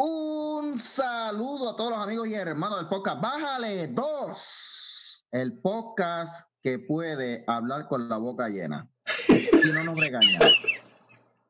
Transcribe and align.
Un 0.00 0.80
saludo 0.80 1.70
a 1.70 1.76
todos 1.76 1.90
los 1.90 2.00
amigos 2.00 2.28
y 2.28 2.34
hermanos 2.34 2.78
del 2.78 2.86
podcast. 2.86 3.20
Bájale 3.20 3.88
dos. 3.88 5.26
El 5.32 5.58
podcast 5.60 6.48
que 6.62 6.78
puede 6.78 7.42
hablar 7.48 7.88
con 7.88 8.08
la 8.08 8.16
boca 8.16 8.48
llena 8.48 8.88
y 9.28 9.72
no 9.72 9.82
nos 9.82 9.98
regaña. 9.98 10.38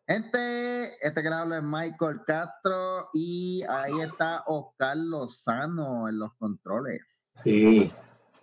Este, 0.06 1.06
este 1.06 1.22
que 1.22 1.28
le 1.28 1.34
habla 1.34 1.58
es 1.58 1.62
Michael 1.62 2.22
Castro 2.26 3.10
y 3.12 3.64
ahí 3.68 4.00
está 4.00 4.44
Oscar 4.46 4.96
Lozano 4.96 6.08
en 6.08 6.18
los 6.18 6.32
controles. 6.38 7.02
Sí, 7.34 7.92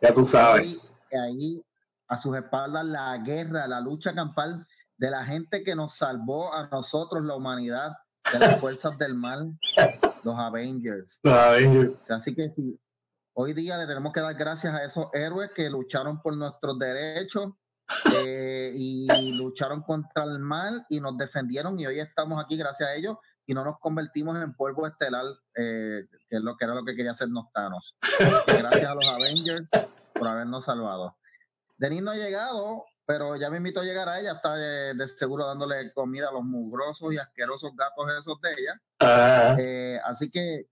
ya 0.04 0.14
tú 0.14 0.24
sabes. 0.24 0.78
Y 1.12 1.18
ahí 1.18 1.66
a 2.10 2.18
sus 2.20 2.38
espaldas 2.38 2.86
la 2.86 3.18
guerra, 3.18 3.66
la 3.66 3.82
lucha 3.82 4.14
campal 4.14 4.68
de 4.98 5.10
la 5.10 5.26
gente 5.26 5.64
que 5.64 5.76
nos 5.76 5.96
salvó 5.96 6.54
a 6.54 6.68
nosotros, 6.68 7.26
la 7.26 7.36
humanidad, 7.36 7.94
de 8.34 8.40
las 8.40 8.60
fuerzas 8.60 8.98
del 8.98 9.16
mal, 9.16 9.58
los 10.26 10.38
Avengers. 10.38 11.20
Los 11.24 11.34
Avengers. 11.34 12.12
Así 12.12 12.36
que 12.36 12.50
sí, 12.50 12.78
hoy 13.34 13.54
día 13.54 13.78
le 13.78 13.86
tenemos 13.86 14.12
que 14.12 14.22
dar 14.22 14.34
gracias 14.34 14.74
a 14.74 14.84
esos 14.84 15.08
héroes 15.14 15.52
que 15.56 15.70
lucharon 15.70 16.22
por 16.22 16.36
nuestros 16.36 16.78
derechos 16.80 17.54
eh, 18.26 18.74
y 18.76 19.32
lucharon 19.34 19.84
contra 19.84 20.24
el 20.24 20.40
mal 20.40 20.86
y 20.90 21.00
nos 21.00 21.16
defendieron 21.18 21.80
y 21.80 21.86
hoy 21.86 22.00
estamos 22.00 22.44
aquí 22.44 22.58
gracias 22.58 22.90
a 22.90 22.96
ellos 22.96 23.18
y 23.46 23.54
no 23.54 23.64
nos 23.64 23.78
convertimos 23.80 24.42
en 24.42 24.56
polvo 24.56 24.88
estelar, 24.88 25.26
eh, 25.56 26.08
que 26.28 26.38
es 26.38 26.42
lo 26.42 26.58
que 26.58 26.66
era 26.66 26.74
lo 26.74 26.84
que 26.84 26.96
quería 26.96 27.12
hacernos 27.12 27.46
Thanos. 27.54 27.96
Gracias 28.48 28.86
a 28.88 28.96
los 28.96 29.08
Avengers 29.08 29.70
por 30.16 30.28
habernos 30.28 30.66
salvado. 30.66 31.16
Denis 31.78 32.02
no 32.02 32.10
ha 32.10 32.16
llegado, 32.16 32.84
pero 33.06 33.36
ya 33.36 33.50
me 33.50 33.58
invito 33.58 33.80
a 33.80 33.84
llegar 33.84 34.10
a 34.10 34.20
ella, 34.20 34.34
está 34.34 34.56
eh, 34.58 34.94
de, 34.96 35.08
seguro 35.08 35.46
dándole 35.46 35.94
comida 35.94 36.30
a 36.30 36.34
los 36.34 36.44
mugrosos 36.44 37.14
y 37.14 37.18
asquerosos 37.18 37.76
gatos 37.76 38.06
esos 38.20 38.42
de 38.42 38.50
ella. 38.52 38.82
Ah, 39.00 39.56
Eh, 39.60 40.00
así 40.06 40.30
que 40.32 40.68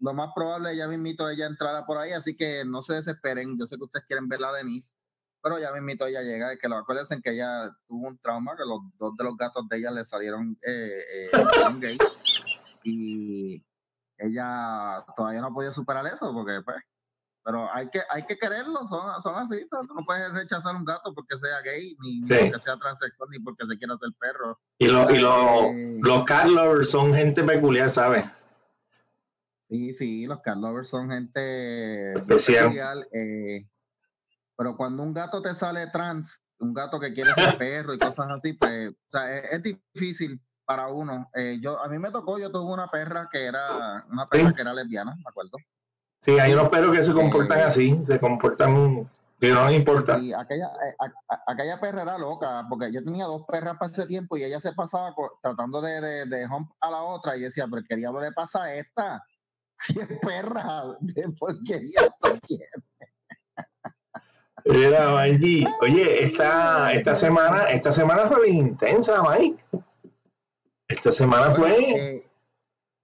lo 0.00 0.14
más 0.14 0.30
probable, 0.34 0.76
ya 0.76 0.86
me 0.86 0.94
invito 0.94 1.26
a 1.26 1.32
ella 1.32 1.46
a 1.46 1.48
entrar 1.48 1.84
por 1.86 1.98
ahí, 1.98 2.12
así 2.12 2.36
que 2.36 2.64
no 2.64 2.82
se 2.82 2.94
desesperen. 2.94 3.58
Yo 3.58 3.66
sé 3.66 3.76
que 3.76 3.84
ustedes 3.84 4.06
quieren 4.06 4.28
ver 4.28 4.44
a 4.44 4.52
Denise, 4.52 4.94
pero 5.42 5.58
ya 5.58 5.72
me 5.72 5.78
invito 5.78 6.04
a 6.04 6.08
ella 6.08 6.20
a 6.20 6.22
llegar. 6.22 6.58
Que 6.58 6.68
lo 6.68 6.76
acuérdense 6.76 7.20
que 7.20 7.30
ella 7.30 7.74
tuvo 7.86 8.08
un 8.08 8.18
trauma, 8.18 8.56
que 8.56 8.64
los 8.64 8.80
dos 8.98 9.16
de 9.16 9.24
los 9.24 9.36
gatos 9.36 9.68
de 9.68 9.78
ella 9.78 9.90
le 9.90 10.04
salieron 10.04 10.56
eh, 10.66 11.02
eh, 11.14 11.30
gays, 11.80 11.98
y 12.84 13.64
ella 14.18 15.04
todavía 15.16 15.40
no 15.40 15.48
ha 15.48 15.54
podido 15.54 15.72
superar 15.72 16.06
eso, 16.06 16.32
porque 16.32 16.60
pues. 16.64 16.76
Pero 17.50 17.66
hay 17.74 17.88
que, 17.88 18.00
hay 18.10 18.26
que 18.26 18.36
quererlo, 18.36 18.86
son, 18.88 19.22
son 19.22 19.34
así. 19.36 19.66
¿no? 19.72 20.04
Puedes 20.04 20.30
rechazar 20.34 20.76
un 20.76 20.84
gato 20.84 21.14
porque 21.14 21.38
sea 21.38 21.62
gay, 21.62 21.96
ni, 22.00 22.20
ni 22.20 22.26
Sí. 22.28 22.34
porque 22.44 22.60
sea 22.62 22.76
transexual, 22.76 23.30
ni 23.30 23.38
porque 23.38 23.66
se 23.66 23.78
quiera 23.78 23.94
hacer 23.94 24.10
perro. 24.20 24.60
y 24.78 24.86
los 24.86 25.10
y 25.10 25.16
los 25.18 25.62
Eh, 25.72 25.98
los 26.02 26.24
cat 26.24 26.44
lovers 26.46 26.90
son 26.90 27.14
gente 27.14 27.42
peculiar, 27.42 27.88
¿sabes? 27.88 28.26
Sí, 29.70 29.94
sí, 29.94 30.26
los 30.26 30.40
cat 30.40 30.56
lovers 30.58 30.88
son 30.90 31.10
gente 31.10 32.12
Especial. 32.18 32.64
peculiar, 32.64 32.96
eh, 33.12 33.66
pero 34.56 34.76
cuando 34.76 35.02
un 35.02 35.14
gato 35.14 35.40
te 35.42 35.54
sale 35.54 35.86
trans, 35.88 36.42
un 36.60 36.74
gato 36.74 36.98
que 37.00 37.12
quiere 37.14 37.32
ser 37.34 37.56
perro 37.62 37.94
y 37.94 37.98
cosas 37.98 38.26
así, 38.30 38.54
pues, 38.54 38.90
o 38.90 38.94
sea, 39.18 39.36
es, 39.38 39.52
es 39.52 39.62
difícil 39.62 40.40
para 40.66 40.88
uno. 40.88 41.30
Eh, 41.34 41.58
yo, 41.62 41.82
a 41.82 41.88
mí 41.88 41.98
me 41.98 42.10
tocó, 42.10 42.38
yo 42.38 42.50
tuve 42.50 42.72
una 42.72 42.88
perra 42.88 43.28
que 43.32 43.44
era, 43.46 44.04
una 44.10 44.26
perra 44.26 44.48
Sí. 44.50 44.54
que 44.54 44.62
era 44.62 44.74
lesbiana, 44.74 45.14
me 45.16 45.24
acuerdo. 45.28 45.56
Sí, 46.20 46.38
hay 46.38 46.52
unos 46.52 46.68
perros 46.68 46.96
que 46.96 47.02
se 47.02 47.12
comportan 47.12 47.60
Eh, 47.60 47.62
así, 47.62 48.00
se 48.04 48.18
comportan 48.18 49.08
que 49.40 49.52
no 49.52 49.66
les 49.68 49.76
importa. 49.76 50.18
Y 50.18 50.32
aquella, 50.32 50.66
eh, 50.66 50.94
a- 50.98 51.34
a- 51.34 51.42
aquella 51.52 51.78
perra 51.80 52.02
era 52.02 52.18
loca, 52.18 52.66
porque 52.68 52.92
yo 52.92 53.04
tenía 53.04 53.24
dos 53.26 53.44
perras 53.46 53.76
para 53.78 53.90
ese 53.92 54.06
tiempo 54.06 54.36
y 54.36 54.42
ella 54.42 54.58
se 54.60 54.72
pasaba 54.72 55.14
tratando 55.42 55.80
de, 55.80 56.00
de, 56.00 56.26
de 56.26 56.46
hump 56.46 56.70
a 56.80 56.90
la 56.90 57.02
otra 57.02 57.36
y 57.36 57.40
yo 57.40 57.44
decía, 57.46 57.66
pero 57.70 57.82
¿qué 57.88 57.96
diablo 57.96 58.20
le 58.20 58.32
pasa 58.32 58.64
a 58.64 58.74
esta? 58.74 59.24
Si 59.80 59.96
es 60.00 60.08
perra, 60.20 60.96
de 60.98 61.24
porquería. 61.38 62.00
no 62.24 62.40
quiere". 62.40 62.64
Mira, 64.64 65.14
Mikey, 65.14 65.66
oye, 65.80 66.24
esta, 66.24 66.92
esta 66.92 67.14
semana, 67.14 67.64
esta 67.70 67.92
semana 67.92 68.26
fue 68.26 68.44
bien 68.46 68.56
intensa, 68.56 69.22
Mike. 69.22 69.64
Esta 70.88 71.12
semana 71.12 71.48
Bueno, 71.50 71.74
fue. 71.76 71.90
eh, 72.16 72.30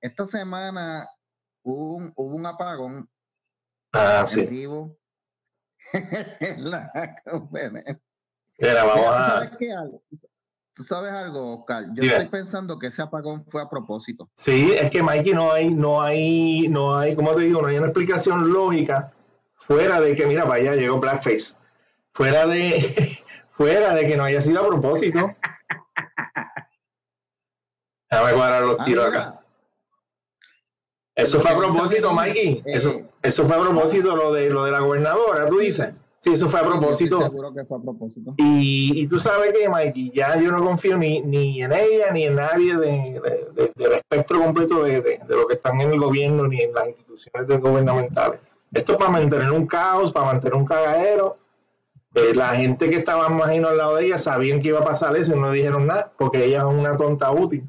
esta 0.00 0.26
semana 0.26 1.08
hubo 1.64 1.94
un, 1.96 2.12
hubo 2.14 2.34
un 2.36 2.46
apagón 2.46 3.08
Ah, 3.92 4.24
sí. 4.26 4.42
vivo 4.46 4.96
en 5.92 6.70
la 6.70 6.90
conferencia. 7.24 8.00
Mira, 8.58 8.84
vamos 8.84 8.96
Mira, 8.96 9.10
¿tú 9.10 9.22
a. 9.22 9.26
sabes 9.26 9.50
qué 9.58 9.72
algo? 9.72 10.02
¿Tú 10.76 10.82
sabes 10.82 11.12
algo, 11.12 11.58
Oscar? 11.60 11.84
Yo 11.88 12.02
Dime. 12.02 12.06
estoy 12.08 12.26
pensando 12.28 12.78
que 12.78 12.88
ese 12.88 13.00
apagón 13.02 13.44
fue 13.46 13.62
a 13.62 13.68
propósito. 13.68 14.28
Sí, 14.36 14.72
es 14.72 14.90
que 14.90 15.02
Mikey 15.04 15.32
no 15.32 15.52
hay, 15.52 15.70
no 15.70 16.02
hay, 16.02 16.66
no 16.68 16.96
hay, 16.98 17.14
¿cómo 17.14 17.32
te 17.36 17.42
digo? 17.42 17.62
No 17.62 17.68
hay 17.68 17.76
una 17.78 17.86
explicación 17.86 18.52
lógica 18.52 19.12
fuera 19.54 20.00
de 20.00 20.16
que, 20.16 20.26
mira, 20.26 20.44
vaya, 20.44 20.74
llegó 20.74 20.98
Blackface. 20.98 21.54
Fuera 22.12 22.46
de, 22.46 23.22
fuera 23.50 23.94
de 23.94 24.06
que 24.08 24.16
no 24.16 24.24
haya 24.24 24.40
sido 24.40 24.64
a 24.64 24.66
propósito. 24.66 25.18
Déjame 28.10 28.32
cuadrar 28.32 28.62
los 28.62 28.76
Ah, 28.80 28.84
tiros 28.84 29.06
acá. 29.06 29.40
Eso 31.16 31.40
fue 31.40 31.50
a 31.52 31.56
propósito, 31.56 32.12
Mikey. 32.12 32.48
eh, 32.58 32.62
Eso, 32.66 32.92
eso 33.22 33.44
fue 33.44 33.56
a 33.56 33.60
propósito 33.60 34.16
lo 34.16 34.32
de 34.32 34.50
lo 34.50 34.64
de 34.64 34.72
la 34.72 34.80
gobernadora, 34.80 35.46
tú 35.48 35.58
dices. 35.58 35.90
Sí, 36.18 36.32
eso 36.32 36.48
fue 36.48 36.60
a 36.60 36.64
propósito. 36.64 37.20
seguro 37.20 37.52
que 37.54 37.64
fue 37.66 37.78
a 37.78 37.80
propósito. 37.82 38.34
Y, 38.38 38.92
y 39.02 39.06
tú 39.06 39.18
sabes 39.18 39.52
que, 39.52 39.68
Mikey, 39.68 40.10
ya 40.10 40.36
yo 40.40 40.50
no 40.50 40.64
confío 40.64 40.96
ni, 40.96 41.20
ni 41.20 41.62
en 41.62 41.70
ella 41.72 42.10
ni 42.12 42.24
en 42.24 42.34
nadie 42.36 42.74
de, 42.76 43.20
de- 43.22 43.48
de- 43.54 43.72
del 43.76 43.92
espectro 43.92 44.40
completo 44.40 44.82
de, 44.84 45.02
de- 45.02 45.20
de 45.28 45.36
lo 45.36 45.46
que 45.46 45.52
están 45.52 45.80
en 45.82 45.92
el 45.92 46.00
gobierno 46.00 46.48
ni 46.48 46.62
en 46.62 46.72
las 46.72 46.88
instituciones 46.88 47.60
gubernamentales. 47.60 48.40
Esto 48.72 48.92
es 48.92 48.98
para 48.98 49.10
mantener 49.10 49.50
un 49.52 49.66
caos, 49.66 50.12
para 50.12 50.26
mantener 50.26 50.54
un 50.54 50.64
cagadero. 50.64 51.36
Eh, 52.14 52.32
la 52.34 52.56
gente 52.56 52.88
que 52.88 52.96
estaba, 52.96 53.26
imagino, 53.28 53.68
al 53.68 53.76
lado 53.76 53.96
de 53.96 54.06
ella 54.06 54.18
sabían 54.18 54.60
que 54.62 54.68
iba 54.68 54.80
a 54.80 54.84
pasar 54.84 55.14
eso 55.16 55.34
y 55.36 55.38
no 55.38 55.50
dijeron 55.50 55.86
nada, 55.86 56.10
porque 56.16 56.44
ella 56.44 56.58
es 56.60 56.64
una 56.64 56.96
tonta 56.96 57.30
útil. 57.32 57.64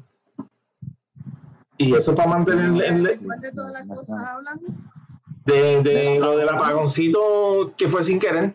Y 1.78 1.94
eso 1.94 2.14
para 2.14 2.28
mantener 2.28 2.66
el- 2.66 2.80
el- 2.82 3.02
¿De 3.04 3.52
todas 3.54 3.72
las 3.72 3.86
cosas 3.86 4.28
hablan? 4.28 4.60
de, 5.44 5.82
de 5.82 6.18
lo 6.18 6.36
del 6.36 6.48
apagoncito 6.48 7.72
que 7.76 7.86
fue 7.88 8.02
sin 8.02 8.18
querer. 8.18 8.54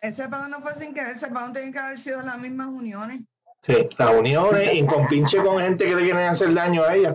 Ese 0.00 0.28
pagón 0.28 0.50
no 0.50 0.60
fue 0.60 0.72
sin 0.72 0.94
querer, 0.94 1.14
ese 1.14 1.28
pagón 1.28 1.52
tiene 1.52 1.70
que 1.72 1.78
haber 1.78 1.98
sido 1.98 2.22
las 2.22 2.38
mismas 2.38 2.68
uniones. 2.68 3.20
Sí, 3.60 3.88
las 3.98 4.14
uniones 4.14 4.74
y 4.74 4.84
con 4.86 5.06
pinche 5.06 5.42
con 5.42 5.60
gente 5.62 5.84
que 5.84 5.94
le 5.94 6.02
quieren 6.02 6.28
hacer 6.28 6.52
daño 6.54 6.82
a 6.82 6.96
ella. 6.96 7.12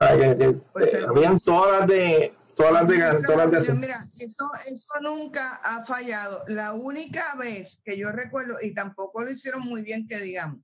O 0.00 0.04
sea, 0.04 0.16
que, 0.18 0.36
que, 0.36 0.52
Pues 0.72 0.94
eh, 0.94 1.06
habían 1.08 1.38
todas 1.38 1.80
las 1.80 1.88
de 1.88 2.34
todas 2.56 2.72
las 2.72 2.88
de 2.88 2.94
Mira, 2.96 3.14
todas 3.24 3.52
las 3.52 3.66
de. 3.68 3.74
Mira, 3.74 3.98
eso, 3.98 4.50
eso 4.66 4.94
nunca 5.02 5.60
ha 5.62 5.84
fallado. 5.84 6.40
La 6.48 6.72
única 6.72 7.36
vez 7.38 7.80
que 7.84 7.96
yo 7.96 8.10
recuerdo, 8.10 8.54
y 8.60 8.74
tampoco 8.74 9.22
lo 9.22 9.30
hicieron 9.30 9.62
muy 9.62 9.82
bien 9.82 10.08
que 10.08 10.18
digamos, 10.20 10.58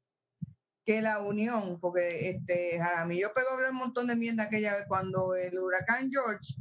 que 0.88 1.02
la 1.02 1.18
unión, 1.20 1.78
porque 1.80 2.30
este 2.30 2.78
Jaramillo 2.78 3.30
pegó 3.34 3.48
un 3.70 3.76
montón 3.76 4.06
de 4.06 4.16
mierda 4.16 4.44
aquella 4.44 4.72
vez 4.72 4.86
cuando 4.88 5.34
el 5.34 5.58
huracán 5.58 6.10
George, 6.10 6.54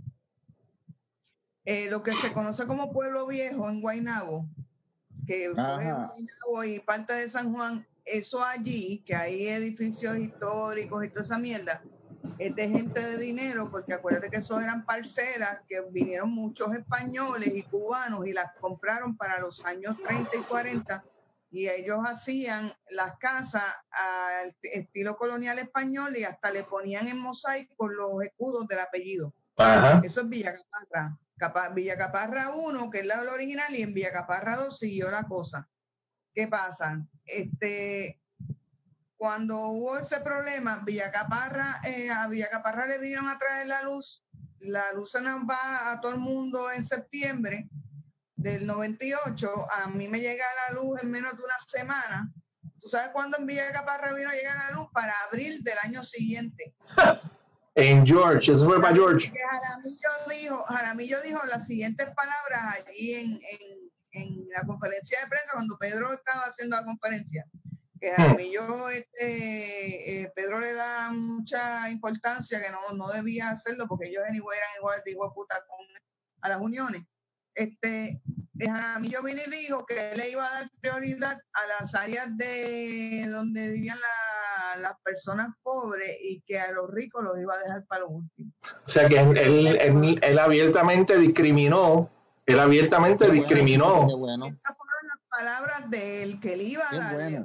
eh, 1.63 1.89
lo 1.89 2.03
que 2.03 2.11
se 2.11 2.33
conoce 2.33 2.67
como 2.67 2.91
Pueblo 2.91 3.25
Viejo 3.25 3.69
en 3.69 3.79
Guaynabo, 3.79 4.45
que. 5.25 5.47
Guaynabo 5.53 6.63
y 6.65 6.81
parte 6.81 7.13
de 7.13 7.29
San 7.29 7.53
Juan, 7.53 7.87
eso 8.03 8.43
allí, 8.43 9.01
que 9.07 9.15
hay 9.15 9.47
edificios 9.47 10.17
históricos 10.17 11.05
y 11.05 11.09
toda 11.09 11.23
esa 11.23 11.39
mierda, 11.39 11.81
es 12.37 12.53
de 12.53 12.67
gente 12.67 12.99
de 12.99 13.17
dinero, 13.19 13.71
porque 13.71 13.93
acuérdate 13.93 14.29
que 14.29 14.39
eso 14.39 14.59
eran 14.59 14.85
parcelas 14.85 15.61
que 15.69 15.79
vinieron 15.89 16.31
muchos 16.31 16.75
españoles 16.75 17.53
y 17.55 17.63
cubanos 17.63 18.27
y 18.27 18.33
las 18.33 18.51
compraron 18.59 19.15
para 19.15 19.39
los 19.39 19.63
años 19.63 19.95
30 20.05 20.31
y 20.35 20.41
40 20.41 21.05
y 21.49 21.67
ellos 21.69 21.99
hacían 22.05 22.71
las 22.89 23.17
casas 23.19 23.63
al 23.91 24.55
estilo 24.61 25.15
colonial 25.17 25.59
español 25.59 26.15
y 26.17 26.23
hasta 26.23 26.51
le 26.51 26.63
ponían 26.63 27.07
en 27.07 27.19
mosaico 27.19 27.87
los 27.87 28.21
escudos 28.23 28.67
del 28.67 28.79
apellido. 28.79 29.33
Ajá. 29.55 30.01
Eso 30.03 30.21
es 30.21 30.29
Villa 30.29 30.53
Caparra. 30.53 31.17
Capa- 31.37 31.69
Villa 31.69 31.97
Caparra 31.97 32.49
1, 32.55 32.89
que 32.89 32.99
es 32.99 33.05
la 33.05 33.21
original, 33.21 33.73
y 33.75 33.83
en 33.83 33.93
Villa 33.93 34.11
Caparra 34.11 34.55
2 34.57 34.77
siguió 34.77 35.09
la 35.11 35.23
cosa. 35.27 35.69
¿Qué 36.33 36.47
pasa? 36.47 37.05
Este, 37.25 38.19
cuando 39.17 39.57
hubo 39.69 39.97
ese 39.97 40.19
problema, 40.21 40.81
Villa 40.85 41.11
Caparra, 41.11 41.79
eh, 41.85 42.09
a 42.11 42.27
Villa 42.27 42.49
Caparra 42.49 42.85
le 42.85 42.97
vinieron 42.99 43.27
a 43.29 43.37
traer 43.39 43.67
la 43.67 43.81
luz. 43.83 44.23
La 44.59 44.91
luz 44.93 45.11
se 45.11 45.21
nos 45.21 45.41
va 45.41 45.91
a 45.91 46.01
todo 46.01 46.13
el 46.13 46.19
mundo 46.19 46.71
en 46.71 46.85
septiembre 46.85 47.69
del 48.37 48.65
98. 48.65 49.49
A 49.83 49.87
mí 49.89 50.07
me 50.07 50.19
llega 50.19 50.45
la 50.69 50.75
luz 50.75 51.01
en 51.03 51.11
menos 51.11 51.37
de 51.37 51.43
una 51.43 51.59
semana. 51.67 52.31
¿Tú 52.79 52.87
sabes 52.87 53.09
cuándo 53.09 53.37
en 53.37 53.45
Villa 53.47 53.71
Caparra 53.73 54.13
vino 54.13 54.29
a 54.29 54.33
llegar 54.33 54.55
la 54.69 54.71
luz? 54.77 54.87
Para 54.93 55.13
abril 55.29 55.61
del 55.63 55.77
año 55.83 56.03
siguiente. 56.03 56.73
En 57.79 58.07
George, 58.07 58.51
eso 58.53 58.65
fue 58.65 58.81
para 58.81 58.95
George. 58.95 59.31
Jaramillo 59.31 60.09
dijo, 60.41 60.63
Jaramillo 60.63 61.21
dijo 61.21 61.39
las 61.45 61.67
siguientes 61.67 62.09
palabras 62.15 62.75
allí 62.87 63.13
en, 63.13 63.31
en- 63.33 63.91
en 64.13 64.47
la 64.49 64.63
conferencia 64.63 65.19
de 65.21 65.27
prensa 65.27 65.51
cuando 65.53 65.77
Pedro 65.77 66.11
estaba 66.11 66.45
haciendo 66.45 66.75
la 66.75 66.83
conferencia. 66.83 67.45
que 68.01 68.11
a 68.17 68.33
mí 68.33 68.51
yo, 68.51 68.89
este, 68.89 70.21
eh, 70.23 70.31
Pedro 70.35 70.59
le 70.59 70.73
da 70.73 71.11
mucha 71.11 71.87
importancia 71.91 72.59
que 72.59 72.69
no, 72.71 72.79
no 72.97 73.09
debía 73.09 73.51
hacerlo 73.51 73.85
porque 73.87 74.09
ellos 74.09 74.23
anyway, 74.27 74.57
eran 74.57 74.69
igual 74.77 75.01
de 75.05 75.11
igual 75.11 75.29
puta 75.35 75.63
con, 75.67 75.85
a 76.41 76.49
las 76.49 76.59
uniones. 76.59 77.03
Este, 77.57 78.21
Jaramillo 78.59 79.23
vino 79.23 79.39
y 79.45 79.49
dijo 79.49 79.83
que 79.87 79.95
él 79.95 80.17
le 80.17 80.29
iba 80.29 80.45
a 80.45 80.59
dar 80.59 80.69
prioridad 80.79 81.31
a 81.31 81.81
las 81.81 81.95
áreas 81.95 82.37
de 82.37 83.27
donde 83.31 83.71
vivían 83.71 83.97
las 84.79 84.93
personas 85.03 85.47
pobres 85.63 86.17
y 86.21 86.39
que 86.41 86.59
a 86.59 86.71
los 86.71 86.87
ricos 86.91 87.23
los 87.23 87.39
iba 87.39 87.55
a 87.55 87.59
dejar 87.59 87.85
para 87.87 88.01
lo 88.01 88.09
último. 88.09 88.51
O 88.63 88.89
sea 88.89 89.09
que 89.09 89.19
él, 89.19 90.19
él, 90.21 90.39
abiertamente 90.39 91.17
discriminó, 91.17 92.11
él 92.45 92.59
abiertamente 92.59 93.29
discriminó. 93.31 94.05
Estas 94.45 94.77
fueron 94.77 95.07
las 95.07 95.39
palabras 95.39 95.89
de 95.89 96.23
él, 96.23 96.39
que 96.39 96.53
él 96.53 96.61
iba 96.61 96.83
a 96.87 96.95
darle, 96.95 97.43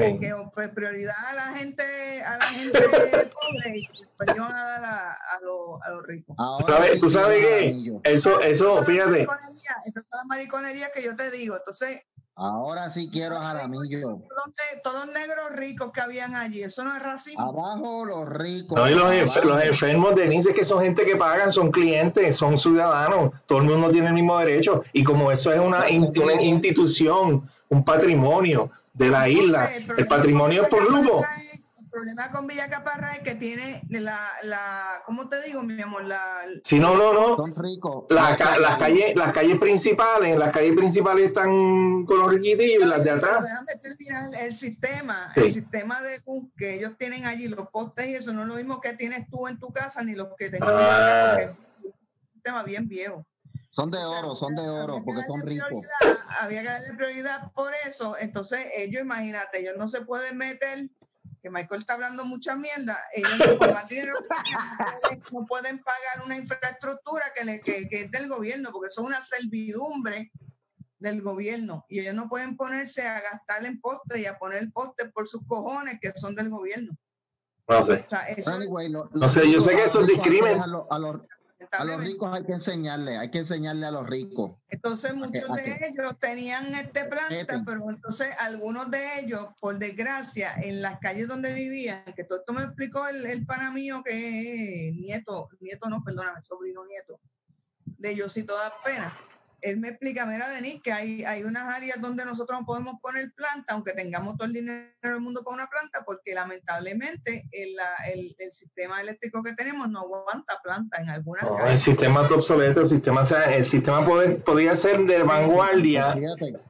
porque 0.00 0.32
pues, 0.54 0.68
prioridad 0.70 1.14
a 1.30 1.34
la 1.34 1.56
gente, 1.56 1.84
a 2.26 2.38
la 2.38 2.44
gente 2.46 2.78
pobre 2.80 3.78
y 3.78 3.88
pues 4.16 4.36
iban 4.36 4.52
a 4.52 4.64
dar 4.64 4.84
a, 4.84 5.12
a, 5.12 5.40
los, 5.40 5.82
a 5.82 5.90
los 5.90 6.06
ricos. 6.06 6.36
¿Tú 7.00 7.08
sabes 7.08 7.40
qué? 7.40 7.92
Eso, 8.02 8.40
eso, 8.40 8.84
fíjate. 8.84 9.22
Esa 9.22 9.76
es 9.78 10.06
la 10.10 10.24
mariconería 10.28 10.88
que 10.92 11.02
yo 11.02 11.14
te 11.14 11.30
digo. 11.30 11.56
Entonces, 11.56 12.04
Ahora 12.36 12.90
sí 12.90 13.08
quiero 13.12 13.36
a 13.36 13.42
Jaramillo. 13.42 14.20
Todos 14.82 15.06
los 15.06 15.14
negros 15.14 15.50
ricos 15.54 15.92
que 15.92 16.00
habían 16.00 16.34
allí, 16.34 16.64
eso 16.64 16.82
no 16.82 16.92
es 16.92 17.00
racismo. 17.00 17.44
Abajo 17.44 18.04
los 18.04 18.28
ricos. 18.28 18.76
No, 18.76 18.90
y 18.90 18.94
los, 18.94 19.44
los 19.44 19.62
enfermos 19.62 20.16
de 20.16 20.26
Nice 20.26 20.52
que 20.52 20.64
son 20.64 20.82
gente 20.82 21.06
que 21.06 21.14
pagan, 21.14 21.52
son 21.52 21.70
clientes, 21.70 22.34
son 22.34 22.58
ciudadanos, 22.58 23.30
todo 23.46 23.58
el 23.58 23.66
mundo 23.66 23.88
tiene 23.90 24.08
el 24.08 24.14
mismo 24.14 24.36
derecho. 24.36 24.82
Y 24.92 25.04
como 25.04 25.30
eso 25.30 25.52
es 25.52 25.60
una, 25.60 25.84
una 25.88 26.42
institución, 26.42 27.48
un 27.68 27.84
patrimonio, 27.84 28.68
de 28.94 29.08
la 29.08 29.28
isla. 29.28 29.68
El, 29.96 30.06
patrimonio 30.06 30.66
por 30.70 30.90
Lugo. 30.90 31.22
El 31.76 31.90
problema 31.90 32.30
con 32.32 32.46
Villa 32.46 32.70
Caparra 32.70 33.12
es 33.12 33.20
que 33.20 33.34
tiene 33.34 33.82
la, 33.88 34.18
la 34.44 35.02
¿cómo 35.06 35.28
te 35.28 35.40
digo, 35.42 35.62
mi 35.62 35.80
amor? 35.80 36.04
La, 36.04 36.20
si 36.62 36.78
no, 36.78 36.96
no, 36.96 37.12
no. 37.12 37.44
las 38.08 38.38
calles, 38.78 39.14
las 39.14 39.32
calles 39.32 39.58
principales, 39.58 40.36
las 40.36 40.52
calles 40.52 40.74
principales 40.76 41.28
están 41.28 42.04
con 42.04 42.18
los 42.18 42.32
riquitillos 42.32 42.84
y 42.84 42.86
las 42.86 43.04
de 43.04 43.10
atrás. 43.10 43.42
Déjame 43.42 43.80
terminar 43.80 44.46
el 44.46 44.54
sistema, 44.54 45.32
el 45.36 45.52
sistema 45.52 46.00
de 46.00 46.18
que 46.56 46.74
ellos 46.74 46.92
tienen 46.98 47.26
allí, 47.26 47.48
los 47.48 47.68
postes 47.68 48.08
y 48.08 48.14
eso 48.14 48.32
no 48.32 48.42
es 48.42 48.48
lo 48.48 48.54
mismo 48.54 48.80
que 48.80 48.94
tienes 48.94 49.28
tú 49.28 49.46
en 49.46 49.58
tu 49.58 49.68
casa 49.68 50.02
ni 50.02 50.14
los 50.14 50.28
que 50.38 50.50
tengo 50.50 50.66
ah. 50.68 51.36
porque 51.36 51.44
es 51.80 51.86
un 51.86 52.32
sistema 52.32 52.62
bien 52.62 52.88
viejo. 52.88 53.24
Son 53.74 53.90
de 53.90 53.98
oro, 53.98 54.36
son 54.36 54.54
de 54.54 54.68
oro, 54.68 55.02
porque 55.04 55.22
son 55.22 55.42
ricos. 55.44 55.84
Había 56.40 56.62
que 56.62 56.68
darle 56.68 56.94
prioridad 56.96 57.50
por 57.54 57.72
eso. 57.88 58.16
Entonces, 58.20 58.64
ellos, 58.76 59.02
imagínate, 59.02 59.62
ellos 59.62 59.74
no 59.76 59.88
se 59.88 60.02
pueden 60.02 60.38
meter, 60.38 60.88
que 61.42 61.50
Michael 61.50 61.80
está 61.80 61.94
hablando 61.94 62.24
mucha 62.24 62.54
mierda, 62.54 62.96
ellos 63.14 63.32
no, 63.36 63.58
pueden, 65.46 65.82
pagar 65.82 66.24
una 66.24 66.36
infraestructura 66.36 67.24
que, 67.34 67.60
que, 67.60 68.02
es 68.02 68.12
del 68.12 68.28
gobierno, 68.28 68.70
porque 68.70 68.92
son 68.92 69.06
una 69.06 69.18
servidumbre 69.26 70.30
del 71.00 71.20
gobierno. 71.20 71.84
Y 71.88 71.98
ellos 71.98 72.14
no 72.14 72.28
pueden 72.28 72.56
ponerse 72.56 73.04
a 73.06 73.20
gastar 73.20 73.64
en 73.64 73.80
postes 73.80 74.20
y 74.20 74.26
a 74.26 74.38
poner 74.38 74.70
postes 74.72 75.10
por 75.12 75.26
sus 75.26 75.40
cojones 75.48 75.98
que 76.00 76.12
son 76.12 76.36
del 76.36 76.48
gobierno. 76.48 76.96
No 77.66 77.82
sé. 77.82 78.06
no 79.14 79.28
sé, 79.28 79.50
yo 79.50 79.60
sé 79.60 79.74
que 79.74 79.82
eso 79.84 80.02
es 80.02 80.06
discrimen. 80.06 80.60
A 80.60 80.98
los 81.84 82.04
ricos 82.04 82.32
hay 82.32 82.44
que 82.44 82.52
enseñarle, 82.52 83.16
hay 83.16 83.30
que 83.30 83.38
enseñarle 83.38 83.86
a 83.86 83.90
los 83.90 84.06
ricos. 84.06 84.52
Entonces 84.68 85.14
muchos 85.14 85.32
de 85.54 85.80
ellos 85.88 86.18
tenían 86.20 86.74
este 86.74 87.04
planta, 87.04 87.62
pero 87.64 87.90
entonces 87.90 88.28
algunos 88.40 88.90
de 88.90 89.20
ellos, 89.20 89.48
por 89.60 89.78
desgracia, 89.78 90.54
en 90.62 90.82
las 90.82 90.98
calles 91.00 91.28
donde 91.28 91.52
vivían, 91.52 92.04
que 92.16 92.24
todo 92.24 92.40
esto 92.40 92.52
me 92.52 92.62
explicó 92.62 93.06
el, 93.08 93.26
el 93.26 93.46
pana 93.46 93.70
mío 93.70 94.02
que 94.04 94.88
es 94.88 94.94
nieto, 94.94 95.48
nieto 95.60 95.88
no, 95.88 96.02
perdóname, 96.04 96.40
sobrino 96.44 96.84
nieto, 96.86 97.20
de 97.84 98.10
ellos 98.10 98.36
y 98.36 98.44
todas 98.44 98.72
penas 98.84 99.12
él 99.64 99.80
me 99.80 99.88
explica, 99.88 100.26
mira, 100.26 100.46
Denis, 100.50 100.80
que 100.82 100.92
hay, 100.92 101.24
hay 101.24 101.42
unas 101.42 101.74
áreas 101.74 102.00
donde 102.00 102.24
nosotros 102.26 102.60
no 102.60 102.66
podemos 102.66 102.96
poner 103.00 103.32
planta, 103.34 103.72
aunque 103.72 103.94
tengamos 103.94 104.36
todo 104.36 104.46
el 104.46 104.52
dinero 104.52 104.92
del 105.00 105.20
mundo 105.20 105.42
para 105.42 105.56
una 105.56 105.66
planta, 105.66 106.04
porque 106.04 106.34
lamentablemente 106.34 107.48
el, 107.50 107.70
el, 108.12 108.36
el 108.38 108.52
sistema 108.52 109.00
eléctrico 109.00 109.42
que 109.42 109.54
tenemos 109.54 109.88
no 109.88 110.00
aguanta 110.00 110.60
planta 110.62 111.00
en 111.00 111.08
algunas 111.08 111.44
no, 111.44 111.66
El 111.66 111.78
sistema 111.78 112.22
está 112.22 112.34
obsoleto, 112.34 112.82
el 112.82 112.88
sistema, 112.88 113.22
el 113.22 113.66
sistema 113.66 114.06
podía 114.44 114.76
ser 114.76 115.00
de 115.06 115.22
vanguardia 115.22 116.14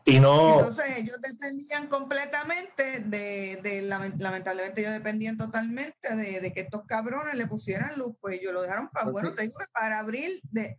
y 0.04 0.20
no... 0.20 0.60
Entonces 0.60 0.98
ellos 0.98 1.18
dependían 1.20 1.88
completamente 1.88 3.00
de, 3.06 3.60
de 3.62 3.82
lamentablemente 4.18 4.82
ellos 4.82 4.92
dependían 4.92 5.36
totalmente 5.36 6.14
de, 6.14 6.40
de, 6.40 6.52
que 6.52 6.60
estos 6.60 6.82
cabrones 6.86 7.34
le 7.34 7.48
pusieran 7.48 7.98
luz, 7.98 8.14
pues 8.20 8.40
ellos 8.40 8.52
lo 8.52 8.62
dejaron 8.62 8.88
para, 8.90 9.10
bueno, 9.10 9.34
te 9.34 9.42
digo 9.42 9.54
que 9.58 9.66
para 9.72 9.98
abril 9.98 10.40
de 10.50 10.76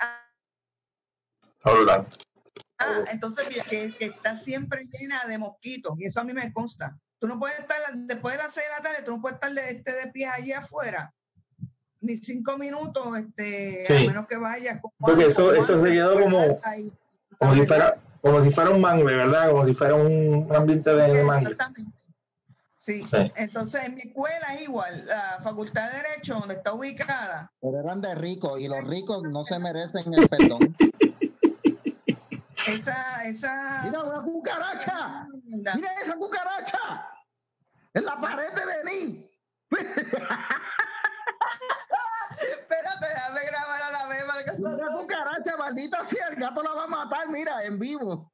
Ah, 2.77 3.03
entonces 3.11 3.45
que, 3.69 3.95
está 3.99 4.37
siempre 4.37 4.81
llena 4.99 5.25
de 5.27 5.37
mosquitos 5.37 5.93
y 5.97 6.05
eso 6.05 6.19
a 6.19 6.23
mí 6.23 6.33
me 6.33 6.51
consta. 6.53 6.97
Tú 7.19 7.27
no 7.27 7.39
puedes 7.39 7.59
estar 7.59 7.77
después 7.93 8.35
de 8.35 8.43
las 8.43 8.53
seis 8.53 8.67
de 8.67 8.75
la 8.75 8.89
tarde, 8.89 9.05
tú 9.05 9.15
no 9.15 9.21
puedes 9.21 9.35
estar 9.35 9.51
de, 9.51 9.69
este, 9.69 9.91
de 9.93 10.11
pie 10.11 10.27
allí 10.27 10.51
afuera 10.51 11.13
ni 12.05 12.17
cinco 12.17 12.57
minutos, 12.57 13.17
este, 13.17 13.85
a 13.89 14.07
menos 14.07 14.27
que 14.27 14.37
vayas. 14.37 14.79
Porque 14.99 15.25
eso, 15.25 15.53
eso 15.53 15.83
se 15.83 15.91
quedó 15.91 16.13
como, 16.21 16.37
como, 17.39 17.55
si 17.55 17.65
fuera, 17.65 18.01
como 18.21 18.41
si 18.41 18.51
fuera 18.51 18.69
un 18.69 18.81
mangle, 18.81 19.15
¿verdad? 19.15 19.49
Como 19.49 19.65
si 19.65 19.73
fuera 19.73 19.95
un 19.95 20.47
ambiente 20.55 20.93
de 20.93 21.23
mangle. 21.23 21.51
Exactamente. 21.51 22.15
Sí. 22.77 23.03
entonces 23.37 23.83
en 23.83 23.95
mi 23.95 24.01
escuela 24.01 24.53
es 24.53 24.61
igual, 24.61 25.05
la 25.07 25.39
Facultad 25.43 25.89
de 25.89 25.97
Derecho, 25.97 26.35
donde 26.35 26.53
está 26.53 26.71
ubicada. 26.71 27.51
Pero 27.59 27.79
eran 27.79 27.99
de 27.99 28.13
ricos 28.13 28.59
y 28.61 28.67
los 28.67 28.83
ricos 28.83 29.31
no 29.31 29.43
se 29.43 29.57
merecen 29.57 30.13
el 30.13 30.29
perdón. 30.29 30.75
Esa, 32.67 33.23
esa. 33.25 33.83
Mira 33.83 34.01
una 34.01 34.21
cucaracha. 34.23 35.27
Mira 35.75 35.93
esa 36.01 36.15
cucaracha. 36.15 37.09
En 37.93 38.05
la 38.05 38.19
pared 38.19 38.51
de 38.53 38.65
Denis. 38.65 39.25
Espérate, 42.31 43.07
déjame 43.07 43.39
grabar 43.45 43.81
a 43.83 43.91
la 43.91 44.07
beba. 44.07 44.33
Una 44.57 44.87
cucaracha, 44.91 45.57
maldita 45.57 46.05
sea, 46.05 46.27
el 46.27 46.35
gato 46.35 46.63
la 46.63 46.73
va 46.73 46.83
a 46.83 46.87
matar, 46.87 47.29
mira, 47.29 47.63
en 47.63 47.79
vivo. 47.79 48.31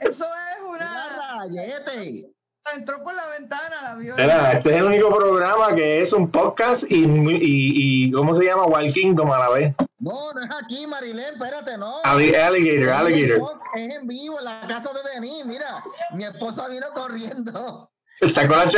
Eso 0.00 0.26
es 0.26 0.62
una. 0.68 1.38
Rayete 1.38 2.32
entró 2.76 3.02
por 3.02 3.14
la 3.14 3.22
ventana, 3.38 3.76
la 3.82 3.94
vio. 3.94 4.16
este 4.16 4.70
es 4.70 4.76
el 4.76 4.84
único 4.84 5.14
programa 5.14 5.74
que 5.74 6.00
es 6.00 6.12
un 6.12 6.30
podcast 6.30 6.84
y, 6.88 7.04
y, 7.04 8.06
y 8.06 8.12
¿cómo 8.12 8.34
se 8.34 8.44
llama? 8.44 8.66
Wild 8.66 8.94
Kingdom 8.94 9.30
a 9.32 9.38
la 9.38 9.48
vez. 9.50 9.74
No, 9.98 10.32
no 10.32 10.40
es 10.40 10.50
aquí, 10.62 10.86
Marilén, 10.86 11.34
espérate, 11.34 11.78
no. 11.78 12.00
Alligator, 12.04 12.90
alligator. 12.90 13.60
Es 13.74 13.94
en 13.94 14.06
vivo, 14.06 14.38
en 14.38 14.44
la 14.44 14.66
casa 14.66 14.90
de 14.92 15.10
Denis, 15.14 15.44
mira, 15.46 15.82
mi 16.14 16.24
esposa 16.24 16.68
vino 16.68 16.86
corriendo. 16.94 17.90
Sacó 18.28 18.54
la, 18.54 18.70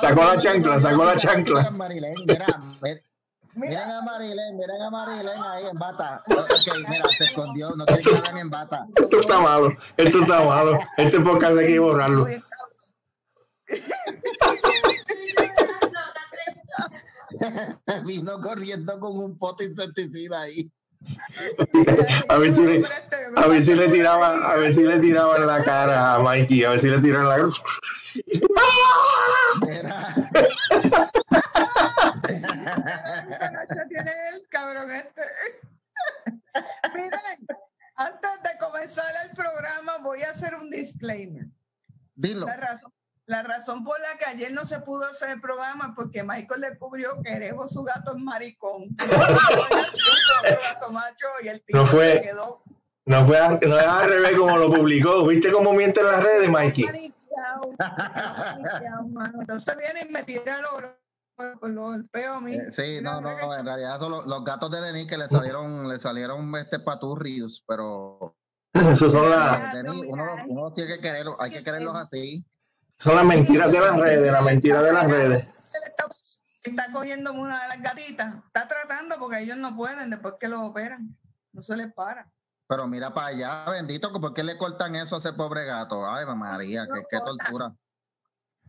sacó 0.00 0.24
la 0.24 0.38
chancla, 0.38 0.78
sacó 0.78 1.04
la 1.04 1.16
chancla. 1.16 1.70
Marilén, 1.70 2.14
mira, 2.26 2.46
Miren 3.56 3.88
a 3.88 4.02
Marilén, 4.02 4.56
miren 4.56 4.82
a 4.82 4.90
Marilén 4.90 5.42
ahí 5.42 5.64
en 5.70 5.78
bata. 5.78 6.20
Ok, 6.28 6.88
mira, 6.88 7.04
se 7.16 7.24
escondió, 7.24 7.70
no 7.76 7.86
quiere 7.86 8.02
que 8.02 8.40
en 8.40 8.50
bata. 8.50 8.84
Esto 8.96 9.20
está 9.20 9.40
malo, 9.40 9.68
esto 9.96 10.20
está 10.22 10.44
malo. 10.44 10.78
Este 10.96 11.20
podcast 11.20 11.56
hay 11.58 11.66
que 11.68 11.78
borrarlo. 11.78 12.26
Vino 18.06 18.40
corriendo 18.40 18.98
con 18.98 19.18
un 19.18 19.38
pote 19.38 19.64
insecticida 19.64 20.42
ahí. 20.42 20.70
a 22.28 22.38
ver 22.38 22.52
si 22.52 22.62
le, 22.62 22.82
a 23.36 23.46
ver 23.46 23.62
si 23.62 23.74
le 23.74 23.88
tiraban, 23.88 24.42
a 24.42 24.54
ver 24.54 24.72
si 24.74 24.82
le 24.82 24.98
tiraban 24.98 25.46
la 25.46 25.62
cara 25.62 26.14
a 26.14 26.18
Mikey, 26.20 26.64
a 26.64 26.70
ver 26.70 26.80
si 26.80 26.88
le 26.88 26.98
tiraban 26.98 27.28
la 27.28 27.36
cara. 27.36 27.50
tiene 33.88 34.12
el 34.34 34.48
cabrón 34.48 34.90
este. 34.92 35.22
Miren, 36.94 37.10
antes 37.96 38.42
de 38.42 38.58
comenzar 38.58 39.12
el 39.28 39.36
programa 39.36 39.98
voy 40.02 40.22
a 40.22 40.30
hacer 40.30 40.54
un 40.54 40.70
disclaimer. 40.70 41.46
Dilo. 42.14 42.46
La 42.46 42.56
razón 42.56 42.93
la 43.26 43.42
razón 43.42 43.84
por 43.84 43.98
la 44.00 44.18
que 44.18 44.26
ayer 44.26 44.52
no 44.52 44.66
se 44.66 44.80
pudo 44.80 45.06
hacer 45.06 45.30
el 45.30 45.40
programa 45.40 45.94
porque 45.96 46.22
Michael 46.22 46.60
descubrió 46.60 47.08
que 47.22 47.32
Erebo 47.32 47.66
su 47.68 47.82
gato 47.82 48.14
es 48.16 48.22
maricón. 48.22 48.94
no 51.72 51.86
fue, 51.86 52.30
No 53.06 53.26
fue 53.26 53.38
no 53.66 53.78
es 53.78 53.86
al 53.86 54.08
revés 54.08 54.38
como 54.38 54.58
lo 54.58 54.72
publicó. 54.72 55.26
¿Viste 55.26 55.50
cómo 55.50 55.72
miente 55.72 56.00
en 56.00 56.06
las 56.06 56.22
redes, 56.22 56.50
Mikey? 56.50 56.84
Entonces 59.40 59.76
viene 59.78 60.06
y 60.08 60.12
me 60.12 60.22
tira 60.22 60.60
los 60.60 60.84
el 61.96 62.08
peo 62.10 62.34
a 62.34 62.40
mí. 62.40 62.54
Eh, 62.54 62.70
sí, 62.70 63.00
no, 63.02 63.20
no, 63.20 63.58
en 63.58 63.66
realidad 63.66 63.98
son 63.98 64.12
los, 64.12 64.44
gatos 64.44 64.70
de 64.70 64.80
Denis 64.80 65.06
que 65.06 65.18
le 65.18 65.28
salieron, 65.28 65.88
le 65.88 65.98
salieron 65.98 66.54
este 66.56 66.78
paturrios, 66.78 67.64
pero 67.66 68.36
Eso 68.72 69.08
son 69.08 69.30
las, 69.30 69.74
uno, 70.08 70.24
uno 70.48 70.72
tiene 70.72 70.94
que 70.94 71.00
quererlo, 71.00 71.36
hay 71.40 71.50
que 71.50 71.62
quererlos 71.62 71.96
así. 71.96 72.44
Son 72.98 73.16
las 73.16 73.24
mentiras 73.24 73.72
de 73.72 73.80
las 73.80 73.96
redes, 73.96 74.32
las 74.32 74.42
mentiras 74.42 74.82
de 74.82 74.92
las 74.92 75.08
redes. 75.08 75.46
Está, 75.58 76.06
está 76.64 76.92
cogiendo 76.92 77.32
una 77.32 77.60
de 77.62 77.68
las 77.68 77.82
gatitas. 77.82 78.34
Está 78.46 78.68
tratando 78.68 79.16
porque 79.18 79.40
ellos 79.40 79.56
no 79.56 79.76
pueden 79.76 80.10
después 80.10 80.34
que 80.40 80.48
lo 80.48 80.62
operan. 80.62 81.16
No 81.52 81.62
se 81.62 81.76
les 81.76 81.92
para. 81.92 82.30
Pero 82.66 82.86
mira 82.88 83.12
para 83.12 83.28
allá, 83.28 83.70
bendito, 83.70 84.12
que 84.12 84.20
¿por 84.20 84.32
qué 84.32 84.42
le 84.42 84.56
cortan 84.56 84.96
eso 84.96 85.16
a 85.16 85.18
ese 85.18 85.34
pobre 85.34 85.66
gato? 85.66 86.10
Ay, 86.10 86.24
María, 86.34 86.86
qué, 86.86 87.02
qué 87.10 87.18
tortura. 87.18 87.74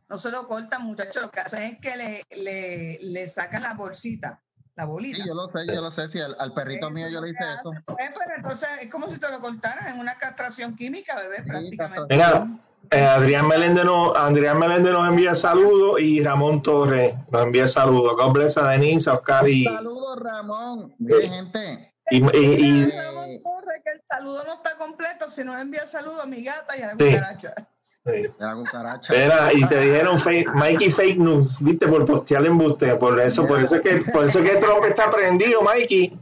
No 0.10 0.17
se 0.17 0.32
lo 0.32 0.48
cortan, 0.48 0.84
muchachos. 0.84 1.22
Lo 1.22 1.32
que 1.32 1.39
hacen 1.39 1.62
es 1.62 1.79
que 1.79 1.96
le, 1.96 2.24
le, 2.44 3.00
le 3.01 3.29
sacan 3.29 3.63
la 3.63 3.74
bolsita, 3.74 4.44
la 4.75 4.86
bolita. 4.86 5.17
Sí, 5.17 5.24
yo 5.27 5.34
lo 5.34 5.48
sé, 5.48 5.65
yo 5.65 5.82
lo 5.82 5.91
sé. 5.91 6.10
Si 6.10 6.20
al, 6.20 6.36
al 6.39 6.53
perrito 6.53 6.91
mío 6.91 7.08
yo 7.08 7.22
le 7.22 7.29
hice 7.32 7.44
eso. 7.58 7.72
Eh, 7.74 7.84
pero 7.88 8.36
entonces 8.38 8.70
es 8.82 8.91
como 8.91 9.08
si 9.08 9.20
te 9.20 9.32
lo 9.32 9.39
cortaran 9.39 9.94
en 9.94 10.00
una 10.00 10.13
castración 10.15 10.75
química, 10.75 11.15
bebé, 11.15 11.38
Sí, 11.38 11.50
prácticamente. 11.50 12.05
Venga, 12.10 12.64
eh, 12.92 13.01
Adrián 13.01 13.48
Meléndez 13.48 13.86
nos, 13.86 14.15
Adrián 14.18 14.60
Meléndez 14.60 14.94
nos 14.94 15.08
envía 15.08 15.36
saludos 15.36 16.00
y 16.00 16.22
Ramón 16.24 16.62
Torres 16.63 17.15
nos 17.32 17.44
envía 17.44 17.68
saludos. 17.68 18.15
God 18.18 18.32
bless 18.34 18.58
a 18.58 18.70
Denise, 18.70 19.10
a 19.10 19.13
Oscar 19.15 19.48
y, 19.50 19.63
Saludos, 19.65 20.20
Ramón. 20.22 20.94
Mire, 21.00 21.30
gente. 21.30 21.94
y, 22.10 22.18
y- 22.18 22.22
y- 22.22 22.86
Ramón 22.92 23.39
Torres, 23.44 23.82
que 23.84 23.92
el 23.92 24.01
saludo 24.08 24.44
no 24.46 24.54
está 24.54 24.77
completo, 24.77 25.30
si 25.30 25.44
no 25.44 25.58
envía 25.58 25.82
saludo 25.88 26.22
a 26.22 26.25
mi 26.25 26.44
gata 26.44 26.77
y 26.77 26.82
a 26.82 26.88
la 26.88 26.92
Sí. 26.94 27.06
cucaracha. 27.06 27.54
de 28.06 28.32
La 28.38 28.54
cucaracha. 28.54 29.13
Espera, 29.13 29.51
y 29.54 29.65
te 29.68 29.80
dijeron 29.80 30.20
fake, 30.20 30.54
Mikey 30.54 30.92
fake 30.92 31.18
news, 31.18 31.58
viste, 31.60 31.88
por 31.88 32.06
postear 32.06 32.46
embuste, 32.46 32.96
por 32.98 33.20
eso, 33.20 33.48
por 33.48 33.60
eso 33.62 33.77
es 33.77 33.82
que, 33.82 34.12
por 34.12 34.25
eso 34.25 34.39
es 34.39 34.51
que 34.51 34.58
Trump 34.58 34.86
está 34.86 35.10
prendido, 35.10 35.62
Mikey. 35.63 36.20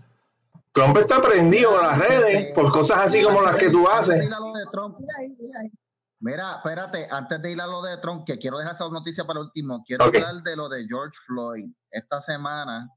Trump 0.71 0.97
está 0.97 1.21
prendido 1.21 1.75
en 1.79 1.85
las 1.85 1.97
redes 1.99 2.53
por 2.55 2.71
cosas 2.71 2.99
así 2.99 3.21
como 3.21 3.41
las 3.41 3.57
que 3.57 3.69
tú 3.69 3.85
haces. 3.87 4.27
Mira 6.23 6.55
espérate, 6.55 7.05
antes 7.11 7.41
de 7.41 7.51
ir 7.51 7.59
a 7.59 7.67
lo 7.67 7.81
de 7.81 7.97
Trump, 7.97 8.23
que 8.25 8.39
quiero 8.39 8.57
dejar 8.57 8.73
esa 8.75 8.87
noticia 8.87 9.25
para 9.25 9.41
último, 9.41 9.83
quiero 9.85 10.05
hablar 10.05 10.41
de 10.41 10.55
lo 10.55 10.69
de 10.69 10.85
George 10.87 11.17
Floyd. 11.27 11.65
Esta 11.91 12.21
semana, 12.21 12.89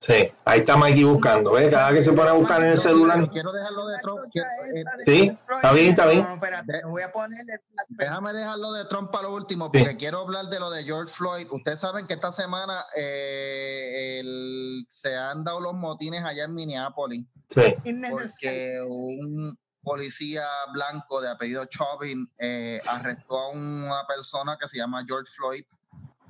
Sí, 0.00 0.14
ahí 0.46 0.58
está 0.58 0.76
Mikey 0.76 1.04
buscando, 1.04 1.52
¿ves? 1.52 1.70
Cada 1.70 1.92
que 1.92 2.02
se 2.02 2.12
pone 2.12 2.28
a 2.28 2.32
buscar 2.32 2.60
en 2.60 2.70
el 2.72 2.78
celular. 2.78 3.30
quiero 3.30 3.52
dejar 3.52 3.70
lo 3.72 3.86
de 3.86 3.98
Trump. 4.02 4.18
quiero- 4.32 4.48
eh, 4.74 4.82
Sí, 5.04 5.30
está 5.30 5.72
bien, 5.72 5.90
está 5.90 6.06
bien. 6.08 6.24
No, 6.24 6.32
espérate, 6.34 6.72
me 6.84 6.90
voy 6.90 7.02
a 7.02 7.12
ponerle. 7.12 7.60
Déjame 7.90 8.32
dejar 8.32 8.58
lo 8.58 8.72
de 8.72 8.84
Trump 8.86 9.12
para 9.12 9.28
lo 9.28 9.34
último, 9.34 9.66
Sí. 9.72 9.78
porque 9.78 9.96
quiero 9.98 10.18
hablar 10.22 10.46
de 10.46 10.58
lo 10.58 10.70
de 10.70 10.82
George 10.82 11.12
Floyd. 11.14 11.46
Ustedes 11.52 11.78
saben 11.78 12.08
que 12.08 12.14
esta 12.14 12.32
semana 12.32 12.84
eh, 12.96 14.18
el- 14.20 14.84
se 14.88 15.14
han 15.16 15.44
dado 15.44 15.60
los 15.60 15.74
motines 15.74 16.24
allá 16.24 16.46
en 16.46 16.54
Minneapolis. 16.54 17.24
Sí, 17.48 17.74
porque 18.10 18.80
un 18.88 19.56
policía 19.82 20.46
blanco 20.72 21.20
de 21.20 21.28
apellido 21.28 21.64
Chauvin 21.66 22.30
eh, 22.38 22.80
arrestó 22.88 23.38
a 23.38 23.48
una 23.50 24.06
persona 24.06 24.56
que 24.60 24.68
se 24.68 24.78
llama 24.78 25.04
George 25.06 25.30
Floyd 25.32 25.64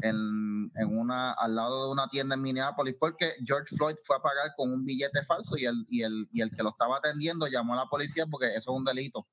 en, 0.01 0.71
en 0.75 0.99
una 0.99 1.33
al 1.33 1.55
lado 1.55 1.87
de 1.87 1.93
una 1.93 2.09
tienda 2.09 2.35
en 2.35 2.43
Minneapolis 2.43 2.97
porque 2.99 3.33
George 3.45 3.77
Floyd 3.77 3.97
fue 4.05 4.17
a 4.17 4.21
pagar 4.21 4.55
con 4.57 4.73
un 4.73 4.85
billete 4.85 5.25
falso 5.25 5.57
y 5.57 5.65
el, 5.65 5.87
y 5.89 6.03
el, 6.03 6.29
y 6.33 6.43
el 6.43 6.51
que 6.51 6.63
lo 6.63 6.71
estaba 6.71 6.99
atendiendo 6.99 7.47
llamó 7.47 7.75
a 7.75 7.77
la 7.77 7.87
policía 7.87 8.27
porque 8.27 8.47
eso 8.47 8.73
es 8.73 8.79
un 8.79 8.85
delito. 8.85 9.27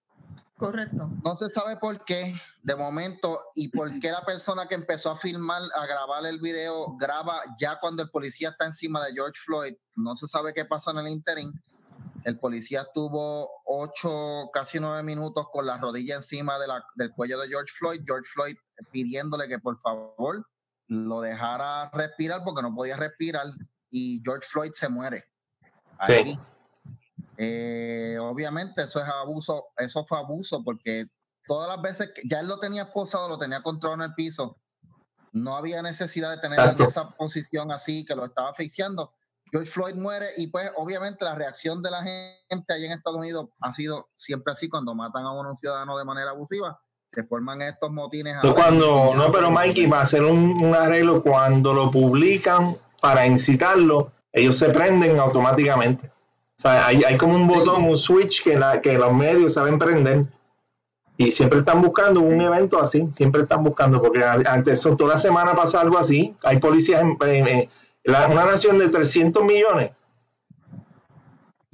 Correcto. 0.60 1.10
No 1.24 1.38
se 1.38 1.50
sabe 1.50 1.78
por 1.78 2.04
qué, 2.04 2.36
de 2.64 2.76
momento, 2.76 3.46
y 3.56 3.70
por 3.70 3.98
qué 4.02 4.12
la 4.12 4.26
persona 4.26 4.68
que 4.68 4.76
empezó 4.76 5.12
a 5.12 5.16
filmar, 5.16 5.62
a 5.74 5.86
grabar 5.86 6.26
el 6.26 6.38
video, 6.40 6.98
graba 6.98 7.40
ya 7.58 7.80
cuando 7.80 8.04
el 8.04 8.10
policía 8.10 8.50
está 8.50 8.66
encima 8.66 9.04
de 9.06 9.14
George 9.14 9.40
Floyd. 9.46 9.74
No 9.96 10.18
se 10.18 10.28
sabe 10.28 10.54
qué 10.54 10.66
pasó 10.66 10.92
en 10.92 10.98
el 10.98 11.08
interín. 11.08 11.54
El 12.26 12.38
policía 12.40 12.82
estuvo 12.82 13.50
ocho, 13.66 14.50
casi 14.54 14.80
nueve 14.80 15.04
minutos 15.04 15.48
con 15.52 15.66
la 15.66 15.78
rodilla 15.78 16.16
encima 16.16 16.60
de 16.60 16.68
la- 16.68 16.86
del 16.96 17.12
cuello 17.12 17.40
de 17.40 17.48
George 17.48 17.72
Floyd. 17.78 18.02
George 18.06 18.30
Floyd 18.34 18.56
pidiéndole 18.92 19.48
que 19.48 19.60
por 19.60 19.80
favor 19.82 20.46
lo 20.88 21.22
dejara 21.22 21.90
respirar 21.92 22.44
porque 22.44 22.62
no 22.62 22.74
podía 22.76 22.98
respirar 22.98 23.48
y 23.90 24.22
George 24.24 24.48
Floyd 24.48 24.72
se 24.74 24.90
muere. 24.90 25.26
Sí. 26.08 26.38
Eh, 27.38 28.18
obviamente 28.20 28.84
eso 28.84 29.00
es 29.02 29.08
abuso, 29.08 29.68
eso 29.78 30.06
fue 30.06 30.18
abuso 30.18 30.64
porque 30.64 31.06
todas 31.48 31.70
las 31.70 31.82
veces 31.82 32.12
que 32.14 32.22
ya 32.30 32.42
él 32.42 32.48
lo 32.48 32.60
tenía 32.60 32.84
esposado, 32.84 33.30
lo 33.30 33.40
tenía 33.40 33.62
controlado 33.62 34.04
en 34.04 34.10
el 34.10 34.16
piso, 34.16 34.58
no 35.32 35.56
había 35.56 35.82
necesidad 35.82 36.32
de 36.32 36.38
tenerlo 36.42 36.64
Exacto. 36.66 36.84
en 36.84 36.90
esa 36.90 37.10
posición 37.12 37.72
así 37.72 38.04
que 38.06 38.16
lo 38.16 38.26
estaba 38.26 38.50
asfixiando. 38.50 39.14
George 39.52 39.70
Floyd 39.72 39.96
muere 39.96 40.28
y 40.38 40.48
pues 40.48 40.72
obviamente 40.76 41.26
la 41.26 41.36
reacción 41.36 41.82
de 41.82 41.92
la 41.92 42.04
gente 42.04 42.74
allá 42.74 42.86
en 42.86 42.92
Estados 42.92 43.18
Unidos 43.20 43.48
ha 43.62 43.72
sido 43.74 44.10
siempre 44.16 44.52
así 44.54 44.70
cuando 44.70 44.94
matan 44.96 45.26
a 45.26 45.32
un 45.32 45.58
ciudadano 45.58 45.98
de 45.98 46.06
manera 46.06 46.32
abusiva, 46.32 46.80
se 47.08 47.24
forman 47.24 47.62
estos 47.64 47.92
motines. 47.92 48.36
Cuando, 48.54 49.14
no, 49.16 49.32
pero 49.32 49.50
Mikey 49.50 49.88
va 49.88 50.00
a 50.00 50.04
hacer 50.04 50.24
un, 50.24 50.64
un 50.64 50.76
arreglo 50.76 51.24
cuando 51.24 51.74
lo 51.74 51.90
publican 51.90 52.76
para 53.02 53.26
incitarlo, 53.26 54.12
ellos 54.32 54.58
se 54.58 54.70
prenden 54.70 55.20
automáticamente. 55.20 56.08
O 56.08 56.62
sea, 56.62 56.86
hay, 56.88 57.04
hay 57.04 57.18
como 57.18 57.36
un 57.36 57.48
botón, 57.48 57.84
un 57.86 57.98
switch 57.98 58.44
que, 58.44 58.58
la, 58.60 58.82
que 58.82 58.94
los 58.98 59.14
medios 59.14 59.54
saben 59.54 59.80
prender. 59.80 60.26
Y 61.18 61.32
siempre 61.32 61.60
están 61.60 61.82
buscando 61.82 62.22
un 62.22 62.38
Sí. 62.38 62.46
evento 62.46 62.80
así, 62.80 63.08
siempre 63.12 63.42
están 63.42 63.64
buscando, 63.64 64.02
porque 64.02 64.24
antes, 64.24 64.82
toda 64.98 65.18
semana 65.18 65.54
pasa 65.56 65.82
algo 65.82 65.98
así. 65.98 66.36
Hay 66.44 66.60
policías 66.60 67.02
en, 67.02 67.18
en- 67.22 67.48
en 67.48 67.70
una 68.06 68.46
nación 68.46 68.78
de 68.78 68.90
300 68.90 69.44
millones, 69.44 69.92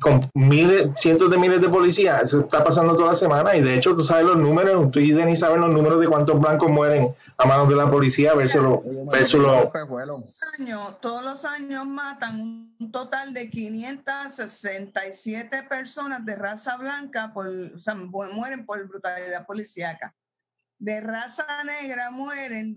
con 0.01 0.29
miles, 0.33 0.89
cientos 0.97 1.29
de 1.31 1.37
miles 1.37 1.61
de 1.61 1.69
policías, 1.69 2.23
eso 2.23 2.41
está 2.41 2.61
pasando 2.63 2.95
toda 2.97 3.09
la 3.09 3.15
semana. 3.15 3.55
Y 3.55 3.61
de 3.61 3.75
hecho, 3.75 3.95
tú 3.95 4.03
sabes 4.03 4.25
los 4.25 4.35
números, 4.37 4.91
tú 4.91 4.99
y 4.99 5.11
Denis 5.13 5.39
saben 5.39 5.61
los 5.61 5.71
números 5.71 5.99
de 6.01 6.07
cuántos 6.07 6.37
blancos 6.39 6.69
mueren 6.69 7.15
a 7.37 7.45
manos 7.47 7.69
de 7.69 7.75
la 7.75 7.89
policía 7.89 8.33
versus 8.33 8.61
los 8.61 8.81
años, 10.59 10.99
todos 10.99 11.23
los 11.23 11.45
años 11.45 11.85
matan 11.85 12.73
un 12.79 12.91
total 12.91 13.33
de 13.33 13.49
567 13.49 15.63
personas 15.69 16.25
de 16.25 16.35
raza 16.35 16.75
blanca, 16.77 17.31
por, 17.33 17.47
o 17.47 17.79
sea, 17.79 17.95
mu- 17.95 18.31
mueren 18.33 18.65
por 18.65 18.85
brutalidad 18.87 19.45
policíaca. 19.45 20.13
De 20.77 20.99
raza 20.99 21.45
negra 21.63 22.11
mueren 22.11 22.73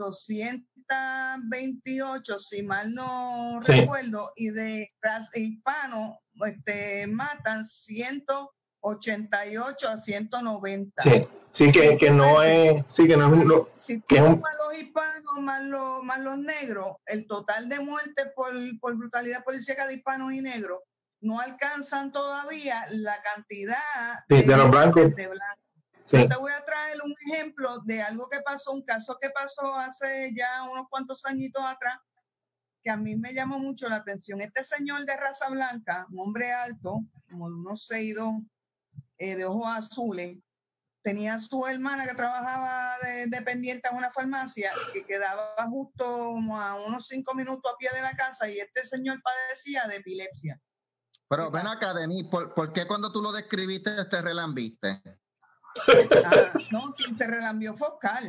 228, 0.88 2.38
si 2.38 2.62
mal 2.62 2.92
no 2.94 3.60
Sí. 3.62 3.72
recuerdo, 3.72 4.32
y 4.36 4.50
de 4.50 4.86
raza 5.02 5.38
hispano 5.38 6.20
este, 6.46 7.06
matan 7.08 7.66
188 7.66 9.88
a 9.88 9.98
190. 9.98 11.02
sí, 11.02 11.26
sí 11.50 11.72
que, 11.72 11.98
que 11.98 12.10
no 12.10 12.42
es, 12.42 12.84
sí 12.86 13.06
que 13.06 13.16
no 13.16 13.28
es 13.28 13.34
un- 13.34 13.68
si 13.74 14.00
que 14.02 14.18
tú 14.18 14.24
sumas 14.24 14.56
los 14.68 14.78
hispanos 14.80 15.38
más 15.40 15.62
los, 15.64 16.02
más 16.04 16.20
los 16.20 16.38
negros, 16.38 16.92
el 17.06 17.26
total 17.26 17.68
de 17.68 17.80
muertes 17.80 18.26
por, 18.36 18.52
por 18.80 18.96
brutalidad 18.96 19.42
policíaca 19.44 19.86
de 19.86 19.94
hispanos 19.94 20.32
y 20.32 20.40
negros 20.40 20.78
no 21.20 21.40
alcanzan 21.40 22.12
todavía 22.12 22.80
la 22.90 23.14
cantidad 23.34 23.74
Sí, 24.28 24.42
de 24.42 24.56
los 24.56 24.70
blancos. 24.70 25.14
de 25.16 25.26
blancos. 25.26 25.64
Sí, 26.08 26.16
Yo 26.16 26.28
te 26.28 26.36
voy 26.36 26.52
a 26.52 26.64
traer 26.64 26.98
un 27.04 27.14
ejemplo 27.32 27.78
de 27.84 28.02
algo 28.02 28.28
que 28.28 28.40
pasó, 28.40 28.72
un 28.72 28.82
caso 28.82 29.18
que 29.20 29.30
pasó 29.30 29.74
hace 29.74 30.32
ya 30.34 30.62
unos 30.72 30.86
cuantos 30.88 31.24
añitos 31.26 31.62
atrás, 31.64 32.00
que 32.82 32.90
a 32.90 32.96
mí 32.96 33.16
me 33.16 33.34
llamó 33.34 33.58
mucho 33.58 33.88
la 33.88 33.96
atención. 33.96 34.40
Este 34.40 34.64
señor 34.64 35.04
de 35.04 35.16
raza 35.16 35.48
blanca, 35.50 36.06
un 36.10 36.20
hombre 36.20 36.52
alto, 36.52 37.00
como 37.28 37.48
de 37.48 37.56
unos 37.56 37.84
seídos 37.84 38.34
eh, 39.18 39.36
de 39.36 39.44
ojos 39.44 39.68
azules, 39.68 40.38
tenía 41.02 41.38
su 41.38 41.66
hermana 41.66 42.06
que 42.06 42.14
trabajaba 42.14 42.96
de 43.02 43.26
dependiente 43.28 43.88
en 43.90 43.96
una 43.96 44.10
farmacia 44.10 44.72
que 44.92 45.04
quedaba 45.04 45.54
justo 45.68 46.04
como 46.04 46.60
a 46.60 46.74
unos 46.86 47.06
cinco 47.06 47.34
minutos 47.34 47.72
a 47.72 47.76
pie 47.76 47.88
de 47.94 48.02
la 48.02 48.12
casa 48.12 48.48
y 48.48 48.58
este 48.58 48.84
señor 48.84 49.20
padecía 49.22 49.86
de 49.88 49.96
epilepsia. 49.96 50.60
Pero 51.28 51.50
ven 51.50 51.66
acá, 51.66 51.92
Denis, 51.92 52.26
¿por, 52.30 52.54
por 52.54 52.72
qué 52.72 52.86
cuando 52.86 53.12
tú 53.12 53.20
lo 53.20 53.32
describiste 53.32 54.04
te 54.06 54.22
relambiste? 54.22 55.02
Ah, 56.24 56.52
no, 56.70 56.94
quien 56.96 57.16
te 57.16 57.26
relambió 57.26 57.74
fue 57.76 57.88
Oscar. 57.88 58.22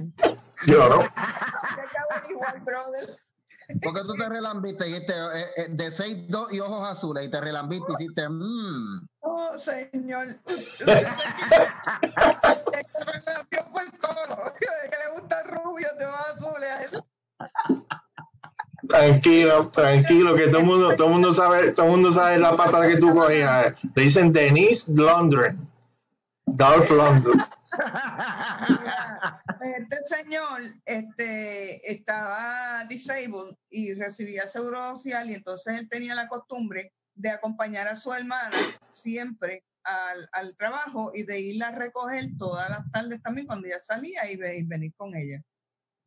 yo 0.65 0.89
no. 0.89 1.00
Te 1.00 1.08
acabo 1.08 2.27
de 2.27 2.34
igual, 2.34 2.62
brother. 2.62 3.10
¿Por 3.81 3.93
qué 3.93 4.01
tú 4.01 4.15
te 4.15 4.27
relambiste 4.27 4.88
y 4.88 4.93
dijiste 4.93 5.13
eh, 5.13 5.46
eh, 5.58 5.67
de 5.69 5.89
6'2 5.89 6.53
y 6.53 6.60
ojos 6.60 6.89
azules 6.89 7.25
y 7.25 7.29
te 7.29 7.39
relambiste 7.39 7.86
y 7.91 8.03
hiciste 8.03 8.27
mmm? 8.27 9.08
Oh, 9.22 9.58
señor. 9.60 10.25
Usted 10.48 11.03
se 12.91 13.05
relambió 13.05 13.63
fue 13.72 13.84
el 13.84 13.91
toro, 13.91 14.53
que 14.60 14.65
le 14.65 15.12
gusta 15.19 15.43
rubio 15.43 15.88
de 16.00 16.05
ojos 16.05 16.25
azules. 16.36 17.03
Tranquilo, 18.88 19.69
tranquilo, 19.69 20.36
que 20.36 20.48
todo 20.48 20.62
el 20.62 20.65
mundo, 20.65 20.96
todo 20.96 21.08
el 21.08 21.13
mundo 21.13 21.31
sabe, 21.31 21.72
todo 21.72 21.86
el 21.86 21.91
mundo 21.91 22.12
sabe 22.12 22.39
la 22.39 22.55
pata 22.55 22.88
que 22.88 22.98
tú 22.98 23.13
cogías. 23.13 23.75
Le 23.93 24.03
dicen 24.03 24.34
Denise 24.34 24.91
London. 24.91 25.69
Dolph 26.56 26.89
London. 26.91 27.38
Mira, 28.70 29.44
Este 29.77 29.98
señor 30.18 30.62
este, 30.86 31.91
estaba 31.91 32.86
disabled 32.86 33.56
y 33.70 33.94
recibía 33.94 34.48
seguro 34.48 34.77
social 34.98 35.29
y 35.29 35.36
entonces 35.36 35.79
él 35.79 35.89
tenía 35.89 36.15
la 36.15 36.27
costumbre 36.27 36.94
de 37.15 37.29
acompañar 37.29 37.88
a 37.88 37.98
su 37.98 38.13
hermana 38.13 38.58
siempre 38.88 39.65
al, 39.84 40.29
al, 40.32 40.56
trabajo 40.56 41.12
y 41.13 41.24
de 41.24 41.39
irla 41.39 41.70
a 41.70 41.75
recoger 41.75 42.25
todas 42.38 42.70
las 42.70 42.89
tardes 42.91 43.22
también 43.22 43.48
cuando 43.48 43.68
ella 43.68 43.79
salía 43.82 44.29
y, 44.32 44.34
y 44.34 44.63
venir 44.63 44.94
con 44.96 45.15
ella. 45.15 45.41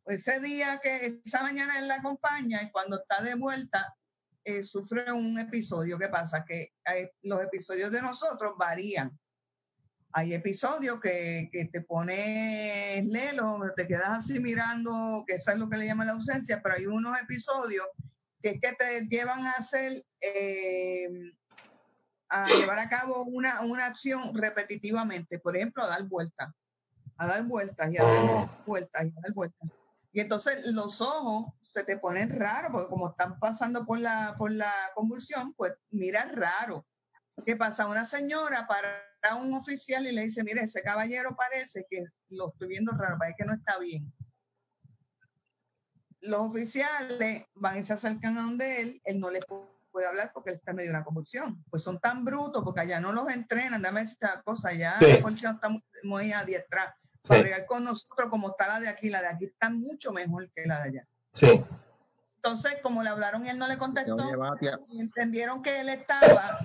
Ese 0.07 0.41
día 0.41 0.81
que 0.83 1.21
esa 1.25 1.43
mañana 1.43 1.79
él 1.79 1.89
la 1.89 1.97
acompaña 1.97 2.63
y 2.63 2.71
cuando 2.71 3.01
está 3.01 3.23
de 3.23 3.35
vuelta 3.37 3.97
eh, 4.45 4.65
sufre 4.65 5.13
un 5.13 5.39
episodio. 5.39 5.99
¿Qué 5.99 6.09
pasa? 6.09 6.45
Que 6.45 6.73
eh, 6.93 7.13
los 7.23 7.43
episodios 7.43 7.93
de 7.93 8.03
nosotros 8.03 8.55
varían. 8.59 9.17
Hay 10.13 10.35
episodios 10.35 11.01
que, 11.01 11.49
que 11.53 11.67
te 11.67 11.81
pones 11.81 13.05
lelo, 13.07 13.61
te 13.77 13.87
quedas 13.87 14.19
así 14.19 14.41
mirando, 14.41 15.25
que 15.27 15.37
eso 15.37 15.53
es 15.53 15.59
lo 15.59 15.71
que 15.71 15.79
le 15.79 15.87
llama 15.87 16.05
la 16.05 16.13
ausencia, 16.13 16.61
pero 16.63 16.77
hay 16.77 16.87
unos 16.87 17.19
episodios 17.21 17.87
que 18.43 18.51
es 18.51 18.61
que 18.61 18.73
te 18.73 19.07
llevan 19.09 19.47
a 19.47 19.53
hacer, 19.53 19.93
eh, 20.21 21.09
a 22.29 22.47
llevar 22.49 22.79
a 22.81 22.89
cabo 22.89 23.25
una, 23.25 23.61
una 23.63 23.87
acción 23.87 24.35
repetitivamente. 24.35 25.39
Por 25.39 25.57
ejemplo, 25.57 25.85
a 25.85 25.89
dar 25.89 26.03
vueltas, 26.05 26.49
a 27.17 27.27
dar 27.27 27.45
vueltas 27.45 27.93
y 27.93 27.99
a 27.99 28.03
dar 28.03 28.25
oh. 28.25 28.63
vueltas 28.67 29.05
y 29.05 29.09
a 29.09 29.21
dar 29.23 29.33
vueltas. 29.33 29.71
Y 30.13 30.21
entonces 30.21 30.67
los 30.67 31.01
ojos 31.01 31.47
se 31.61 31.85
te 31.85 31.97
ponen 31.99 32.39
raros, 32.39 32.71
porque 32.73 32.89
como 32.89 33.11
están 33.11 33.39
pasando 33.39 33.87
por 33.87 33.99
la, 33.99 34.35
por 34.37 34.53
la 34.53 34.73
convulsión, 34.95 35.55
pues 35.55 35.75
mira 35.91 36.25
raro. 36.35 36.85
¿Qué 37.45 37.57
pasa? 37.57 37.87
Una 37.87 38.07
señora 38.07 38.67
para 38.67 39.37
un 39.37 39.55
oficial 39.55 40.07
y 40.07 40.13
le 40.13 40.25
dice, 40.25 40.45
mire, 40.45 40.63
ese 40.63 40.83
caballero 40.83 41.37
parece 41.37 41.87
que 41.89 42.05
lo 42.31 42.51
estoy 42.51 42.69
viendo 42.69 42.93
raro, 42.93 43.19
parece 43.19 43.37
que 43.39 43.45
no 43.45 43.55
está 43.55 43.79
bien. 43.79 44.13
Los 46.21 46.41
oficiales 46.41 47.47
van 47.55 47.79
y 47.79 47.85
se 47.85 47.95
acercan 47.95 48.39
a 48.39 48.43
donde 48.43 48.83
él, 48.83 49.01
él 49.05 49.19
no 49.19 49.31
les 49.31 49.43
puede 49.91 50.07
hablar 50.07 50.31
porque 50.33 50.51
él 50.51 50.57
está 50.57 50.73
medio 50.73 50.91
de 50.91 50.97
una 50.97 51.05
convulsión. 51.05 51.65
Pues 51.71 51.83
son 51.83 51.99
tan 51.99 52.25
brutos 52.25 52.63
porque 52.65 52.81
allá 52.81 53.01
no 53.01 53.13
los 53.13 53.29
entrenan, 53.31 53.83
dame 53.83 54.03
esta 54.03 54.41
cosa, 54.43 54.73
ya 54.73 54.97
la 55.01 55.21
policía 55.21 55.51
está 55.51 55.69
muy, 55.69 55.83
muy 56.05 56.33
adiestrada 56.33 56.97
para 57.27 57.67
con 57.67 57.85
nosotros 57.85 58.29
como 58.31 58.51
está 58.51 58.69
la 58.69 58.81
de 58.81 58.89
aquí. 58.89 59.11
La 59.11 59.21
de 59.21 59.29
aquí 59.29 59.45
está 59.47 59.71
mucho 59.71 60.13
mejor 60.13 60.51
que 60.55 60.67
la 60.67 60.83
de 60.83 60.89
allá. 60.89 61.09
Sí. 61.33 61.65
Entonces, 62.37 62.79
como 62.83 63.03
le 63.03 63.09
hablaron 63.09 63.47
y 63.47 63.51
él 63.51 63.59
no 63.59 63.69
le 63.69 63.79
contestó, 63.79 64.17
y 64.61 65.01
entendieron 65.01 65.63
que 65.63 65.81
él 65.81 65.89
estaba 65.89 66.59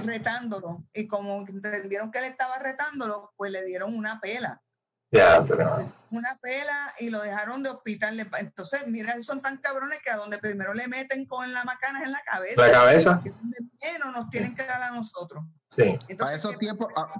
retándolo. 0.00 0.84
Y 0.92 1.06
como 1.06 1.40
entendieron 1.40 2.10
que 2.10 2.18
él 2.18 2.26
estaba 2.26 2.58
retándolo, 2.58 3.32
pues 3.36 3.52
le 3.52 3.64
dieron 3.64 3.96
una 3.96 4.20
pela. 4.20 4.62
Ya, 5.10 5.40
Una 5.40 6.28
pela 6.42 6.92
y 7.00 7.08
lo 7.08 7.22
dejaron 7.22 7.62
de 7.62 7.70
hospital. 7.70 8.20
Entonces, 8.38 8.86
mira, 8.88 9.14
son 9.22 9.40
tan 9.40 9.56
cabrones 9.56 10.02
que 10.02 10.10
a 10.10 10.18
donde 10.18 10.36
primero 10.36 10.74
le 10.74 10.86
meten 10.86 11.24
con 11.24 11.50
la 11.54 11.64
macana 11.64 12.02
en 12.04 12.12
la 12.12 12.20
cabeza. 12.30 12.66
La 12.66 12.72
cabeza. 12.72 13.20
Que 13.24 13.30
donde 13.30 13.56
menos 13.90 14.14
nos 14.14 14.28
tienen 14.28 14.54
que 14.54 14.64
dar 14.66 14.82
a 14.82 14.90
nosotros. 14.90 15.44
Sí. 15.74 15.82
Entonces, 15.82 16.16
para 16.18 16.34
esos 16.34 16.58
tiempos, 16.58 16.88
ah, 16.94 17.10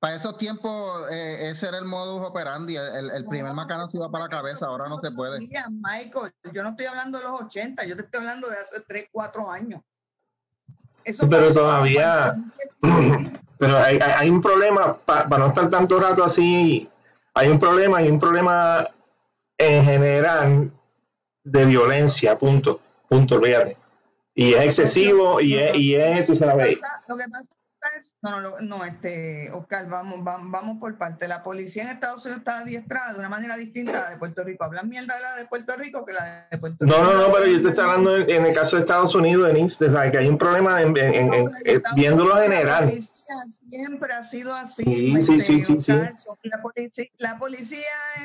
para 0.00 0.16
esos 0.16 0.36
tiempos, 0.36 1.08
eh, 1.12 1.50
ese 1.50 1.68
era 1.68 1.78
el 1.78 1.84
modus 1.84 2.26
operandi. 2.26 2.76
El, 2.76 3.10
el 3.10 3.24
primer 3.26 3.52
macana 3.52 3.88
se 3.88 3.98
iba 3.98 4.10
para 4.10 4.24
la 4.24 4.30
cabeza, 4.30 4.66
ahora 4.66 4.88
no 4.88 5.00
se 5.00 5.12
puede. 5.12 5.38
Michael, 5.38 6.32
yo 6.52 6.62
no 6.64 6.70
estoy 6.70 6.86
hablando 6.86 7.18
de 7.18 7.24
los 7.24 7.42
80, 7.42 7.84
yo 7.84 7.94
te 7.94 8.02
estoy 8.02 8.20
hablando 8.20 8.48
de 8.48 8.56
hace 8.56 8.82
3, 8.86 9.08
4 9.12 9.50
años. 9.50 9.82
Eso 11.08 11.28
pero 11.28 11.52
todavía. 11.52 12.32
Pero 13.60 13.76
hay, 13.76 13.98
hay, 13.98 14.30
un 14.30 14.40
problema, 14.40 14.96
para 15.04 15.36
no 15.36 15.48
estar 15.48 15.68
tanto 15.68 15.98
rato 15.98 16.22
así, 16.22 16.88
hay 17.34 17.48
un 17.48 17.58
problema, 17.58 17.98
hay 17.98 18.08
un 18.08 18.20
problema 18.20 18.88
en 19.58 19.84
general 19.84 20.70
de 21.42 21.64
violencia, 21.64 22.38
punto, 22.38 22.80
punto, 23.08 23.34
olvídate. 23.34 23.76
Y 24.32 24.54
es 24.54 24.64
excesivo 24.64 25.40
y 25.40 25.56
es, 25.56 25.76
y 25.76 25.96
es 25.96 26.24
tú 26.24 26.36
sabes. 26.36 26.78
Lo 27.08 27.16
que 27.16 27.24
pasa 27.28 27.58
no, 28.22 28.40
no, 28.40 28.50
no, 28.62 28.84
este, 28.84 29.50
Oscar, 29.52 29.88
vamos, 29.88 30.22
vamos, 30.22 30.78
por 30.78 30.96
parte. 30.98 31.28
La 31.28 31.42
policía 31.42 31.84
en 31.84 31.90
Estados 31.90 32.24
Unidos 32.24 32.40
está 32.40 32.60
adiestrada 32.60 33.12
de 33.12 33.18
una 33.18 33.28
manera 33.28 33.56
distinta 33.56 34.10
de 34.10 34.18
Puerto 34.18 34.44
Rico. 34.44 34.64
Hablan 34.64 34.88
mierda 34.88 35.14
de 35.14 35.20
la 35.20 35.36
de 35.36 35.46
Puerto 35.46 35.74
Rico 35.76 36.04
que 36.04 36.12
la 36.12 36.48
de 36.50 36.58
Puerto 36.58 36.84
Rico. 36.84 36.96
No, 36.96 37.04
no, 37.04 37.14
no, 37.14 37.32
pero 37.32 37.46
yo 37.46 37.60
te 37.60 37.68
estoy 37.68 37.84
hablando 37.84 38.16
en, 38.16 38.46
el 38.46 38.54
caso 38.54 38.76
de 38.76 38.82
Estados 38.82 39.14
Unidos, 39.14 39.46
Denise, 39.46 39.86
de 39.86 40.10
que 40.10 40.18
hay 40.18 40.28
un 40.28 40.38
problema 40.38 40.82
en, 40.82 40.96
en, 40.96 41.34
en, 41.34 41.42
viéndolo 41.94 42.34
general. 42.36 42.84
La 42.84 42.90
policía 42.90 43.34
siempre 43.68 44.12
ha 44.14 44.24
sido 44.24 44.54
así. 44.54 44.84
Sí, 44.84 45.38
sí, 45.38 45.60
sí, 45.60 45.78
sí, 45.78 45.92
La, 46.42 46.62
policía, 46.62 47.04
la 47.18 47.38
policía 47.38 47.78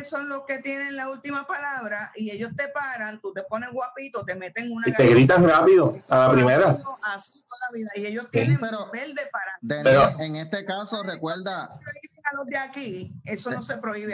son 0.05 0.29
los 0.29 0.43
que 0.47 0.59
tienen 0.59 0.95
la 0.95 1.09
última 1.09 1.45
palabra 1.45 2.11
y 2.15 2.31
ellos 2.31 2.51
te 2.55 2.67
paran, 2.69 3.19
tú 3.21 3.33
te 3.33 3.43
pones 3.43 3.71
guapito, 3.71 4.23
te 4.25 4.35
meten 4.35 4.71
una. 4.71 4.89
Y 4.89 4.93
te 4.93 5.07
gritan 5.07 5.47
rápido 5.47 5.93
a 6.09 6.27
la 6.27 6.31
primera. 6.31 6.67
Así 6.67 7.43
toda 7.45 7.59
la 7.69 7.77
vida. 7.77 7.89
Y 7.95 8.11
ellos 8.11 8.29
tienen 8.31 8.59
pero, 8.59 8.85
papel 8.85 9.15
de 9.15 9.21
parar 9.67 9.83
pero, 9.83 10.19
en 10.19 10.35
este 10.35 10.65
caso, 10.65 11.03
recuerda. 11.03 11.79
de 12.45 12.57
aquí, 12.57 13.13
eso 13.25 13.51
no 13.51 13.61
se 13.61 13.77
prohíbe 13.77 14.13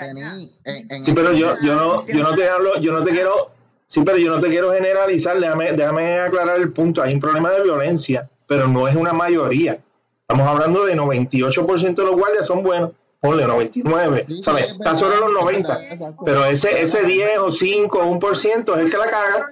sí, 1.06 1.14
pero 1.14 1.34
yo, 1.34 1.56
yo 1.62 1.76
no, 1.76 2.08
yo 2.08 2.24
no 2.24 2.36
te 2.36 2.50
hablo, 2.50 2.80
yo 2.80 2.92
no 2.92 3.04
te 3.04 3.12
quiero, 3.12 3.52
sí, 3.88 4.02
pero 4.06 4.18
yo 4.18 4.36
no 4.36 4.42
te 4.42 4.50
quiero 4.50 4.74
generalizar, 4.74 5.40
déjame, 5.40 5.72
déjame 5.74 6.20
aclarar 6.20 6.58
el 6.58 6.72
punto. 6.72 7.02
Hay 7.02 7.14
un 7.14 7.20
problema 7.20 7.52
de 7.52 7.64
violencia, 7.64 8.30
pero 8.48 8.68
no 8.68 8.88
es 8.88 8.96
una 8.96 9.14
mayoría. 9.14 9.80
Estamos 10.22 10.48
hablando 10.48 10.86
de 10.86 10.96
98% 10.96 11.96
de 11.96 12.04
los 12.04 12.16
guardias 12.16 12.46
son 12.46 12.62
buenos. 12.62 12.92
Ponle 13.22 13.46
99, 13.46 14.28
¿sabes? 14.42 14.72
Está 14.72 14.96
sobre 14.96 15.18
los 15.18 15.34
90, 15.34 15.78
pero 16.24 16.46
ese, 16.46 16.82
ese 16.82 17.04
10 17.04 17.40
o 17.40 17.52
5 17.52 18.00
o 18.00 18.18
1% 18.18 18.38
es 18.38 18.68
el 18.68 18.92
que 18.92 18.98
la 18.98 19.06
caga. 19.06 19.50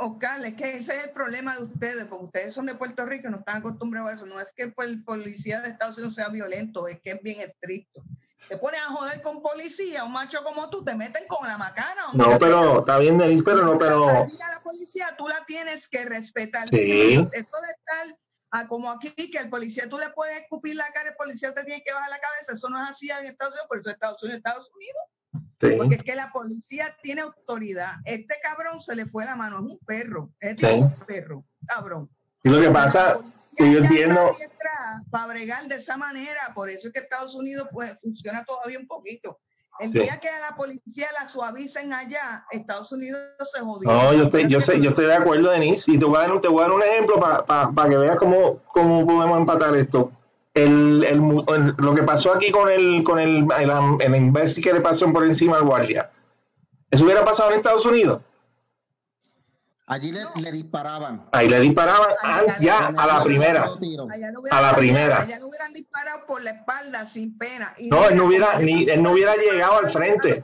Oscar, 0.00 0.44
es 0.44 0.54
que 0.54 0.76
ese 0.76 0.96
es 0.96 1.06
el 1.06 1.10
problema 1.12 1.56
de 1.56 1.64
ustedes, 1.64 2.06
porque 2.06 2.24
ustedes 2.26 2.54
son 2.54 2.66
de 2.66 2.74
Puerto 2.74 3.04
Rico 3.06 3.28
y 3.28 3.30
no 3.30 3.38
están 3.38 3.58
acostumbrados 3.58 4.10
a 4.10 4.14
eso. 4.14 4.26
No 4.26 4.40
es 4.40 4.52
que 4.52 4.72
el 4.76 5.04
policía 5.04 5.60
de 5.60 5.70
Estados 5.70 5.96
Unidos 5.98 6.14
sea 6.14 6.28
violento, 6.28 6.88
es 6.88 7.00
que 7.00 7.12
es 7.12 7.22
bien 7.22 7.40
estricto. 7.40 8.02
Te 8.48 8.56
pones 8.58 8.80
a 8.80 8.92
joder 8.92 9.22
con 9.22 9.42
policía, 9.42 10.04
un 10.04 10.12
macho 10.12 10.42
como 10.44 10.68
tú, 10.70 10.84
te 10.84 10.94
meten 10.94 11.26
con 11.28 11.46
la 11.46 11.58
macana. 11.58 12.02
No, 12.14 12.38
pero 12.38 12.80
está 12.80 12.98
bien, 12.98 13.18
pero 13.44 13.62
no, 13.62 13.78
pero. 13.78 14.06
La 14.06 14.60
policía 14.64 15.14
tú 15.16 15.26
la 15.26 15.44
tienes 15.46 15.88
que 15.88 16.04
respetar. 16.04 16.68
Sí. 16.68 17.14
Eso 17.14 17.26
de 17.32 17.70
estar 17.70 18.18
ah, 18.50 18.66
como 18.68 18.90
aquí, 18.90 19.12
que 19.30 19.38
el 19.38 19.50
policía 19.50 19.88
tú 19.88 19.98
le 19.98 20.10
puedes 20.10 20.42
escupir 20.42 20.76
la 20.76 20.90
cara, 20.92 21.10
el 21.10 21.16
policía 21.16 21.52
te 21.54 21.64
tiene 21.64 21.82
que 21.84 21.92
bajar 21.92 22.10
la 22.10 22.18
cabeza. 22.18 22.52
Eso 22.54 22.68
no 22.70 22.82
es 22.82 22.90
así 22.90 23.10
en 23.10 23.26
Estados 23.26 23.54
Unidos, 23.54 23.66
por 23.68 23.78
eso 23.80 23.90
Estados 23.90 24.22
Unidos, 24.22 24.38
Estados 24.38 24.70
Unidos. 24.74 25.02
Porque 25.58 25.96
es 25.96 26.02
que 26.02 26.14
la 26.14 26.30
policía 26.32 26.96
tiene 27.02 27.22
autoridad. 27.22 27.92
Este 28.04 28.34
cabrón 28.42 28.80
se 28.80 28.94
le 28.94 29.06
fue 29.06 29.24
la 29.24 29.34
mano, 29.34 29.56
es 29.58 29.62
un 29.62 29.78
perro, 29.84 30.30
es 30.40 30.56
un 30.62 30.94
perro, 31.06 31.44
cabrón. 31.66 32.08
Y 32.44 32.48
lo 32.50 32.60
que 32.60 32.70
pasa, 32.70 33.14
que 33.56 33.72
yo 33.72 33.78
entiendo. 33.80 34.30
Para 35.10 35.26
bregar 35.26 35.66
de 35.66 35.74
esa 35.74 35.96
manera, 35.96 36.40
por 36.54 36.68
eso 36.68 36.88
es 36.88 36.94
que 36.94 37.00
Estados 37.00 37.34
Unidos 37.34 37.68
pues, 37.72 37.96
funciona 38.00 38.44
todavía 38.44 38.78
un 38.78 38.86
poquito. 38.86 39.40
El 39.80 39.92
día 39.92 40.18
que 40.20 40.28
a 40.28 40.40
la 40.40 40.56
policía 40.56 41.06
la 41.20 41.28
suavicen 41.28 41.92
allá, 41.92 42.44
Estados 42.50 42.90
Unidos 42.90 43.20
se 43.52 43.60
jodió. 43.60 43.90
No, 43.90 44.12
yo 44.12 44.24
estoy, 44.24 44.48
yo 44.48 44.60
sé, 44.60 44.80
yo 44.80 44.90
estoy 44.90 45.06
de 45.06 45.14
acuerdo, 45.14 45.50
Denise. 45.50 45.92
Y 45.92 45.98
te 45.98 46.04
voy 46.04 46.16
a 46.18 46.28
dar, 46.28 46.40
te 46.40 46.48
voy 46.48 46.60
a 46.60 46.62
dar 46.62 46.72
un 46.72 46.82
ejemplo 46.82 47.20
para 47.20 47.88
que 47.88 47.96
veas 47.96 48.18
cómo, 48.18 48.62
cómo 48.64 49.06
podemos 49.06 49.38
empatar 49.38 49.76
esto 49.76 50.12
el, 50.64 51.04
el, 51.04 51.74
lo 51.76 51.94
que 51.94 52.02
pasó 52.02 52.32
aquí 52.32 52.50
con 52.50 52.70
el 52.70 53.02
con 53.04 53.18
el, 53.18 53.46
el, 53.58 54.14
imbécil 54.14 54.62
que 54.62 54.72
le 54.72 54.80
pasó 54.80 55.12
por 55.12 55.24
encima 55.24 55.56
al 55.56 55.64
guardia, 55.64 56.10
¿eso 56.90 57.04
hubiera 57.04 57.24
pasado 57.24 57.50
en 57.50 57.56
Estados 57.56 57.84
Unidos? 57.86 58.22
Allí 59.86 60.12
le, 60.12 60.22
le 60.36 60.52
disparaban. 60.52 61.28
Ahí 61.32 61.48
le 61.48 61.60
disparaban 61.60 62.10
ya 62.60 62.88
a 62.88 63.06
la 63.06 63.24
primera. 63.24 63.70
a 64.50 64.60
la 64.60 64.76
primera. 64.76 65.22
Allá 65.22 65.38
no 65.38 65.46
hubieran 65.46 65.72
disparado 65.72 66.26
por 66.26 66.42
la 66.42 66.50
espalda 66.50 67.06
sin 67.06 67.38
pena. 67.38 67.72
no, 67.90 68.06
él 68.06 68.16
no 68.16 68.24
hubiera, 68.24 68.58
ni, 68.58 68.86
él 68.86 69.00
no 69.00 69.12
hubiera 69.12 69.34
llegado 69.34 69.78
al 69.78 69.90
frente. 69.90 70.42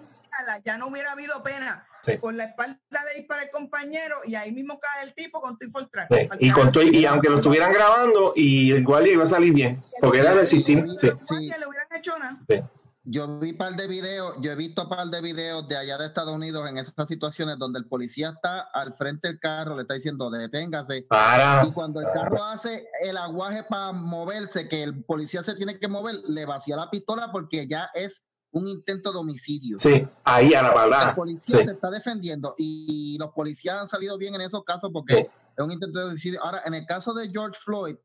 Ya 0.64 0.78
no 0.78 0.86
hubiera 0.86 1.12
habido 1.12 1.42
pena 1.42 1.86
por 2.20 2.34
la 2.34 2.44
espalda 2.44 2.78
le 2.90 3.20
dispara 3.20 3.42
el 3.42 3.50
compañero 3.50 4.16
y 4.26 4.34
ahí 4.34 4.52
mismo 4.52 4.78
cae 4.80 5.04
el 5.06 5.14
tipo 5.14 5.40
con 5.40 5.58
tu 5.58 5.66
sí. 5.66 6.28
y, 6.40 6.50
con 6.50 6.72
tu, 6.72 6.82
y 6.82 7.04
aunque 7.06 7.28
lo 7.28 7.36
estuvieran 7.36 7.72
grabando, 7.72 8.32
y 8.36 8.74
igual 8.74 9.06
iba 9.06 9.24
a 9.24 9.26
salir 9.26 9.52
bien, 9.52 9.80
porque 10.00 10.18
era 10.18 10.34
resistir. 10.34 10.84
Sí. 10.98 11.06
Le 11.06 11.66
hubieran 11.66 11.88
hecho 11.96 12.18
nada. 12.18 12.70
Yo 13.06 13.38
vi 13.38 13.52
par 13.52 13.76
de 13.76 13.86
videos, 13.86 14.34
yo 14.40 14.52
he 14.52 14.54
visto 14.54 14.88
par 14.88 15.08
de 15.08 15.20
videos 15.20 15.68
de 15.68 15.76
allá 15.76 15.98
de 15.98 16.06
Estados 16.06 16.34
Unidos 16.34 16.66
en 16.70 16.78
esas 16.78 17.06
situaciones 17.06 17.58
donde 17.58 17.78
el 17.78 17.86
policía 17.86 18.30
está 18.30 18.60
al 18.60 18.94
frente 18.94 19.28
del 19.28 19.38
carro, 19.38 19.76
le 19.76 19.82
está 19.82 19.92
diciendo 19.92 20.30
deténgase. 20.30 21.02
Para. 21.02 21.66
Y 21.66 21.72
cuando 21.72 22.00
el 22.00 22.06
carro 22.14 22.42
hace 22.42 22.86
el 23.02 23.18
aguaje 23.18 23.62
para 23.64 23.92
moverse, 23.92 24.70
que 24.70 24.82
el 24.82 25.04
policía 25.04 25.42
se 25.42 25.54
tiene 25.54 25.78
que 25.78 25.86
mover, 25.86 26.14
le 26.28 26.46
vacía 26.46 26.76
la 26.76 26.88
pistola 26.88 27.30
porque 27.30 27.68
ya 27.68 27.90
es 27.92 28.26
un 28.54 28.68
intento 28.68 29.12
de 29.12 29.18
homicidio. 29.18 29.78
Sí, 29.78 30.06
ahí 30.22 30.54
a 30.54 30.62
la 30.62 30.72
verdad. 30.72 31.06
La 31.08 31.14
policía 31.14 31.64
se 31.64 31.72
está 31.72 31.90
defendiendo 31.90 32.54
y 32.56 33.16
los 33.18 33.32
policías 33.32 33.80
han 33.80 33.88
salido 33.88 34.16
bien 34.16 34.34
en 34.36 34.42
esos 34.42 34.64
casos 34.64 34.90
porque 34.92 35.18
es 35.18 35.64
un 35.64 35.72
intento 35.72 35.98
de 35.98 36.06
homicidio. 36.06 36.42
Ahora, 36.42 36.62
en 36.64 36.74
el 36.74 36.86
caso 36.86 37.12
de 37.14 37.28
George 37.28 37.58
Floyd, 37.62 37.96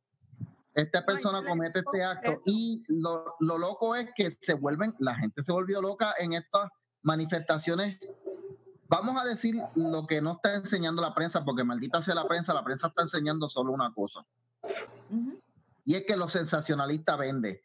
esta 0.74 1.06
persona 1.06 1.44
comete 1.46 1.80
este 1.80 2.04
acto 2.04 2.42
y 2.46 2.84
lo, 2.88 3.36
lo, 3.40 3.58
loco 3.60 3.96
es 3.96 4.10
que 4.16 4.32
se 4.32 4.56
vuelven, 4.56 4.96
la 5.00 5.16
gente 5.16 5.44
se 5.44 5.52
volvió 5.52 5.82
loca 5.82 6.16
en 6.18 6.34
estas 6.34 6.70
manifestaciones. 7.04 8.00
Vamos 8.88 9.22
a 9.22 9.26
decir 9.26 9.56
lo 9.76 10.08
que 10.08 10.20
no 10.20 10.34
está 10.34 10.56
enseñando 10.56 11.02
la 11.04 11.14
prensa, 11.14 11.46
porque 11.46 11.64
maldita 11.64 12.02
sea 12.02 12.16
la 12.16 12.28
prensa, 12.28 12.56
la 12.56 12.64
prensa 12.64 12.88
está 12.88 13.04
enseñando 13.04 13.50
solo 13.50 13.72
una 13.72 13.94
cosa 13.94 14.26
y 15.90 15.96
es 15.96 16.06
que 16.06 16.16
los 16.16 16.34
sensacionalistas 16.34 17.18
venden. 17.18 17.60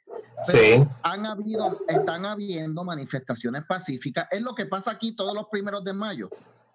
Sí. 0.47 0.85
Han 1.03 1.27
habido, 1.27 1.81
están 1.89 2.27
habiendo 2.27 2.85
manifestaciones 2.85 3.65
pacíficas. 3.65 4.27
Es 4.31 4.43
lo 4.43 4.55
que 4.55 4.67
pasa 4.67 4.93
aquí 4.93 5.15
todos 5.15 5.35
los 5.35 5.47
primeros 5.51 5.85
de 5.85 5.93
mayo. 5.93 6.31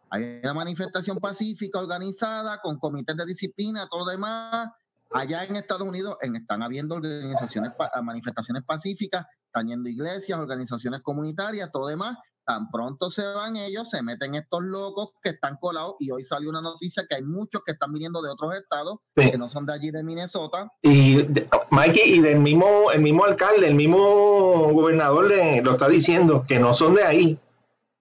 Hay 0.10 0.39
una 0.43 0.53
manifestación 0.53 1.19
pacífica 1.19 1.79
organizada 1.79 2.60
con 2.62 2.79
comités 2.79 3.15
de 3.15 3.25
disciplina, 3.25 3.88
todo 3.89 4.05
lo 4.05 4.12
demás. 4.12 4.69
Allá 5.12 5.43
en 5.43 5.55
Estados 5.55 5.88
Unidos 5.88 6.17
en, 6.21 6.36
están 6.36 6.62
habiendo 6.62 6.95
organizaciones, 6.95 7.71
manifestaciones 8.03 8.63
pacíficas, 8.63 9.25
están 9.45 9.67
yendo 9.67 9.89
iglesias, 9.89 10.38
organizaciones 10.39 11.01
comunitarias, 11.01 11.71
todo 11.71 11.88
demás. 11.88 12.17
Tan 12.49 12.71
pronto 12.71 13.12
se 13.12 13.23
van 13.23 13.57
ellos, 13.57 13.91
se 13.91 14.01
meten 14.01 14.33
estos 14.33 14.63
locos 14.63 15.09
que 15.21 15.29
están 15.29 15.57
colados 15.57 15.97
y 15.99 16.09
hoy 16.09 16.23
salió 16.23 16.49
una 16.49 16.63
noticia 16.63 17.05
que 17.07 17.17
hay 17.17 17.21
muchos 17.21 17.62
que 17.63 17.73
están 17.73 17.93
viniendo 17.93 18.23
de 18.23 18.31
otros 18.31 18.55
estados 18.55 18.95
Sí. 19.15 19.29
que 19.29 19.38
no 19.38 19.49
son 19.49 19.67
de 19.67 19.73
allí 19.73 19.91
de 19.91 20.01
Minnesota. 20.01 20.67
Y 20.81 21.27
Mikey, 21.69 22.15
y 22.15 22.21
del 22.21 22.39
mismo, 22.39 22.89
el 22.91 23.01
mismo 23.01 23.23
alcalde, 23.23 23.67
el 23.67 23.75
mismo 23.75 24.73
gobernador 24.73 25.27
le, 25.27 25.62
lo 25.62 25.73
está 25.73 25.88
diciendo, 25.88 26.43
que 26.47 26.57
no 26.57 26.73
son 26.73 26.95
de 26.95 27.03
ahí. 27.03 27.39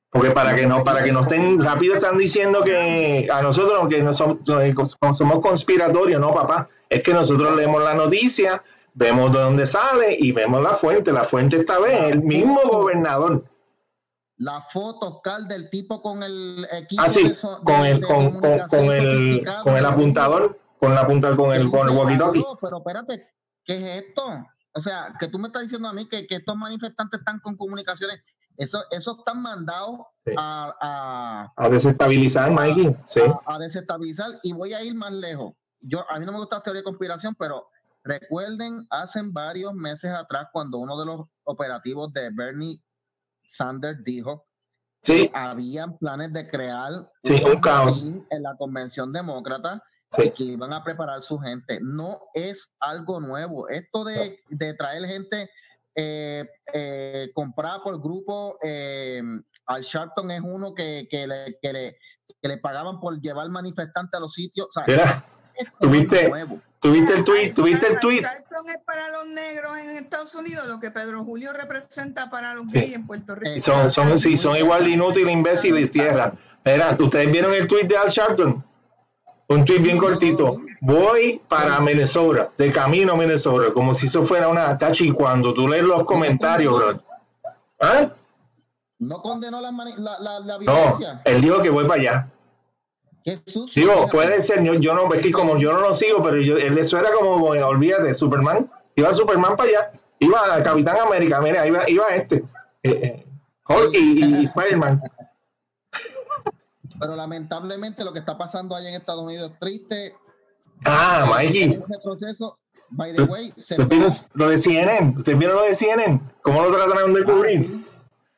Porque 0.08 0.30
para 0.30 0.56
que 0.56 0.66
no, 0.66 0.82
para 0.82 1.04
que 1.04 1.12
no 1.12 1.20
estén 1.20 1.62
rápido 1.62 1.96
están 1.96 2.16
diciendo 2.16 2.62
que 2.64 3.28
a 3.30 3.42
nosotros 3.42 3.86
que 3.90 4.00
no 4.00 4.14
somos, 4.14 4.38
somos 5.12 5.40
conspiratorios, 5.40 6.18
no 6.22 6.32
papá. 6.32 6.70
Es 6.88 7.02
que 7.02 7.12
nosotros 7.12 7.54
leemos 7.54 7.84
la 7.84 7.92
noticia, 7.92 8.62
vemos 8.94 9.30
de 9.30 9.40
dónde 9.40 9.66
sale 9.66 10.16
y 10.18 10.32
vemos 10.32 10.62
la 10.62 10.74
fuente. 10.74 11.12
La 11.12 11.24
fuente 11.24 11.58
esta 11.58 11.78
vez, 11.78 12.04
el 12.04 12.22
mismo 12.22 12.62
gobernador. 12.62 13.44
La 14.38 14.60
foto, 14.62 15.16
Oscar, 15.16 15.42
del 15.48 15.68
tipo 15.70 16.00
con 16.00 16.22
el 16.22 16.66
equipo 16.72 17.02
Ah, 17.02 17.08
sí, 17.08 17.28
de 17.28 17.34
so- 17.34 17.60
con 17.64 17.82
de- 17.82 17.90
el, 17.90 18.00
de 18.00 18.06
con, 18.06 18.40
con, 18.40 18.58
con 18.68 18.84
el, 18.92 19.44
con 19.64 19.76
el 19.76 19.84
apuntador, 19.86 20.60
con 20.78 20.94
la 20.94 21.06
punta, 21.06 21.36
con 21.36 21.52
el, 21.52 21.68
con 21.70 21.88
el 21.88 21.94
walkie-talkie. 21.94 22.38
"Aló, 22.44 22.58
Pero 22.60 22.78
espérate, 22.78 23.28
¿qué 23.64 23.76
es 23.98 24.04
esto? 24.06 24.22
O 24.74 24.80
sea, 24.80 25.12
que 25.18 25.26
tú 25.28 25.38
me 25.40 25.48
estás 25.48 25.62
diciendo 25.62 25.88
a 25.88 25.92
mí 25.92 26.08
que, 26.08 26.26
que 26.26 26.36
estos 26.36 26.56
manifestantes 26.56 27.18
están 27.18 27.40
con 27.40 27.56
comunicaciones, 27.56 28.20
eso, 28.56 28.82
eso 28.90 29.16
están 29.18 29.42
mandados 29.42 30.00
Sí. 30.24 30.32
a, 30.36 30.72
a, 30.80 31.64
A 31.64 31.68
desestabilizar, 31.68 32.50
Mikey. 32.52 32.96
Sí. 33.08 33.20
a- 33.20 33.54
a 33.54 33.58
desestabilizar 33.58 34.30
y 34.44 34.52
voy 34.52 34.72
a 34.74 34.82
ir 34.84 34.94
más 34.94 35.12
lejos. 35.12 35.54
Yo, 35.80 36.04
a 36.10 36.18
mí 36.20 36.26
no 36.26 36.32
me 36.32 36.38
gusta 36.38 36.56
la 36.56 36.62
teoría 36.62 36.80
de 36.80 36.84
conspiración, 36.84 37.34
pero 37.36 37.66
recuerden, 38.04 38.86
hace 38.90 39.20
varios 39.24 39.74
meses 39.74 40.12
atrás, 40.12 40.46
cuando 40.52 40.78
uno 40.78 40.98
de 40.98 41.06
los 41.06 41.26
operativos 41.44 42.12
de 42.12 42.30
Bernie 42.32 42.80
Sanders 43.48 44.02
dijo 44.04 44.46
Sí, 45.02 45.30
habían 45.32 45.96
planes 45.98 46.32
de 46.32 46.48
crear 46.48 47.10
Sí, 47.22 47.40
un 47.44 47.60
caos. 47.60 48.04
en 48.04 48.42
la 48.42 48.56
convención 48.56 49.12
demócrata 49.12 49.82
Sí. 50.10 50.22
y 50.24 50.30
que 50.30 50.44
iban 50.44 50.72
a 50.72 50.82
preparar 50.82 51.22
su 51.22 51.38
gente. 51.38 51.78
No 51.82 52.18
es 52.34 52.74
algo 52.80 53.20
nuevo. 53.20 53.68
Esto 53.68 54.04
de, 54.04 54.40
de 54.48 54.74
traer 54.74 55.04
gente 55.04 55.50
eh, 55.94 56.48
eh, 56.72 57.30
comprada 57.34 57.82
por 57.82 58.00
grupo, 58.00 58.56
eh, 58.62 59.22
al 59.66 59.82
Sharpton 59.82 60.30
es 60.30 60.40
uno 60.40 60.74
que, 60.74 61.06
que, 61.10 61.26
le, 61.26 61.58
que, 61.60 61.72
le, 61.72 61.98
que 62.40 62.48
le 62.48 62.56
pagaban 62.58 63.00
por 63.00 63.20
llevar 63.20 63.48
manifestantes 63.50 64.16
a 64.16 64.20
los 64.20 64.32
sitios. 64.32 64.68
O 64.68 64.72
nuevo. 66.28 66.60
¿Tuviste 66.80 67.14
el 67.14 67.24
tweet? 67.24 67.52
¿Tuviste 67.54 67.86
el 67.86 67.98
tweet? 67.98 68.22
Charlton 68.22 68.68
es 68.68 68.78
para 68.84 69.08
los 69.10 69.26
negros 69.26 69.76
en 69.78 69.88
Estados 69.96 70.34
Unidos 70.34 70.66
lo 70.66 70.80
que 70.80 70.90
Pedro 70.90 71.24
Julio 71.24 71.52
representa 71.52 72.30
para 72.30 72.54
los 72.54 72.64
Sí. 72.70 72.78
gays 72.80 72.94
en 72.94 73.06
Puerto 73.06 73.34
Rico. 73.34 73.58
Son, 73.58 73.90
son, 73.90 74.18
sí, 74.18 74.36
son 74.36 74.56
igual 74.56 74.84
de 74.84 74.90
inútiles, 74.90 75.32
imbéciles 75.32 75.84
y 75.86 75.88
tierra. 75.88 76.32
Mira, 76.64 76.96
¿ustedes 77.00 77.30
vieron 77.32 77.54
el 77.54 77.66
tweet 77.66 77.84
de 77.84 77.96
Al 77.96 78.08
Sharpton? 78.10 78.64
Un 79.50 79.64
tweet 79.64 79.78
bien 79.78 79.96
cortito. 79.98 80.60
Voy 80.80 81.40
para 81.48 81.80
Minnesota, 81.80 82.50
de 82.58 82.70
camino 82.70 83.14
a 83.14 83.16
Minnesota, 83.16 83.72
como 83.72 83.94
si 83.94 84.06
eso 84.06 84.22
fuera 84.22 84.48
una 84.48 84.76
tachi 84.76 85.10
cuando 85.10 85.54
tú 85.54 85.66
lees 85.66 85.82
los 85.84 86.04
comentarios, 86.04 86.74
bro. 86.74 87.02
¿Ah? 87.80 88.10
No 89.00 89.22
condenó 89.22 89.60
la, 89.60 89.70
mani- 89.70 89.94
la, 89.96 90.18
la, 90.20 90.40
la 90.40 90.54
No, 90.54 90.58
violencia. 90.58 91.22
él 91.24 91.40
dijo 91.40 91.62
que 91.62 91.70
voy 91.70 91.86
para 91.86 92.00
allá. 92.00 92.28
Sucio. 93.44 93.82
Digo, 93.82 94.08
puede 94.08 94.40
ser, 94.42 94.62
yo, 94.62 94.74
yo 94.74 94.94
no, 94.94 95.12
es 95.12 95.22
que 95.22 95.30
como 95.32 95.58
yo 95.58 95.72
no 95.72 95.80
lo 95.80 95.94
sigo, 95.94 96.22
pero 96.22 96.40
yo, 96.40 96.56
él 96.56 96.76
eso 96.78 96.98
era 96.98 97.12
como, 97.12 97.38
bueno, 97.38 97.66
olvídate, 97.68 98.14
Superman, 98.14 98.70
iba 98.96 99.12
Superman 99.12 99.56
para 99.56 99.68
allá, 99.68 99.92
iba 100.18 100.54
a 100.54 100.62
Capitán 100.62 100.96
América, 100.98 101.40
mira, 101.40 101.66
iba, 101.66 101.88
iba 101.88 102.08
este, 102.08 102.44
eh, 102.82 102.90
eh, 102.90 103.26
Hulk 103.68 103.94
y, 103.94 104.24
y 104.40 104.44
Spider-Man. 104.44 105.02
Pero 107.00 107.16
lamentablemente 107.16 108.04
lo 108.04 108.12
que 108.12 108.18
está 108.18 108.36
pasando 108.36 108.74
allá 108.74 108.88
en 108.88 108.96
Estados 108.96 109.22
Unidos 109.22 109.52
es 109.52 109.58
triste. 109.58 110.16
Ah, 110.84 111.24
Eh, 111.24 111.30
Mikey, 111.30 111.62
Ese 111.64 111.98
proceso, 112.02 112.58
by 112.90 113.12
the 113.14 113.22
way, 113.22 113.52
se 113.56 113.80
¿ustedes 113.80 113.88
vieron 113.88 114.12
lo 114.34 114.48
de 114.48 114.58
CNN? 114.58 115.14
¿Ustedes 115.16 115.38
vieron 115.38 115.56
lo 115.56 115.62
de 115.62 115.74
CNN? 115.74 116.20
¿Cómo 116.42 116.62
lo 116.62 116.74
trataron 116.74 117.14
de 117.14 117.24
cubrir? 117.24 117.66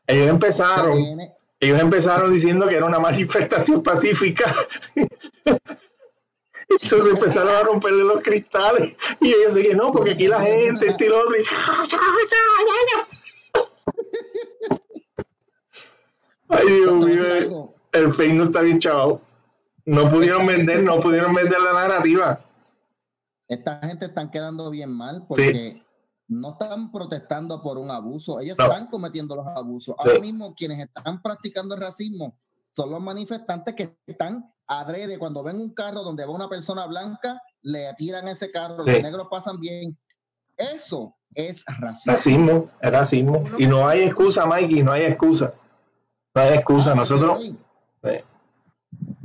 Ellos 0.07 0.29
empezaron, 0.29 0.99
ellos 1.61 1.81
empezaron 1.81 2.33
diciendo 2.33 2.67
que 2.67 2.77
era 2.77 2.87
una 2.87 2.99
manifestación 2.99 3.83
pacífica. 3.83 4.53
Entonces 6.69 7.13
empezaron 7.15 7.51
a 7.51 7.63
romperle 7.63 8.05
los 8.05 8.23
cristales 8.23 8.97
y 9.21 9.29
ellos 9.29 9.53
seguían, 9.55 9.77
no, 9.77 9.93
porque 9.93 10.13
aquí 10.13 10.27
la 10.29 10.41
gente, 10.41 10.89
este 10.89 11.07
y 11.07 11.09
lo 11.09 11.19
otro. 11.21 11.35
y- 11.37 11.45
Ay, 16.49 16.67
Dios 16.67 16.93
mío, 16.95 17.07
decir 17.07 17.53
el, 17.93 18.13
Facebook 18.13 18.39
no 18.39 18.45
está 18.45 18.63
bien 18.63 18.79
chavo. 18.81 19.21
No 19.85 20.11
pudieron 20.11 20.47
vender, 20.47 20.83
no 20.83 21.01
pudieron 21.01 21.35
vender 21.35 21.61
la 21.61 21.73
narrativa. 21.73 22.41
Esta 23.49 23.79
gente 23.81 24.07
están 24.07 24.31
quedando 24.31 24.71
bien 24.71 24.91
mal 24.93 25.25
porque 25.29 25.83
no 26.31 26.53
están 26.53 26.93
protestando 26.93 27.61
por 27.61 27.77
un 27.79 27.91
abuso, 27.91 28.39
ellos 28.41 28.57
No. 28.59 28.65
están 28.67 28.87
cometiendo 28.87 29.35
los 29.37 29.47
abusos. 29.49 29.97
Sí. 30.01 30.09
Ahora 30.09 30.21
mismo 30.21 30.55
quienes 30.55 30.79
están 30.79 31.21
practicando 31.21 31.75
el 31.75 31.81
racismo 31.81 32.37
son 32.71 32.91
los 32.91 33.01
manifestantes 33.01 33.75
que 33.75 33.97
están 34.07 34.53
adrede 34.69 35.19
cuando 35.19 35.43
ven 35.43 35.57
un 35.57 35.71
carro 35.75 36.03
donde 36.05 36.25
va 36.25 36.33
una 36.33 36.49
persona 36.49 36.87
blanca, 36.87 37.43
le 37.63 37.93
tiran 37.95 38.29
ese 38.29 38.53
carro, 38.53 38.85
Sí. 38.85 38.93
los 38.93 39.03
negros 39.03 39.27
pasan 39.29 39.59
bien. 39.59 39.99
Eso 40.57 41.17
es 41.35 41.65
racismo. 41.81 42.13
Racismo, 42.13 42.71
es 42.81 42.91
racismo. 42.93 43.43
Y 43.59 43.67
no 43.67 43.89
hay 43.89 44.03
excusa, 44.03 44.47
Mikey, 44.47 44.83
no 44.85 44.93
hay 44.93 45.03
excusa. 45.03 45.53
No 46.35 46.43
hay 46.43 46.55
excusa. 46.55 46.93
Ah, 46.93 46.95
Nosotros, 46.95 47.43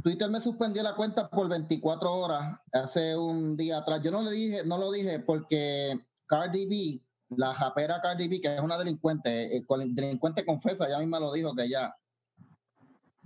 Twitter 0.04 0.30
me 0.30 0.40
suspendió 0.42 0.84
la 0.84 0.96
cuenta 0.96 1.30
por 1.30 1.48
24 1.50 2.12
horas 2.12 2.60
hace 2.72 3.16
un 3.18 3.58
día 3.58 3.80
atrás. 3.80 4.02
Yo 4.04 4.12
no 4.12 4.22
le 4.24 4.32
dije, 4.32 4.64
no 4.66 4.78
lo 4.78 4.92
dije 4.92 5.20
porque 5.20 6.00
Cardi 6.28 6.66
B, 6.66 7.02
la 7.36 7.54
japera 7.54 8.02
Cardi 8.02 8.28
B, 8.28 8.42
que 8.42 8.56
es 8.56 8.62
una 8.62 8.78
delincuente, 8.78 9.58
eh, 9.58 9.66
delincuente 9.90 10.46
confesa, 10.46 10.88
ella 10.88 11.00
misma 11.00 11.20
lo 11.20 11.34
dijo 11.34 11.56
que 11.56 11.64
ella 11.64 11.96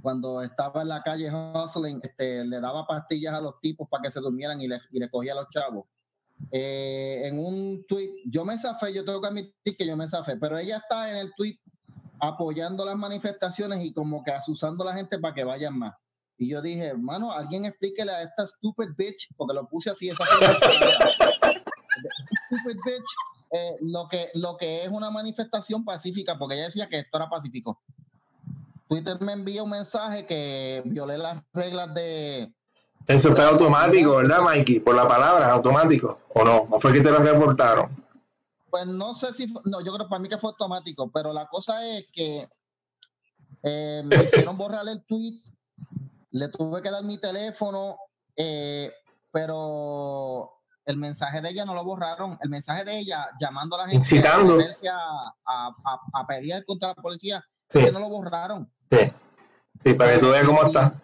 cuando 0.01 0.41
estaba 0.41 0.81
en 0.81 0.87
la 0.87 1.03
calle 1.03 1.29
hustling, 1.31 1.99
este, 2.03 2.45
le 2.45 2.59
daba 2.59 2.85
pastillas 2.87 3.33
a 3.33 3.41
los 3.41 3.59
tipos 3.59 3.87
para 3.89 4.03
que 4.03 4.11
se 4.11 4.19
durmieran 4.19 4.61
y 4.61 4.67
le, 4.67 4.79
y 4.91 4.99
le 4.99 5.09
cogía 5.09 5.33
a 5.33 5.35
los 5.35 5.49
chavos. 5.49 5.85
Eh, 6.51 7.21
en 7.25 7.37
un 7.37 7.85
tweet, 7.87 8.09
yo 8.25 8.45
me 8.45 8.57
zafé, 8.57 8.93
yo 8.93 9.03
tengo 9.03 9.21
que 9.21 9.27
admitir 9.27 9.77
que 9.77 9.85
yo 9.85 9.97
me 9.97 10.07
zafé, 10.07 10.37
pero 10.37 10.57
ella 10.57 10.77
está 10.77 11.11
en 11.11 11.17
el 11.17 11.33
tweet 11.35 11.57
apoyando 12.21 12.85
las 12.85 12.95
manifestaciones 12.95 13.83
y 13.83 13.93
como 13.93 14.23
que 14.23 14.31
asusando 14.31 14.83
a 14.83 14.87
la 14.87 14.97
gente 14.97 15.19
para 15.19 15.33
que 15.33 15.43
vayan 15.43 15.77
más. 15.77 15.95
Y 16.37 16.49
yo 16.49 16.61
dije, 16.61 16.85
hermano, 16.85 17.33
alguien 17.33 17.65
explíquele 17.65 18.11
a 18.11 18.21
esta 18.21 18.47
stupid 18.47 18.91
bitch, 18.95 19.27
porque 19.35 19.53
lo 19.53 19.67
puse 19.67 19.89
así, 19.89 20.09
esa. 20.09 20.23
stupid 22.45 22.77
bitch, 22.85 23.09
eh, 23.51 23.75
lo, 23.81 24.07
que, 24.07 24.29
lo 24.35 24.57
que 24.57 24.83
es 24.83 24.89
una 24.89 25.09
manifestación 25.09 25.83
pacífica, 25.85 26.37
porque 26.37 26.55
ella 26.55 26.65
decía 26.65 26.87
que 26.89 26.99
esto 26.99 27.17
era 27.17 27.29
pacífico. 27.29 27.79
Twitter 28.87 29.19
me 29.21 29.33
envía 29.33 29.63
un 29.63 29.69
mensaje 29.69 30.25
que 30.25 30.81
violé 30.85 31.17
las 31.17 31.43
reglas 31.53 31.93
de... 31.93 32.51
eso 33.07 33.35
fue 33.35 33.43
automático, 33.45 34.15
¿verdad, 34.15 34.41
Mikey? 34.41 34.79
Por 34.79 34.95
la 34.95 35.07
palabra, 35.07 35.51
automático. 35.51 36.19
¿O 36.33 36.43
no? 36.43 36.67
¿O 36.71 36.79
fue 36.79 36.93
que 36.93 37.01
te 37.01 37.11
lo 37.11 37.19
reportaron? 37.19 38.03
Pues 38.71 38.85
no 38.87 39.13
sé 39.13 39.31
si... 39.33 39.47
fue- 39.47 39.61
No, 39.65 39.81
yo 39.81 39.93
creo 39.93 40.07
para 40.09 40.19
mí 40.21 40.27
que 40.29 40.37
fue 40.39 40.49
automático, 40.51 41.09
pero 41.11 41.33
la 41.33 41.47
cosa 41.47 41.85
es 41.87 42.05
que 42.11 42.47
eh, 43.63 44.01
me 44.05 44.15
hicieron 44.23 44.57
borrar 44.57 44.87
el 44.87 45.03
tweet, 45.05 45.39
le 46.31 46.47
tuve 46.49 46.81
que 46.81 46.89
dar 46.91 47.03
mi 47.03 47.17
teléfono, 47.19 47.97
eh, 48.35 48.91
pero 49.31 50.58
el 50.89 50.97
mensaje 50.97 51.41
de 51.41 51.49
ella 51.49 51.65
no 51.65 51.73
lo 51.73 51.83
borraron. 51.83 52.37
El 52.41 52.49
mensaje 52.49 52.83
de 52.83 52.97
ella 52.99 53.27
llamando 53.39 53.75
a 53.75 53.79
la 53.79 53.83
gente 53.89 53.97
Incitando. 53.97 54.57
a, 54.57 55.33
a, 55.45 55.67
a, 55.67 55.75
a- 55.93 56.21
a 56.21 56.27
pelear 56.27 56.65
contra 56.65 56.89
la 56.89 56.95
policía, 56.95 57.43
Sí, 57.69 57.79
ese 57.79 57.91
no 57.91 57.99
lo 57.99 58.09
borraron. 58.09 58.71
sí. 58.89 58.97
Sí, 59.83 59.93
para 59.93 60.13
que 60.13 60.19
tú 60.19 60.29
veas 60.31 60.45
cómo 60.45 60.65
está. 60.65 61.01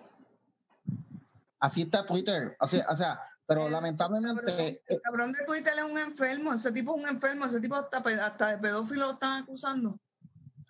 Así 1.59 1.83
está 1.83 2.05
Twitter. 2.05 2.55
Así, 2.59 2.81
o 2.89 2.95
sea, 2.95 3.19
pero 3.47 3.65
El- 3.65 3.71
lamentablemente... 3.71 4.83
El 4.87 5.01
cabrón 5.01 5.31
de 5.31 5.45
Twitter 5.45 5.73
es 5.77 5.83
un 5.83 5.97
enfermo. 5.97 6.53
Ese 6.53 6.71
tipo 6.71 6.95
es 6.97 7.03
un 7.03 7.09
enfermo. 7.09 7.45
Ese 7.45 7.61
tipo 7.61 7.75
hasta, 7.75 7.97
hasta 8.25 8.47
de 8.51 8.57
pedófilo 8.57 9.05
lo 9.07 9.11
están 9.13 9.43
acusando. 9.43 9.97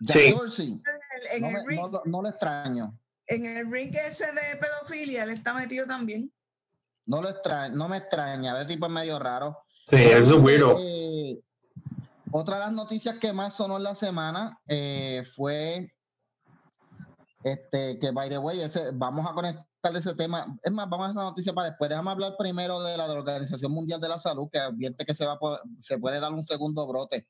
Sí. 0.07 0.31
Dorsey, 0.31 0.81
En, 1.33 1.41
no, 1.41 1.47
el 1.47 1.53
me- 1.53 1.65
ring, 1.67 1.79
no 2.05 2.21
lo 2.21 2.29
extraño. 2.29 2.97
en 3.27 3.45
el 3.45 3.71
ring 3.71 3.95
ese 3.95 4.25
de 4.27 4.57
pedofilia, 4.59 5.23
él 5.23 5.29
está 5.31 5.53
metido 5.53 5.87
también. 5.87 6.31
No 7.05 7.21
lo 7.21 7.29
extraña, 7.29 7.75
no 7.75 7.87
me 7.87 7.97
extraña, 7.97 8.57
ese 8.57 8.65
tipo 8.67 8.85
es 8.87 8.91
medio 8.91 9.19
raro. 9.19 9.57
Sí, 9.87 9.97
es 9.97 10.31
bueno. 10.31 10.75
Eh, 10.79 11.39
otra 12.31 12.55
de 12.55 12.61
las 12.61 12.73
noticias 12.73 13.15
que 13.19 13.31
más 13.33 13.53
sonó 13.53 13.77
en 13.77 13.83
la 13.83 13.95
semana 13.95 14.59
eh, 14.67 15.23
fue 15.35 15.91
este 17.43 17.99
que, 17.99 18.11
by 18.11 18.29
the 18.29 18.37
way, 18.39 18.59
ese, 18.61 18.89
vamos 18.93 19.29
a 19.29 19.33
conectar 19.33 19.65
ese 19.95 20.15
tema. 20.15 20.57
Es 20.63 20.71
más, 20.71 20.89
vamos 20.89 21.07
a 21.07 21.11
esa 21.11 21.21
noticia 21.21 21.53
para 21.53 21.69
después. 21.69 21.89
Déjame 21.89 22.09
hablar 22.09 22.35
primero 22.39 22.81
de 22.81 22.97
la 22.97 23.07
de 23.07 23.13
la 23.13 23.19
Organización 23.19 23.71
Mundial 23.71 24.01
de 24.01 24.09
la 24.09 24.17
Salud, 24.19 24.49
que 24.51 24.57
advierte 24.57 25.05
que 25.05 25.13
se, 25.13 25.25
va 25.25 25.33
a 25.33 25.39
poder- 25.39 25.61
se 25.79 25.99
puede 25.99 26.19
dar 26.19 26.33
un 26.33 26.41
segundo 26.43 26.87
brote. 26.87 27.27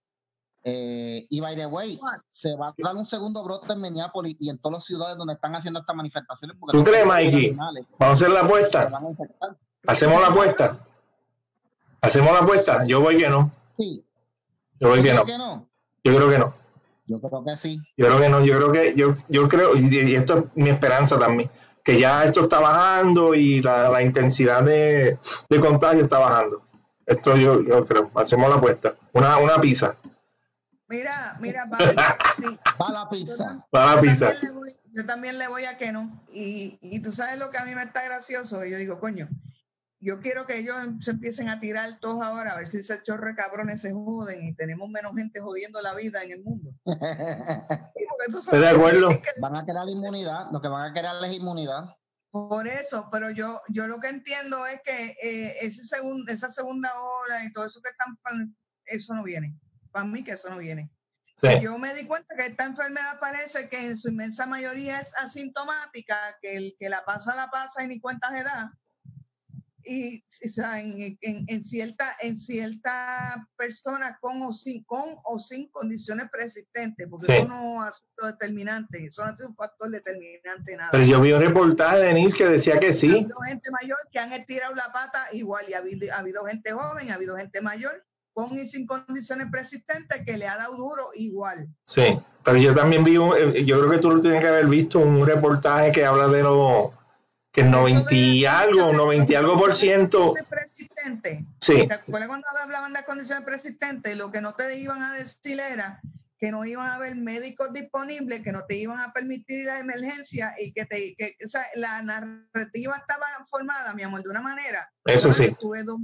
Eh, 0.63 1.27
y 1.29 1.39
by 1.41 1.55
the 1.55 1.67
way, 1.67 1.99
se 2.27 2.55
va 2.55 2.69
a 2.69 2.73
dar 2.77 2.95
un 2.95 3.05
segundo 3.05 3.43
brote 3.43 3.71
en 3.73 3.81
Minneapolis 3.81 4.35
y 4.39 4.49
en 4.49 4.57
todas 4.57 4.77
las 4.77 4.85
ciudades 4.85 5.17
donde 5.17 5.33
están 5.33 5.53
haciendo 5.53 5.81
estas 5.81 5.95
manifestaciones. 5.95 6.57
Porque 6.59 6.75
¿Tú 6.77 6.83
crees, 6.83 7.05
Mikey? 7.05 7.51
Vamos 7.51 7.83
a 7.99 8.11
hacer 8.11 8.29
la 8.29 8.39
se 8.39 8.45
apuesta. 8.45 9.01
Hacemos 9.87 10.21
la 10.21 10.27
apuesta. 10.27 10.79
Hacemos 12.01 12.33
la 12.33 12.39
apuesta. 12.39 12.85
Yo 12.85 13.01
voy 13.01 13.17
que 13.17 13.29
no. 13.29 13.51
Sí, 13.77 14.05
Yo 14.79 14.89
voy 14.89 14.99
¿tú 14.99 15.03
que 15.05 15.13
no. 15.13 15.25
que 15.25 15.37
no? 15.37 15.67
Yo 16.03 16.15
creo 16.15 16.29
que 16.29 16.39
no. 16.39 16.53
Yo 17.07 17.19
creo 17.21 17.43
que 17.43 17.57
sí. 17.57 17.79
Yo 17.97 18.07
creo 18.07 18.19
que 18.19 18.29
no. 18.29 18.43
Yo 18.45 18.57
creo 18.57 18.71
que, 18.71 18.93
yo, 18.95 19.15
yo 19.29 19.47
creo, 19.49 19.75
y, 19.75 19.87
y 20.11 20.15
esto 20.15 20.37
es 20.37 20.45
mi 20.55 20.69
esperanza 20.69 21.19
también, 21.19 21.49
que 21.83 21.99
ya 21.99 22.23
esto 22.23 22.41
está 22.41 22.59
bajando 22.59 23.33
y 23.35 23.61
la, 23.61 23.89
la 23.89 24.01
intensidad 24.01 24.63
de, 24.63 25.17
de 25.49 25.59
contagio 25.59 26.01
está 26.01 26.19
bajando. 26.19 26.63
Esto 27.05 27.35
yo, 27.37 27.61
yo 27.61 27.85
creo. 27.85 28.09
Hacemos 28.15 28.49
la 28.49 28.55
apuesta. 28.55 28.95
Una, 29.13 29.37
una 29.37 29.59
pizza. 29.61 29.95
Mira, 30.87 31.35
mira, 31.39 31.65
va, 31.65 31.77
sí, 32.35 32.59
Va 32.79 32.91
la 32.91 33.09
pizza. 33.09 33.65
Para 33.71 33.85
la 33.87 33.95
yo 33.95 34.01
pizza. 34.01 34.27
también 34.27 34.43
le 34.43 34.53
voy, 34.59 34.69
yo 34.93 35.05
también 35.05 35.37
le 35.39 35.47
voy 35.47 35.65
a 35.65 35.77
que 35.77 35.91
no. 35.91 36.23
Y, 36.31 36.77
y 36.81 37.01
tú 37.01 37.11
sabes 37.11 37.39
lo 37.39 37.49
que 37.49 37.57
a 37.57 37.65
mí 37.65 37.73
me 37.73 37.81
está 37.81 38.03
gracioso. 38.05 38.63
Yo 38.65 38.77
digo, 38.77 38.99
coño, 38.99 39.27
yo 40.05 40.19
quiero 40.19 40.45
que 40.45 40.57
ellos 40.59 40.75
em- 40.85 41.01
se 41.01 41.11
empiecen 41.11 41.49
a 41.49 41.59
tirar 41.59 41.99
todos 41.99 42.21
ahora, 42.21 42.51
a 42.53 42.57
ver 42.57 42.67
si 42.67 42.77
ese 42.77 43.01
chorre 43.01 43.29
de 43.31 43.35
cabrones 43.35 43.81
se 43.81 43.91
joden 43.91 44.47
y 44.47 44.55
tenemos 44.55 44.87
menos 44.89 45.13
gente 45.15 45.39
jodiendo 45.41 45.81
la 45.81 45.93
vida 45.95 46.23
en 46.23 46.31
el 46.31 46.43
mundo. 46.43 46.71
Estoy 48.27 48.59
de 48.59 48.69
acuerdo. 48.69 49.09
que- 49.09 49.21
van 49.41 49.55
a 49.55 49.65
crear 49.65 49.87
inmunidad, 49.89 50.45
lo 50.51 50.61
que 50.61 50.67
van 50.67 50.89
a 50.89 50.93
crear 50.93 51.15
es 51.23 51.35
inmunidad. 51.35 51.85
Por 52.31 52.67
eso, 52.67 53.07
pero 53.11 53.29
yo, 53.31 53.59
yo 53.69 53.87
lo 53.87 53.99
que 53.99 54.09
entiendo 54.09 54.65
es 54.67 54.81
que 54.83 55.15
eh, 55.23 55.53
ese 55.61 55.83
segun- 55.83 56.29
esa 56.29 56.51
segunda 56.51 56.91
ola 56.99 57.45
y 57.45 57.53
todo 57.53 57.65
eso 57.65 57.81
que 57.81 57.89
están, 57.89 58.55
eso 58.85 59.13
no 59.13 59.23
viene. 59.23 59.57
Para 59.91 60.05
mí 60.05 60.23
que 60.23 60.31
eso 60.33 60.49
no 60.49 60.57
viene. 60.57 60.91
Sí. 61.41 61.47
Yo 61.61 61.77
me 61.79 61.93
di 61.93 62.05
cuenta 62.07 62.35
que 62.35 62.45
esta 62.45 62.65
enfermedad 62.65 63.19
parece 63.19 63.69
que 63.69 63.87
en 63.89 63.97
su 63.97 64.09
inmensa 64.09 64.45
mayoría 64.47 64.99
es 64.99 65.13
asintomática, 65.21 66.15
que 66.41 66.57
el 66.57 66.75
que 66.79 66.89
la 66.89 67.03
pasa, 67.05 67.35
la 67.35 67.47
pasa 67.49 67.83
y 67.83 67.87
ni 67.87 67.99
cuenta 67.99 68.29
se 68.29 68.43
da. 68.43 68.77
Y 69.87 70.17
o 70.19 70.49
sea, 70.49 70.79
en, 70.81 70.99
en, 71.21 71.45
en 71.47 71.63
cierta, 71.63 72.05
en 72.21 72.35
cierta 72.37 73.47
persona 73.55 74.17
con 74.19 74.41
o 74.41 74.51
sin, 74.51 74.83
con 74.83 75.03
o 75.25 75.37
sin 75.39 75.69
condiciones 75.69 76.27
persistentes, 76.31 77.07
porque 77.09 77.27
Sí. 77.27 77.31
eso 77.33 77.45
no 77.45 77.83
es 77.83 77.91
asunto 77.91 78.25
determinante, 78.27 79.05
eso 79.05 79.23
no 79.25 79.33
es 79.33 79.39
un 79.41 79.55
factor 79.55 79.89
determinante 79.91 80.75
nada. 80.75 80.89
Pero 80.91 81.03
yo 81.05 81.21
vi 81.21 81.31
un 81.33 81.41
reportaje 81.41 81.97
de 81.99 82.07
Denise 82.07 82.37
que 82.37 82.45
decía 82.45 82.77
que 82.79 82.87
Ha 82.87 82.93
sí. 82.93 83.11
habido 83.11 83.35
gente 83.47 83.69
mayor 83.79 83.97
que 84.11 84.19
han 84.19 84.33
estirado 84.33 84.73
la 84.75 84.91
pata 84.91 85.25
igual 85.33 85.65
y 85.69 85.73
ha 85.73 85.79
habido, 85.79 86.13
ha 86.13 86.19
habido 86.19 86.43
gente 86.45 86.71
joven, 86.71 87.11
ha 87.11 87.15
habido 87.15 87.35
gente 87.37 87.61
mayor 87.61 88.03
con 88.33 88.51
y 88.53 88.65
sin 88.65 88.85
condiciones 88.85 89.47
persistentes 89.51 90.25
que 90.25 90.37
le 90.37 90.47
ha 90.47 90.57
dado 90.57 90.75
duro 90.75 91.03
igual. 91.13 91.69
Sí. 91.85 92.19
Pero 92.43 92.57
yo 92.57 92.75
también 92.75 93.03
vi, 93.03 93.17
un, 93.17 93.33
eh, 93.37 93.63
yo 93.65 93.79
creo 93.79 93.91
que 93.91 93.97
tú 93.99 94.11
lo 94.11 94.19
tienes 94.21 94.41
que 94.41 94.47
haber 94.47 94.65
visto, 94.67 94.99
un 94.99 95.25
reportaje 95.25 95.91
que 95.91 96.05
habla 96.05 96.27
de 96.27 96.43
lo 96.43 96.93
que 97.55 97.61
el 97.61 97.71
90 97.71 98.13
y 98.13 98.45
algo, 98.45 98.91
90 98.91 99.31
y 99.31 99.35
algo 99.35 99.57
por 99.57 99.73
ciento. 99.73 100.33
persistentes. 100.49 101.39
Sí, 101.61 101.87
¿Te 101.87 101.93
acuerdas 101.93 102.27
cuando 102.27 102.45
hablaban 102.61 102.91
de 102.91 103.01
condiciones 103.05 103.45
persistentes? 103.45 104.17
Lo 104.17 104.29
que 104.29 104.41
no 104.41 104.53
te 104.55 104.77
iban 104.77 105.01
a 105.01 105.13
decir 105.13 105.57
era 105.57 106.01
que 106.37 106.51
no 106.51 106.65
iban 106.65 106.85
a 106.85 106.95
haber 106.95 107.15
médicos 107.15 107.71
disponibles, 107.71 108.43
que 108.43 108.51
no 108.51 108.65
te 108.65 108.75
iban 108.75 108.99
a 108.99 109.13
permitir 109.13 109.65
la 109.65 109.79
emergencia 109.79 110.53
y 110.59 110.73
que, 110.73 110.85
te, 110.85 111.15
que 111.17 111.33
o 111.45 111.47
sea, 111.47 111.63
la 111.75 112.01
narrativa 112.01 112.97
estaba 112.97 113.25
formada, 113.49 113.93
mi 113.93 114.03
amor, 114.03 114.21
de 114.21 114.31
una 114.31 114.41
manera. 114.41 114.91
eso 115.05 115.29
Yo 115.29 115.33
sí. 115.33 115.45
estuve 115.45 115.83
dos, 115.83 115.97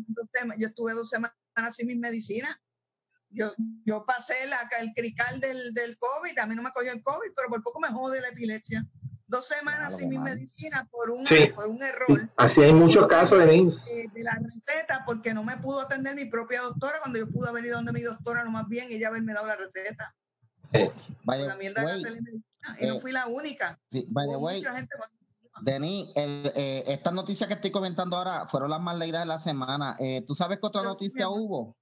yo 0.58 0.70
estuve 0.70 0.94
dos 0.94 1.10
semanas 1.10 1.36
sin 1.74 1.88
mis 1.88 1.98
medicinas. 1.98 2.56
Yo, 3.30 3.52
yo 3.86 4.06
pasé 4.06 4.36
la, 4.48 4.58
el 4.80 4.94
crical 4.94 5.42
del, 5.42 5.74
del 5.74 5.98
COVID, 5.98 6.40
a 6.40 6.46
mí 6.46 6.56
no 6.56 6.64
me 6.64 6.72
cogió 6.72 6.94
el 6.94 7.04
COVID, 7.04 7.32
pero 7.36 7.50
por 7.50 7.62
poco 7.62 7.82
me 7.82 7.90
jode 7.90 8.22
la 8.22 8.30
epilepsia. 8.30 8.86
Dos 9.32 9.46
semanas 9.48 9.98
sin 9.98 10.10
mis 10.10 10.20
mano. 10.20 10.36
medicinas 10.36 10.84
por 10.90 11.10
un, 11.10 11.26
Sí. 11.26 11.48
por 11.56 11.68
un 11.68 11.80
Sí, 11.80 11.86
error 11.88 12.30
Así 12.36 12.62
hay 12.62 12.74
muchos 12.74 13.08
casos, 13.08 13.40
Denise. 13.40 13.80
eh, 14.02 14.08
de 14.14 14.24
la 14.24 14.38
receta 14.44 15.04
porque 15.06 15.34
no 15.34 15.44
me 15.46 15.56
pudo 15.58 15.80
atender 15.80 16.16
mi 16.16 16.26
propia 16.26 16.62
doctora 16.62 16.98
cuando 17.02 17.18
yo 17.20 17.30
pude 17.32 17.48
haber 17.48 17.66
ido 17.66 17.78
donde 17.78 17.94
mi 17.94 18.02
doctora 18.02 18.44
no 18.44 18.52
más 18.52 18.68
bien 18.68 18.92
y 18.92 18.96
ella 18.96 19.08
haberme 19.08 19.34
dado 19.34 19.48
la 19.48 19.56
receta. 19.56 20.14
By 20.74 20.90
Por 21.24 21.38
the 21.38 21.46
la 21.48 21.56
mierda 21.56 21.82
de 21.82 21.86
way. 21.88 22.04
Y 22.80 22.86
no 22.88 22.96
eh, 22.96 23.00
fui 23.00 23.12
la 23.14 23.26
única. 23.28 23.80
sí, 23.90 24.06
by 24.10 24.28
the 24.28 24.36
way, 24.36 24.58
mucha 24.60 24.76
gente 24.76 24.96
con- 25.00 25.64
Denis, 25.64 26.10
el, 26.16 26.52
eh, 26.56 26.84
estas 26.88 27.14
noticias 27.14 27.48
que 27.48 27.54
estoy 27.54 27.72
comentando 27.72 28.18
ahora 28.18 28.48
fueron 28.48 28.70
las 28.70 28.82
más 28.82 28.98
leídas 28.98 29.22
de 29.22 29.28
la 29.28 29.40
semana. 29.40 29.96
Eh, 30.00 30.24
¿Tú 30.28 30.34
sabes 30.36 30.60
qué 30.60 30.68
otra 30.68 30.82
Yo 30.84 30.90
noticia 30.90 31.30
hubo? 31.30 31.76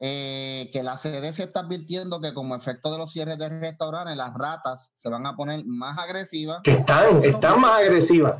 Eh, 0.00 0.70
que 0.72 0.84
la 0.84 0.96
CDC 0.96 1.40
está 1.40 1.60
advirtiendo 1.60 2.20
que 2.20 2.32
como 2.32 2.54
efecto 2.54 2.92
de 2.92 2.98
los 2.98 3.10
cierres 3.10 3.36
de 3.38 3.48
restaurantes, 3.48 4.16
las 4.16 4.32
ratas 4.34 4.92
se 4.94 5.08
van 5.08 5.26
a 5.26 5.34
poner 5.34 5.64
más 5.64 5.98
agresivas. 5.98 6.60
Que 6.62 6.70
están, 6.72 7.24
están 7.24 7.60
más 7.60 7.80
agresivas. 7.80 8.36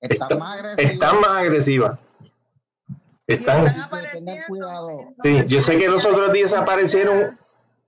Están 0.00 0.28
Está- 0.32 0.36
más 0.38 0.58
agresivas. 0.58 0.92
Están 0.92 1.20
más 1.20 1.30
agresivas. 1.30 1.98
Están. 3.26 3.66
están 3.66 3.80
Sí, 4.10 4.38
cuidado. 4.48 4.88
yo 5.46 5.62
sé 5.62 5.78
que 5.78 5.88
los 5.88 6.04
otros 6.04 6.32
días 6.32 6.52
aparecieron, 6.54 7.38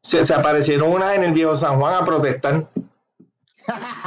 se, 0.03 0.25
se 0.25 0.33
aparecieron 0.35 0.91
unas 0.93 1.15
en 1.17 1.25
el 1.25 1.33
viejo 1.33 1.55
San 1.57 1.79
Juan 1.79 1.95
a 1.95 2.05
protestar. 2.07 2.71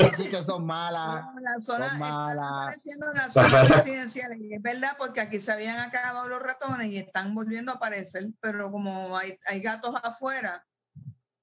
Estas 0.00 0.18
sí 0.18 0.30
que 0.30 0.42
son 0.44 0.66
malas. 0.66 1.24
No, 1.34 1.40
la 1.40 1.60
zona 1.60 1.62
son 1.62 1.82
están 1.82 1.98
malas. 1.98 2.52
apareciendo 2.52 3.06
en 3.10 3.16
las 3.16 3.32
zonas 3.32 3.68
residenciales 3.68 4.38
y 4.40 4.54
es 4.54 4.62
verdad 4.62 4.96
porque 4.98 5.20
aquí 5.20 5.40
se 5.40 5.52
habían 5.52 5.78
acabado 5.78 6.28
los 6.28 6.42
ratones 6.42 6.88
y 6.88 6.98
están 6.98 7.34
volviendo 7.34 7.72
a 7.72 7.76
aparecer, 7.76 8.28
pero 8.40 8.70
como 8.70 9.16
hay, 9.16 9.36
hay 9.48 9.60
gatos 9.60 9.94
afuera, 10.02 10.64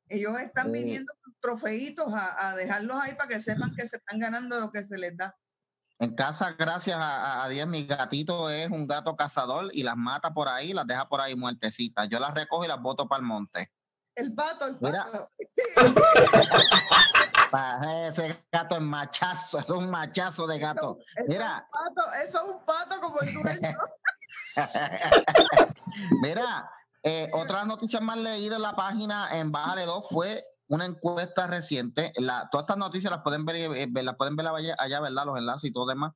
ellos 0.10 0.40
están 0.42 0.72
viniendo 0.72 1.12
con 1.24 1.36
trofeitos 1.42 2.14
a, 2.14 2.50
a 2.50 2.56
dejarlos 2.56 2.98
ahí 3.02 3.14
para 3.16 3.30
que 3.30 3.40
sepan 3.40 3.74
que 3.76 3.88
se 3.88 3.98
están 3.98 4.20
ganando 4.20 4.60
lo 4.60 4.72
que 4.72 4.86
se 4.86 4.98
les 4.98 5.16
da. 5.18 5.36
En 6.00 6.14
casa, 6.16 6.52
gracias 6.58 6.96
a, 7.00 7.44
a- 7.44 7.50
Dios, 7.50 7.68
mi 7.68 7.86
gatito 7.88 8.50
es 8.52 8.70
un 8.70 8.86
gato 8.88 9.16
cazador 9.16 9.70
y 9.74 9.82
las 9.84 9.98
mata 9.98 10.32
por 10.34 10.48
ahí, 10.48 10.72
las 10.72 10.86
deja 10.86 11.10
por 11.10 11.22
ahí 11.22 11.36
muertecitas. 11.36 12.08
Yo 12.08 12.20
las 12.20 12.34
recojo 12.36 12.64
y 12.64 12.68
las 12.68 12.80
boto 12.80 13.08
para 13.08 13.20
el 13.20 13.26
monte. 13.26 13.72
El 14.16 14.34
pato, 14.36 14.68
el 14.68 14.78
Mira. 14.80 15.06
Ese 18.08 18.44
gato 18.52 18.76
es 18.76 18.82
machazo, 18.82 19.60
es 19.60 19.70
un 19.70 19.90
machazo 19.90 20.48
de 20.48 20.60
gato. 20.60 20.98
Mira. 21.28 21.68
es 21.70 21.80
un 21.80 21.96
pato, 21.96 22.14
eso 22.26 22.38
es 22.38 22.54
un 22.56 22.66
pato 22.66 23.02
como 23.02 23.22
el 23.22 23.34
dueño. 23.34 23.78
Mira, 26.22 26.70
eh, 27.04 27.30
otra 27.34 27.66
noticia 27.66 28.00
más 28.02 28.18
leída 28.18 28.56
en 28.58 28.62
la 28.62 28.76
página 28.76 29.30
en 29.38 29.52
Bájale 29.52 29.86
2 29.86 30.06
fue 30.10 30.44
una 30.68 30.86
encuesta 30.86 31.48
reciente. 31.48 32.12
La, 32.18 32.50
todas 32.52 32.64
estas 32.64 32.78
noticias 32.78 33.12
las 33.12 33.22
pueden 33.24 33.46
ver, 33.46 33.56
eh, 33.56 33.88
ver- 33.90 34.04
las 34.04 34.16
pueden 34.16 34.36
ver 34.36 34.48
allá, 34.48 34.76
allá, 34.78 35.00
¿verdad? 35.00 35.26
Los 35.26 35.38
enlaces 35.38 35.70
y 35.70 35.74
todo 35.74 35.86
demás. 35.86 36.14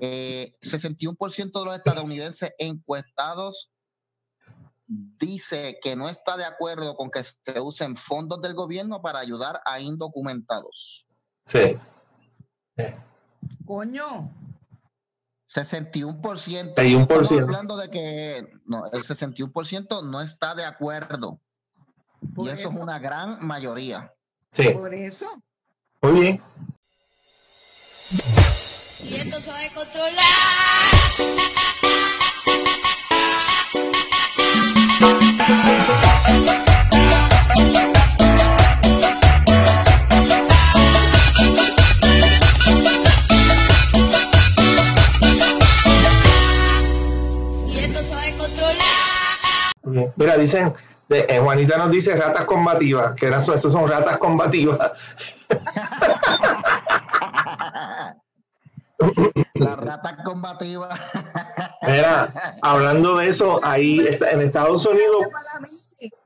Eh, 0.00 0.52
61% 0.62 1.58
de 1.60 1.64
los 1.64 1.76
estadounidenses 1.76 2.52
encuestados 2.58 3.70
dice 4.88 5.78
que 5.82 5.94
no 5.94 6.08
está 6.08 6.36
de 6.36 6.46
acuerdo 6.46 6.96
con 6.96 7.10
que 7.10 7.22
se 7.22 7.60
usen 7.60 7.94
fondos 7.94 8.40
del 8.40 8.54
gobierno 8.54 9.02
para 9.02 9.18
ayudar 9.18 9.60
a 9.64 9.80
indocumentados. 9.80 11.06
Sí. 11.44 11.76
Coño, 13.66 14.32
61%. 15.48 16.74
61%. 16.74 17.00
Estamos 17.00 17.32
hablando 17.32 17.76
de 17.76 17.90
que 17.90 18.52
no, 18.64 18.86
el 18.86 19.02
61% 19.02 20.04
no 20.04 20.20
está 20.22 20.54
de 20.54 20.64
acuerdo. 20.64 21.40
por 22.34 22.46
y 22.46 22.50
eso, 22.50 22.70
es 22.70 22.76
una 22.76 22.98
gran 22.98 23.44
mayoría. 23.46 24.12
Sí. 24.50 24.70
por 24.70 24.94
eso. 24.94 25.26
Muy 26.00 26.12
bien. 26.20 26.42
Y 29.04 29.14
esto 29.14 29.40
se 29.40 29.50
va 29.50 29.60
a 29.60 29.74
controlar. 29.74 30.18
Mira, 50.16 50.36
dicen, 50.36 50.74
de- 51.08 51.26
eh, 51.28 51.40
Juanita 51.40 51.78
nos 51.78 51.90
dice 51.90 52.14
ratas 52.14 52.44
combativas, 52.44 53.14
que 53.14 53.26
eran, 53.26 53.40
esos 53.40 53.72
son 53.72 53.88
ratas 53.88 54.18
combativas. 54.18 54.90
La 59.58 59.76
rata 59.76 60.16
combativa. 60.24 60.88
Mira, 61.82 62.32
hablando 62.62 63.16
de 63.16 63.28
eso, 63.28 63.58
ahí 63.64 64.00
está, 64.00 64.30
en 64.30 64.40
Estados 64.40 64.84
Unidos. 64.86 65.26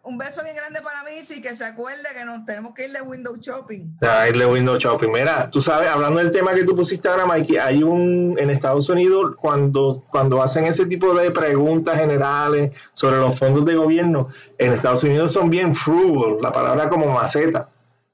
Un 0.05 0.19
beso 0.19 0.43
bien 0.43 0.57
grande 0.57 0.81
para 0.83 1.05
mí, 1.05 1.21
sí, 1.25 1.41
que 1.41 1.55
se 1.55 1.65
acuerde 1.65 2.03
que 2.17 2.25
nos 2.25 2.45
tenemos 2.45 2.75
que 2.75 2.87
ir 2.87 2.93
de 2.93 3.03
window 3.03 3.37
shopping. 3.37 3.97
A 4.01 4.29
irle 4.29 4.47
Windows 4.47 4.81
Shopping. 4.81 5.11
Mira, 5.11 5.49
tú 5.49 5.63
sabes, 5.63 5.89
hablando 5.89 6.19
del 6.19 6.33
tema 6.33 6.55
que 6.55 6.65
tú 6.65 6.75
pusiste 6.75 7.09
ahora, 7.09 7.25
Mikey, 7.25 7.57
hay 7.59 7.83
un 7.83 8.37
en 8.39 8.51
Estados 8.51 8.89
Unidos 8.89 9.37
cuando, 9.41 10.05
cuando 10.11 10.43
hacen 10.43 10.65
ese 10.65 10.87
tipo 10.87 11.15
de 11.15 11.31
preguntas 11.31 11.97
generales 11.99 12.73
sobre 12.95 13.19
los 13.19 13.39
fondos 13.39 13.65
de 13.65 13.77
gobierno, 13.77 14.29
en 14.59 14.73
Estados 14.73 15.05
Unidos 15.05 15.33
son 15.33 15.51
bien 15.51 15.75
frugal, 15.75 16.39
la 16.41 16.53
palabra 16.53 16.89
como 16.89 17.07
maceta. 17.07 17.69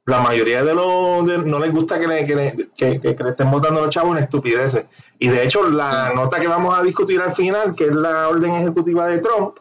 La 0.08 0.20
mayoría 0.20 0.62
de 0.64 0.74
los 0.74 1.26
de- 1.26 1.38
no 1.38 1.58
les 1.58 1.70
gusta 1.72 2.00
que 2.00 2.06
le, 2.08 2.24
que 2.26 2.34
le- 2.34 2.68
que- 2.76 3.00
le 3.22 3.30
estén 3.30 3.50
votando 3.50 3.80
a 3.80 3.84
los 3.84 3.94
chavos 3.94 4.16
en 4.16 4.22
estupideces. 4.24 4.84
Y 5.18 5.28
de 5.28 5.44
hecho, 5.44 5.68
la 5.68 6.12
nota 6.14 6.40
que 6.40 6.48
vamos 6.48 6.78
a 6.78 6.82
discutir 6.82 7.20
al 7.20 7.32
final, 7.32 7.74
que 7.76 7.84
es 7.84 7.94
la 7.94 8.28
orden 8.28 8.52
ejecutiva 8.52 9.06
de 9.06 9.18
Trump, 9.18 9.56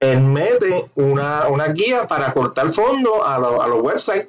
él 0.00 0.20
mete 0.20 0.86
una, 0.94 1.48
una 1.48 1.66
guía 1.68 2.06
para 2.06 2.32
cortar 2.32 2.70
fondos 2.72 3.12
a, 3.24 3.38
los- 3.38 3.60
a 3.62 3.66
los 3.68 3.82
websites. 3.82 4.28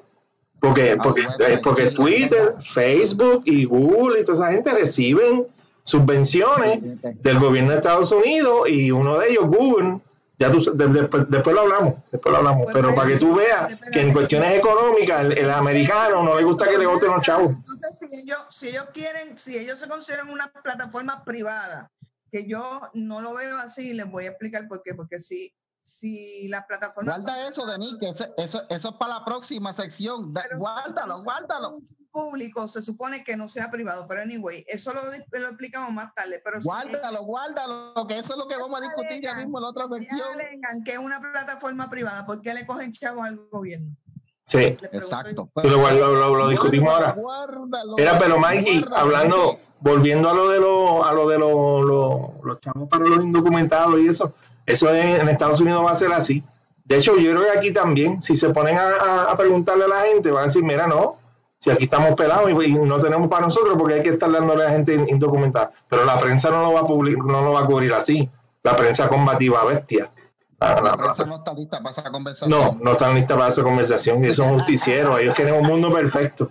Porque, 0.60 0.98
porque, 1.02 1.22
eh, 1.40 1.60
porque 1.64 1.92
Twitter. 1.92 2.56
Facebook 2.60 3.44
y 3.46 3.66
Google 3.66 4.20
y 4.20 4.24
toda 4.24 4.36
esa 4.50 4.52
gente 4.52 4.72
reciben 4.74 5.46
subvenciones 5.84 6.80
del 7.22 7.40
gobierno 7.40 7.70
de 7.72 7.76
Estados 7.78 8.12
Unidos 8.12 8.68
y 8.68 8.92
uno 8.92 9.20
de 9.20 9.30
ellos, 9.32 9.46
Google, 9.48 10.00
ya 10.38 10.52
tú, 10.52 10.60
de- 10.76 10.88
de- 10.88 11.26
después 11.30 11.56
lo 11.56 11.62
hablamos, 11.62 11.96
después 12.12 12.32
lo 12.32 12.38
hablamos, 12.38 12.64
Pues, 12.64 12.74
pero 12.76 12.94
para 12.96 13.08
que 13.08 13.16
tú 13.18 13.34
veas 13.36 13.76
que 13.92 14.02
en 14.02 14.12
cuestiones 14.14 14.58
económicas 14.58 15.22
el, 15.22 15.38
el 15.38 15.50
americano 15.52 16.24
no 16.24 16.36
le 16.36 16.44
gusta 16.44 16.68
que 16.68 16.78
le 16.78 16.86
voten 16.86 17.12
los 17.12 17.24
chavos. 17.24 17.52
Entonces, 17.52 17.98
si 18.10 18.20
ellos, 18.24 18.48
si 18.52 18.68
ellos 18.70 18.86
quieren, 18.94 19.38
si 19.38 19.58
ellos 19.58 19.80
se 19.80 19.88
consideran 19.88 20.30
una 20.30 20.48
plataforma 20.64 21.24
privada, 21.24 21.92
que 22.32 22.46
yo 22.48 22.82
no 22.96 23.22
lo 23.22 23.34
veo 23.36 23.58
así, 23.60 23.94
les 23.94 24.10
voy 24.10 24.26
a 24.26 24.30
explicar 24.30 24.68
por 24.68 24.82
qué. 24.84 24.94
Porque 24.94 25.20
si, 25.20 25.54
si 25.88 26.48
las 26.48 26.66
plataformas 26.66 27.22
Guarda 27.22 27.48
eso, 27.48 27.64
Denis, 27.68 27.96
que 28.00 28.10
eso, 28.10 28.26
eso, 28.38 28.64
eso 28.70 28.90
es 28.90 28.96
para 28.96 29.20
la 29.20 29.26
próxima 29.26 29.72
sección. 29.72 30.34
Da- 30.34 30.42
Pero 30.42 30.58
guárdalo, 30.58 31.22
guárdalo. 31.22 31.78
público 32.12 32.68
se 32.68 32.82
supone 32.82 33.24
que 33.24 33.38
no 33.38 33.48
sea 33.48 33.70
privado, 33.70 34.08
pero 34.08 34.24
anyway, 34.24 34.66
eso 34.68 34.92
lo, 34.94 35.00
lo 35.40 35.48
explicamos 35.48 35.92
más 35.94 36.12
tarde. 36.16 36.42
Pero 36.44 36.58
si 36.58 36.64
Guárdalo, 36.64 37.24
guárdalo, 37.24 38.08
que 38.08 38.18
eso 38.18 38.34
es 38.34 38.40
lo 38.40 38.48
que 38.48 38.58
vamos 38.58 38.80
a 38.80 38.84
discutir 38.84 39.22
ya 39.22 39.36
mismo 39.36 39.60
en 39.60 39.62
la 39.64 39.70
otra 39.70 39.88
sección. 39.88 40.22
alegan 40.34 40.84
que 40.84 40.94
es 40.94 40.98
una 40.98 41.20
plataforma 41.20 41.88
privada, 41.88 42.26
¿por 42.26 42.42
qué 42.42 42.56
le 42.56 42.66
cogen 42.66 42.92
chavos 42.92 43.24
al 43.24 43.38
gobierno? 43.52 43.96
Sí, 44.44 44.58
Exacto. 44.92 45.52
Sí, 45.62 45.68
lo, 45.70 45.78
lo- 45.92 46.14
lo- 46.16 46.36
lo 46.36 46.48
discutimos 46.50 46.90
Guárdalo, 46.90 47.30
ahora. 47.30 47.46
guárdalo, 47.62 47.98
Era, 48.00 48.18
pero 48.18 48.40
Mikey, 48.40 48.80
guárdalo, 48.82 48.98
hablando, 48.98 49.60
volviendo 49.82 50.30
a 50.32 50.34
lo 50.34 50.50
de 50.50 50.60
los, 50.60 51.06
a 51.06 51.12
lo 51.12 51.30
de 51.30 51.38
los 51.38 52.60
chavos 52.62 52.90
para 52.90 53.06
los 53.06 53.24
indocumentados 53.24 54.00
y 54.00 54.08
eso, 54.08 54.34
eso 54.66 54.94
en, 54.94 55.22
en 55.22 55.30
Estados 55.30 55.60
Unidos 55.62 55.86
va 55.86 55.92
a 55.92 55.96
ser 55.96 56.12
así. 56.14 56.44
De 56.84 56.98
hecho, 56.98 57.18
yo 57.18 57.32
creo 57.32 57.52
que 57.52 57.58
aquí 57.58 57.72
también, 57.72 58.22
si 58.22 58.36
se 58.36 58.50
ponen 58.52 58.78
a, 58.78 59.36
preguntarle 59.38 59.86
a 59.86 59.88
la 59.88 60.02
gente, 60.02 60.30
van 60.32 60.44
a 60.44 60.46
decir, 60.46 60.64
mira, 60.64 60.86
no, 60.88 61.18
si 61.58 61.72
aquí 61.72 61.86
estamos 61.86 62.14
pelados 62.16 62.52
y, 62.52 62.66
y 62.66 62.74
no 62.74 63.00
tenemos 63.00 63.28
para 63.28 63.44
nosotros 63.44 63.76
porque 63.78 63.96
hay 63.96 64.04
que 64.04 64.10
estar 64.10 64.32
dándole 64.32 64.64
a 64.64 64.68
la 64.68 64.72
gente 64.74 64.94
indocumentada. 64.94 65.72
Pero 65.90 66.06
la 66.06 66.20
prensa 66.20 66.50
no 66.52 66.62
lo 66.62 66.74
va 66.74 66.82
a 66.82 66.84
public- 66.84 67.24
no 67.24 67.42
lo 67.42 67.54
va 67.54 67.62
a 67.62 67.66
cubrir 67.66 67.92
así. 67.94 68.30
La 68.62 68.76
prensa 68.76 69.08
combativa 69.08 69.64
bestia. 69.66 70.12
La- 70.60 70.76
La 70.76 70.82
la- 70.82 70.98
prensa 70.98 71.26
no 71.26 71.38
está 71.38 71.54
lista 71.54 71.78
para 71.80 71.92
esa 71.92 72.04
conversación. 72.12 72.50
no, 72.60 72.78
no 72.82 72.92
están 72.92 73.16
listas 73.16 73.36
para 73.38 73.50
esa 73.50 73.64
conversación 73.64 74.24
y 74.24 74.34
son 74.34 74.50
justicieros. 74.54 75.20
Ellos 75.20 75.34
quieren 75.36 75.56
un 75.56 75.64
mundo 75.66 75.92
perfecto. 75.94 76.50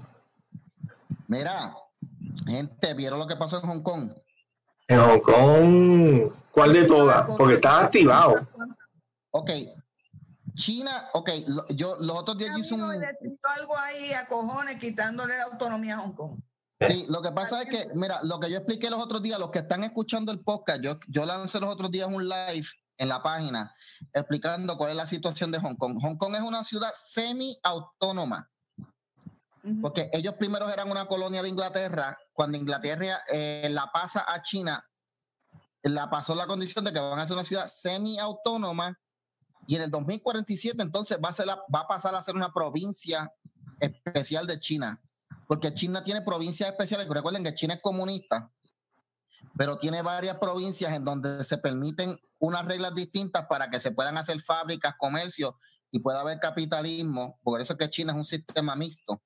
Mira, 1.28 1.74
gente, 2.46 2.94
¿vieron 2.94 3.18
lo 3.18 3.26
que 3.26 3.36
pasó 3.36 3.60
en 3.62 3.68
Hong 3.68 3.82
Kong? 3.82 4.10
En 4.88 4.98
Hong 5.00 5.20
Kong, 5.20 6.32
¿cuál 6.54 6.72
de 6.72 6.84
todas? 6.84 7.26
Porque 7.36 7.54
está 7.54 7.80
activado. 7.80 8.34
Ok. 9.32 9.50
China, 10.54 11.08
ok, 11.14 11.30
lo- 11.48 11.66
yo 11.68 11.96
los 11.98 12.16
otros 12.16 12.38
días 12.38 12.56
hice 12.56 12.74
un... 12.74 12.80
algo 12.82 13.78
ahí 13.78 14.12
a 14.12 14.26
cojones 14.28 14.76
quitándole 14.78 15.36
la 15.36 15.44
autonomía 15.44 15.96
a 15.96 15.98
Hong 15.98 16.12
Kong. 16.12 16.38
Sí, 16.88 17.06
lo 17.08 17.20
que 17.22 17.32
pasa 17.32 17.62
es 17.62 17.68
que, 17.68 17.88
mira, 17.94 18.20
lo 18.22 18.38
que 18.38 18.50
yo 18.50 18.58
expliqué 18.58 18.88
los 18.88 19.02
otros 19.02 19.20
días, 19.22 19.38
los 19.40 19.50
que 19.50 19.60
están 19.60 19.82
escuchando 19.82 20.30
el 20.30 20.40
podcast, 20.40 20.80
yo, 20.80 20.98
yo 21.08 21.24
lancé 21.26 21.58
los 21.58 21.70
otros 21.70 21.90
días 21.90 22.06
un 22.06 22.28
live 22.28 22.66
en 22.98 23.08
la 23.08 23.20
página 23.22 23.74
explicando 24.12 24.76
cuál 24.78 24.90
es 24.90 24.96
la 24.96 25.06
situación 25.06 25.50
de 25.50 25.58
Hong 25.58 25.74
Kong. 25.74 25.98
Hong 26.00 26.16
Kong 26.16 26.36
es 26.36 26.42
una 26.42 26.62
ciudad 26.62 26.90
semi-autónoma, 26.94 28.48
porque 29.82 30.08
ellos 30.12 30.34
primero 30.34 30.68
eran 30.68 30.88
una 30.90 31.06
colonia 31.06 31.42
de 31.42 31.48
Inglaterra, 31.48 32.16
cuando 32.32 32.58
Inglaterra 32.58 33.22
eh, 33.32 33.68
la 33.72 33.90
pasa 33.92 34.24
a 34.28 34.40
China, 34.42 34.84
la 35.84 36.08
pasó 36.10 36.34
la 36.34 36.46
condición 36.46 36.84
de 36.84 36.92
que 36.92 37.00
van 37.00 37.18
a 37.18 37.26
ser 37.26 37.34
una 37.34 37.44
ciudad 37.44 37.66
semi-autónoma 37.66 38.98
y 39.66 39.76
en 39.76 39.82
el 39.82 39.90
2047 39.90 40.82
entonces 40.82 41.18
va 41.18 41.30
a, 41.80 41.86
pasar 41.86 42.14
a 42.14 42.22
ser 42.22 42.34
una 42.34 42.52
provincia 42.52 43.32
especial 43.80 44.46
de 44.46 44.58
China, 44.58 45.02
porque 45.46 45.74
China 45.74 46.02
tiene 46.02 46.22
provincias 46.22 46.70
especiales, 46.70 47.08
recuerden 47.08 47.44
que 47.44 47.54
China 47.54 47.74
es 47.74 47.80
comunista, 47.82 48.50
pero 49.56 49.78
tiene 49.78 50.02
varias 50.02 50.38
provincias 50.38 50.94
en 50.94 51.04
donde 51.04 51.44
se 51.44 51.58
permiten 51.58 52.18
unas 52.38 52.64
reglas 52.64 52.94
distintas 52.94 53.46
para 53.46 53.70
que 53.70 53.80
se 53.80 53.90
puedan 53.90 54.16
hacer 54.16 54.40
fábricas, 54.40 54.94
comercio 54.98 55.58
y 55.90 56.00
pueda 56.00 56.20
haber 56.20 56.40
capitalismo, 56.40 57.38
por 57.42 57.60
eso 57.60 57.74
es 57.74 57.78
que 57.78 57.90
China 57.90 58.12
es 58.12 58.18
un 58.18 58.24
sistema 58.24 58.74
mixto. 58.74 59.22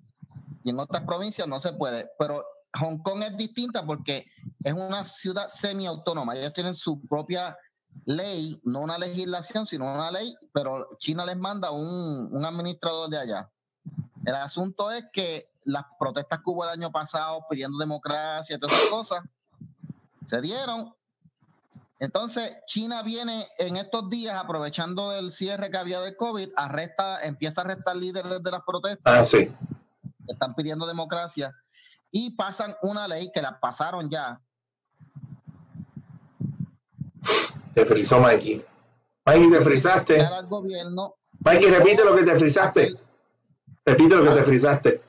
Y 0.65 0.71
en 0.71 0.81
otras 0.81 1.05
provincias 1.05 1.49
no 1.49 1.61
se 1.61 1.73
puede, 1.73 2.11
pero 2.19 2.45
Hong 2.79 2.99
Kong 2.99 3.23
es 3.23 3.37
distinta 3.37 3.87
porque 3.87 4.27
es 4.65 4.73
una 4.73 5.05
ciudad 5.05 5.49
semiautónoma, 5.49 6.37
ellos 6.37 6.53
tienen 6.53 6.75
su 6.75 7.01
propia 7.07 7.57
ley, 8.05 8.61
no 8.65 8.81
una 8.81 8.99
legislación, 8.99 9.67
sino 9.67 9.93
una 9.93 10.11
ley, 10.11 10.37
pero 10.53 10.89
China 10.99 11.25
les 11.25 11.37
manda 11.37 11.71
un, 11.71 12.29
un 12.33 12.45
administrador 12.45 13.09
de 13.11 13.19
allá. 13.19 13.51
El 14.25 14.35
asunto 14.35 14.91
es 14.91 15.05
que 15.13 15.51
las 15.65 15.85
protestas 15.99 16.39
que 16.39 16.45
hubo 16.51 16.65
el 16.65 16.71
año 16.71 16.91
pasado 16.91 17.45
pidiendo 17.49 17.79
democracia 17.79 18.57
y 18.57 18.59
todas 18.59 18.77
esas 18.77 18.91
cosas 18.91 19.23
se 20.25 20.41
dieron. 20.41 20.95
Entonces, 22.01 22.57
China 22.67 23.03
viene 23.03 23.47
en 23.59 23.77
estos 23.77 24.09
días, 24.09 24.37
aprovechando 24.37 25.13
el 25.17 25.33
cierre 25.33 25.71
que 25.71 25.79
había 25.79 26.01
del 26.01 26.17
COVID, 26.17 26.51
arresta, 26.57 27.21
empieza 27.25 27.61
a 27.61 27.65
arrestar 27.65 27.97
líderes 27.97 28.43
de 28.43 28.51
las 28.51 28.61
protestas 28.65 29.01
Ah, 29.19 29.25
sí. 29.25 29.47
que 30.27 30.33
están 30.33 30.55
pidiendo 30.55 30.87
democracia 30.87 31.53
y 32.13 32.31
pasan 32.37 32.75
una 32.83 33.09
ley 33.09 33.31
que 33.33 33.43
la 33.43 33.59
pasaron 33.59 34.09
ya. 34.11 34.41
Te 37.79 37.87
frizó 37.87 38.19
Mikey. 38.19 38.65
Mikey, 39.25 39.51
te 39.51 39.61
frizaste. 39.61 40.21
al 40.21 40.47
gobierno 40.49 41.15
Mikey, 41.45 41.71
repite 41.71 42.05
lo 42.05 42.17
que 42.17 42.25
te 42.25 42.37
frizaste. 42.37 42.93
Repite 43.87 44.17
lo 44.17 44.25
que 44.25 44.31
te 44.41 44.43
frizaste. 44.43 45.01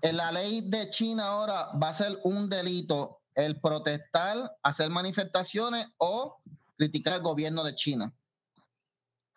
en 0.00 0.16
la 0.16 0.32
ley 0.32 0.62
de 0.62 0.88
China 0.88 1.24
ahora 1.26 1.68
va 1.82 1.90
a 1.90 1.92
ser 1.92 2.18
un 2.24 2.48
delito 2.48 3.18
el 3.34 3.60
protestar, 3.60 4.56
hacer 4.62 4.88
manifestaciones 4.88 5.86
o 5.98 6.38
criticar 6.78 7.14
el 7.14 7.20
gobierno 7.22 7.62
de 7.62 7.74
China. 7.74 8.10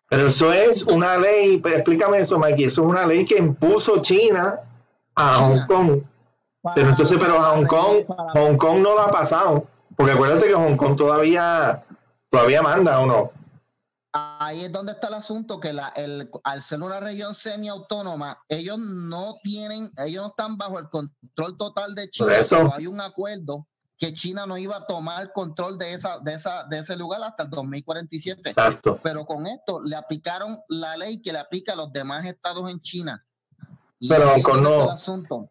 Pero 0.08 0.28
eso 0.28 0.50
es 0.52 0.84
una 0.84 1.18
ley, 1.18 1.58
pero 1.58 1.76
explícame 1.76 2.20
eso, 2.20 2.38
Mikey. 2.38 2.64
Eso 2.64 2.82
es 2.82 2.86
una 2.88 3.04
ley 3.06 3.26
que 3.26 3.36
impuso 3.36 4.00
China 4.00 4.60
a 5.14 5.34
China. 5.34 5.46
Hong 5.46 5.66
Kong. 5.66 6.02
Pero 6.74 6.88
entonces, 6.88 7.18
pero 7.20 7.38
Hong 7.42 7.66
Kong, 7.66 8.06
Para- 8.06 8.30
Hong 8.32 8.56
Kong 8.56 8.78
no 8.78 8.94
lo 8.94 9.00
ha 9.00 9.10
pasado. 9.10 9.66
Porque 9.96 10.12
acuérdate 10.12 10.46
que 10.46 10.54
Hong 10.54 10.76
Kong 10.76 10.96
todavía, 10.96 11.84
todavía 12.30 12.62
manda, 12.62 13.00
¿o 13.00 13.06
no? 13.06 13.32
Ahí 14.12 14.64
es 14.64 14.72
donde 14.72 14.92
está 14.92 15.08
el 15.08 15.14
asunto, 15.14 15.60
que 15.60 15.72
la, 15.72 15.88
el, 15.88 16.30
al 16.44 16.62
ser 16.62 16.82
una 16.82 16.98
región 16.98 17.34
semiautónoma, 17.34 18.42
ellos 18.48 18.78
no 18.78 19.38
tienen, 19.42 19.92
ellos 19.98 20.22
no 20.22 20.28
están 20.30 20.56
bajo 20.56 20.78
el 20.78 20.88
control 20.88 21.56
total 21.58 21.94
de 21.94 22.08
China, 22.08 22.36
eso. 22.36 22.56
pero 22.56 22.74
hay 22.74 22.86
un 22.86 23.00
acuerdo 23.00 23.66
que 23.98 24.12
China 24.12 24.46
no 24.46 24.56
iba 24.56 24.76
a 24.76 24.86
tomar 24.86 25.32
control 25.32 25.76
de 25.76 25.92
esa, 25.92 26.20
de 26.20 26.34
esa, 26.34 26.64
de 26.64 26.78
ese 26.78 26.96
lugar 26.96 27.22
hasta 27.22 27.42
el 27.42 27.50
2047. 27.50 28.50
Exacto. 28.50 29.00
Pero 29.02 29.26
con 29.26 29.46
esto 29.46 29.82
le 29.82 29.96
aplicaron 29.96 30.58
la 30.68 30.96
ley 30.96 31.20
que 31.20 31.32
le 31.32 31.40
aplica 31.40 31.72
a 31.72 31.76
los 31.76 31.92
demás 31.92 32.24
estados 32.24 32.70
en 32.70 32.78
China. 32.80 33.26
Pero 34.08 34.28
Hong 34.30 34.42
Kong 34.42 34.62
no. 34.62 34.96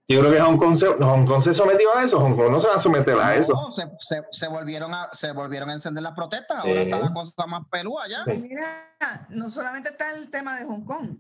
Yo 0.08 0.20
creo 0.22 0.32
que 0.32 0.40
Hong 0.40 0.58
Kong, 0.58 0.76
se, 0.78 0.88
Hong 0.88 1.26
Kong 1.26 1.42
se 1.42 1.54
sometió 1.54 1.94
a 1.96 2.04
eso. 2.04 2.18
Hong 2.20 2.36
Kong 2.36 2.50
no 2.50 2.60
se 2.60 2.68
va 2.70 2.76
a 2.76 2.80
someter 2.80 3.18
a 3.20 3.36
eso. 3.36 3.54
No, 3.54 3.74
se, 3.74 3.84
se- 4.00 4.24
se 4.32 4.48
volvieron 4.48 4.94
a, 4.94 5.10
se 5.12 5.34
volvieron 5.34 5.70
a 5.70 5.74
encender 5.74 6.02
las 6.02 6.14
protestas. 6.14 6.60
Ahora 6.60 6.76
Sí. 6.84 6.90
está 6.90 7.00
la 7.00 7.14
cosa 7.14 7.46
más 7.48 7.64
pelúa 7.70 8.08
ya. 8.08 8.24
Sí. 8.26 8.38
Mira, 8.38 9.28
no 9.30 9.50
solamente 9.52 9.90
está 9.90 10.16
el 10.16 10.32
tema 10.32 10.56
de 10.58 10.66
Hong 10.66 10.86
Kong. 10.86 11.18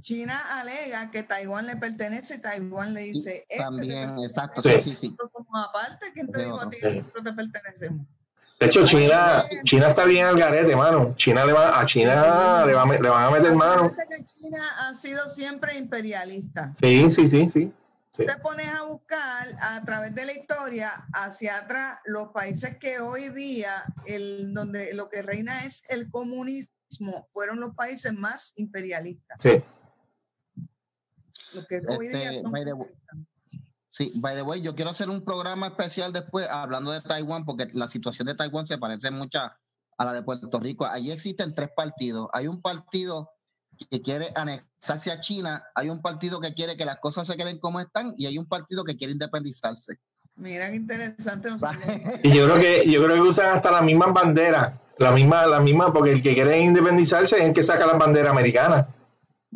China 0.00 0.40
alega 0.60 1.10
que 1.10 1.24
Taiwán 1.24 1.66
le 1.66 1.74
pertenece 1.76 2.36
y 2.36 2.40
Taiwán 2.40 2.94
le 2.94 3.00
dice, 3.00 3.38
"Este 3.48 3.56
te 3.56 3.62
También, 3.64 3.98
pertenece". 4.06 4.26
exacto, 4.26 4.62
Sí. 4.62 4.68
sí, 4.74 4.80
sí, 4.90 4.96
sí. 4.96 5.16
Somos 5.18 5.66
aparte, 5.68 6.12
¿quién 6.14 6.30
te 6.30 6.38
Sí, 6.38 6.44
dijo 6.44 6.60
a 6.60 6.70
ti 6.70 6.76
sí. 6.76 6.82
que 6.82 6.90
nosotros 6.94 7.24
te 7.24 7.32
pertenecemos? 7.32 8.06
De 8.58 8.66
hecho, 8.66 8.86
China, 8.86 9.44
China 9.64 9.90
está 9.90 10.06
bien 10.06 10.24
al 10.24 10.38
garete, 10.38 10.74
mano. 10.74 11.14
China 11.16 11.44
le 11.44 11.52
va, 11.52 11.78
a 11.78 11.84
China 11.84 12.64
le, 12.64 12.72
va 12.72 12.86
le 12.86 13.08
van 13.08 13.24
a 13.24 13.30
meter 13.30 13.54
mano. 13.54 13.82
Que 13.82 14.24
China 14.24 14.58
ha 14.78 14.94
sido 14.94 15.28
siempre 15.28 15.76
imperialista. 15.76 16.72
Sí, 16.80 17.10
sí, 17.10 17.26
sí, 17.26 17.48
sí. 17.50 17.72
te 18.12 18.36
pones 18.42 18.66
a 18.68 18.84
buscar 18.84 19.46
a 19.60 19.84
través 19.84 20.14
de 20.14 20.24
la 20.24 20.32
historia 20.32 20.90
hacia 21.12 21.58
atrás 21.58 21.98
los 22.06 22.28
países 22.28 22.78
que 22.78 22.98
hoy 22.98 23.28
día 23.28 23.84
el 24.06 24.54
donde 24.54 24.94
lo 24.94 25.10
que 25.10 25.20
reina 25.20 25.64
es 25.64 25.84
el 25.90 26.10
comunismo 26.10 27.28
fueron 27.30 27.60
los 27.60 27.74
países 27.74 28.14
más 28.14 28.54
imperialistas. 28.56 29.36
Sí. 29.42 29.62
Los 31.52 31.66
que 31.66 31.82
hoy 31.86 32.08
día 32.08 32.30
Este, 32.30 32.42
son 32.42 32.52
Sí, 33.96 34.12
by 34.16 34.34
the 34.34 34.42
way, 34.42 34.60
yo 34.60 34.74
quiero 34.74 34.90
hacer 34.90 35.08
un 35.08 35.24
programa 35.24 35.68
especial 35.68 36.12
después 36.12 36.46
hablando 36.50 36.90
de 36.90 37.00
Taiwán, 37.00 37.46
porque 37.46 37.66
la 37.72 37.88
situación 37.88 38.26
de 38.26 38.34
Taiwán 38.34 38.66
se 38.66 38.76
parece 38.76 39.10
mucho 39.10 39.40
a 39.40 40.04
la 40.04 40.12
de 40.12 40.22
Puerto 40.22 40.60
Rico. 40.60 40.84
Allí 40.84 41.12
existen 41.12 41.54
tres 41.54 41.70
partidos. 41.74 42.28
Hay 42.34 42.46
un 42.46 42.60
partido 42.60 43.30
que 43.90 44.02
quiere 44.02 44.30
anexarse 44.34 45.10
a 45.10 45.18
China, 45.18 45.64
hay 45.74 45.88
un 45.88 46.02
partido 46.02 46.40
que 46.40 46.52
quiere 46.52 46.76
que 46.76 46.84
las 46.84 46.98
cosas 46.98 47.26
se 47.26 47.38
queden 47.38 47.58
como 47.58 47.80
están 47.80 48.12
y 48.18 48.26
hay 48.26 48.36
un 48.36 48.44
partido 48.44 48.84
que 48.84 48.98
quiere 48.98 49.14
independizarse. 49.14 49.94
Mira 50.34 50.68
qué 50.68 50.76
interesante. 50.76 51.48
Y 52.22 52.34
yo 52.34 52.44
creo 52.44 52.56
que, 52.60 52.90
yo 52.90 53.02
creo 53.02 53.14
que 53.14 53.22
usan 53.22 53.56
hasta 53.56 53.70
las 53.70 53.82
mismas 53.82 54.12
banderas. 54.12 54.78
La 54.98 55.10
misma, 55.10 55.46
la 55.46 55.60
misma, 55.60 55.90
porque 55.94 56.12
el 56.12 56.22
que 56.22 56.34
quiere 56.34 56.58
independizarse 56.58 57.36
es 57.36 57.44
el 57.44 57.54
que 57.54 57.62
saca 57.62 57.86
las 57.86 57.96
banderas 57.96 58.32
americanas. 58.32 58.88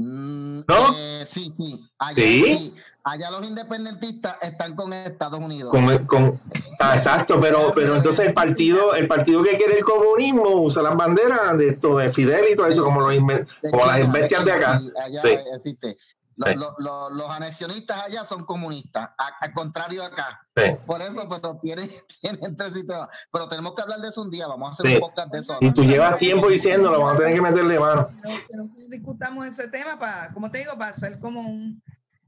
Mm, 0.03 0.61
¿No? 0.67 0.95
eh, 0.97 1.25
sí, 1.27 1.51
sí. 1.53 1.79
Allá, 1.99 2.15
¿Sí? 2.23 2.43
sí. 2.59 2.75
Allá 3.05 3.31
los 3.31 3.47
independentistas 3.47 4.39
están 4.41 4.75
con 4.75 4.93
Estados 4.95 5.39
Unidos. 5.39 5.71
Con, 5.71 6.07
con- 6.07 6.41
ah, 6.81 6.95
exacto, 6.95 7.39
pero, 7.41 7.73
pero 7.75 7.97
entonces 7.97 8.27
el 8.27 8.33
partido, 8.33 8.95
el 8.95 9.07
partido 9.07 9.43
que 9.43 9.57
quiere 9.59 9.77
el 9.79 9.85
comunismo 9.85 10.63
usa 10.63 10.83
las 10.83 10.97
banderas 10.97 11.57
de 11.59 11.69
esto, 11.69 11.97
de 11.99 12.13
Fidel 12.13 12.47
y 12.53 12.57
todo 12.57 12.67
eso, 12.67 12.83
como, 12.83 13.01
los 13.03 13.15
inven- 13.15 13.47
como 13.71 13.85
las 13.85 14.11
bestias 14.11 14.45
de 14.45 14.53
acá. 14.53 14.79
sí, 14.79 14.91
allá 15.05 15.23
Sí. 15.23 15.29
existe. 15.55 15.97
Los, 16.41 16.49
Sí. 16.49 16.57
los- 16.57 16.75
los- 16.79 17.13
los 17.13 17.31
anexionistas 17.31 18.03
allá 18.03 18.25
son 18.25 18.47
comunistas, 18.47 19.11
a- 19.19 19.31
al 19.41 19.53
contrario 19.53 20.03
acá. 20.03 20.47
Sí. 20.57 20.63
Por 20.87 21.03
eso, 21.03 21.29
pero 21.29 21.59
tienen, 21.59 21.91
tienen 22.23 22.57
tres 22.57 22.73
sistemas. 22.73 23.09
Pero 23.31 23.47
tenemos 23.49 23.75
que 23.75 23.83
hablar 23.83 24.01
de 24.01 24.09
eso 24.09 24.23
un 24.23 24.31
día. 24.31 24.47
Vamos 24.47 24.71
a 24.71 24.73
hacer 24.73 24.87
Sí. 24.87 24.95
un 24.95 25.01
podcast 25.01 25.33
de 25.33 25.39
eso. 25.41 25.59
Y 25.61 25.71
tú 25.73 25.83
llevas 25.85 26.19
tiempo 26.19 26.49
diciéndolo, 26.49 26.99
vamos 26.99 27.15
a 27.15 27.19
tener 27.19 27.35
que 27.35 27.43
meterle 27.43 27.79
mano. 27.79 28.09
Pero 28.23 28.35
que 28.49 28.57
no 28.57 28.65
discutamos 28.91 29.47
ese 29.47 29.69
tema 29.69 29.99
para, 29.99 30.33
como 30.33 30.51
te 30.51 30.59
digo, 30.61 30.73
para 30.79 30.97
hacer 30.97 31.21
como 31.21 31.41
un, 31.43 31.83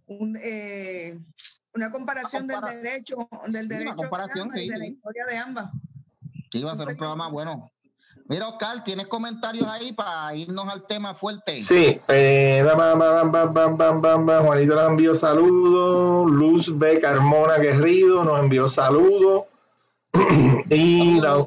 un, 0.08 0.36
eh, 0.42 1.18
una 1.74 1.90
comparación 1.90 2.44
Una 2.44 2.54
compara- 2.56 2.74
del 2.74 2.82
derecho, 2.82 3.16
del 3.46 3.64
una 3.66 3.76
derecho 3.76 3.96
comparación, 3.96 4.48
de, 4.50 4.60
ambas 4.60 4.68
de 4.68 4.78
la 4.78 4.86
historia 4.86 5.24
de 5.26 5.38
ambas. 5.38 5.70
Sí, 6.52 6.62
va 6.62 6.72
a 6.72 6.76
ser 6.76 6.88
un 6.88 6.96
programa 6.98 7.28
bueno. 7.30 7.72
Mira, 8.28 8.48
Oscar, 8.48 8.82
¿tienes 8.84 9.06
comentarios 9.08 9.66
ahí 9.66 9.92
para 9.92 10.34
irnos 10.34 10.66
al 10.72 10.86
tema 10.86 11.14
fuerte? 11.14 11.62
Sí, 11.62 12.00
eh, 12.08 12.64
bam, 12.64 12.98
bam, 13.52 14.00
bam, 14.26 14.44
Juanito 14.46 14.74
nos 14.74 14.90
envió 14.90 15.14
saludos, 15.14 16.30
Luz 16.30 16.78
B. 16.78 17.00
Carmona 17.00 17.58
Guerrido 17.58 18.24
nos 18.24 18.40
envió 18.40 18.68
saludos. 18.68 19.44
y, 20.70 21.20
la- 21.20 21.46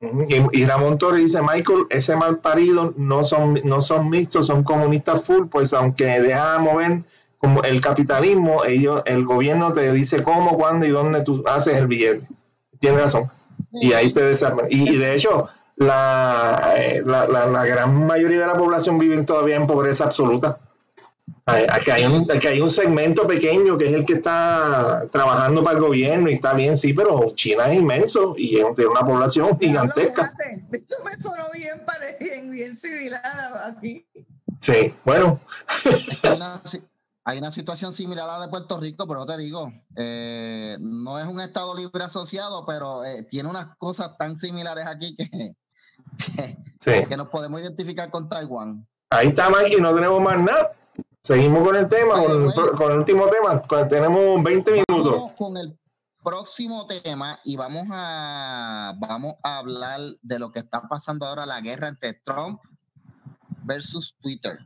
y, 0.00 0.60
y 0.60 0.64
Ramón 0.66 0.98
Torres 0.98 1.22
dice, 1.22 1.40
Michael, 1.40 1.86
ese 1.90 2.14
mal 2.16 2.38
parido 2.38 2.92
no 2.96 3.24
son, 3.24 3.60
no 3.64 3.80
son 3.80 4.10
mixtos, 4.10 4.46
son 4.46 4.62
comunistas 4.64 5.24
full, 5.24 5.46
pues 5.46 5.72
aunque 5.72 6.04
deja 6.20 6.58
mover 6.58 7.02
como 7.38 7.62
el 7.62 7.80
capitalismo, 7.80 8.64
ellos, 8.64 9.02
el 9.06 9.24
gobierno 9.24 9.72
te 9.72 9.92
dice 9.92 10.22
cómo, 10.22 10.56
cuándo 10.56 10.84
y 10.86 10.90
dónde 10.90 11.20
tú 11.22 11.42
haces 11.46 11.74
el 11.76 11.86
billete. 11.86 12.26
Tienes 12.80 13.00
razón. 13.00 13.30
Y 13.72 13.92
ahí 13.92 14.08
se 14.08 14.22
desarma. 14.22 14.62
Y, 14.70 14.88
y 14.92 14.96
de 14.96 15.14
hecho, 15.14 15.48
la, 15.78 16.74
eh, 16.76 17.02
la, 17.04 17.26
la, 17.26 17.46
la 17.46 17.64
gran 17.64 18.06
mayoría 18.06 18.40
de 18.40 18.46
la 18.46 18.56
población 18.56 18.98
vive 18.98 19.22
todavía 19.24 19.56
en 19.56 19.66
pobreza 19.66 20.04
absoluta. 20.04 20.58
Aquí 21.46 21.90
hay, 21.90 22.04
un, 22.04 22.30
aquí 22.30 22.46
hay 22.46 22.60
un 22.60 22.70
segmento 22.70 23.26
pequeño 23.26 23.78
que 23.78 23.86
es 23.86 23.94
el 23.94 24.04
que 24.04 24.14
está 24.14 25.06
trabajando 25.10 25.64
para 25.64 25.78
el 25.78 25.82
gobierno 25.84 26.28
y 26.28 26.34
está 26.34 26.52
bien, 26.52 26.76
sí, 26.76 26.92
pero 26.92 27.30
China 27.34 27.72
es 27.72 27.78
inmenso 27.78 28.34
y 28.36 28.58
es 28.58 28.76
de 28.76 28.86
una 28.86 29.00
población 29.00 29.58
gigantesca. 29.58 30.28
De 30.68 30.78
hecho, 30.78 30.96
me 31.06 31.12
sonó 31.14 31.44
bien, 31.54 31.80
bien, 32.20 32.50
bien 32.50 32.76
similar 32.76 33.22
a- 33.24 33.68
aquí. 33.68 34.06
Sí, 34.60 34.94
bueno, 35.06 35.40
Hay 36.22 36.36
una, 36.36 36.60
hay 37.24 37.38
una 37.38 37.50
situación 37.50 37.94
similar 37.94 38.28
a 38.28 38.38
la 38.38 38.44
de 38.44 38.50
Puerto 38.50 38.78
Rico, 38.78 39.06
pero 39.08 39.24
te 39.24 39.38
digo, 39.38 39.72
eh, 39.96 40.76
no 40.80 41.18
es 41.18 41.26
un 41.26 41.40
Estado 41.40 41.74
libre 41.74 42.04
asociado, 42.04 42.66
pero 42.66 43.04
eh, 43.06 43.22
tiene 43.22 43.48
unas 43.48 43.74
cosas 43.78 44.18
tan 44.18 44.36
similares 44.36 44.84
aquí 44.86 45.16
que, 45.16 45.52
que, 47.08 47.16
nos 47.16 47.28
podemos 47.28 47.60
identificar 47.60 48.10
con 48.10 48.28
Taiwán. 48.28 48.86
Ahí 49.10 49.28
está 49.28 49.48
Mike 49.48 49.76
y 49.78 49.80
no 49.80 49.94
tenemos 49.94 50.22
más 50.22 50.38
nada. 50.38 50.72
Seguimos 51.22 51.66
con 51.66 51.76
el 51.76 51.88
tema, 51.88 52.14
Oye, 52.14 52.26
con, 52.26 52.36
el, 52.36 52.52
güey. 52.52 52.76
con 52.76 52.92
el 52.92 52.98
último 52.98 53.26
tema. 53.28 53.88
Tenemos 53.88 54.42
20 54.42 54.70
minutos. 54.70 55.12
Vamos 55.12 55.32
con 55.32 55.56
el 55.56 55.78
próximo 56.22 56.86
tema 56.86 57.38
y 57.44 57.56
vamos 57.56 57.86
a 57.90 58.94
vamos 58.98 59.34
a 59.42 59.58
hablar 59.58 60.00
de 60.22 60.38
lo 60.38 60.50
que 60.52 60.58
está 60.60 60.82
pasando 60.88 61.26
ahora 61.26 61.46
la 61.46 61.60
guerra 61.60 61.88
entre 61.88 62.14
Trump 62.14 62.60
versus 63.64 64.16
Twitter. 64.20 64.58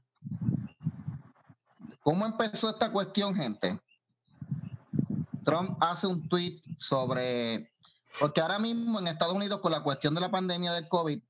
¿Cómo 2.00 2.26
empezó 2.26 2.70
esta 2.70 2.90
cuestión, 2.90 3.34
gente? 3.34 3.80
Trump 5.44 5.76
hace 5.80 6.06
un 6.06 6.28
tweet 6.28 6.60
sobre 6.78 7.72
porque 8.20 8.40
ahora 8.40 8.58
mismo 8.58 8.98
en 8.98 9.08
Estados 9.08 9.34
Unidos 9.34 9.60
con 9.60 9.72
la 9.72 9.82
cuestión 9.82 10.14
de 10.14 10.20
la 10.20 10.30
pandemia 10.30 10.72
del 10.72 10.88
COVID, 10.88 11.20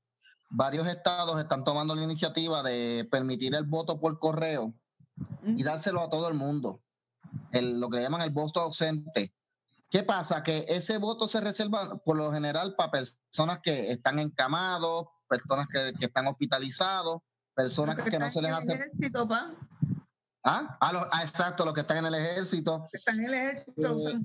varios 0.55 0.87
estados 0.87 1.39
están 1.41 1.63
tomando 1.63 1.95
la 1.95 2.03
iniciativa 2.03 2.61
de 2.63 3.07
permitir 3.11 3.55
el 3.55 3.63
voto 3.65 3.99
por 3.99 4.19
correo 4.19 4.73
y 5.45 5.63
dárselo 5.63 6.01
a 6.01 6.09
todo 6.09 6.27
el 6.27 6.35
mundo. 6.35 6.81
El- 7.51 7.79
lo 7.79 7.89
que 7.89 8.01
llaman 8.01 8.21
el 8.21 8.29
voto 8.29 8.61
ausente. 8.61 9.33
¿Qué 9.89 10.03
pasa? 10.03 10.43
Que 10.43 10.65
ese 10.69 10.97
voto 10.99 11.27
se 11.27 11.41
reserva 11.41 11.97
por 12.05 12.17
lo 12.17 12.31
general 12.31 12.75
para 12.75 12.91
personas 12.91 13.59
que 13.63 13.91
están 13.91 14.19
encamados, 14.19 15.05
personas 15.27 15.67
que, 15.67 15.93
que 15.99 16.05
están 16.05 16.27
hospitalizados, 16.27 17.21
personas 17.55 17.95
que 17.97 18.17
no 18.19 18.29
se 18.31 18.41
les 18.41 18.51
hace... 18.51 18.73
el 18.73 18.79
ejército, 18.81 19.27
pa, 19.27 19.53
¿Ah? 20.43 20.77
Ah, 20.81 20.93
los- 20.93 21.07
ah, 21.11 21.21
exacto, 21.23 21.63
los 21.65 21.73
que 21.73 21.81
están 21.81 21.97
en 21.97 22.05
el 22.05 22.15
ejército. 22.15 22.87
están 22.91 23.19
en 23.19 23.25
el 23.25 23.33
ejército. 23.33 24.09
Eh, 24.09 24.19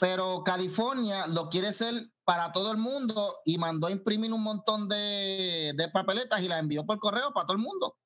Pero 0.00 0.42
California 0.44 1.26
lo 1.26 1.50
quiere 1.50 1.68
hacer 1.68 1.94
para 2.28 2.52
todo 2.52 2.70
el 2.72 2.76
mundo 2.76 3.38
y 3.46 3.56
mandó 3.56 3.86
a 3.86 3.90
imprimir 3.90 4.34
un 4.34 4.42
montón 4.42 4.86
de, 4.86 5.72
de 5.74 5.88
papeletas 5.88 6.42
y 6.42 6.48
las 6.48 6.60
envió 6.60 6.84
por 6.84 6.98
correo 6.98 7.32
para 7.32 7.46
todo 7.46 7.56
el 7.56 7.62
mundo. 7.62 7.96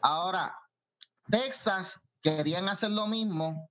Ahora, 0.00 0.56
Texas 1.30 2.00
querían 2.22 2.66
hacer 2.70 2.92
lo 2.92 3.06
mismo, 3.06 3.68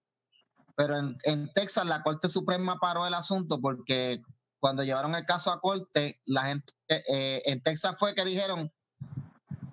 pero 0.75 0.99
en, 0.99 1.17
en 1.23 1.51
Texas 1.55 1.87
la 1.87 2.03
Corte 2.03 2.29
Suprema 2.29 2.77
paró 2.79 3.07
el 3.07 3.15
asunto 3.15 3.59
porque 3.59 4.21
cuando 4.59 4.83
llevaron 4.83 5.15
el 5.15 5.25
caso 5.25 5.51
a 5.51 5.59
corte, 5.59 6.21
la 6.25 6.43
gente 6.43 6.71
eh, 6.87 7.41
en 7.45 7.63
Texas 7.63 7.95
fue 7.97 8.13
que 8.13 8.25
dijeron 8.25 8.71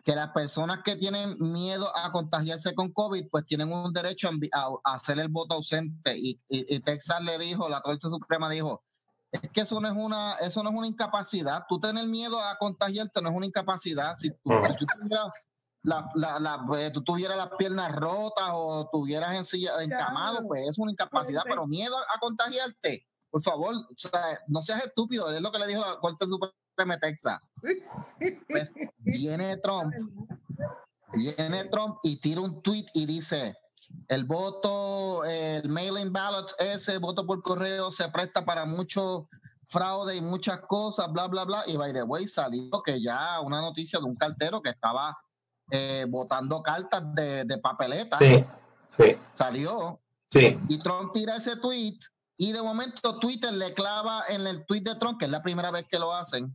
que 0.06 0.14
las 0.14 0.30
personas 0.30 0.78
que 0.86 0.96
tienen 0.96 1.36
miedo 1.38 1.94
a 1.98 2.12
contagiarse 2.12 2.74
con 2.74 2.94
COVID, 2.94 3.26
pues 3.30 3.44
tienen 3.44 3.70
un 3.70 3.92
derecho 3.92 4.30
a, 4.54 4.70
a 4.84 4.94
hacer 4.94 5.18
el 5.18 5.28
voto 5.28 5.56
ausente. 5.56 6.16
Y, 6.16 6.40
y- 6.48 6.76
y 6.76 6.80
Texas 6.80 7.22
le 7.24 7.36
dijo, 7.36 7.68
la 7.68 7.82
Corte 7.82 8.08
Suprema 8.08 8.48
dijo, 8.48 8.82
es 9.32 9.40
que 9.52 9.60
eso 9.62 9.80
no 9.80 9.88
es 9.88 9.94
una, 9.96 10.34
eso 10.34 10.62
no 10.62 10.70
es 10.70 10.76
una 10.76 10.86
incapacidad. 10.86 11.64
Tú 11.68 11.78
tener 11.80 12.06
miedo 12.06 12.40
a 12.40 12.56
contagiarte 12.58 13.20
no 13.22 13.28
es 13.30 13.34
una 13.34 13.46
incapacidad. 13.46 14.14
Si 14.16 14.30
tú, 14.30 14.36
Ujú. 14.52 14.66
si 14.70 14.76
tú 14.76 14.86
tuvieras 15.00 15.26
la, 15.82 16.10
la- 16.14 16.38
la- 16.40 16.66
eh, 16.80 16.90
tú 16.90 17.02
tuvieras 17.02 17.36
las 17.36 17.50
piernas 17.58 17.92
rotas 17.94 18.48
o 18.52 18.88
tuvieras 18.92 19.36
en 19.36 19.44
silla- 19.44 19.82
encamado, 19.82 20.32
Claro. 20.38 20.48
pues 20.48 20.68
es 20.68 20.78
una 20.78 20.90
incapacidad, 20.92 21.42
Sí. 21.42 21.48
pero 21.50 21.66
miedo 21.66 21.96
a 21.96 22.18
contagiarte. 22.18 23.06
Por 23.30 23.42
favor, 23.42 23.74
o 23.74 23.84
sea, 23.96 24.20
no 24.48 24.62
seas 24.62 24.84
estúpido, 24.84 25.30
es 25.30 25.40
lo 25.40 25.52
que 25.52 25.58
le 25.58 25.66
dijo 25.66 25.80
la 25.82 25.96
Corte 26.00 26.26
Suprema 26.26 26.94
de 26.94 27.00
Texas. 27.00 27.38
Pues 28.48 28.74
viene 28.98 29.56
Trump, 29.58 29.92
viene 31.12 31.64
Trump 31.64 31.98
y 32.02 32.16
tira 32.20 32.40
un 32.40 32.62
tweet 32.62 32.86
y 32.94 33.06
dice, 33.06 33.54
el 34.08 34.24
voto, 34.24 35.24
el 35.24 35.68
mail-in 35.68 36.12
ballot, 36.12 36.52
ese 36.58 36.98
voto 36.98 37.26
por 37.26 37.42
correo 37.42 37.90
se 37.90 38.08
presta 38.08 38.44
para 38.44 38.64
mucho 38.64 39.28
fraude 39.68 40.16
y 40.16 40.20
muchas 40.20 40.60
cosas, 40.68 41.10
bla, 41.12 41.26
bla, 41.28 41.44
bla. 41.44 41.62
Y 41.66 41.76
by 41.76 41.92
the 41.92 42.02
way, 42.02 42.26
salió 42.28 42.82
que 42.84 43.00
ya 43.00 43.40
una 43.40 43.60
noticia 43.60 43.98
de 43.98 44.04
un 44.04 44.14
cartero 44.16 44.62
que 44.62 44.70
estaba 44.70 45.16
eh, 45.70 46.06
votando 46.08 46.62
cartas 46.62 47.02
de, 47.14 47.44
de 47.44 47.58
papeleta, 47.58 48.18
Sí, 48.20 48.44
sí, 48.96 49.16
salió 49.32 50.00
sí. 50.30 50.58
y 50.68 50.78
Trump 50.78 51.12
tira 51.12 51.36
ese 51.36 51.56
tweet 51.56 51.98
y 52.36 52.52
de 52.52 52.62
momento 52.62 53.18
Twitter 53.18 53.52
le 53.52 53.74
clava 53.74 54.22
en 54.28 54.46
el 54.46 54.64
tweet 54.66 54.82
de 54.82 54.94
Trump, 54.96 55.18
que 55.18 55.24
es 55.24 55.30
la 55.30 55.42
primera 55.42 55.70
vez 55.70 55.84
que 55.90 55.98
lo 55.98 56.12
hacen, 56.14 56.54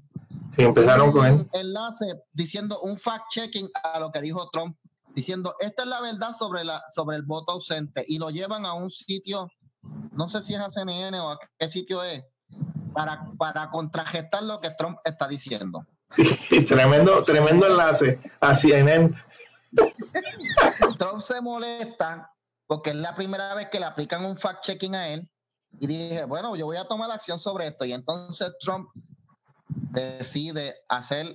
Sí, 0.55 0.63
empezaron 0.63 1.11
con 1.13 1.25
él. 1.25 1.33
un 1.33 1.49
enlace 1.53 2.21
diciendo 2.33 2.79
un 2.81 2.97
fact-checking 2.97 3.69
a 3.83 3.99
lo 3.99 4.11
que 4.11 4.19
dijo 4.21 4.49
Trump, 4.51 4.77
diciendo 5.15 5.55
esta 5.59 5.83
es 5.83 5.89
la 5.89 6.01
verdad 6.01 6.31
sobre, 6.33 6.63
la, 6.63 6.81
sobre 6.91 7.17
el 7.17 7.23
voto 7.23 7.53
ausente 7.53 8.03
y 8.07 8.17
lo 8.17 8.29
llevan 8.29 8.65
a 8.65 8.73
un 8.73 8.89
sitio, 8.89 9.49
no 10.13 10.27
sé 10.27 10.41
si 10.41 10.53
es 10.53 10.59
a 10.59 10.69
CNN 10.69 11.19
o 11.19 11.31
a 11.31 11.39
qué 11.57 11.67
sitio 11.67 12.03
es, 12.03 12.23
para, 12.93 13.31
para 13.37 13.69
contragestar 13.69 14.43
lo 14.43 14.59
que 14.59 14.71
Trump 14.71 14.99
está 15.03 15.27
diciendo. 15.27 15.85
Sí, 16.09 16.23
tremendo, 16.65 17.23
tremendo 17.23 17.67
enlace 17.67 18.19
a 18.39 18.53
CNN. 18.53 19.15
Trump 20.97 21.21
se 21.21 21.41
molesta 21.41 22.31
porque 22.67 22.91
es 22.91 22.95
la 22.97 23.15
primera 23.15 23.53
vez 23.53 23.69
que 23.69 23.79
le 23.79 23.85
aplican 23.85 24.25
un 24.25 24.37
fact-checking 24.37 24.95
a 24.95 25.09
él. 25.09 25.29
Y 25.79 25.87
dije, 25.87 26.25
bueno, 26.25 26.55
yo 26.55 26.65
voy 26.65 26.77
a 26.77 26.85
tomar 26.85 27.09
acción 27.11 27.39
sobre 27.39 27.67
esto. 27.67 27.85
Y 27.85 27.93
entonces 27.93 28.51
Trump 28.59 28.89
decide 29.91 30.75
hacer 30.89 31.27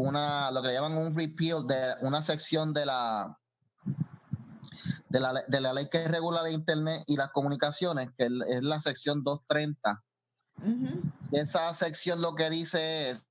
una, 0.00 0.50
lo 0.50 0.62
que 0.62 0.68
le 0.68 0.74
llaman 0.74 0.96
un 0.96 1.14
repeal 1.14 1.66
de 1.66 1.94
una 2.02 2.22
sección 2.22 2.72
de 2.72 2.86
la, 2.86 3.38
de 5.08 5.20
la, 5.20 5.32
de 5.46 5.60
la 5.60 5.72
ley 5.72 5.88
que 5.90 6.06
regula 6.08 6.42
la 6.42 6.50
Internet 6.50 7.02
y 7.06 7.16
las 7.16 7.30
comunicaciones, 7.30 8.10
que 8.16 8.24
es 8.24 8.62
la 8.62 8.80
sección 8.80 9.22
230. 9.22 10.02
Y 11.32 11.38
esa 11.38 11.72
sección 11.74 12.20
lo 12.20 12.34
que 12.34 12.50
dice 12.50 13.10
es 13.10 13.26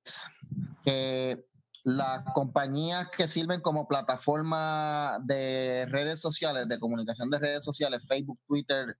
que 0.83 1.45
las 1.83 2.23
compañías 2.33 3.09
que 3.15 3.27
sirven 3.27 3.61
como 3.61 3.87
plataforma 3.87 5.19
de 5.23 5.85
redes 5.89 6.19
sociales, 6.19 6.67
de 6.67 6.79
comunicación 6.79 7.29
de 7.29 7.39
redes 7.39 7.63
sociales, 7.63 8.05
Facebook, 8.07 8.39
Twitter, 8.47 8.97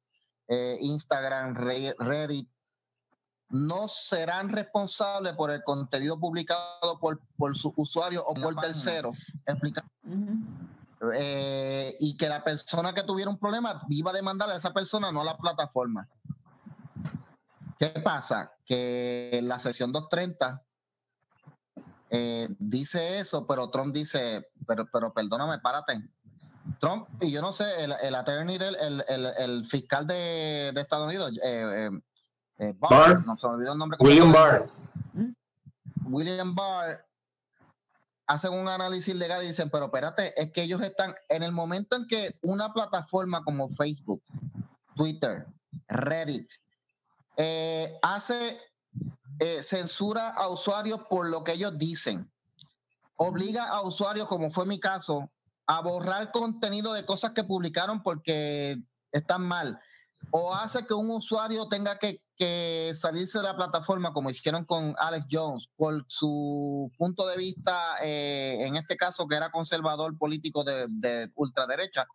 eh, 0.48 0.78
Instagram, 0.80 1.56
Reddit, 1.56 2.50
no 3.50 3.88
serán 3.88 4.50
responsables 4.50 5.34
por 5.34 5.52
el 5.52 5.64
contenido 5.64 6.20
publicado 6.20 7.00
por, 7.00 7.22
por 7.38 7.58
su 7.58 7.74
usuario 7.76 8.24
o 8.26 8.34
por 8.34 8.56
tercero. 8.56 9.12
Eh, 11.16 11.96
y 12.00 12.18
que 12.18 12.28
la 12.28 12.44
persona 12.44 12.94
que 12.94 13.04
tuviera 13.04 13.32
un 13.32 13.40
problema 13.40 13.82
iba 13.90 14.12
a 14.12 14.14
demandar 14.14 14.50
a 14.50 14.56
esa 14.56 14.74
persona, 14.74 15.12
no 15.12 15.22
a 15.22 15.26
la 15.26 15.38
plataforma. 15.38 16.08
¿Qué 17.80 17.88
pasa? 17.88 18.52
Que 18.66 19.40
la 19.44 19.58
sesión 19.58 19.92
230 19.92 20.62
eh, 22.12 22.48
dice 22.60 23.20
eso, 23.20 23.48
pero 23.48 23.70
Trump 23.70 23.94
dice, 23.96 24.50
pero, 24.68 24.90
pero 24.92 25.14
perdóname, 25.14 25.60
párate. 25.60 26.02
Trump, 26.80 27.08
y 27.22 27.32
yo 27.32 27.42
no 27.42 27.54
sé, 27.54 27.84
el, 27.84 27.94
el 28.04 28.16
attorney 28.16 28.58
del 28.58 28.76
el, 28.76 29.04
el, 29.38 29.66
fiscal 29.66 30.06
de, 30.06 30.72
de, 30.74 30.82
Estados 30.82 31.08
Unidos, 31.08 31.32
eh, 31.44 31.90
eh, 32.60 32.74
Barr, 32.78 33.26
no 33.26 33.38
se 33.38 33.48
me 33.48 33.54
olvidó 33.56 33.74
el 33.74 33.80
nombre. 33.80 33.98
William 34.02 34.32
Barr. 34.32 34.70
William 36.06 36.56
Barr 36.56 37.06
hacen 38.28 38.54
un 38.54 38.68
análisis 38.68 39.16
legal 39.16 39.44
y 39.44 39.48
dicen, 39.48 39.70
pero 39.70 39.86
espérate, 39.86 40.40
es 40.40 40.52
que 40.52 40.64
ellos 40.64 40.82
están 40.82 41.16
en 41.30 41.42
el 41.42 41.52
momento 41.52 41.96
en 41.96 42.06
que 42.06 42.36
una 42.42 42.74
plataforma 42.74 43.44
como 43.44 43.70
Facebook, 43.70 44.22
Twitter, 44.96 45.48
Reddit, 45.88 46.52
eh, 47.38 47.98
hace 48.04 48.60
eh, 49.40 49.64
censura 49.64 50.30
a 50.30 50.48
usuarios 50.50 51.02
por 51.10 51.28
lo 51.30 51.44
que 51.44 51.54
ellos 51.54 51.78
dicen, 51.80 52.30
obliga 53.16 53.68
a 53.70 53.82
usuarios, 53.82 54.28
como 54.28 54.52
fue 54.52 54.66
mi 54.66 54.80
caso, 54.80 55.32
a 55.66 55.82
borrar 55.82 56.32
contenido 56.32 56.94
de 56.94 57.06
cosas 57.06 57.32
que 57.32 57.44
publicaron 57.44 58.04
porque 58.04 58.78
están 59.12 59.44
mal, 59.44 59.80
o 60.32 60.54
hace 60.54 60.86
que 60.86 60.94
un 60.94 61.10
usuario 61.10 61.68
tenga 61.68 61.98
que, 61.98 62.22
salirse 62.96 63.40
de 63.40 63.44
la 63.44 63.56
plataforma, 63.56 64.14
como 64.14 64.30
hicieron 64.30 64.66
con 64.66 64.96
Alex 64.98 65.26
Jones, 65.30 65.70
por 65.76 66.06
su 66.08 66.92
punto 66.98 67.28
de 67.28 67.38
vista, 67.38 67.96
eh, 68.02 68.66
en 68.66 68.76
este 68.76 68.96
caso 68.98 69.28
que 69.28 69.36
era 69.36 69.52
conservador 69.52 70.18
político 70.18 70.64
de, 70.64 70.86
de 70.90 71.32
ultraderecha, 71.36 72.08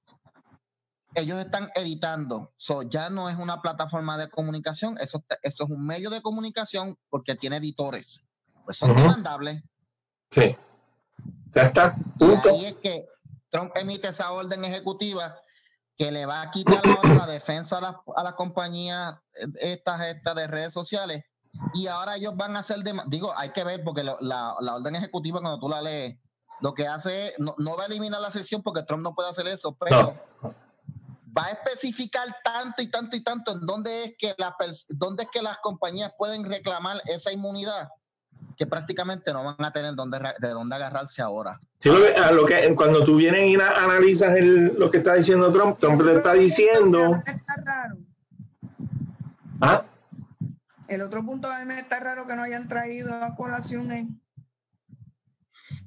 ellos 1.14 1.38
están 1.38 1.70
editando. 1.74 2.52
So, 2.56 2.82
ya 2.82 3.10
no 3.10 3.28
es 3.28 3.36
una 3.36 3.62
plataforma 3.62 4.18
de 4.18 4.28
comunicación, 4.28 4.96
eso, 4.98 5.24
eso 5.42 5.64
es 5.64 5.70
un 5.70 5.86
medio 5.86 6.10
de 6.10 6.22
comunicación 6.22 6.98
porque 7.10 7.34
tiene 7.34 7.56
editores. 7.56 8.24
Pues 8.64 8.76
son 8.76 8.96
demandables. 8.96 9.62
Sí. 10.30 10.56
Ya 11.54 11.62
está. 11.62 11.96
Y 12.18 12.48
ahí 12.48 12.64
es 12.66 12.74
que 12.74 13.06
Trump 13.50 13.72
emite 13.76 14.08
esa 14.08 14.32
orden 14.32 14.64
ejecutiva 14.64 15.36
que 15.96 16.10
le 16.10 16.26
va 16.26 16.42
a 16.42 16.50
quitar 16.50 16.82
la 16.86 17.26
defensa 17.26 17.78
a 17.78 17.80
las 17.80 17.94
la 18.24 18.36
compañías 18.36 19.14
eh, 19.34 19.46
estas, 19.60 20.00
estas 20.08 20.34
de 20.34 20.46
redes 20.46 20.72
sociales. 20.72 21.22
Y 21.72 21.86
ahora 21.86 22.16
ellos 22.16 22.36
van 22.36 22.56
a 22.56 22.60
hacer, 22.60 22.78
digo, 23.06 23.32
hay 23.36 23.50
que 23.50 23.62
ver 23.62 23.84
porque 23.84 24.02
la, 24.02 24.16
la, 24.20 24.74
orden 24.74 24.96
ejecutiva 24.96 25.40
cuando 25.40 25.60
tú 25.60 25.68
la 25.68 25.82
lees, 25.82 26.16
lo 26.60 26.74
que 26.74 26.88
hace, 26.88 27.34
no, 27.38 27.54
no, 27.58 27.76
va 27.76 27.84
a 27.84 27.86
eliminar 27.86 28.20
la 28.20 28.32
sesión 28.32 28.62
porque 28.62 28.82
Trump 28.82 29.04
no 29.04 29.14
puede 29.14 29.30
hacer 29.30 29.46
eso, 29.46 29.76
pero 29.78 30.20
va 31.36 31.44
a 31.46 31.50
especificar 31.50 32.26
tanto 32.42 32.82
y 32.82 32.90
tanto 32.90 33.16
y 33.16 33.22
tanto 33.22 33.52
en 33.52 33.66
dónde 33.66 34.04
es 34.04 34.14
que, 34.18 34.34
la, 34.36 34.56
dónde 34.88 35.24
es 35.24 35.28
que 35.30 35.42
las 35.42 35.58
compañías 35.58 36.12
pueden 36.18 36.44
reclamar 36.44 37.00
esa 37.06 37.30
inmunidad 37.30 37.88
que 38.56 38.66
prácticamente 38.66 39.32
no 39.32 39.44
van 39.44 39.56
a 39.64 39.72
tener 39.72 39.94
dónde, 39.94 40.18
de 40.38 40.48
dónde 40.48 40.76
agarrarse 40.76 41.22
ahora. 41.22 41.60
Sí, 41.78 41.90
lo 41.90 42.46
que, 42.46 42.74
cuando 42.74 43.04
tú 43.04 43.16
vienes 43.16 43.50
y 43.50 43.54
analizas 43.54 44.34
lo 44.40 44.90
que 44.90 44.98
está 44.98 45.14
diciendo 45.14 45.50
Trump, 45.52 45.76
Trump 45.78 46.00
le 46.02 46.16
está 46.16 46.32
diciendo... 46.34 47.18
¿Ah? 49.60 49.84
El 50.88 51.02
otro 51.02 51.24
punto 51.24 51.48
a 51.48 51.58
mí 51.60 51.64
me 51.66 51.78
está 51.78 51.98
raro 52.00 52.26
que 52.26 52.36
no 52.36 52.42
hayan 52.42 52.68
traído 52.68 53.12
a 53.14 53.34
colación 53.34 54.20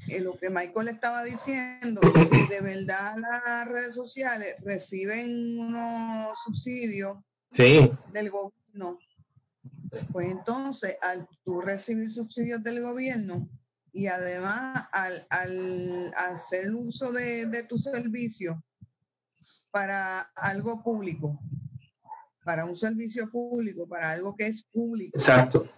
es 0.07 0.21
lo 0.21 0.37
que 0.37 0.49
Michael 0.49 0.87
estaba 0.87 1.23
diciendo, 1.23 2.01
si 2.01 2.47
de 2.47 2.61
verdad 2.61 3.15
las 3.17 3.67
redes 3.67 3.93
sociales 3.93 4.55
reciben 4.63 5.59
unos 5.59 6.37
subsidios 6.45 7.17
del 7.51 8.29
gobierno, 8.29 8.99
pues 10.11 10.31
entonces 10.31 10.97
al 11.01 11.27
tú 11.43 11.61
recibir 11.61 12.11
subsidios 12.11 12.63
del 12.63 12.81
gobierno 12.81 13.49
y 13.91 14.07
además 14.07 14.87
al, 14.91 15.27
al 15.29 16.13
hacer 16.29 16.73
uso 16.73 17.11
de, 17.11 17.47
de 17.47 17.63
tu 17.63 17.77
servicio 17.77 18.63
para 19.71 20.19
algo 20.35 20.83
público, 20.83 21.39
para 22.43 22.65
un 22.65 22.75
servicio 22.75 23.29
público, 23.31 23.87
para 23.87 24.11
algo 24.11 24.35
que 24.35 24.47
es 24.47 24.63
público. 24.71 25.17
Exacto 25.17 25.69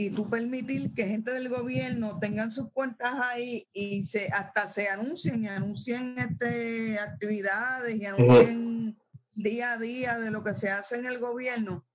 y 0.00 0.08
tú 0.08 0.30
permitir 0.30 0.94
que 0.94 1.06
gente 1.06 1.30
del 1.30 1.50
gobierno 1.50 2.18
tengan 2.20 2.50
sus 2.50 2.70
cuentas 2.72 3.12
ahí 3.22 3.68
y 3.74 4.02
se 4.02 4.28
hasta 4.28 4.66
se 4.66 4.88
anuncien 4.88 5.44
y 5.44 5.48
anuncien 5.48 6.14
este, 6.16 6.98
actividades 6.98 7.94
y 7.96 8.06
anuncien 8.06 8.98
día 9.34 9.72
a 9.72 9.76
día 9.76 10.18
de 10.18 10.30
lo 10.30 10.42
que 10.42 10.54
se 10.54 10.70
hace 10.70 10.96
en 10.96 11.04
el 11.04 11.18
gobierno, 11.18 11.86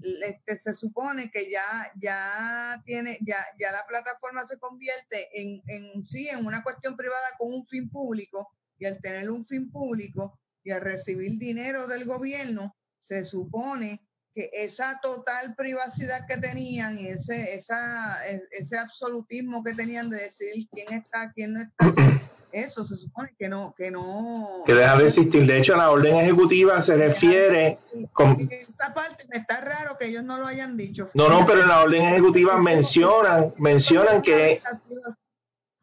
este, 0.00 0.56
se 0.56 0.74
supone 0.74 1.30
que 1.30 1.50
ya, 1.50 1.92
ya 2.00 2.82
tiene, 2.84 3.18
ya, 3.20 3.36
ya 3.58 3.72
la 3.72 3.84
plataforma 3.86 4.46
se 4.46 4.58
convierte 4.58 5.28
en, 5.32 5.62
en 5.66 6.06
sí, 6.06 6.28
en 6.28 6.46
una 6.46 6.62
cuestión 6.62 6.96
privada 6.96 7.26
con 7.38 7.52
un 7.52 7.66
fin 7.66 7.90
público, 7.90 8.50
y 8.78 8.86
al 8.86 9.00
tener 9.00 9.28
un 9.30 9.44
fin 9.46 9.70
público 9.70 10.38
y 10.62 10.70
al 10.70 10.80
recibir 10.80 11.38
dinero 11.38 11.86
del 11.86 12.04
gobierno, 12.04 12.76
se 12.98 13.24
supone 13.24 14.04
esa 14.34 15.00
total 15.02 15.54
privacidad 15.56 16.26
que 16.28 16.36
tenían 16.36 16.98
y 16.98 17.08
ese, 17.08 17.54
esa, 17.54 18.18
ese 18.52 18.78
absolutismo 18.78 19.64
que 19.64 19.74
tenían 19.74 20.10
de 20.10 20.18
decir 20.18 20.68
quién 20.70 20.92
está, 20.92 21.32
quién 21.34 21.54
no 21.54 21.62
está, 21.62 22.17
eso 22.52 22.84
se 22.84 22.96
supone 22.96 23.34
que 23.38 23.48
no, 23.48 23.74
que 23.76 23.90
no. 23.90 24.46
Que 24.66 24.74
deja 24.74 24.96
de 24.96 25.06
existir. 25.06 25.46
De 25.46 25.58
hecho, 25.58 25.76
la 25.76 25.90
orden 25.90 26.16
ejecutiva 26.16 26.80
se 26.80 26.94
refiere. 26.94 27.78
Con, 28.12 28.32
esa 28.32 28.94
parte 28.94 29.24
me 29.30 29.38
está 29.38 29.60
raro 29.60 29.96
que 29.98 30.06
ellos 30.06 30.24
no 30.24 30.38
lo 30.38 30.46
hayan 30.46 30.76
dicho. 30.76 31.08
No, 31.14 31.28
no, 31.28 31.46
pero 31.46 31.62
en 31.62 31.68
la 31.68 31.82
orden 31.82 32.02
ejecutiva 32.04 32.58
mencionan, 32.58 33.52
mencionan 33.58 34.22
que 34.22 34.58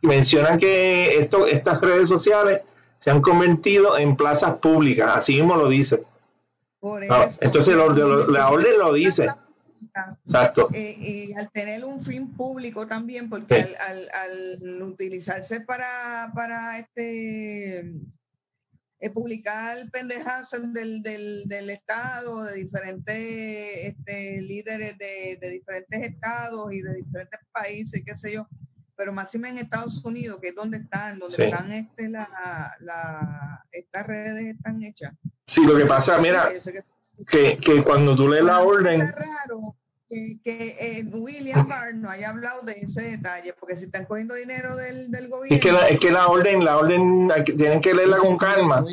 mencionan 0.01 0.59
que 0.59 1.17
esto, 1.19 1.47
estas 1.47 1.81
redes 1.81 2.07
sociales 2.07 2.61
se 2.99 3.11
han 3.11 3.21
convertido 3.21 3.97
en 3.97 4.15
plazas 4.15 4.55
públicas, 4.55 5.11
así 5.15 5.33
mismo 5.33 5.55
lo 5.55 5.69
dice. 5.69 6.03
Ah, 7.09 7.27
entonces 7.41 7.75
la 7.75 8.49
orden 8.49 8.77
lo 8.77 8.93
dice. 8.93 9.27
Exacto. 10.25 10.69
Eh, 10.73 10.95
y 10.99 11.33
al 11.33 11.51
tener 11.51 11.83
un 11.83 12.01
fin 12.01 12.33
público 12.33 12.87
también, 12.87 13.29
porque 13.29 13.55
al, 13.55 14.81
utilizarse 14.83 15.61
para, 15.61 16.31
para 16.33 16.79
este 16.79 17.79
eh, 18.99 19.09
publicar 19.09 19.77
pendejas 19.91 20.51
del, 20.73 21.03
del, 21.03 21.69
Estado, 21.69 22.45
de 22.45 22.55
diferentes 22.55 23.15
este, 23.15 24.41
líderes 24.41 24.97
de, 24.97 25.37
de, 25.41 25.49
diferentes 25.49 26.01
estados 26.01 26.71
y 26.71 26.81
de 26.81 26.93
diferentes 26.95 27.39
países, 27.51 28.01
qué 28.05 28.15
sé 28.15 28.33
yo, 28.33 28.47
pero 28.95 29.13
máximo 29.13 29.45
en 29.47 29.57
Estados 29.57 30.03
Unidos, 30.05 30.39
que 30.41 30.49
es 30.49 30.55
donde 30.55 30.77
están, 30.77 31.19
donde 31.19 31.43
están 31.43 31.71
este, 31.71 32.09
la, 32.09 32.75
la, 32.79 33.65
estas 33.71 34.07
redes 34.07 34.45
están 34.45 34.81
hechas. 34.83 35.11
Sí, 35.47 35.63
lo 35.63 35.75
que 35.75 35.85
pasa, 35.85 36.17
mira, 36.17 36.49
que, 37.29 37.57
que 37.57 37.83
cuando 37.83 38.15
tú 38.15 38.27
lees 38.27 38.45
la 38.45 38.61
orden... 38.61 39.01
Es 39.01 39.15
raro 39.15 39.59
que, 40.07 40.39
que 40.43 40.99
eh, 40.99 41.03
William 41.13 41.67
Barr 41.67 41.95
no 41.95 42.09
haya 42.09 42.29
hablado 42.29 42.61
de 42.63 42.73
ese 42.73 43.11
detalle, 43.11 43.53
porque 43.59 43.75
si 43.75 43.85
están 43.85 44.05
cogiendo 44.05 44.35
dinero 44.35 44.75
del, 44.75 45.11
del 45.11 45.29
gobierno... 45.29 45.55
Es 45.55 45.61
que, 45.61 45.71
la, 45.71 45.87
es 45.87 45.99
que 45.99 46.11
la 46.11 46.27
orden, 46.27 46.65
la 46.65 46.77
orden, 46.77 47.31
tienen 47.57 47.81
que 47.81 47.93
leerla 47.93 48.17
con 48.17 48.37
calma. 48.37 48.83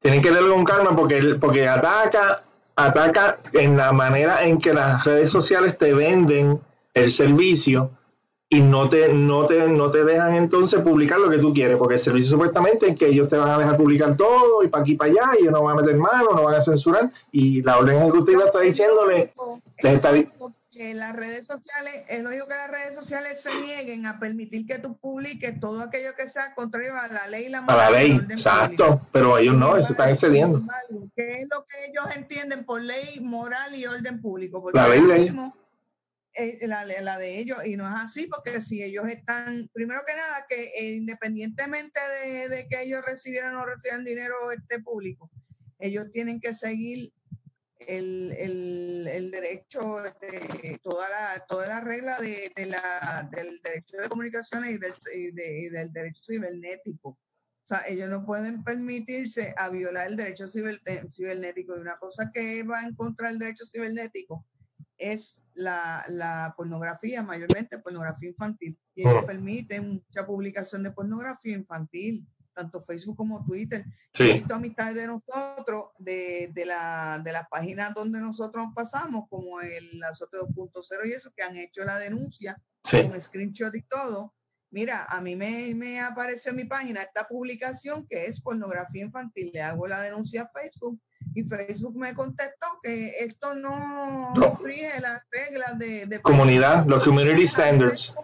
Tienen 0.00 0.22
que 0.22 0.30
leerla 0.30 0.54
con 0.54 0.64
calma 0.64 0.96
porque, 0.96 1.36
porque 1.40 1.68
ataca, 1.68 2.44
ataca 2.74 3.38
en 3.52 3.76
la 3.76 3.92
manera 3.92 4.44
en 4.44 4.58
que 4.58 4.72
las 4.74 5.04
redes 5.04 5.30
sociales 5.30 5.78
te 5.78 5.94
venden 5.94 6.60
el 6.94 7.10
servicio 7.10 7.97
y 8.50 8.60
no 8.62 8.88
te, 8.88 9.12
no, 9.12 9.44
te, 9.44 9.68
no 9.68 9.90
te 9.90 10.04
dejan 10.04 10.34
entonces 10.34 10.80
publicar 10.80 11.18
lo 11.18 11.28
que 11.28 11.38
tú 11.38 11.52
quieres, 11.52 11.76
porque 11.76 11.94
el 11.94 12.00
servicio 12.00 12.30
supuestamente 12.30 12.88
es 12.88 12.98
que 12.98 13.08
ellos 13.08 13.28
te 13.28 13.36
van 13.36 13.50
a 13.50 13.58
dejar 13.58 13.76
publicar 13.76 14.16
todo 14.16 14.62
y 14.62 14.68
para 14.68 14.82
aquí 14.82 14.92
y 14.92 14.96
para 14.96 15.10
allá, 15.10 15.30
y 15.34 15.42
ellos 15.42 15.52
no 15.52 15.64
van 15.64 15.78
a 15.78 15.82
meter 15.82 15.96
mano, 15.96 16.30
no 16.34 16.44
van 16.44 16.54
a 16.54 16.60
censurar, 16.60 17.12
y 17.30 17.62
la 17.62 17.78
orden 17.78 17.98
ejecutiva 17.98 18.44
está 18.44 18.60
diciéndole... 18.60 19.30
Es 19.76 20.02
lógico 20.02 20.54
que 20.70 20.94
las 20.94 21.14
redes 21.14 21.46
sociales, 21.46 22.04
es 22.08 22.22
lógico 22.22 22.46
que 22.48 22.54
las 22.54 22.70
redes 22.70 22.94
sociales 22.94 23.40
se 23.40 23.54
nieguen 23.62 24.06
a 24.06 24.18
permitir 24.18 24.66
que 24.66 24.78
tú 24.78 24.96
publiques 24.96 25.60
todo 25.60 25.80
aquello 25.82 26.10
que 26.16 26.28
sea 26.28 26.54
contrario 26.54 26.92
a 26.94 27.08
la 27.08 27.26
ley 27.28 27.46
y 27.46 27.48
la 27.50 27.60
A 27.60 27.76
la 27.76 27.90
ley, 27.90 28.12
exacto, 28.30 29.00
pero 29.12 29.38
ellos 29.38 29.56
no, 29.56 29.76
eso 29.76 29.92
están 29.92 30.10
excediendo. 30.10 30.58
¿Qué 31.14 31.32
es 31.32 31.48
lo 31.52 31.64
que 31.64 31.90
ellos 31.90 32.16
entienden 32.16 32.64
por 32.64 32.82
ley 32.82 33.20
moral 33.22 33.74
y 33.74 33.86
orden 33.86 34.20
público? 34.20 34.62
Porque 34.62 34.78
La 34.78 34.88
ley, 34.88 35.02
ley. 35.02 35.24
mismo, 35.24 35.54
eh, 36.38 36.66
la, 36.66 36.84
la 36.86 37.18
de 37.18 37.38
ellos, 37.38 37.58
y 37.66 37.76
no 37.76 37.84
es 37.84 38.00
así, 38.00 38.26
porque 38.26 38.62
si 38.62 38.82
ellos 38.82 39.06
están, 39.08 39.68
primero 39.74 40.00
que 40.06 40.14
nada, 40.16 40.46
que 40.48 40.62
eh, 40.78 40.96
independientemente 40.96 42.00
de, 42.24 42.48
de 42.48 42.68
que 42.68 42.82
ellos 42.82 43.02
recibieran 43.06 43.54
o 43.56 43.66
retiraran 43.66 44.04
dinero 44.04 44.34
este 44.52 44.80
público, 44.80 45.30
ellos 45.78 46.06
tienen 46.12 46.40
que 46.40 46.54
seguir 46.54 47.12
el, 47.86 48.32
el, 48.38 49.06
el 49.08 49.30
derecho, 49.30 49.80
este, 50.04 50.78
toda 50.82 51.08
la, 51.08 51.46
toda 51.48 51.68
la 51.68 51.80
regla 51.80 52.18
de, 52.18 52.50
de 52.56 52.66
la, 52.66 53.28
del 53.36 53.60
derecho 53.62 53.96
de 53.98 54.08
comunicaciones 54.08 54.70
y 54.74 54.78
del, 54.78 54.94
y 55.14 55.30
de- 55.32 55.58
y 55.60 55.68
del 55.68 55.92
derecho 55.92 56.22
cibernético. 56.26 57.10
O 57.10 57.66
sea, 57.68 57.82
ellos 57.86 58.08
no 58.08 58.24
pueden 58.26 58.64
permitirse 58.64 59.54
a 59.56 59.68
violar 59.68 60.08
el 60.08 60.16
derecho 60.16 60.46
eh, 60.46 61.02
cibernético. 61.12 61.76
Y 61.76 61.80
una 61.80 61.98
cosa 61.98 62.30
que 62.32 62.62
va 62.64 62.82
en 62.82 62.94
contra 62.96 63.28
del 63.28 63.38
derecho 63.38 63.64
cibernético 63.66 64.44
es 64.98 65.42
la, 65.54 66.04
la 66.08 66.54
pornografía, 66.56 67.22
mayormente 67.22 67.78
pornografía 67.78 68.28
infantil. 68.30 68.78
Y 68.94 69.02
ellos 69.02 69.22
Mm. 69.22 69.26
permiten 69.26 69.88
mucha 69.94 70.26
publicación 70.26 70.82
de 70.82 70.90
pornografía 70.92 71.54
infantil, 71.56 72.26
tanto 72.54 72.80
Facebook 72.82 73.16
como 73.16 73.44
Twitter. 73.44 73.84
He 74.14 74.26
Sí, 74.26 74.32
visto 74.34 74.54
amistades 74.56 74.96
de 74.96 75.06
nosotros, 75.06 75.90
de, 75.98 76.50
de, 76.52 76.66
la, 76.66 77.20
de 77.24 77.32
las 77.32 77.46
páginas 77.48 77.94
donde 77.94 78.20
nosotros 78.20 78.66
pasamos, 78.74 79.24
como 79.30 79.60
el 79.60 80.02
Azote 80.02 80.38
2.0 80.38 81.06
y 81.06 81.12
eso, 81.12 81.30
que 81.36 81.44
han 81.44 81.56
hecho 81.56 81.84
la 81.84 81.98
denuncia 81.98 82.60
sí, 82.82 83.02
con 83.02 83.20
screenshot 83.20 83.74
y 83.76 83.82
todo. 83.82 84.34
Mira, 84.70 85.04
a 85.08 85.20
mí 85.22 85.34
me, 85.34 85.74
me 85.74 85.98
apareció 86.00 86.50
en 86.50 86.56
mi 86.58 86.64
página 86.64 87.00
esta 87.00 87.26
publicación 87.26 88.06
que 88.06 88.26
es 88.26 88.40
pornografía 88.42 89.04
infantil. 89.04 89.50
Le 89.54 89.62
hago 89.62 89.88
la 89.88 90.00
denuncia 90.02 90.42
a 90.42 90.50
Facebook 90.50 91.00
y 91.34 91.42
Facebook 91.44 91.96
me 91.96 92.14
contestó 92.14 92.66
que 92.82 93.10
esto 93.20 93.54
no, 93.54 94.34
No. 94.34 94.46
infringe 94.58 95.00
las 95.00 95.22
reglas 95.30 95.78
de, 95.78 96.06
de 96.06 96.20
comunidad, 96.20 96.84
los 96.86 97.02
community 97.02 97.46
standards. 97.46 98.14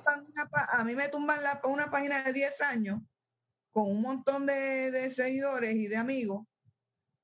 A 0.72 0.84
mí 0.84 0.94
me 0.94 1.08
tumban 1.08 1.42
la- 1.42 1.60
una 1.64 1.90
página 1.90 2.22
de 2.24 2.32
10 2.34 2.60
años 2.62 3.00
con 3.72 3.88
un 3.90 4.02
montón 4.02 4.44
de, 4.46 4.90
de 4.90 5.10
seguidores 5.10 5.74
y 5.74 5.88
de 5.88 5.96
amigos, 5.96 6.46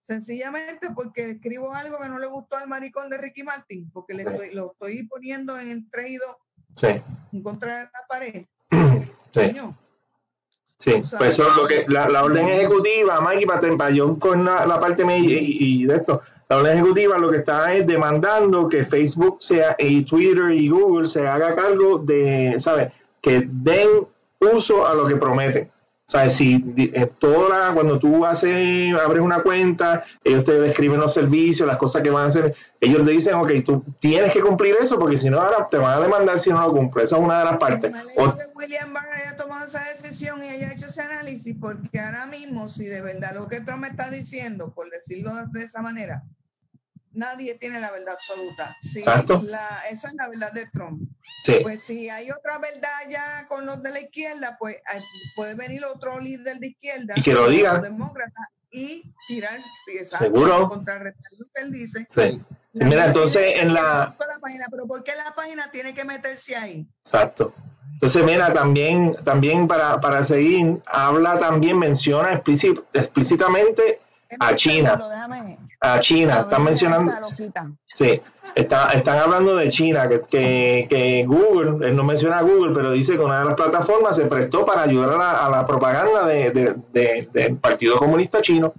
sencillamente 0.01 0.89
porque 0.95 1.31
escribo 1.31 1.73
algo 1.75 1.99
que 1.99 2.09
no 2.09 2.19
le 2.19 2.27
gustó 2.27 2.57
al 2.57 2.69
maricón 2.69 3.11
de 3.11 3.19
Ricky 3.19 3.43
Martin, 3.43 3.91
porque 3.93 4.15
le 4.15 4.23
Sí. 4.25 4.29
estoy, 4.31 4.55
lo 4.55 4.73
estoy 4.73 5.07
poniendo 5.07 5.59
en 5.59 5.71
el 5.71 5.91
3 5.91 6.11
y 6.11 6.17
2 6.17 6.37
Sí, 6.77 6.87
en 7.33 7.43
contra 7.43 7.79
de 7.79 7.83
la 7.85 7.91
pared. 8.09 8.47
Sí. 10.79 10.93
Pues 11.19 11.35
eso 11.35 11.49
es 11.51 11.57
lo 11.57 11.67
que 11.67 11.85
la, 11.89 12.09
la 12.09 12.25
orden 12.25 12.49
ejecutiva, 12.49 13.21
Mikey, 13.21 13.47
para, 13.77 13.91
yo 13.91 14.19
con 14.19 14.45
la, 14.45 14.67
la 14.67 14.81
parte 14.81 15.05
y, 15.19 15.33
y- 15.33 15.83
y 15.83 15.85
de 15.87 15.97
esto, 15.97 16.23
la 16.49 16.57
orden 16.57 16.79
ejecutiva 16.79 17.19
lo 17.19 17.31
que 17.31 17.37
está 17.39 17.75
es 17.75 17.87
demandando 17.87 18.69
que 18.69 18.85
Facebook 18.85 19.37
sea 19.41 19.77
y 19.79 20.03
Twitter 20.05 20.51
y 20.53 20.69
Google 20.69 21.07
se 21.07 21.27
haga 21.29 21.55
cargo 21.55 21.99
de, 21.99 22.55
¿sabes? 22.59 22.93
Que 23.21 23.47
den 23.47 24.07
uso 24.41 24.87
a 24.87 24.95
lo 24.95 25.07
que 25.07 25.17
prometen. 25.17 25.71
¿Sabes? 26.11 26.35
Si 26.35 26.65
eh, 26.77 27.09
toda 27.21 27.69
la- 27.69 27.73
cuando 27.73 27.97
tú 27.97 28.27
haces, 28.27 28.93
abres 28.99 29.23
una 29.23 29.45
cuenta, 29.45 30.03
ellos 30.25 30.43
te 30.43 30.59
describen 30.59 30.99
los 30.99 31.15
servicios, 31.15 31.69
las 31.69 31.77
cosas 31.77 32.03
que 32.03 32.11
van 32.11 32.25
a 32.25 32.29
hacer, 32.31 32.53
ellos 32.81 33.05
te 33.07 33.13
dicen, 33.13 33.35
ok, 33.35 33.51
tú 33.65 33.85
tienes 34.01 34.33
que 34.33 34.41
cumplir 34.41 34.77
eso 34.83 34.99
porque 34.99 35.17
si 35.17 35.31
no, 35.31 35.41
ahora 35.41 35.69
te 35.71 35.77
van 35.77 35.97
a 35.97 36.01
demandar 36.01 36.41
si 36.41 36.51
no 36.51 36.61
lo 36.67 36.73
cumples. 36.73 37.05
Esa 37.05 37.17
es 37.17 37.23
una 37.23 37.39
de 37.39 37.45
las 37.45 37.59
partes. 37.59 37.93
O- 38.19 38.25
que 38.27 38.43
William 38.57 38.93
Barr 38.93 39.07
haya 39.15 39.37
tomado 39.37 39.65
esa 39.65 39.85
decisión 39.85 40.43
y 40.43 40.49
haya 40.49 40.73
hecho 40.73 40.87
ese 40.87 41.01
análisis, 41.03 41.55
porque 41.61 42.01
ahora 42.01 42.27
mismo, 42.27 42.69
si 42.69 42.87
de 42.87 43.03
verdad 43.03 43.31
lo 43.37 43.47
que 43.49 43.61
Trump 43.61 43.85
está 43.85 44.11
diciendo, 44.11 44.73
por 44.75 44.91
decirlo 44.91 45.31
de 45.53 45.63
esa 45.63 45.81
manera, 45.81 46.25
nadie 47.21 47.55
tiene 47.59 47.79
la 47.81 47.91
verdad 47.93 48.15
absoluta. 48.15 48.75
La- 49.45 49.83
esa 49.91 50.09
es 50.09 50.15
la 50.15 50.29
verdad 50.29 50.53
de 50.53 50.67
Trump. 50.73 51.03
sí. 51.45 51.55
Pues 51.63 51.83
si 51.83 52.09
hay 52.09 52.31
otra 52.31 52.59
verdad 52.59 52.99
ya 53.09 53.47
con 53.49 53.67
los 53.67 53.83
de 53.83 53.91
la 53.91 54.01
izquierda, 54.01 54.57
pues 54.59 54.77
eh, 54.77 55.01
puede 55.37 55.55
venir 55.55 55.85
otro 55.85 56.19
líder 56.21 56.57
de 56.59 56.69
izquierda, 56.69 57.15
Y 57.17 57.23
que 57.23 57.33
lo 57.35 57.49
diga. 57.49 57.79
demócrata, 57.81 58.51
y 58.73 59.03
tirar 59.27 59.61
sí, 59.87 59.97
exacto, 59.99 60.25
Seguro. 60.27 60.69
contrarrestar 60.69 61.33
lo 61.39 61.47
que 61.55 61.61
él 61.63 61.71
dice. 61.73 62.07
Sí. 62.09 62.45
Sí, 62.73 62.85
mira, 62.85 63.07
entonces 63.07 63.55
en 63.57 63.75
la... 63.75 63.83
la 63.83 64.17
página, 64.41 64.65
pero 64.71 64.85
¿por 64.87 65.03
qué 65.03 65.11
la 65.17 65.35
página 65.35 65.71
tiene 65.73 65.93
que 65.93 66.05
meterse 66.05 66.55
ahí? 66.55 66.87
Exacto. 67.05 67.53
Entonces, 67.95 68.23
mira, 68.25 68.53
también, 68.53 69.17
también 69.25 69.67
para, 69.69 70.01
para 70.01 70.23
seguir, 70.23 70.81
habla 70.87 71.39
también, 71.41 71.79
menciona 71.79 72.33
explícit- 72.33 72.85
explícitamente 72.93 74.01
A 74.39 74.55
China. 74.55 74.97
Déjame, 74.97 75.59
a 75.81 75.99
China. 76.01 76.41
Están 76.41 76.65
mencionando, 76.65 77.11
sí, 77.93 78.21
está, 78.55 78.91
están 78.93 79.19
hablando 79.19 79.57
de 79.57 79.71
China, 79.71 80.09
que, 80.09 80.21
que, 80.21 80.87
que 80.89 81.25
Google, 81.27 81.87
él 81.89 81.97
no 81.97 82.05
menciona 82.05 82.39
a 82.39 82.43
Google, 82.43 82.73
pero 82.75 82.93
dice 82.93 83.15
que 83.17 83.21
una 83.21 83.39
de 83.41 83.45
las 83.47 83.55
plataformas 83.55 84.17
se 84.17 84.27
prestó 84.27 84.65
para 84.67 84.83
ayudar 84.83 85.11
a 85.11 85.17
la, 85.17 85.47
a 85.47 85.51
la 85.51 85.65
propaganda 85.67 86.27
de- 86.27 86.51
de- 86.51 86.75
de- 86.93 87.29
del 87.33 87.57
Partido 87.57 87.97
Comunista 87.97 88.41
Chino. 88.43 88.73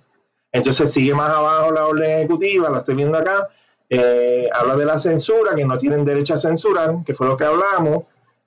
Entonces 0.52 0.91
sigue 0.91 1.14
más 1.16 1.30
abajo 1.30 1.72
la 1.72 1.86
orden 1.88 2.10
ejecutiva, 2.12 2.70
la 2.70 2.80
estoy 2.80 2.95
viendo 2.95 3.18
acá, 3.18 3.47
eh, 3.89 4.49
habla 4.54 4.76
de 4.76 4.86
la 4.86 4.97
censura, 4.97 5.56
que 5.56 5.66
no 5.66 5.78
tienen 5.78 6.04
derecho 6.06 6.34
a 6.34 6.38
censurar, 6.38 6.95
que 7.06 7.14
fue 7.14 7.28
lo 7.28 7.36
que 7.38 7.45
hablamos. 7.45 8.04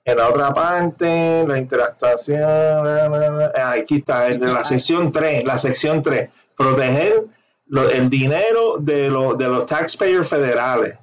En 0.07 0.17
la 0.17 0.29
otra 0.29 0.53
parte, 0.53 1.43
la 1.47 1.57
interactuación, 1.57 2.39
la, 2.39 3.09
la, 3.09 3.51
ah, 3.57 3.71
aquí 3.71 3.97
está, 3.97 4.27
el 4.27 4.39
de 4.39 4.53
la 4.53 4.63
sección 4.63 5.11
3, 5.11 5.43
la 5.45 5.57
sección 5.57 6.03
3, 6.03 6.29
proteger 6.55 7.25
lo- 7.67 7.89
el 7.89 8.09
dinero 8.09 8.77
de, 8.79 9.09
lo- 9.09 9.35
de 9.35 9.47
los 9.47 9.65
taxpayers 9.65 10.27
federales, 10.29 10.97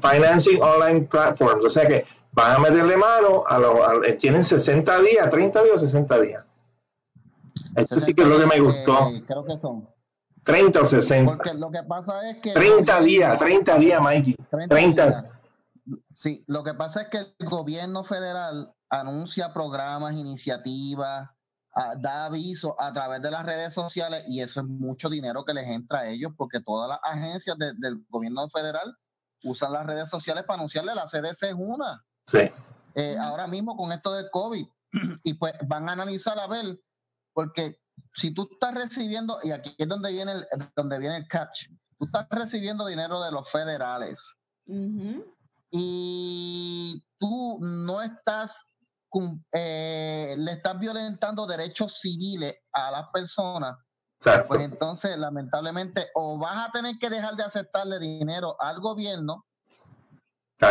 financing 0.00 0.60
online 0.62 1.02
platforms, 1.02 1.64
o 1.64 1.70
sea 1.70 1.86
que 1.86 2.04
van 2.32 2.56
a 2.56 2.58
meterle 2.58 2.96
mano 2.96 3.44
a 3.46 3.58
los, 3.58 3.76
a- 3.80 4.16
tienen 4.16 4.44
60 4.44 5.00
días, 5.00 5.30
30 5.30 5.62
días 5.62 5.76
o 5.76 5.78
60 5.80 6.20
días. 6.20 6.44
Esto 7.76 8.00
sí 8.00 8.14
que 8.14 8.22
es 8.22 8.28
lo 8.28 8.38
que 8.38 8.46
me 8.46 8.58
gustó, 8.60 9.08
Eh, 9.08 9.22
creo 9.26 9.44
que 9.44 9.56
son. 9.58 9.88
30 10.44 10.80
o 10.80 10.84
60. 10.84 11.36
Porque 11.36 11.54
lo 11.54 11.70
que 11.70 11.82
pasa 11.82 12.28
es 12.28 12.38
que. 12.38 12.48
el 12.50 12.54
30 12.54 12.78
gobierno- 12.98 13.04
días, 13.06 13.38
30 13.38 13.78
días, 13.78 14.00
Mikey. 14.02 14.36
30 14.50 14.68
30. 14.74 15.06
días. 15.08 15.32
Sí, 16.14 16.44
lo 16.46 16.62
que 16.64 16.74
pasa 16.74 17.02
es 17.02 17.08
que 17.08 17.18
el 17.18 17.48
gobierno 17.48 18.04
federal 18.04 18.72
anuncia 18.88 19.52
programas, 19.52 20.14
iniciativas, 20.14 21.30
da 21.98 22.24
aviso 22.26 22.74
a 22.80 22.92
través 22.92 23.22
de 23.22 23.30
las 23.30 23.44
redes 23.46 23.72
sociales 23.74 24.24
y 24.26 24.40
eso 24.40 24.60
es 24.60 24.66
mucho 24.66 25.08
dinero 25.08 25.44
que 25.44 25.54
les 25.54 25.68
entra 25.68 26.00
a 26.00 26.08
ellos 26.08 26.32
porque 26.36 26.60
todas 26.60 26.88
las 26.88 26.98
agencias 27.02 27.56
de- 27.58 27.72
del 27.78 28.04
gobierno 28.08 28.48
federal 28.48 28.96
usan 29.44 29.72
las 29.72 29.86
redes 29.86 30.10
sociales 30.10 30.44
para 30.44 30.58
anunciarle 30.58 30.94
la 30.94 31.06
CDC 31.06 31.48
es 31.50 31.54
una. 31.56 32.04
Sí, 32.26 32.50
eh, 32.94 33.16
ahora 33.18 33.46
mismo 33.46 33.76
con 33.76 33.92
esto 33.92 34.12
del 34.12 34.28
COVID 34.30 34.66
y 35.22 35.34
pues 35.34 35.54
van 35.66 35.88
a 35.88 35.92
analizar 35.92 36.38
a 36.38 36.46
ver 36.48 36.78
porque 37.32 37.80
si 38.14 38.34
tú 38.34 38.48
estás 38.52 38.74
recibiendo 38.74 39.38
y 39.42 39.52
aquí 39.52 39.74
es 39.78 39.86
donde 39.88 40.10
viene 40.12 40.32
el, 40.32 40.46
donde 40.74 40.98
viene 40.98 41.16
el 41.18 41.28
catch 41.28 41.68
tú 41.98 42.06
estás 42.06 42.26
recibiendo 42.30 42.86
dinero 42.86 43.22
de 43.22 43.30
los 43.30 43.48
federales 43.48 44.36
y 45.70 47.02
tú 47.18 47.58
no 47.60 48.02
estás 48.02 48.66
eh, 49.52 50.34
le 50.38 50.52
estás 50.52 50.78
violentando 50.78 51.46
derechos 51.46 51.98
civiles 52.00 52.54
a 52.72 52.90
las 52.90 53.08
personas 53.12 53.76
exacto. 54.20 54.48
pues 54.48 54.60
entonces 54.60 55.16
lamentablemente 55.18 56.08
o 56.14 56.38
vas 56.38 56.68
a 56.68 56.72
tener 56.72 56.96
que 56.98 57.10
dejar 57.10 57.34
de 57.36 57.42
aceptarle 57.42 57.98
dinero 57.98 58.56
al 58.60 58.80
gobierno 58.80 59.44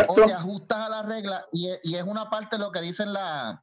o 0.08 0.14
te 0.14 0.32
ajustas 0.32 0.78
a 0.78 0.88
la 0.88 1.02
regla 1.02 1.44
y, 1.52 1.68
es- 1.70 1.80
y 1.82 1.96
es 1.96 2.02
una 2.04 2.30
parte 2.30 2.56
de 2.56 2.62
lo 2.62 2.70
que 2.72 2.80
dicen 2.80 3.12
la 3.12 3.62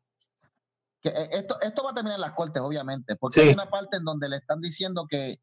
que 1.02 1.10
eh, 1.10 1.30
esto 1.32 1.58
esto 1.62 1.84
va 1.84 1.92
a 1.92 1.94
terminar 1.94 2.18
en 2.18 2.22
las 2.22 2.34
cortes 2.34 2.62
obviamente 2.62 3.16
porque 3.16 3.40
Sí. 3.42 3.48
hay 3.48 3.54
una 3.54 3.70
parte 3.70 3.98
en 3.98 4.04
donde 4.04 4.28
le 4.30 4.38
están 4.38 4.60
diciendo 4.62 5.08
que 5.10 5.40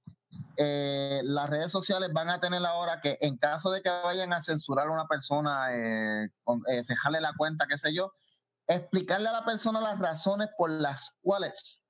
eh, 0.57 1.21
las 1.25 1.49
redes 1.49 1.71
sociales 1.73 2.11
van 2.13 2.29
a 2.29 2.41
tener 2.41 2.65
ahora 2.67 3.01
que 3.01 3.19
en 3.21 3.37
caso 3.39 3.71
de 3.71 3.81
que 3.83 3.91
vayan 4.05 4.33
a 4.33 4.41
censurar 4.41 4.89
a 4.89 4.91
una 4.93 5.07
persona 5.07 5.69
eh, 5.73 6.29
con, 6.45 6.61
eh, 6.69 6.83
cejarle 6.85 7.21
la 7.21 7.33
cuenta 7.37 7.67
qué 7.69 7.79
sé 7.79 7.95
yo 7.95 8.13
explicarle 8.67 9.29
a 9.29 9.33
la 9.33 9.45
persona 9.45 9.81
las 9.81 9.99
razones 9.99 10.49
por 10.57 10.71
las 10.71 11.17
cuales 11.23 11.83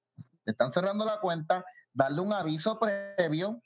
le 0.45 0.51
están 0.53 0.71
cerrando 0.71 1.05
la 1.05 1.21
cuenta 1.21 1.65
darle 1.93 2.21
un 2.21 2.33
aviso 2.33 2.79
previo 2.79 3.61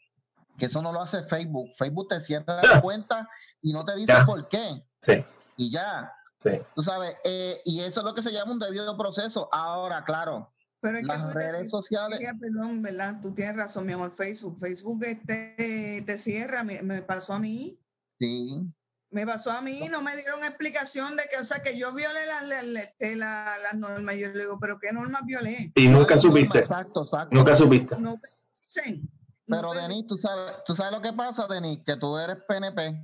que 0.58 0.66
eso 0.66 0.82
no 0.82 0.92
lo 0.92 1.00
hace 1.00 1.22
Facebook 1.22 1.68
Facebook 1.78 2.08
te 2.08 2.20
cierra 2.20 2.60
la 2.62 2.80
cuenta 2.80 3.28
y 3.62 3.72
no 3.72 3.84
te 3.84 3.94
dice 3.96 4.12
Ya. 4.12 4.26
por 4.26 4.48
qué 4.48 4.84
Sí, 5.00 5.24
y 5.56 5.70
ya. 5.70 6.12
Sí. 6.42 6.50
Tú 6.74 6.82
sabes, 6.82 7.16
eh, 7.24 7.60
y 7.64 7.80
eso 7.80 8.00
es 8.00 8.04
lo 8.06 8.14
que 8.14 8.22
se 8.22 8.30
llama 8.32 8.52
un 8.52 8.58
debido 8.60 8.96
proceso. 8.96 9.48
Ahora, 9.52 10.04
claro, 10.04 10.52
Pero 10.80 10.96
es 10.98 11.02
que 11.02 11.06
las 11.08 11.32
te- 11.32 11.38
redes 11.38 11.70
sociales, 11.70 12.20
Perdón, 12.40 12.80
¿verdad? 12.82 13.20
Tú 13.22 13.32
tienes 13.34 13.56
razón, 13.56 13.86
mi 13.86 13.92
amor. 13.92 14.12
Facebook, 14.14 14.58
Facebook 14.60 15.00
este, 15.04 16.02
te 16.06 16.18
cierra. 16.18 16.62
Me, 16.64 16.80
me 16.82 17.02
pasó 17.02 17.32
a 17.34 17.38
mí. 17.40 17.80
sí, 18.20 18.62
Me 19.10 19.24
pasó 19.26 19.50
a 19.52 19.62
mí, 19.62 19.88
no 19.90 20.02
me 20.02 20.14
dieron 20.16 20.44
explicación 20.44 21.16
de 21.16 21.22
que, 21.30 21.38
o 21.40 21.44
sea, 21.44 21.62
que 21.62 21.78
yo 21.78 21.94
violé 21.94 22.26
las 22.26 22.42
la, 22.46 22.62
la- 22.62 22.80
este, 22.80 23.16
la- 23.16 23.54
las 23.62 23.74
normas. 23.76 24.16
Yo 24.16 24.28
le 24.28 24.38
digo, 24.40 24.58
¿pero 24.60 24.78
qué 24.78 24.92
normas 24.92 25.24
violé? 25.24 25.72
Y 25.74 25.88
nunca 25.88 26.18
supiste. 26.18 26.58
Exacto, 26.58 27.04
exacto. 27.04 27.34
Nunca 27.34 27.54
supiste. 27.54 27.96
No 27.98 28.12
te 28.14 28.28
dicen. 28.54 29.10
No 29.46 29.56
Pero 29.56 29.72
te 29.72 29.78
Denis, 29.80 30.06
tú 30.06 30.18
sabes, 30.18 30.56
tú 30.66 30.76
sabes 30.76 30.92
lo 30.92 31.00
que 31.00 31.14
pasa, 31.14 31.46
Denis, 31.46 31.80
que 31.86 31.96
tú 31.96 32.18
eres 32.18 32.36
PNP 32.46 33.02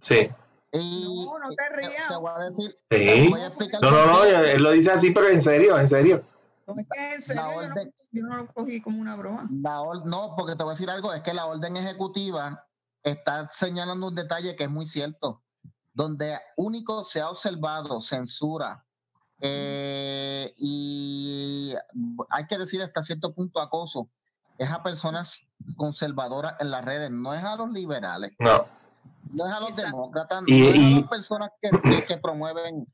Sí. 0.00 0.28
y 0.72 1.24
No, 1.26 1.38
no 1.38 1.48
te 1.48 1.76
rías. 1.76 2.08
te 2.08 2.16
voy 2.16 2.30
a 2.36 2.40
decir, 2.42 2.76
Sí. 2.90 3.28
voy 3.30 3.40
a 3.40 3.80
No, 3.80 3.90
no, 3.90 4.06
no, 4.06 4.24
él 4.24 4.62
lo 4.62 4.70
dice 4.72 4.90
así, 4.90 5.10
pero 5.12 5.28
en 5.28 5.40
serio, 5.40 5.78
en 5.78 5.88
serio. 5.88 6.22
Es 6.76 6.86
que 6.92 7.14
en 7.14 7.22
serio, 7.22 7.42
La 7.42 7.48
yo 7.54 7.54
no, 7.68 7.74
orden- 7.74 7.94
yo 8.12 8.22
no 8.24 8.34
lo 8.36 8.46
cogí 8.52 8.80
como 8.82 9.00
una 9.00 9.16
broma. 9.16 9.48
La 9.62 9.80
or- 9.80 10.04
no, 10.04 10.34
porque 10.36 10.56
te 10.56 10.62
voy 10.64 10.72
a 10.72 10.74
decir 10.74 10.90
algo, 10.90 11.14
es 11.14 11.22
que 11.22 11.32
la 11.32 11.46
orden 11.46 11.76
ejecutiva 11.76 12.65
está 13.10 13.48
señalando 13.52 14.08
un 14.08 14.14
detalle 14.14 14.56
que 14.56 14.64
es 14.64 14.70
muy 14.70 14.86
cierto, 14.88 15.42
donde 15.94 16.38
único 16.56 17.04
se 17.04 17.20
ha 17.20 17.30
observado 17.30 18.00
censura 18.00 18.84
eh, 19.40 20.52
y 20.56 21.72
hay 22.30 22.46
que 22.46 22.58
decir 22.58 22.82
hasta 22.82 23.02
cierto 23.02 23.32
punto 23.32 23.60
acoso, 23.60 24.08
es 24.58 24.70
a 24.70 24.82
personas 24.82 25.42
conservadoras 25.76 26.54
en 26.58 26.70
las 26.70 26.84
redes, 26.84 27.10
no 27.10 27.32
es 27.32 27.44
a 27.44 27.54
los 27.56 27.70
liberales, 27.70 28.32
No. 28.40 28.66
no 29.32 29.46
es 29.46 29.52
a 29.54 29.60
los 29.60 29.68
Exacto. 29.70 29.90
demócratas, 29.96 30.42
Y- 30.46 30.60
no 30.60 30.68
es 30.70 30.76
y- 30.78 30.94
a 30.96 31.00
las 31.00 31.08
personas 31.08 31.50
que, 31.62 31.70
que- 31.70 32.04
que 32.06 32.16
promueven 32.18 32.86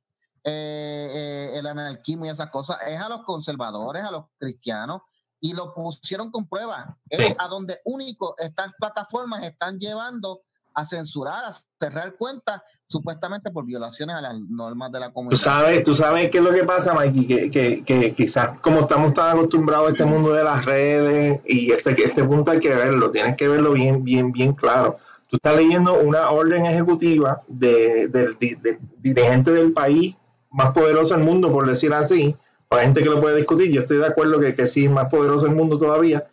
eh, 0.45 1.09
eh, 1.55 1.59
el 1.59 1.67
anarquismo 1.69 2.27
y 2.27 2.29
esas 2.29 2.51
cosas, 2.51 2.77
es 2.87 3.01
a 3.01 3.09
los 3.09 3.23
conservadores, 3.23 4.03
a 4.03 4.11
los 4.11 4.25
cristianos, 4.39 5.03
y 5.45 5.55
lo 5.55 5.75
pusieron 5.75 6.31
con 6.31 6.47
prueba. 6.49 6.97
Es 7.11 7.27
Sí. 7.27 7.35
a 7.39 7.49
donde 7.49 7.79
único 7.85 8.35
estas 8.39 8.73
plataformas 8.79 9.43
están 9.43 9.79
llevando 9.79 10.41
a 10.75 10.87
censurar, 10.87 11.45
a 11.45 11.53
cerrar 11.81 12.15
cuentas, 12.17 12.63
supuestamente 12.87 13.51
por 13.51 13.65
violaciones 13.67 14.15
a 14.17 14.21
las 14.21 14.39
normas 14.49 14.93
de 14.93 15.01
la 15.01 15.09
Tú 15.09 15.15
comunidad. 15.15 15.41
sabes, 15.41 15.83
tú 15.83 15.95
sabes 15.95 16.31
qué 16.31 16.39
es 16.39 16.45
lo 16.45 16.53
que 16.53 16.63
pasa, 16.65 16.95
Mikey, 16.95 17.27
que, 17.27 17.51
que, 17.51 17.85
que 17.85 18.15
quizás 18.15 18.59
como 18.61 18.81
estamos 18.81 19.13
tan 19.15 19.37
acostumbrados 19.37 19.89
a 19.89 19.91
este 19.93 20.05
mundo 20.05 20.33
de 20.33 20.45
las 20.45 20.65
redes 20.65 21.41
y 21.47 21.73
este, 21.73 21.91
este 22.05 22.23
punto 22.25 22.51
hay 22.53 22.61
que 22.61 22.69
verlo, 22.71 23.11
tienes 23.11 23.37
que 23.37 23.49
verlo 23.49 23.73
bien, 23.73 24.05
bien, 24.05 24.31
bien 24.31 24.53
claro. 24.55 24.99
Tú 25.29 25.37
estás 25.37 25.57
leyendo 25.57 25.95
una 26.01 26.31
orden 26.31 26.67
ejecutiva 26.67 27.43
de- 27.49 28.07
di- 28.39 28.55
de- 28.57 28.79
dirigente 28.99 29.51
del 29.53 29.73
país 29.73 30.15
más 30.51 30.73
poderoso 30.73 31.15
del 31.17 31.25
mundo, 31.25 31.51
por 31.51 31.67
decir 31.67 31.93
así, 31.95 32.37
para 32.73 32.85
gente 32.85 33.03
que 33.03 33.11
lo 33.11 33.21
puede 33.21 33.37
discutir, 33.37 33.71
yo 33.71 33.81
estoy 33.81 33.99
de 33.99 34.07
acuerdo 34.07 34.41
que, 34.41 34.55
que 34.55 34.67
sí, 34.67 34.87
es 34.87 34.91
más 34.91 35.11
poderoso 35.11 35.45
del 35.45 35.55
mundo 35.55 35.77
todavía, 35.79 36.27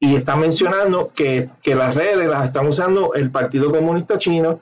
y 0.00 0.14
está 0.14 0.34
mencionando 0.34 1.12
que, 1.14 1.50
que 1.62 1.74
las 1.74 1.94
redes 1.94 2.26
las 2.28 2.46
están 2.46 2.66
usando 2.66 3.12
el 3.12 3.30
Partido 3.30 3.70
Comunista 3.70 4.16
Chino, 4.16 4.58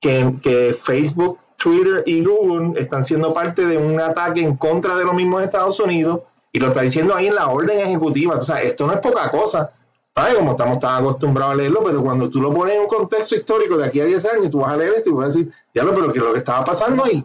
que, 0.00 0.34
que 0.42 0.74
Facebook, 0.74 1.38
Twitter 1.56 2.02
y 2.06 2.24
Google 2.24 2.80
están 2.80 3.04
siendo 3.04 3.32
parte 3.32 3.64
de 3.66 3.78
un 3.78 4.00
ataque 4.00 4.42
en 4.42 4.56
contra 4.56 4.96
de 4.96 5.04
los 5.04 5.14
mismos 5.14 5.44
Estados 5.44 5.78
Unidos 5.78 6.22
y 6.50 6.58
lo 6.58 6.68
está 6.68 6.82
diciendo 6.82 7.14
ahí 7.14 7.28
en 7.28 7.36
la 7.36 7.46
orden 7.46 7.78
ejecutiva. 7.78 8.34
O 8.34 8.40
sea, 8.40 8.62
esto 8.62 8.84
no 8.84 8.94
es 8.94 8.98
poca 8.98 9.30
cosa. 9.30 9.72
¿sabes? 10.12 10.34
Como 10.34 10.50
estamos 10.50 10.80
tan 10.80 11.04
acostumbrados 11.04 11.52
a 11.52 11.56
leerlo, 11.56 11.84
pero 11.84 12.02
cuando 12.02 12.28
tú 12.28 12.40
lo 12.40 12.52
pones 12.52 12.74
en 12.74 12.80
un 12.80 12.88
contexto 12.88 13.36
histórico 13.36 13.76
de 13.76 13.86
aquí 13.86 14.00
a 14.00 14.06
10 14.06 14.24
años, 14.26 14.50
tú 14.50 14.58
vas 14.58 14.72
a 14.72 14.76
leer 14.76 14.94
esto 14.96 15.10
y 15.10 15.12
vas 15.12 15.24
a 15.24 15.38
decir, 15.38 15.52
ya 15.72 15.84
lo, 15.84 15.94
pero 15.94 16.12
¿qué 16.12 16.18
es 16.18 16.24
lo 16.24 16.32
que 16.32 16.40
estaba 16.40 16.64
pasando 16.64 17.04
ahí? 17.04 17.24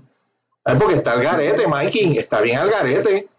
¿Sabes? 0.68 0.82
Porque 0.82 0.96
está 0.98 1.14
al 1.14 1.24
garete, 1.24 1.66
Mikey, 1.68 2.18
está 2.18 2.42
bien 2.42 2.58
al 2.58 2.70
garete. 2.70 3.30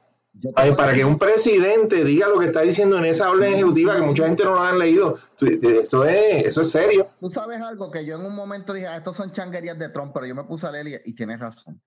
Ay, 0.54 0.72
para 0.74 0.94
que 0.94 1.04
un 1.04 1.18
presidente 1.18 2.04
diga 2.04 2.28
lo 2.28 2.38
que 2.38 2.46
está 2.46 2.60
diciendo 2.60 2.96
en 2.96 3.04
esa 3.06 3.28
orden 3.28 3.54
ejecutiva, 3.54 3.96
que 3.96 4.02
mucha 4.02 4.24
gente 4.24 4.44
no 4.44 4.54
lo 4.54 4.62
han 4.62 4.78
leído, 4.78 5.18
eso 5.40 6.04
es, 6.04 6.44
eso 6.46 6.60
es 6.62 6.70
serio. 6.70 7.08
Tú 7.20 7.28
sabes 7.30 7.60
algo 7.60 7.90
que 7.90 8.06
yo 8.06 8.14
en 8.16 8.24
un 8.24 8.34
momento 8.36 8.72
dije, 8.72 8.86
ah, 8.86 8.96
estos 8.96 9.16
son 9.16 9.30
changuerías 9.32 9.76
de 9.78 9.88
Trump, 9.88 10.12
pero 10.14 10.26
yo 10.26 10.34
me 10.36 10.44
puse 10.44 10.66
a 10.66 10.70
leer 10.70 10.86
y, 10.86 11.10
y 11.10 11.14
tienes 11.14 11.40
razón. 11.40 11.80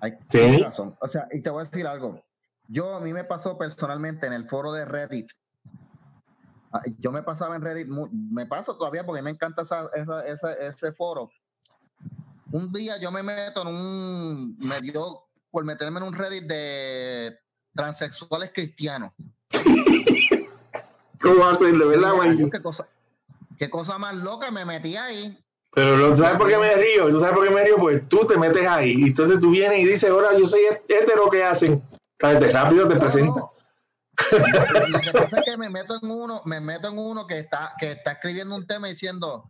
Ay, 0.00 0.12
Sí. 0.28 0.38
Tienes 0.38 0.62
razón. 0.64 0.96
O 1.00 1.06
sea, 1.06 1.28
y 1.30 1.40
te 1.40 1.50
voy 1.50 1.62
a 1.62 1.64
decir 1.64 1.86
algo. 1.86 2.20
Yo, 2.66 2.96
a 2.96 3.00
mí 3.00 3.12
me 3.12 3.22
pasó 3.24 3.56
personalmente 3.56 4.26
en 4.26 4.32
el 4.32 4.48
foro 4.48 4.72
de 4.72 4.84
Reddit. 4.84 5.30
Ah, 6.72 6.82
Yo 6.98 7.12
me 7.12 7.22
pasaba 7.22 7.54
en 7.54 7.62
Reddit, 7.62 7.86
me 7.86 8.46
paso 8.46 8.76
todavía 8.76 9.04
porque 9.06 9.22
me 9.22 9.30
encanta 9.30 9.62
esa, 9.62 9.88
esa- 9.94 10.26
esa- 10.26 10.54
ese 10.54 10.92
foro. 10.92 11.30
Un 12.52 12.72
día 12.72 12.98
yo 13.00 13.10
me 13.10 13.22
meto 13.22 13.62
en 13.62 13.68
un, 13.68 14.56
me 14.58 14.80
dio 14.80 15.24
por 15.50 15.64
meterme 15.64 15.98
en 16.00 16.06
un 16.06 16.12
Reddit 16.14 16.44
de 16.44 17.38
transexuales 17.74 18.52
cristianos. 18.54 19.12
¿Cómo 21.20 21.44
hacerlo, 21.46 21.88
verdad, 21.88 22.12
dije, 22.12 22.20
"Ay, 22.22 22.28
Mikey? 22.28 22.36
Dios, 22.36 22.50
qué 22.50 22.62
cosa, 22.62 22.88
qué 23.58 23.70
cosa 23.70 23.98
más 23.98 24.14
loca, 24.14 24.50
me 24.50 24.64
metí 24.64 24.96
ahí. 24.96 25.38
Pero 25.74 26.10
¿tú 26.10 26.16
sabes 26.16 26.36
por 26.36 26.48
qué 26.48 26.58
me 26.58 26.74
río? 26.74 27.08
¿Tú 27.08 27.18
sabes 27.20 27.34
por 27.34 27.44
qué 27.48 27.54
me 27.54 27.64
río? 27.64 27.76
Pues 27.78 28.06
tú 28.08 28.26
te 28.26 28.36
metes 28.36 28.66
ahí. 28.66 28.92
Y 28.98 29.02
entonces 29.04 29.40
tú 29.40 29.50
vienes 29.50 29.78
y 29.80 29.86
dices, 29.86 30.10
ahora 30.10 30.36
yo 30.36 30.46
soy 30.46 30.60
hetero, 30.88 31.30
¿qué 31.30 31.44
hacen? 31.44 31.82
De 32.18 32.52
rápido 32.52 32.86
te 32.88 32.94
No, 32.94 33.00
presentas. 33.00 33.36
no. 33.36 33.52
Lo 34.88 35.00
que 35.00 35.12
pasa 35.12 35.38
es 35.38 35.44
que 35.44 35.56
me 35.56 35.70
meto 35.70 35.98
en 36.02 36.10
uno, 36.10 36.42
me 36.44 36.60
meto 36.60 36.88
en 36.88 36.98
uno 36.98 37.26
que 37.26 37.38
está, 37.38 37.72
que 37.78 37.92
está 37.92 38.12
escribiendo 38.12 38.54
un 38.54 38.66
tema 38.66 38.88
diciendo, 38.88 39.48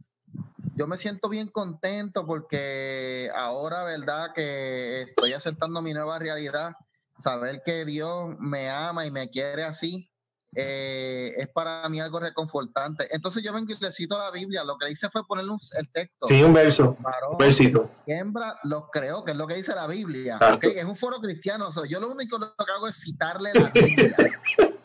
yo 0.74 0.86
me 0.86 0.96
siento 0.96 1.28
bien 1.28 1.48
contento 1.48 2.26
porque 2.26 3.30
ahora, 3.34 3.84
verdad, 3.84 4.32
que 4.34 5.02
estoy 5.02 5.32
aceptando 5.32 5.82
mi 5.82 5.92
nueva 5.92 6.18
realidad, 6.18 6.72
saber 7.18 7.62
que 7.64 7.84
Dios 7.84 8.30
me 8.38 8.68
ama 8.70 9.06
y 9.06 9.10
me 9.10 9.28
quiere 9.30 9.64
así, 9.64 10.08
eh, 10.54 11.32
es 11.38 11.48
para 11.48 11.88
mí 11.88 12.00
algo 12.00 12.20
reconfortante. 12.20 13.06
Entonces 13.14 13.42
yo 13.42 13.52
vengo 13.52 13.72
y 13.72 13.76
le 13.82 13.90
cito 13.92 14.18
la 14.18 14.30
Biblia, 14.30 14.64
lo 14.64 14.76
que 14.76 14.90
hice 14.90 15.08
fue 15.08 15.24
ponerle 15.26 15.50
un- 15.52 15.58
el 15.78 15.90
texto. 15.90 16.26
Sí, 16.26 16.42
un 16.42 16.52
verso, 16.52 16.96
Varón 17.00 17.32
un 17.32 17.38
versito. 17.38 17.90
y 18.06 18.12
hembra 18.12 18.58
los 18.64 18.84
creó, 18.92 19.24
que 19.24 19.32
es 19.32 19.36
lo 19.38 19.46
que 19.46 19.54
dice 19.54 19.74
la 19.74 19.86
Biblia. 19.86 20.38
Es 20.60 20.84
un 20.84 20.96
foro 20.96 21.18
cristiano. 21.20 21.70
so, 21.72 21.84
yo 21.86 22.00
lo 22.00 22.10
único 22.10 22.38
que 22.38 22.72
hago 22.72 22.88
es 22.88 23.00
citarle 23.00 23.54
la 23.54 23.70
Biblia. 23.74 24.16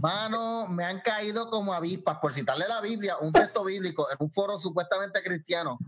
Mano, 0.00 0.66
me 0.66 0.84
han 0.84 1.00
caído 1.00 1.50
como 1.50 1.74
avispas 1.74 2.18
por 2.20 2.32
citarle 2.32 2.66
la 2.66 2.80
Biblia, 2.80 3.18
un 3.18 3.32
texto 3.32 3.64
bíblico 3.64 4.08
en 4.10 4.16
un 4.20 4.32
foro 4.32 4.58
supuestamente 4.58 5.22
cristiano. 5.22 5.78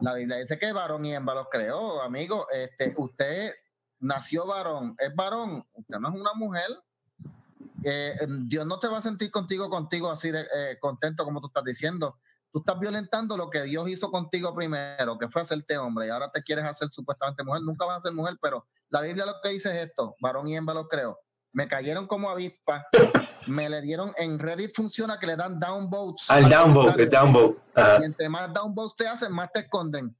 La 0.00 0.12
Biblia 0.12 0.36
dice 0.36 0.58
que 0.58 0.72
varón 0.72 1.06
y 1.06 1.14
hembra 1.14 1.34
los 1.34 1.46
creó, 1.50 2.02
amigo. 2.02 2.46
Este, 2.52 2.92
usted 2.98 3.54
nació 4.00 4.46
varón, 4.46 4.94
es 4.98 5.14
varón, 5.14 5.66
usted 5.72 5.98
no 5.98 6.08
es 6.08 6.14
una 6.14 6.34
mujer. 6.34 6.68
Eh, 7.82 8.14
Dios 8.46 8.66
no 8.66 8.78
te 8.78 8.88
va 8.88 8.98
a 8.98 9.02
sentir 9.02 9.30
contigo, 9.30 9.70
contigo 9.70 10.10
así 10.10 10.30
de 10.30 10.40
eh, 10.40 10.78
contento 10.78 11.24
como 11.24 11.40
tú 11.40 11.46
estás 11.46 11.64
diciendo. 11.64 12.18
Tú 12.52 12.58
estás 12.58 12.78
violentando 12.78 13.38
lo 13.38 13.48
que 13.48 13.62
Dios 13.62 13.88
hizo 13.88 14.10
contigo 14.10 14.54
primero, 14.54 15.18
que 15.18 15.28
fue 15.28 15.42
hacerte 15.42 15.78
hombre, 15.78 16.06
y 16.06 16.10
ahora 16.10 16.30
te 16.30 16.42
quieres 16.42 16.66
hacer 16.66 16.90
supuestamente 16.90 17.42
mujer. 17.42 17.62
Nunca 17.62 17.86
vas 17.86 17.98
a 17.98 18.02
ser 18.02 18.12
mujer, 18.12 18.36
pero 18.42 18.66
la 18.90 19.00
Biblia 19.00 19.24
lo 19.24 19.40
que 19.42 19.48
dice 19.48 19.70
es 19.70 19.88
esto: 19.88 20.14
varón 20.20 20.46
y 20.46 20.56
hembra 20.56 20.74
los 20.74 20.88
creo. 20.88 21.18
Me 21.54 21.68
cayeron 21.68 22.08
como 22.08 22.28
avispas, 22.28 22.84
me 23.46 23.70
le 23.70 23.80
dieron 23.80 24.12
en 24.16 24.40
Reddit 24.40 24.74
funciona 24.74 25.20
que 25.20 25.28
le 25.28 25.36
dan 25.36 25.60
downvotes. 25.60 26.28
Al 26.28 26.48
downvote, 26.50 27.04
el 27.04 27.10
downvote. 27.10 27.60
Y 28.00 28.04
entre 28.04 28.28
más 28.28 28.52
downvotes 28.52 28.96
te 28.96 29.06
hacen, 29.06 29.32
más 29.32 29.52
te 29.52 29.60
esconden. 29.60 30.16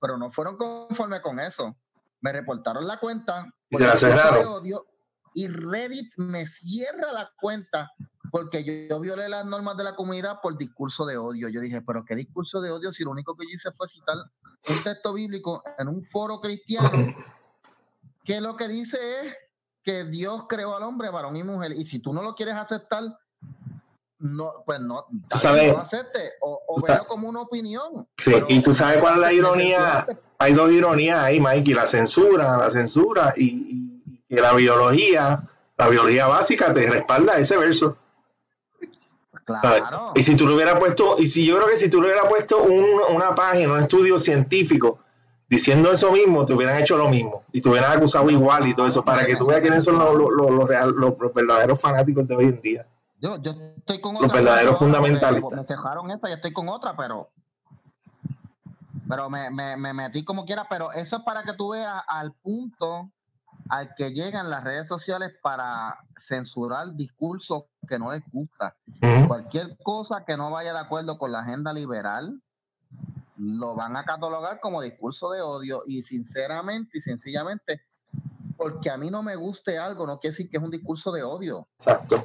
Pero 0.00 0.16
no 0.16 0.30
fueron 0.30 0.56
conforme 0.56 1.20
con 1.20 1.40
eso. 1.40 1.76
Me 2.20 2.32
reportaron 2.32 2.86
la 2.86 2.98
cuenta. 2.98 3.52
Y 3.68 3.78
la 3.78 3.96
cerraron. 3.96 4.46
odio, 4.46 4.86
y 5.34 5.48
Reddit 5.48 6.14
me 6.18 6.46
cierra 6.46 7.12
la 7.12 7.32
cuenta 7.40 7.92
porque 8.30 8.62
yo, 8.62 8.72
yo 8.88 9.00
violé 9.00 9.28
las 9.28 9.44
normas 9.44 9.76
de 9.76 9.82
la 9.82 9.96
comunidad 9.96 10.40
por 10.40 10.56
discurso 10.56 11.04
de 11.04 11.16
odio. 11.16 11.48
Yo 11.48 11.60
dije, 11.60 11.82
pero 11.82 12.04
¿qué 12.04 12.14
discurso 12.14 12.60
de 12.60 12.70
odio 12.70 12.92
si 12.92 13.02
lo 13.02 13.10
único 13.10 13.36
que 13.36 13.44
yo 13.44 13.54
hice 13.54 13.72
fue 13.72 13.88
citar 13.88 14.16
un 14.68 14.82
texto 14.84 15.12
bíblico 15.12 15.64
en 15.78 15.88
un 15.88 16.04
foro 16.06 16.40
cristiano 16.40 16.90
que 18.24 18.40
lo 18.40 18.56
que 18.56 18.68
dice 18.68 18.98
es 18.98 19.34
que 19.86 20.04
Dios 20.04 20.46
creó 20.48 20.76
al 20.76 20.82
hombre, 20.82 21.08
varón 21.10 21.36
y 21.36 21.44
mujer, 21.44 21.70
y 21.72 21.86
si 21.86 22.00
tú 22.00 22.12
no 22.12 22.20
lo 22.20 22.34
quieres 22.34 22.56
aceptar, 22.56 23.04
no, 24.18 24.52
pues 24.66 24.80
no, 24.80 25.06
Tú 25.28 25.38
sabes- 25.38 25.68
no 25.68 25.74
lo 25.74 25.78
aceptes, 25.80 26.32
o, 26.40 26.60
o 26.66 26.80
velo 26.84 27.06
como 27.06 27.28
una 27.28 27.42
opinión. 27.42 28.08
Sí, 28.18 28.32
Pero- 28.32 28.46
y 28.48 28.60
tú 28.60 28.74
sabes 28.74 28.98
cuál 29.00 29.14
es 29.14 29.20
la 29.20 29.32
ironía. 29.32 30.06
Hay 30.38 30.52
dos 30.54 30.70
ironías 30.72 31.20
ahí, 31.22 31.38
Mikey, 31.40 31.72
la 31.74 31.86
censura, 31.86 32.56
la 32.56 32.68
censura 32.68 33.32
y, 33.36 33.44
y- 34.28 34.34
la 34.36 34.52
biología, 34.54 35.44
la 35.78 35.88
biología 35.88 36.26
básica 36.26 36.74
te 36.74 36.90
respalda 36.90 37.38
ese 37.38 37.56
verso. 37.56 37.96
¿sabes? 39.46 39.80
Claro. 39.82 40.12
Y 40.16 40.24
si 40.24 40.34
tú 40.34 40.46
lo 40.48 40.56
hubieras 40.56 40.80
puesto, 40.80 41.16
y 41.18 41.26
si 41.28 41.46
yo 41.46 41.56
creo 41.56 41.68
que 41.68 41.76
si 41.76 41.88
tú 41.88 42.00
le 42.02 42.08
hubieras 42.08 42.28
puesto 42.28 42.60
un- 42.64 43.14
una 43.14 43.36
página, 43.36 43.72
un 43.74 43.78
estudio 43.80 44.18
científico 44.18 44.98
diciendo 45.48 45.92
eso 45.92 46.10
mismo, 46.12 46.44
te 46.44 46.52
hubieran 46.54 46.80
hecho 46.80 46.96
lo 46.96 47.08
mismo 47.08 47.42
y 47.52 47.60
te 47.60 47.68
hubieran 47.68 47.96
acusado 47.96 48.28
igual 48.30 48.66
y 48.66 48.74
todo 48.74 48.86
eso, 48.86 49.04
para 49.04 49.24
que 49.26 49.36
tú 49.36 49.46
veas 49.46 49.60
quiénes 49.60 49.84
son 49.84 49.98
los, 49.98 50.14
los- 50.16 50.30
los- 50.32 50.50
los 50.50 50.68
real- 50.68 50.94
los- 50.96 51.14
los 51.18 51.32
verdaderos 51.34 51.80
fanáticos 51.80 52.26
de 52.26 52.34
hoy 52.36 52.44
en 52.46 52.60
día. 52.60 52.86
Yo, 53.20 53.36
yo 53.40 53.52
estoy 53.78 54.00
con 54.00 54.14
Los 54.14 54.24
otra. 54.24 54.36
verdaderos 54.36 54.74
ahora 54.74 54.78
porque 54.78 54.84
fundamentalistas. 54.98 55.58
Me 55.58 55.64
cerraron 55.64 56.10
esa 56.10 56.28
y 56.28 56.32
estoy 56.34 56.52
con 56.52 56.68
otra, 56.68 56.96
pero 56.96 57.28
Pero 59.08 59.30
me, 59.30 59.50
me, 59.50 59.76
me 59.76 59.92
metí 59.94 60.24
como 60.24 60.44
quiera, 60.44 60.66
pero 60.68 60.90
eso 60.92 61.18
es 61.18 61.22
para 61.22 61.44
que 61.44 61.52
tú 61.52 61.70
veas 61.70 62.02
al 62.08 62.32
punto 62.32 63.08
al 63.68 63.94
que 63.94 64.10
llegan 64.12 64.50
las 64.50 64.62
redes 64.64 64.86
sociales 64.88 65.32
para 65.42 65.98
censurar 66.18 66.92
discursos 66.94 67.64
que 67.88 67.98
no 68.00 68.10
les 68.12 68.22
gusta. 68.32 68.74
Cualquier 69.28 69.76
cosa 69.82 70.24
que 70.24 70.36
no 70.36 70.50
vaya 70.50 70.72
de 70.72 70.78
acuerdo 70.80 71.18
con 71.18 71.30
la 71.32 71.40
agenda 71.40 71.72
liberal, 71.72 72.40
lo 73.38 73.74
van 73.74 73.96
a 73.96 74.04
catalogar 74.04 74.60
como 74.60 74.80
discurso 74.82 75.30
de 75.30 75.42
odio 75.42 75.82
y 75.86 76.02
sinceramente 76.02 76.98
y 76.98 77.00
sencillamente, 77.00 77.82
porque 78.56 78.90
a 78.90 78.96
mí 78.96 79.10
no 79.10 79.22
me 79.22 79.36
guste 79.36 79.78
algo, 79.78 80.06
no 80.06 80.18
quiere 80.18 80.32
decir 80.32 80.50
que 80.50 80.56
es 80.56 80.62
un 80.62 80.70
discurso 80.70 81.12
de 81.12 81.22
odio. 81.22 81.68
Exacto. 81.78 82.24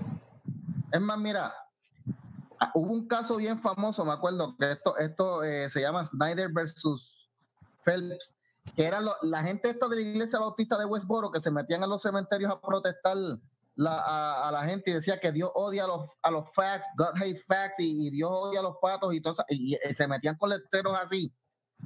Es 0.91 1.01
más, 1.01 1.17
mira, 1.17 1.53
ah, 2.59 2.71
hubo 2.75 2.91
un 2.91 3.07
caso 3.07 3.37
bien 3.37 3.59
famoso, 3.59 4.05
me 4.05 4.13
acuerdo, 4.13 4.55
que 4.57 4.71
esto, 4.71 4.97
esto 4.97 5.43
eh, 5.43 5.69
se 5.69 5.81
llama 5.81 6.05
Snyder 6.05 6.51
versus 6.51 7.29
Phelps, 7.83 8.33
que 8.75 8.85
era 8.85 9.01
lo- 9.01 9.15
la 9.23 9.41
gente 9.43 9.69
esta 9.69 9.87
de 9.87 9.95
la 9.97 10.01
iglesia 10.01 10.39
bautista 10.39 10.77
de 10.77 10.85
Westboro 10.85 11.31
que 11.31 11.41
se 11.41 11.51
metían 11.51 11.83
a 11.83 11.87
los 11.87 12.01
cementerios 12.01 12.51
a 12.51 12.61
protestar 12.61 13.17
la- 13.75 14.01
a, 14.01 14.49
a 14.49 14.51
la 14.51 14.65
gente 14.65 14.91
y 14.91 14.93
decía 14.95 15.19
que 15.19 15.31
Dios 15.31 15.49
odia 15.55 15.85
a 15.85 15.87
los, 15.87 16.09
a 16.21 16.31
los 16.31 16.53
facts, 16.53 16.87
God 16.97 17.15
hates 17.15 17.45
facts 17.45 17.79
y, 17.79 18.07
y 18.07 18.09
Dios 18.11 18.29
odia 18.31 18.59
a 18.59 18.63
los 18.63 18.75
patos 18.81 19.13
y, 19.13 19.21
todo 19.21 19.35
y, 19.49 19.75
y 19.75 19.93
se 19.93 20.07
metían 20.07 20.35
con 20.37 20.49
letreros 20.49 20.97
así 21.01 21.33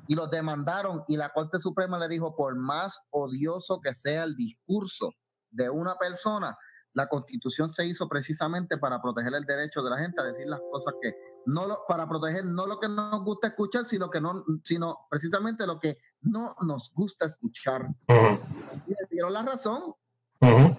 y 0.07 0.15
los 0.15 0.29
demandaron 0.29 1.03
y 1.07 1.15
la 1.17 1.31
Corte 1.31 1.59
Suprema 1.59 1.97
le 1.99 2.07
dijo, 2.07 2.35
por 2.35 2.55
más 2.57 2.99
odioso 3.11 3.79
que 3.81 3.93
sea 3.93 4.23
el 4.23 4.35
discurso 4.35 5.11
de 5.51 5.69
una 5.69 5.95
persona, 5.95 6.57
la 6.93 7.07
constitución 7.07 7.73
se 7.73 7.85
hizo 7.85 8.07
precisamente 8.09 8.77
para 8.77 9.01
proteger 9.01 9.33
el 9.35 9.45
derecho 9.45 9.81
de 9.81 9.89
la 9.89 9.99
gente 9.99 10.21
a 10.21 10.25
decir 10.25 10.47
las 10.47 10.59
cosas 10.71 10.93
que 11.01 11.13
no 11.45 11.65
lo, 11.67 11.79
para 11.87 12.07
proteger 12.07 12.45
no 12.45 12.65
lo 12.65 12.79
que 12.79 12.87
nos 12.89 13.21
gusta 13.23 13.47
escuchar, 13.47 13.85
sino 13.85 14.09
que 14.09 14.19
no, 14.19 14.43
sino 14.63 14.97
precisamente 15.09 15.65
lo 15.67 15.79
que 15.79 15.97
no 16.21 16.55
nos 16.61 16.91
gusta 16.93 17.25
escuchar. 17.25 17.83
Ujú. 18.07 18.39
Y 18.87 18.91
le 18.91 19.07
dieron 19.11 19.33
la 19.33 19.43
razón. 19.43 19.93
Ujú. 20.41 20.77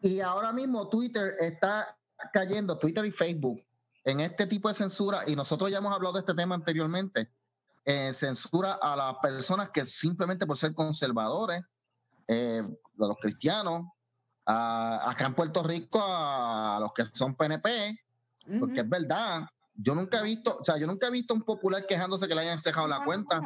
Y 0.00 0.20
ahora 0.20 0.52
mismo 0.52 0.88
Twitter 0.88 1.34
está 1.40 1.96
cayendo, 2.32 2.78
Twitter 2.78 3.04
y 3.04 3.10
Facebook, 3.10 3.62
en 4.04 4.20
este 4.20 4.46
tipo 4.46 4.68
de 4.68 4.74
censura, 4.74 5.20
y 5.26 5.36
nosotros 5.36 5.70
ya 5.70 5.78
hemos 5.78 5.94
hablado 5.94 6.14
de 6.14 6.20
este 6.20 6.34
tema 6.34 6.54
anteriormente, 6.54 7.30
eh, 7.84 8.12
censura 8.14 8.78
a 8.80 8.96
las 8.96 9.14
personas 9.22 9.70
que 9.70 9.84
simplemente 9.84 10.46
por 10.46 10.56
ser 10.56 10.74
conservadores, 10.74 11.62
eh, 12.28 12.62
de 12.62 13.06
los 13.08 13.16
cristianos, 13.20 13.86
a- 14.46 15.10
acá 15.10 15.26
en 15.26 15.34
Puerto 15.34 15.62
Rico 15.62 16.00
a, 16.02 16.78
los 16.80 16.92
que 16.92 17.04
son 17.12 17.34
PNP, 17.34 17.98
porque 18.58 18.80
es 18.80 18.88
verdad, 18.88 19.42
yo 19.82 19.94
nunca 19.94 20.20
he 20.20 20.22
visto, 20.24 20.58
o 20.60 20.64
sea, 20.64 20.76
yo 20.76 20.86
nunca 20.86 21.06
he 21.06 21.10
visto 21.10 21.32
un 21.34 21.42
popular 21.42 21.86
quejándose 21.86 22.28
que 22.28 22.34
le 22.34 22.42
hayan 22.42 22.60
cejado 22.60 22.86
la 22.88 23.02
cuenta, 23.04 23.40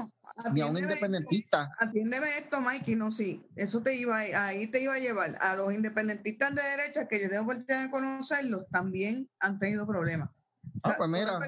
ni 0.52 0.60
a 0.60 0.66
un 0.66 0.76
independentista. 0.76 1.70
Atiéndeme 1.78 2.26
esto, 2.38 2.60
Mikey, 2.60 2.96
no, 2.96 3.12
sí, 3.12 3.46
eso 3.56 3.82
te 3.82 3.94
iba, 3.94 4.18
a- 4.18 4.46
ahí 4.46 4.66
te 4.70 4.82
iba 4.82 4.94
a 4.94 4.98
llevar. 4.98 5.36
A 5.40 5.54
los 5.56 5.72
independentistas 5.72 6.54
de 6.54 6.62
derecha, 6.62 7.06
que 7.06 7.22
yo 7.22 7.28
tengo 7.28 7.42
oportunidad 7.44 7.84
de 7.84 7.90
conocerlos, 7.90 8.62
también 8.72 9.28
han 9.40 9.58
tenido 9.58 9.86
problemas. 9.86 10.28
O 10.30 10.80
Ah, 10.82 10.88
sea, 10.90 10.96
pues 10.98 11.10
mira. 11.10 11.38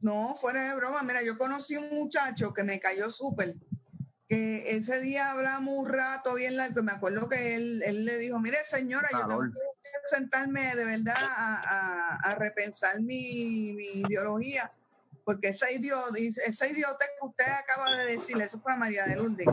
No, 0.00 0.34
fuera 0.36 0.62
de 0.70 0.76
broma, 0.76 1.02
mira, 1.02 1.22
yo 1.24 1.36
conocí 1.36 1.76
un 1.76 1.90
muchacho 1.90 2.54
que 2.54 2.62
me 2.62 2.78
cayó 2.78 3.10
súper, 3.10 3.54
que 4.28 4.76
ese 4.76 5.00
día 5.00 5.30
hablamos 5.30 5.74
un 5.74 5.88
rato 5.88 6.34
bien 6.34 6.56
largo, 6.56 6.80
y 6.80 6.82
me 6.82 6.92
acuerdo 6.92 7.28
que 7.28 7.56
él, 7.56 7.82
él 7.82 8.04
le 8.04 8.18
dijo, 8.18 8.38
mire 8.40 8.58
señora, 8.64 9.08
yo 9.12 9.20
tengo 9.26 9.40
que 9.50 10.14
sentarme 10.14 10.76
de 10.76 10.84
verdad 10.84 11.16
a, 11.16 11.54
a- 11.56 12.16
a 12.30 12.34
repensar 12.34 13.00
mi, 13.00 13.72
mi 13.74 13.86
ideología, 14.02 14.70
porque 15.24 15.48
esa, 15.48 15.70
idiota, 15.70 16.18
esa 16.46 16.66
idiota 16.66 17.06
que 17.20 17.26
usted 17.26 17.44
acaba 17.46 17.96
de 17.96 18.12
decir, 18.12 18.40
eso 18.40 18.60
fue 18.60 18.74
a 18.74 18.76
María 18.76 19.06
de 19.06 19.16
Lourdes, 19.16 19.46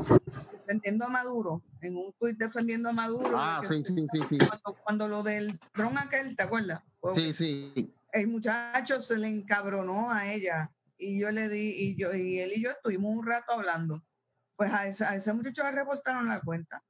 defendiendo 0.52 1.06
a 1.06 1.10
Maduro, 1.10 1.64
en 1.82 1.96
un 1.96 2.14
tuit 2.20 2.38
defendiendo 2.38 2.90
a 2.90 2.94
Maduro. 2.94 3.38
Ah, 3.38 3.62
sí, 3.66 3.82
sí, 3.84 4.06
sí, 4.12 4.20
sí. 4.28 4.38
Cuando, 4.40 4.78
cuando 4.84 5.08
lo 5.08 5.24
del 5.24 5.58
dron 5.74 5.98
aquel, 5.98 6.36
¿te 6.36 6.44
acuerdas? 6.44 6.82
Pues, 7.00 7.16
Sí, 7.16 7.34
sí. 7.34 7.96
el 8.12 8.28
muchacho 8.28 9.02
se 9.02 9.18
le 9.18 9.30
encabronó 9.30 10.12
a 10.12 10.34
ella 10.34 10.70
y 10.98 11.20
yo 11.22 11.32
le 11.32 11.48
di 11.50 11.76
y 11.78 11.96
yo 12.02 12.14
y 12.14 12.40
él 12.40 12.52
y 12.56 12.64
yo 12.64 12.72
estuvimos 12.72 13.12
un 13.16 13.26
rato 13.26 13.54
hablando 13.54 14.04
pues 14.56 14.72
a 14.72 14.88
ese, 14.88 15.06
a 15.06 15.16
ese 15.16 15.34
muchacho 15.34 15.64
le 15.64 15.72
reportaron 15.72 16.28
la 16.28 16.40
cuenta 16.42 16.82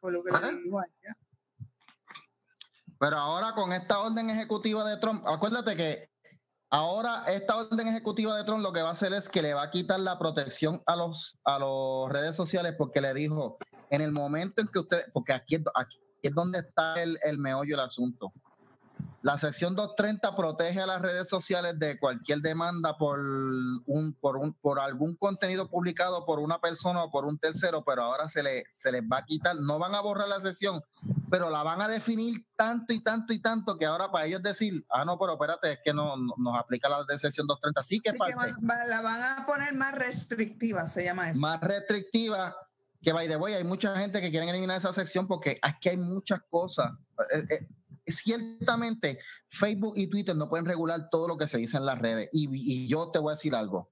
por 0.00 0.12
lo 0.12 0.22
que 0.22 0.30
Ah. 0.32 0.50
le 0.50 0.62
dijo 0.62 0.78
a 0.80 0.84
ella 0.84 1.16
Pero 2.98 3.16
ahora 3.16 3.52
con 3.54 3.72
esta 3.72 3.98
orden 4.00 4.30
ejecutiva 4.30 4.88
de 4.88 4.96
Trump, 4.98 5.26
acuérdate 5.26 5.76
que 5.76 6.10
ahora 6.70 7.24
esta 7.26 7.56
orden 7.56 7.88
ejecutiva 7.88 8.36
de 8.36 8.44
Trump 8.44 8.62
lo 8.62 8.72
que 8.72 8.82
va 8.82 8.88
a 8.90 8.92
hacer 8.92 9.12
es 9.12 9.28
que 9.28 9.42
le 9.42 9.54
va 9.54 9.64
a 9.64 9.70
quitar 9.70 10.00
la 10.00 10.18
protección 10.18 10.82
a 10.86 10.96
los 10.96 11.38
a 11.44 11.58
las 11.58 12.12
redes 12.12 12.36
sociales 12.36 12.74
porque 12.78 13.00
le 13.00 13.12
dijo 13.14 13.58
en 13.90 14.00
el 14.00 14.12
momento 14.12 14.62
en 14.62 14.68
que 14.68 14.80
usted, 14.80 15.04
porque 15.12 15.32
aquí, 15.32 15.62
aquí 15.74 16.00
es 16.22 16.34
donde 16.34 16.58
está 16.60 17.00
el, 17.00 17.18
el 17.22 17.38
meollo 17.38 17.76
del 17.76 17.86
asunto. 17.86 18.32
La 19.22 19.38
sección 19.38 19.74
230 19.74 20.36
protege 20.36 20.80
a 20.80 20.86
las 20.86 21.02
redes 21.02 21.28
sociales 21.28 21.76
de 21.80 21.98
cualquier 21.98 22.42
demanda 22.42 22.96
por 22.96 23.18
un 23.18 24.16
por 24.20 24.36
un 24.36 24.52
por 24.54 24.78
algún 24.78 25.16
contenido 25.16 25.68
publicado 25.68 26.24
por 26.24 26.38
una 26.38 26.60
persona 26.60 27.02
o 27.02 27.10
por 27.10 27.24
un 27.24 27.36
tercero, 27.36 27.82
pero 27.84 28.02
ahora 28.02 28.28
se 28.28 28.44
le 28.44 28.64
se 28.70 28.92
les 28.92 29.02
va 29.02 29.18
a 29.18 29.24
quitar, 29.24 29.56
no 29.56 29.80
van 29.80 29.96
a 29.96 30.00
borrar 30.00 30.28
la 30.28 30.40
sección, 30.40 30.80
pero 31.28 31.50
la 31.50 31.64
van 31.64 31.80
a 31.80 31.88
definir 31.88 32.46
tanto 32.54 32.92
y 32.92 33.02
tanto 33.02 33.32
y 33.32 33.40
tanto 33.40 33.76
que 33.76 33.86
ahora 33.86 34.12
para 34.12 34.26
ellos 34.26 34.44
decir, 34.44 34.86
ah, 34.90 35.04
no, 35.04 35.18
pero 35.18 35.32
espérate, 35.32 35.72
es 35.72 35.78
que 35.84 35.92
no, 35.92 36.16
no- 36.16 36.34
nos 36.38 36.56
aplica 36.56 36.88
la 36.88 37.02
de 37.02 37.18
sección 37.18 37.48
230. 37.48 37.82
Sí 37.82 37.98
que 37.98 38.14
parte 38.14 38.34
la 38.86 39.00
van 39.02 39.22
a 39.40 39.44
poner 39.44 39.74
más 39.74 39.92
restrictiva 39.92 40.88
se 40.88 41.04
llama 41.04 41.30
eso 41.30 41.40
más 41.40 41.60
restrictiva 41.62 42.54
que, 43.02 43.12
by 43.12 43.26
the 43.26 43.36
way, 43.36 43.54
hay 43.54 43.64
mucha 43.64 43.98
gente 43.98 44.20
que 44.20 44.30
quieren 44.30 44.48
eliminar 44.48 44.78
esa 44.78 44.92
sección 44.92 45.26
porque 45.26 45.58
es 45.62 45.74
que 45.80 45.90
hay 45.90 45.96
muchas 45.96 46.40
cosas. 46.48 46.92
Eh, 47.34 47.44
eh, 47.50 47.68
ciertamente, 48.12 49.18
Facebook 49.48 49.94
y 49.96 50.06
Twitter 50.08 50.36
no 50.36 50.48
pueden 50.48 50.66
regular 50.66 51.08
todo 51.10 51.28
lo 51.28 51.36
que 51.36 51.48
se 51.48 51.58
dice 51.58 51.76
en 51.76 51.86
las 51.86 51.98
redes. 51.98 52.28
Y, 52.32 52.48
y 52.52 52.88
yo 52.88 53.08
te 53.10 53.18
voy 53.18 53.30
a 53.32 53.34
decir 53.34 53.54
algo. 53.54 53.88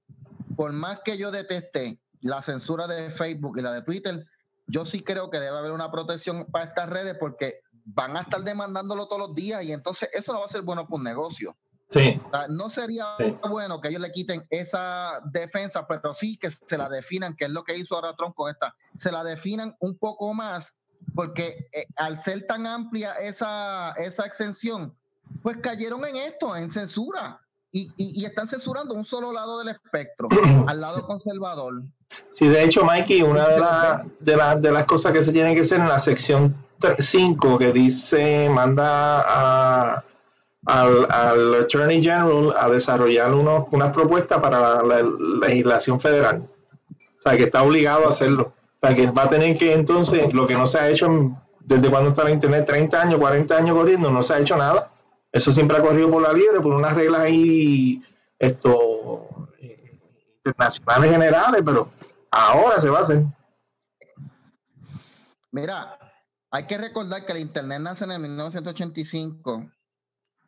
Por 0.55 0.71
más 0.73 0.99
que 1.03 1.17
yo 1.17 1.31
deteste 1.31 1.99
la 2.21 2.41
censura 2.41 2.87
de 2.87 3.09
Facebook 3.11 3.57
y 3.57 3.61
la 3.61 3.73
de 3.73 3.81
Twitter, 3.81 4.25
yo 4.67 4.85
sí 4.85 5.01
creo 5.01 5.29
que 5.29 5.39
debe 5.39 5.57
haber 5.57 5.71
una 5.71 5.91
protección 5.91 6.45
para 6.45 6.65
estas 6.65 6.89
redes 6.89 7.15
porque 7.19 7.61
van 7.85 8.17
a 8.17 8.21
estar 8.21 8.43
demandándolo 8.43 9.07
todos 9.07 9.27
los 9.27 9.35
días 9.35 9.63
y 9.63 9.71
entonces 9.71 10.09
eso 10.13 10.33
no 10.33 10.39
va 10.39 10.45
a 10.45 10.49
ser 10.49 10.63
bueno 10.63 10.85
para 10.85 10.95
un 10.97 11.03
negocio. 11.03 11.55
Sí, 11.87 12.19
O 12.25 12.29
sea, 12.31 12.47
no 12.47 12.71
sería 12.71 13.05
Sí. 13.19 13.37
bueno 13.47 13.79
que 13.79 13.89
ellos 13.89 14.01
le 14.01 14.11
quiten 14.11 14.43
esa 14.49 15.19
defensa, 15.25 15.85
pero 15.87 16.15
sí 16.15 16.35
que 16.37 16.49
se 16.49 16.77
la 16.79 16.89
definan, 16.89 17.35
que 17.35 17.45
es 17.45 17.51
lo 17.51 17.63
que 17.63 17.77
hizo 17.77 17.93
ahora 17.93 18.15
Trump 18.15 18.33
con 18.35 18.49
esta, 18.49 18.75
se 18.97 19.11
la 19.11 19.23
definan 19.23 19.75
un 19.79 19.95
poco 19.95 20.33
más, 20.33 20.79
porque 21.13 21.67
eh, 21.71 21.85
al 21.97 22.17
ser 22.17 22.45
tan 22.47 22.65
amplia 22.67 23.11
esa, 23.13 23.91
esa 23.93 24.25
exención, 24.25 24.93
pues 25.43 25.57
cayeron 25.57 26.05
en 26.05 26.15
esto, 26.17 26.55
en 26.55 26.69
censura, 26.71 27.39
y, 27.71 27.91
y- 27.97 28.21
y 28.21 28.25
están 28.25 28.47
censurando 28.47 28.93
un 28.93 29.03
solo 29.05 29.31
lado 29.33 29.59
del 29.59 29.69
espectro, 29.69 30.27
al 30.67 30.79
lado 30.81 31.05
conservador. 31.05 31.83
Sí, 32.31 32.47
de 32.47 32.63
hecho, 32.63 32.83
Mikey, 32.85 33.21
una 33.23 33.47
de, 33.49 33.59
la- 33.59 34.05
de, 34.19 34.37
la- 34.37 34.55
de 34.55 34.71
las 34.71 34.85
cosas 34.85 35.11
que 35.11 35.21
se 35.23 35.31
tienen 35.33 35.53
que 35.55 35.61
hacer 35.61 35.79
en 35.79 35.89
la 35.89 35.99
sección 35.99 36.55
5 36.99 37.57
que 37.57 37.71
dice, 37.73 38.49
manda 38.49 39.21
a- 39.21 40.03
al, 40.67 41.07
al 41.11 41.55
Attorney 41.61 42.01
General 42.01 42.53
a 42.57 42.69
desarrollar 42.69 43.33
unos, 43.33 43.65
una 43.71 43.91
propuesta 43.91 44.41
para 44.41 44.81
la, 44.83 45.03
legislación 45.41 45.99
federal. 45.99 46.47
O 47.19 47.21
sea, 47.21 47.37
que 47.37 47.43
está 47.43 47.61
obligado 47.63 48.05
a 48.07 48.09
hacerlo. 48.09 48.53
O 48.85 48.87
sea, 48.87 48.95
que 48.95 49.09
va 49.09 49.23
a 49.23 49.29
tener 49.29 49.57
que 49.57 49.73
entonces, 49.73 50.31
lo 50.31 50.45
que 50.45 50.53
no 50.53 50.67
se 50.67 50.77
ha 50.77 50.87
hecho 50.89 51.07
en- 51.07 51.35
desde 51.61 51.89
cuando 51.89 52.09
está 52.09 52.23
la 52.23 52.29
Internet, 52.29 52.67
30 52.67 53.01
años, 53.01 53.17
40 53.19 53.57
años 53.57 53.75
corriendo, 53.75 54.11
no 54.11 54.21
se 54.21 54.35
ha 54.35 54.39
hecho 54.39 54.55
nada. 54.55 54.91
Eso 55.31 55.51
siempre 55.51 55.75
ha 55.75 55.81
corrido 55.81 56.11
por 56.11 56.21
la 56.21 56.31
libre, 56.31 56.61
por 56.61 56.71
unas 56.71 56.93
reglas 56.93 57.21
ahí, 57.21 58.03
esto, 58.37 59.27
eh, 59.59 59.99
internacionales 60.37 61.09
generales, 61.11 61.63
pero 61.65 61.89
ahora 62.29 62.79
se 62.79 62.89
va 62.91 62.99
a 62.99 63.01
hacer. 63.01 63.23
Mira, 65.51 65.97
hay 66.51 66.67
que 66.67 66.77
recordar 66.77 67.25
que 67.25 67.31
el 67.31 67.39
Internet 67.39 67.79
nace 67.81 68.03
en 68.05 68.11
el 68.11 68.19
1985 68.19 69.65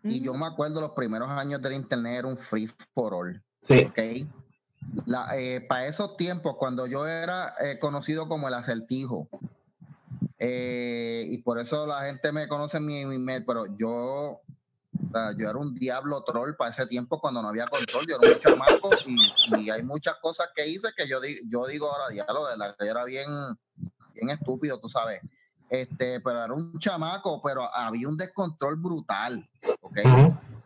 y 0.03 0.21
yo 0.21 0.35
me 0.35 0.45
acuerdo 0.45 0.79
los 0.79 0.91
primeros 0.91 1.27
años 1.29 1.59
del 1.59 1.73
Internet 1.73 2.19
era 2.19 2.27
un 2.27 2.37
free 2.37 2.69
for 2.93 3.15
all. 3.15 3.43
Sí. 3.61 3.91
La, 5.05 5.27
eh, 5.37 5.61
para 5.61 5.87
esos 5.87 6.17
tiempos, 6.17 6.55
cuando 6.57 6.85
yo 6.87 7.07
era 7.07 7.53
eh, 7.59 7.79
conocido 7.79 8.27
como 8.27 8.47
el 8.47 8.53
acertijo, 8.53 9.27
eh, 10.39 11.25
y 11.29 11.37
por 11.39 11.59
eso 11.59 11.87
la 11.87 12.05
gente 12.05 12.31
me 12.31 12.47
conoce 12.47 12.77
en 12.77 12.85
mi, 12.85 13.05
mi 13.05 13.17
mail, 13.17 13.43
pero 13.45 13.65
yo, 13.77 13.91
o 13.93 14.41
sea, 15.11 15.31
yo 15.37 15.49
era 15.49 15.57
un 15.57 15.73
diablo 15.73 16.23
troll 16.23 16.55
para 16.55 16.71
ese 16.71 16.85
tiempo 16.87 17.19
cuando 17.19 17.41
no 17.41 17.49
había 17.49 17.67
control, 17.67 18.05
yo 18.07 18.15
era 18.15 18.23
un 18.23 18.39
chamaco 18.39 18.93
y, 19.05 19.17
y 19.57 19.69
hay 19.69 19.83
muchas 19.83 20.15
cosas 20.21 20.49
que 20.55 20.67
hice 20.67 20.89
que 20.95 21.07
yo, 21.07 21.19
di- 21.19 21.39
yo 21.49 21.65
digo 21.67 21.91
ahora, 21.91 22.09
diablo, 22.13 22.47
de 22.47 22.57
la 22.57 22.73
que 22.77 22.85
yo 22.85 22.91
era 22.91 23.03
bien, 23.05 23.27
bien 24.13 24.29
estúpido, 24.29 24.79
tú 24.79 24.89
sabes. 24.89 25.21
Este, 25.69 26.21
pero 26.21 26.43
era 26.43 26.53
un 26.53 26.77
chamaco, 26.79 27.41
pero 27.41 27.73
había 27.75 28.07
un 28.07 28.15
descontrol 28.15 28.77
brutal, 28.77 29.47
¿ok? 29.81 29.99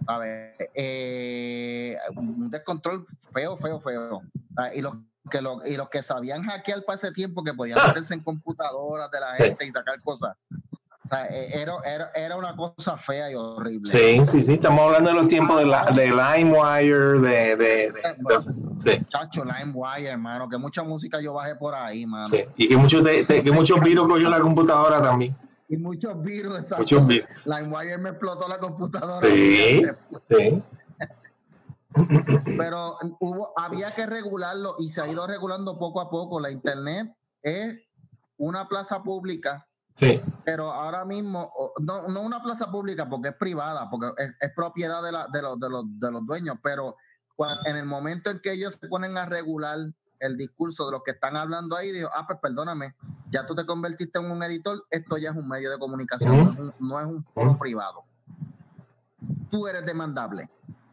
A 0.07 0.17
ver, 0.19 0.51
eh, 0.75 1.97
un 2.15 2.51
descontrol 2.51 3.07
feo, 3.33 3.57
feo, 3.57 3.79
feo. 3.81 4.21
Ah, 4.57 4.69
y 4.73 4.81
los 4.81 4.93
que 5.29 5.41
lo- 5.41 5.65
y 5.65 5.77
los 5.77 5.89
que 5.89 6.01
sabían 6.03 6.43
hackear 6.43 6.83
para 6.85 6.97
ese 6.97 7.11
tiempo 7.11 7.43
que 7.43 7.53
podían 7.53 7.79
Ah. 7.79 7.87
meterse 7.87 8.13
en 8.13 8.21
computadoras 8.21 9.09
de 9.11 9.19
la 9.19 9.37
Sí. 9.37 9.43
gente 9.43 9.65
y 9.67 9.69
sacar 9.69 10.01
cosas. 10.01 10.35
O 11.03 11.07
sea, 11.13 11.25
eh, 11.27 11.61
era, 11.61 11.73
era, 11.85 12.11
era 12.15 12.37
una 12.37 12.55
cosa 12.55 12.95
fea 12.97 13.29
y 13.31 13.35
horrible. 13.35 13.89
Sí, 13.89 14.25
sí, 14.25 14.41
sí. 14.43 14.53
Estamos 14.53 14.79
hablando 14.81 15.09
de 15.09 15.15
los 15.17 15.27
tiempos 15.27 15.59
de, 15.59 15.65
la, 15.65 15.85
de 15.91 16.07
LimeWire, 16.09 17.19
de, 17.19 17.55
de, 17.55 17.55
de- 17.57 17.91
de- 17.91 18.39
sí, 18.79 19.05
Chacho, 19.09 19.43
LimeWire, 19.43 20.07
hermano, 20.09 20.47
que 20.49 20.57
mucha 20.57 20.83
música 20.83 21.19
yo 21.21 21.33
bajé 21.33 21.55
por 21.55 21.75
ahí, 21.75 22.05
mano. 22.05 22.27
sí. 22.27 22.45
Y 22.55 22.67
que 22.69 22.77
muchos, 22.77 23.03
que 23.03 23.51
muchos 23.51 23.79
virus 23.81 24.07
cogió 24.07 24.29
la 24.29 24.39
computadora 24.39 25.01
también. 25.01 25.35
Y 25.67 25.77
muchos 25.77 26.21
virus. 26.21 26.55
exacto. 26.55 26.77
Muchos 26.79 27.07
virus. 27.07 27.29
LimeWire 27.45 27.97
me 27.97 28.09
explotó 28.09 28.47
la 28.47 28.57
computadora. 28.57 29.25
Sí. 29.27 29.83
Sí. 30.29 30.63
Pero 32.57 32.97
hubo, 33.19 33.53
había 33.57 33.91
que 33.91 34.05
regularlo 34.05 34.75
y 34.79 34.91
se 34.91 35.01
ha 35.01 35.07
ido 35.07 35.27
regulando 35.27 35.77
poco 35.77 36.01
a 36.01 36.09
poco. 36.09 36.39
La 36.39 36.51
internet 36.51 37.13
es 37.41 37.75
una 38.37 38.67
plaza 38.67 39.03
pública, 39.03 39.67
Sí. 39.95 40.21
pero 40.45 40.71
ahora 40.71 41.03
mismo, 41.05 41.51
no, 41.81 42.07
no 42.07 42.21
una 42.21 42.41
plaza 42.41 42.71
pública 42.71 43.09
porque 43.09 43.29
es 43.29 43.35
privada, 43.35 43.89
porque 43.89 44.11
es, 44.17 44.31
es 44.39 44.51
propiedad 44.55 45.03
de, 45.03 45.11
la, 45.11 45.27
de, 45.27 45.41
los, 45.41 45.59
de, 45.59 45.69
los, 45.69 45.83
de 45.99 46.11
los 46.11 46.25
dueños, 46.25 46.57
pero 46.63 46.95
en 47.65 47.75
el 47.75 47.85
momento 47.85 48.29
en 48.31 48.39
que 48.39 48.53
ellos 48.53 48.75
se 48.75 48.87
ponen 48.87 49.17
a 49.17 49.25
regular 49.25 49.77
el 50.19 50.37
discurso 50.37 50.85
de 50.85 50.91
los 50.93 51.03
que 51.03 51.11
están 51.11 51.35
hablando 51.35 51.75
ahí, 51.75 51.91
digo, 51.91 52.09
ah, 52.15 52.25
pues 52.27 52.39
perdóname, 52.39 52.95
ya 53.29 53.45
tú 53.47 53.55
te 53.55 53.65
convertiste 53.65 54.19
en 54.19 54.29
un 54.31 54.41
editor, 54.43 54.85
esto 54.91 55.17
ya 55.17 55.31
es 55.31 55.35
un 55.35 55.47
medio 55.47 55.69
de 55.71 55.79
comunicación, 55.79 56.37
no 56.37 56.51
es 56.51 56.57
un- 56.59 56.73
no 56.87 56.99
es 56.99 57.05
un 57.07 57.23
foro 57.33 57.57
privado. 57.57 58.03
Tú 59.49 59.67
eres 59.67 59.85
demandable. 59.85 60.49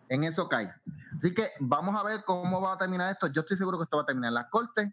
En 0.08 0.24
eso 0.24 0.48
cae. 0.48 0.72
Así 1.18 1.34
que 1.34 1.50
vamos 1.58 2.00
a 2.00 2.04
ver 2.04 2.22
cómo 2.24 2.60
va 2.60 2.74
a 2.74 2.78
terminar 2.78 3.12
esto. 3.12 3.26
Yo 3.26 3.40
estoy 3.40 3.56
seguro 3.56 3.76
que 3.76 3.84
esto 3.84 3.96
va 3.96 4.04
a 4.04 4.06
terminar 4.06 4.28
en 4.28 4.34
las 4.34 4.48
cortes. 4.50 4.88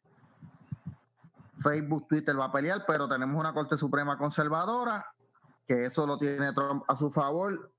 Facebook, 1.57 2.07
Twitter 2.07 2.37
va 2.37 2.45
a 2.45 2.51
pelear, 2.51 2.83
pero 2.87 3.07
tenemos 3.07 3.35
una 3.39 3.53
Corte 3.53 3.77
Suprema 3.77 4.17
conservadora, 4.17 5.05
que 5.67 5.85
eso 5.85 6.05
lo 6.07 6.17
tiene 6.17 6.51
Trump 6.53 6.83
a 6.87 6.95
su 6.95 7.11
favor. 7.11 7.71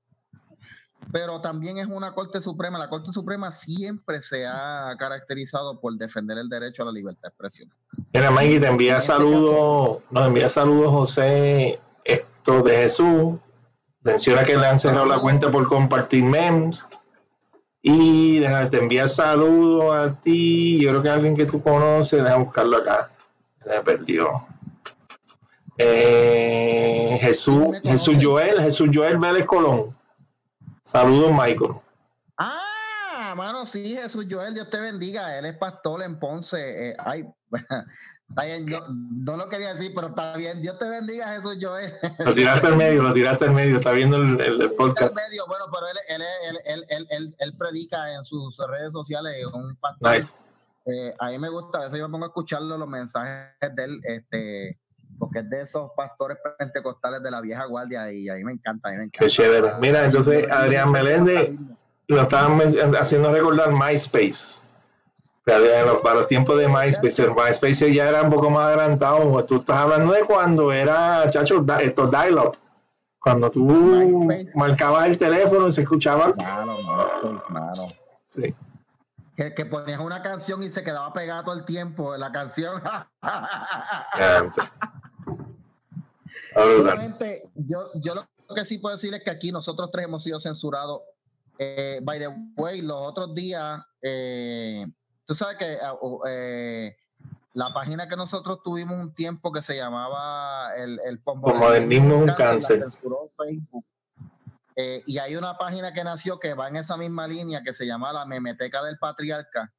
Pero 1.11 1.41
también 1.41 1.77
es 1.77 1.87
una 1.87 2.13
Corte 2.13 2.39
Suprema. 2.39 2.79
La 2.79 2.89
Corte 2.89 3.11
Suprema 3.11 3.51
siempre 3.51 4.21
se 4.21 4.47
ha 4.47 4.95
caracterizado 4.97 5.81
por 5.81 5.95
defender 5.97 6.37
el 6.37 6.47
derecho 6.47 6.83
a 6.83 6.85
la 6.85 6.91
libertad 6.93 7.23
de 7.23 7.27
expresión. 7.27 7.73
Mira, 8.13 8.31
Mikey, 8.31 8.61
te 8.61 8.65
En 8.65 8.71
envía 8.73 9.01
saludos, 9.01 10.03
nos 10.09 10.25
envía 10.25 10.47
saludos 10.47 10.91
José, 10.91 11.81
esto 12.05 12.61
de 12.63 12.77
Jesús, 12.77 13.35
menciona 14.03 14.45
que 14.45 14.57
le 14.57 14.65
han 14.65 14.79
cerrado 14.79 15.05
la 15.05 15.19
cuenta 15.19 15.51
por 15.51 15.67
compartir 15.67 16.23
memes, 16.23 16.85
y 17.81 18.39
déjame, 18.39 18.69
te 18.69 18.79
envía 18.79 19.07
saludos 19.07 19.93
a 19.95 20.19
ti, 20.19 20.79
yo 20.79 20.89
creo 20.89 21.03
que 21.03 21.09
alguien 21.09 21.35
que 21.35 21.45
tú 21.45 21.61
conoces, 21.61 22.23
déjame 22.23 22.43
buscarlo 22.45 22.77
acá, 22.77 23.11
se 23.59 23.69
me 23.69 23.81
perdió. 23.81 24.45
Eh, 25.77 27.17
Jesús, 27.21 27.67
¿Quién 27.69 27.83
me 27.83 27.91
Jesús? 27.91 28.17
Joel, 28.19 28.61
Jesús 28.61 28.89
Joel 28.91 29.17
Vélez 29.17 29.45
Colón. 29.45 29.95
Saludos, 30.83 31.31
Michael. 31.31 31.73
Ah, 32.37 33.33
mano, 33.35 33.65
sí, 33.65 33.95
Jesús 33.95 34.25
Joel, 34.29 34.53
Dios 34.53 34.69
te 34.69 34.79
bendiga. 34.79 35.37
Él 35.37 35.45
es 35.45 35.57
pastor 35.57 36.01
en 36.01 36.17
Ponce. 36.17 36.89
Eh, 36.89 36.95
ay, 36.97 37.25
está 38.29 38.43
bien, 38.45 38.65
no, 38.65 38.79
no 38.89 39.37
lo 39.37 39.49
quería 39.49 39.73
decir, 39.73 39.91
pero 39.95 40.07
está 40.07 40.35
bien. 40.37 40.61
Dios 40.61 40.77
te 40.77 40.89
bendiga, 40.89 41.27
Jesús 41.35 41.57
Joel. 41.61 41.93
Lo 42.19 42.33
tiraste 42.33 42.67
al 42.67 42.77
medio, 42.77 43.03
lo 43.03 43.13
tiraste 43.13 43.45
al 43.45 43.51
medio, 43.53 43.77
está 43.77 43.91
viendo 43.91 44.17
el, 44.17 44.39
el- 44.41 44.61
el 44.61 44.71
podcast. 44.71 45.15
medio, 45.15 45.45
bueno, 45.47 45.65
pero 45.73 45.87
él, 45.87 45.97
él, 46.09 46.21
él, 46.49 46.57
él, 46.65 46.85
él, 46.89 47.07
él- 47.09 47.35
él 47.39 47.57
predica 47.57 48.13
en 48.15 48.23
sus 48.25 48.57
redes 48.69 48.91
sociales, 48.93 49.33
es 49.39 49.45
un 49.47 49.75
pastor. 49.77 50.15
Nice. 50.15 50.33
Eh, 50.85 51.13
a 51.19 51.29
mí 51.29 51.39
me 51.39 51.49
gusta, 51.49 51.79
a 51.79 51.83
veces 51.83 51.99
yo 51.99 52.07
me 52.07 52.11
pongo 52.13 52.25
a 52.25 52.27
escucharlo, 52.29 52.77
los 52.77 52.87
mensajes 52.87 53.49
de 53.75 53.83
él, 53.83 53.99
este, 54.03 54.79
porque 55.19 55.39
es 55.39 55.49
de 55.49 55.61
esos 55.61 55.91
pastores 55.97 56.37
pentecostales 56.57 57.21
de 57.23 57.31
la 57.31 57.41
vieja 57.41 57.65
guardia 57.65 58.11
y 58.13 58.29
a 58.29 58.35
mí 58.35 58.43
me 58.45 58.53
encanta, 58.53 58.89
a 58.89 58.91
mí 58.91 58.97
me 58.99 59.03
encanta. 59.05 59.25
Qué 59.25 59.29
chévere. 59.29 59.73
Mira, 59.81 60.05
entonces, 60.05 60.45
Adrián 60.49 60.91
Meléndez, 60.91 61.57
lo 62.07 62.21
estaban 62.21 62.57
haciendo 62.95 63.33
recordar 63.33 63.71
MySpace. 63.73 64.61
Para 65.47 65.85
los, 65.85 66.01
para 66.01 66.15
los 66.15 66.27
tiempos 66.27 66.59
de 66.59 66.67
MySpace, 66.67 67.23
el 67.23 67.33
MySpace 67.33 67.93
ya 67.93 68.09
era 68.09 68.21
un 68.21 68.29
poco 68.29 68.49
más 68.49 68.67
adelantado. 68.67 69.45
Tú 69.45 69.59
estás 69.61 69.77
hablando 69.77 70.11
de 70.11 70.25
cuando 70.25 70.73
era, 70.73 71.29
chacho, 71.31 71.61
da- 71.61 71.79
esto 71.79 72.05
dial-up. 72.07 72.57
Cuando 73.17 73.49
tú 73.49 73.63
MySpace. 73.63 74.51
marcabas 74.57 75.07
el 75.07 75.17
teléfono 75.17 75.67
y 75.67 75.71
se 75.71 75.83
escuchaba. 75.83 76.33
Mano, 76.37 76.81
mano, 76.81 77.43
mano. 77.47 77.87
Sí. 78.27 78.53
Que, 79.37 79.53
que 79.53 79.65
ponías 79.65 80.01
una 80.01 80.21
canción 80.21 80.61
y 80.63 80.69
se 80.69 80.83
quedaba 80.83 81.13
pegado 81.13 81.45
todo 81.45 81.55
el 81.55 81.63
tiempo 81.63 82.13
en 82.13 82.19
la 82.21 82.31
canción. 82.33 82.81
Obviamente, 86.55 87.49
yo, 87.55 87.89
yo 87.95 88.15
lo 88.15 88.55
que 88.55 88.65
sí 88.65 88.77
puedo 88.79 88.95
decir 88.95 89.13
es 89.13 89.23
que 89.23 89.31
aquí 89.31 89.51
nosotros 89.51 89.89
tres 89.91 90.05
hemos 90.05 90.23
sido 90.23 90.39
censurados. 90.39 91.01
Eh, 91.59 91.99
by 92.03 92.19
the 92.19 92.29
way, 92.55 92.81
los 92.81 92.97
otros 92.97 93.33
días, 93.33 93.79
eh, 94.01 94.85
tú 95.27 95.35
sabes 95.35 95.57
que 95.57 95.77
oh, 96.01 96.21
eh, 96.27 96.97
la 97.53 97.69
página 97.73 98.07
que 98.07 98.15
nosotros 98.15 98.61
tuvimos 98.63 98.97
un 98.97 99.13
tiempo 99.13 99.51
que 99.51 99.61
se 99.61 99.75
llamaba 99.75 100.71
el, 100.77 100.99
el 101.05 101.19
Posmodernismo 101.19 102.15
es 102.15 102.21
un 102.21 102.35
cáncer. 102.35 102.83
Facebook. 103.37 103.85
Eh, 104.75 105.03
y 105.05 105.17
hay 105.17 105.35
una 105.35 105.57
página 105.57 105.91
que 105.91 106.03
nació 106.03 106.39
que 106.39 106.53
va 106.53 106.67
en 106.67 106.77
esa 106.77 106.97
misma 106.97 107.27
línea 107.27 107.63
que 107.63 107.73
se 107.73 107.85
llama 107.85 108.13
la 108.13 108.25
Memeteca 108.25 108.83
del 108.83 108.97
Patriarca. 108.97 109.73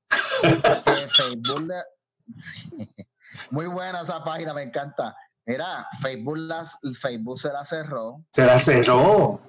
Facebook 1.16 1.60
le-. 1.66 1.84
Muy 3.50 3.66
buena 3.66 4.02
esa 4.02 4.22
página, 4.24 4.52
me 4.52 4.62
encanta. 4.62 5.16
Mira, 5.46 5.86
Facebook, 6.02 6.36
las, 6.36 6.78
Facebook 7.00 7.40
se 7.40 7.52
la 7.52 7.64
cerró. 7.64 8.24
Se 8.32 8.44
la 8.44 8.58
cerró. 8.58 9.40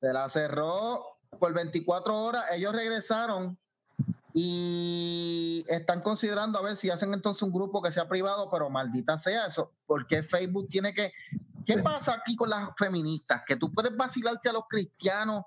Se 0.00 0.12
la 0.12 0.28
cerró 0.28 1.18
por 1.38 1.54
24 1.54 2.18
horas. 2.18 2.44
Ellos 2.52 2.74
regresaron 2.74 3.56
y 4.34 5.64
están 5.68 6.00
considerando 6.00 6.58
a 6.58 6.62
ver 6.62 6.76
si 6.76 6.90
hacen 6.90 7.12
entonces 7.14 7.42
un 7.42 7.52
grupo 7.52 7.82
que 7.82 7.92
sea 7.92 8.08
privado, 8.08 8.48
pero 8.50 8.70
maldita 8.70 9.18
sea 9.18 9.46
eso. 9.46 9.72
Porque 9.86 10.22
Facebook 10.22 10.68
tiene 10.68 10.94
que. 10.94 11.12
¿Qué 11.64 11.78
pasa 11.78 12.14
aquí 12.14 12.34
con 12.34 12.50
las 12.50 12.70
feministas? 12.76 13.42
Que 13.46 13.56
tú 13.56 13.72
puedes 13.72 13.96
vacilarte 13.96 14.48
a 14.48 14.52
los 14.52 14.64
cristianos, 14.68 15.44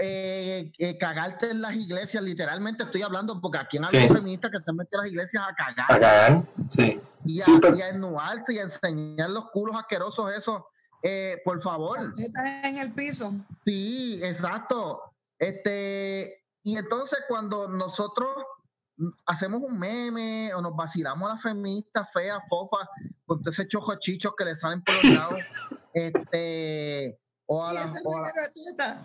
eh, 0.00 0.72
eh, 0.78 0.96
cagarte 0.96 1.50
en 1.50 1.60
las 1.60 1.74
iglesias, 1.74 2.22
literalmente 2.22 2.84
estoy 2.84 3.02
hablando, 3.02 3.38
porque 3.40 3.58
aquí 3.58 3.76
han 3.76 3.84
habido 3.84 4.02
Sí. 4.08 4.08
feministas 4.14 4.50
que 4.50 4.60
se 4.60 4.70
han 4.70 4.76
metido 4.76 5.00
a 5.00 5.04
las 5.04 5.12
iglesias 5.12 5.42
a 5.46 5.54
cagar 5.54 5.84
A 5.90 6.00
cagar. 6.00 6.46
Sí. 6.74 7.00
y 7.24 7.40
a, 7.40 7.44
Sí, 7.44 7.58
pero- 7.60 7.76
y 7.76 7.82
a 7.82 7.88
ennuarse 7.90 8.54
y 8.54 8.58
a 8.60 8.62
enseñar 8.62 9.28
los 9.30 9.50
culos 9.50 9.76
asquerosos 9.76 10.32
esos. 10.32 10.62
Eh, 11.02 11.42
por 11.44 11.60
favor. 11.60 12.12
Estás 12.16 12.64
en 12.64 12.78
el 12.78 12.92
piso. 12.94 13.34
Sí, 13.66 14.20
exacto. 14.22 15.02
Este, 15.38 16.41
y 16.62 16.76
entonces 16.76 17.18
cuando 17.28 17.68
nosotros 17.68 18.28
hacemos 19.26 19.62
un 19.62 19.78
meme 19.78 20.52
o 20.54 20.60
nos 20.62 20.76
vacilamos 20.76 21.28
a 21.30 21.34
las 21.34 21.42
feministas 21.42 22.08
feas, 22.12 22.40
fofas, 22.48 22.88
con 23.26 23.40
todos 23.42 23.58
esos 23.58 23.68
chojos 23.68 23.98
chichos 23.98 24.32
que 24.36 24.44
le 24.44 24.56
salen 24.56 24.82
por 24.82 24.94
los 24.94 25.04
lados, 25.04 25.40
este, 25.94 27.18
o 27.46 27.64
a, 27.64 27.72
las- 27.72 28.02
o 28.04 28.16
a, 28.16 28.20
la 28.22 29.02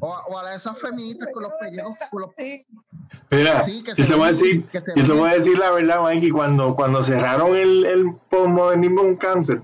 o 0.00 0.14
a- 0.14 0.24
o 0.26 0.38
a 0.38 0.54
esas 0.54 0.78
feministas 0.80 1.28
con 1.32 1.44
los 1.44 1.52
pellejos, 1.60 1.94
con 2.10 2.22
los. 2.22 2.30
Mira, 3.30 3.60
Sí, 3.60 3.82
que 3.84 3.94
yo 3.94 4.06
te 4.06 4.14
voy 4.14 4.24
a 4.24 4.28
decir, 4.28 4.66
que 4.68 4.80
se 4.80 4.92
yo 4.96 5.06
te 5.06 5.12
voy 5.12 5.30
a 5.30 5.34
decir 5.34 5.56
la 5.58 5.70
verdad, 5.70 6.02
Mikey, 6.02 6.30
cuando, 6.30 6.74
cuando 6.74 7.02
cerraron 7.02 7.54
el, 7.54 7.84
el 7.84 8.14
posmodernismo 8.30 9.02
un 9.02 9.16
cáncer, 9.16 9.62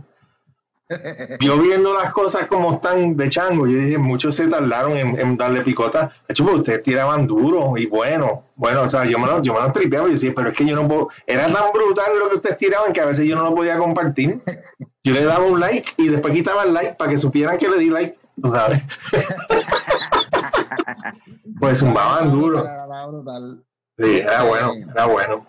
yo 1.41 1.59
viendo 1.59 1.93
las 1.93 2.13
cosas 2.13 2.47
como 2.47 2.75
están 2.75 3.17
de 3.17 3.29
chango, 3.29 3.67
yo 3.67 3.79
dije, 3.79 3.99
muchos 3.99 4.35
se 4.35 4.49
tardaron 4.49 4.97
en, 4.97 5.19
en 5.19 5.37
darle 5.37 5.63
picota. 5.63 6.13
De 6.27 6.33
hecho, 6.33 6.45
pues, 6.45 6.57
ustedes 6.57 6.83
tiraban 6.83 7.27
duro 7.27 7.77
y 7.77 7.87
bueno, 7.87 8.45
bueno, 8.57 8.83
o 8.83 8.89
sea, 8.89 9.05
yo 9.05 9.19
me 9.19 9.27
lo, 9.27 9.43
yo 9.43 9.55
me 9.55 9.61
lo 9.61 9.73
tripeaba 9.73 10.09
y 10.09 10.13
decía, 10.13 10.33
pero 10.35 10.51
es 10.51 10.57
que 10.57 10.65
yo 10.65 10.75
no 10.75 10.89
puedo, 10.89 11.09
era 11.27 11.47
tan 11.47 11.73
brutal 11.73 12.19
lo 12.19 12.29
que 12.29 12.37
ustedes 12.37 12.57
tiraban 12.57 12.93
que 12.93 13.01
a 13.01 13.07
veces 13.07 13.27
yo 13.27 13.37
no 13.37 13.45
lo 13.45 13.55
podía 13.55 13.79
compartir. 13.79 14.41
Yo 15.05 15.15
le 15.15 15.25
daba 15.25 15.47
un 15.47 15.61
like 15.61 15.93
y 15.97 16.09
después 16.09 16.35
quitaba 16.35 16.65
el 16.65 16.75
like 16.75 16.95
para 16.95 17.11
que 17.11 17.19
supieran 17.19 17.59
que 17.59 17.69
le 17.69 17.79
di 17.79 17.89
like, 17.89 18.19
tú 18.41 18.49
sabes. 18.49 18.83
pues 21.61 21.79
zumbaban 21.79 22.31
duro. 22.31 22.65
Era 22.65 23.07
brutal. 23.07 23.65
Sí, 23.99 24.19
era 24.19 24.45
bueno, 24.45 24.73
era 24.93 25.07
bueno. 25.07 25.47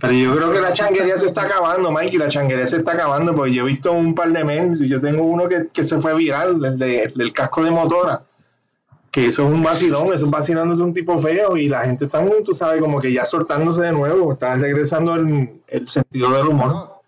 Pero 0.00 0.12
yo 0.14 0.34
creo 0.34 0.52
que 0.52 0.60
la 0.60 0.72
changuería 0.72 1.16
se 1.18 1.26
está 1.28 1.42
acabando, 1.42 1.90
Mikey, 1.90 2.18
la 2.18 2.28
changuería 2.28 2.66
se 2.66 2.78
está 2.78 2.92
acabando, 2.92 3.34
porque 3.34 3.52
yo 3.52 3.62
he 3.64 3.66
visto 3.66 3.92
un 3.92 4.14
par 4.14 4.30
de 4.32 4.44
memes, 4.44 4.80
yo 4.80 5.00
tengo 5.00 5.22
uno 5.24 5.48
que, 5.48 5.68
que 5.72 5.84
se 5.84 5.98
fue 5.98 6.14
viral, 6.14 6.64
el, 6.64 6.78
de- 6.78 7.02
el 7.04 7.14
del 7.14 7.32
casco 7.32 7.62
de 7.64 7.70
motora, 7.70 8.22
que 9.10 9.26
eso 9.26 9.46
es 9.46 9.52
un 9.52 9.62
vacilón, 9.62 10.06
eso 10.14 10.24
es 10.24 10.30
vacilándose 10.30 10.82
un 10.82 10.94
tipo 10.94 11.18
feo, 11.18 11.56
y 11.56 11.68
la 11.68 11.82
gente 11.84 12.06
está, 12.06 12.24
tú 12.44 12.54
sabes, 12.54 12.80
como 12.80 12.98
que 13.00 13.12
ya 13.12 13.24
soltándose 13.26 13.82
de 13.82 13.92
nuevo, 13.92 14.32
está 14.32 14.54
regresando 14.54 15.14
el, 15.16 15.60
el 15.66 15.88
sentido 15.88 16.30
del 16.30 16.46
humor. 16.46 17.00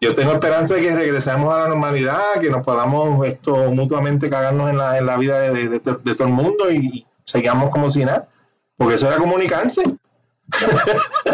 Yo 0.00 0.14
tengo 0.14 0.32
esperanza 0.32 0.74
de 0.74 0.80
que 0.80 0.94
regresemos 0.94 1.52
a 1.54 1.60
la 1.60 1.68
normalidad, 1.68 2.40
que 2.40 2.50
nos 2.50 2.62
podamos 2.64 3.26
esto 3.26 3.54
mutuamente 3.72 4.30
cagarnos 4.30 4.70
en 4.70 4.78
la, 4.78 4.96
en 4.98 5.06
la 5.06 5.16
vida 5.18 5.40
de, 5.40 5.68
de- 5.68 5.78
de 5.78 6.14
todo 6.14 6.26
el 6.28 6.34
mundo 6.34 6.70
y 6.70 7.04
sigamos 7.24 7.70
como 7.70 7.90
si 7.90 8.04
nada, 8.04 8.28
porque 8.76 8.94
eso 8.94 9.06
era 9.08 9.18
comunicarse. 9.18 9.82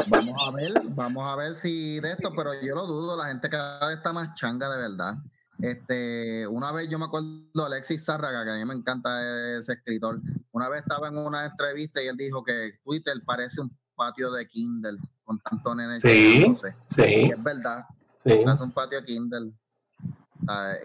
Vamos 0.09 0.49
a 0.49 0.51
ver, 0.51 0.73
vamos 0.91 1.31
a 1.31 1.37
ver 1.37 1.55
si 1.55 2.01
de 2.01 2.13
esto, 2.13 2.33
pero 2.35 2.53
yo 2.61 2.75
lo 2.75 2.87
dudo, 2.87 3.17
la 3.17 3.27
gente 3.29 3.49
cada 3.49 3.87
vez 3.89 3.99
está 3.99 4.13
más 4.13 4.35
changa 4.35 4.69
de 4.71 4.77
verdad. 4.77 5.15
Este, 5.61 6.47
una 6.49 6.73
vez 6.73 6.89
yo 6.91 6.99
me 6.99 7.07
acuerdo 7.07 7.65
Alexis 7.65 8.05
Zárraga, 8.05 8.45
que 8.45 8.51
a 8.51 8.55
mí 8.55 8.65
me 8.65 8.75
encanta 8.75 9.57
ese 9.57 9.75
escritor. 9.75 10.21
Una 10.53 10.69
vez 10.69 10.83
estaba 10.83 11.09
en 11.09 11.19
una 11.19 11.47
entrevista 11.47 12.03
y 12.03 12.09
él 12.09 12.17
dijo 12.17 12.43
que 12.43 12.73
Twitter 12.85 13.15
parece 13.25 13.61
un 13.61 13.77
patio 13.95 14.33
de 14.33 14.47
Kindle 14.47 14.99
con 15.25 15.39
tanto 15.41 15.75
nene 15.75 16.01
Sí. 16.01 16.55
Sí, 16.89 17.03
Y 17.03 17.31
es 17.31 17.43
verdad, 17.43 17.85
sí. 18.25 18.33
es 18.33 18.61
un 18.61 18.73
patio 18.73 19.03
Kindle. 19.05 19.53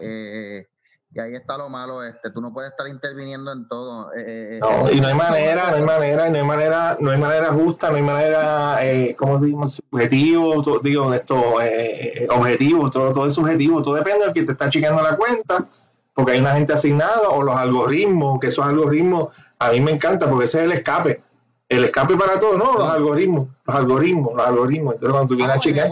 Eh, 0.00 0.66
y 1.12 1.18
ahí 1.18 1.34
está 1.34 1.58
lo 1.58 1.68
malo, 1.68 2.04
este, 2.04 2.30
tú 2.30 2.40
no 2.40 2.52
puedes 2.52 2.70
estar 2.70 2.86
interviniendo 2.86 3.52
en 3.52 3.66
todo. 3.66 4.12
eh, 4.12 4.56
eh, 4.56 4.60
No, 4.60 4.90
y 4.90 5.00
no 5.00 5.08
hay 5.08 5.14
manera, 5.14 5.70
no 5.70 5.76
hay 5.76 5.82
manera, 5.82 6.28
no 6.28 6.36
hay 6.36 6.44
manera, 6.44 6.96
no 7.00 7.10
hay 7.10 7.18
manera 7.18 7.52
justa, 7.52 7.90
no 7.90 7.96
hay 7.96 8.02
manera, 8.02 8.84
eh, 8.86 9.16
¿cómo 9.18 9.38
decimos? 9.38 9.80
Subjetivo, 9.90 10.62
todo, 10.62 10.78
digo, 10.78 11.12
esto, 11.12 11.60
eh, 11.60 12.28
objetivo, 12.30 12.88
todo, 12.90 13.12
todo 13.12 13.26
es 13.26 13.34
subjetivo, 13.34 13.82
todo 13.82 13.94
depende 13.94 14.24
del 14.26 14.34
que 14.34 14.44
te 14.44 14.52
está 14.52 14.70
chequeando 14.70 15.02
la 15.02 15.16
cuenta, 15.16 15.66
porque 16.14 16.32
hay 16.32 16.40
una 16.40 16.54
gente 16.54 16.74
asignada, 16.74 17.28
o 17.30 17.42
los 17.42 17.56
algoritmos, 17.56 18.38
que 18.38 18.46
esos 18.46 18.64
algoritmos, 18.64 19.34
a 19.58 19.72
mí 19.72 19.80
me 19.80 19.90
encanta, 19.90 20.28
porque 20.30 20.44
ese 20.44 20.58
es 20.60 20.64
el 20.66 20.72
escape, 20.72 21.22
el 21.68 21.84
escape 21.84 22.16
para 22.16 22.38
todo, 22.38 22.56
no, 22.56 22.78
los 22.78 22.88
algoritmos, 22.88 23.48
los 23.64 23.76
algoritmos, 23.76 24.34
los 24.34 24.46
algoritmos, 24.46 24.94
entonces 24.94 25.12
cuando 25.12 25.28
tú 25.28 25.36
vienes 25.36 25.56
a 25.56 25.58
chequear, 25.58 25.90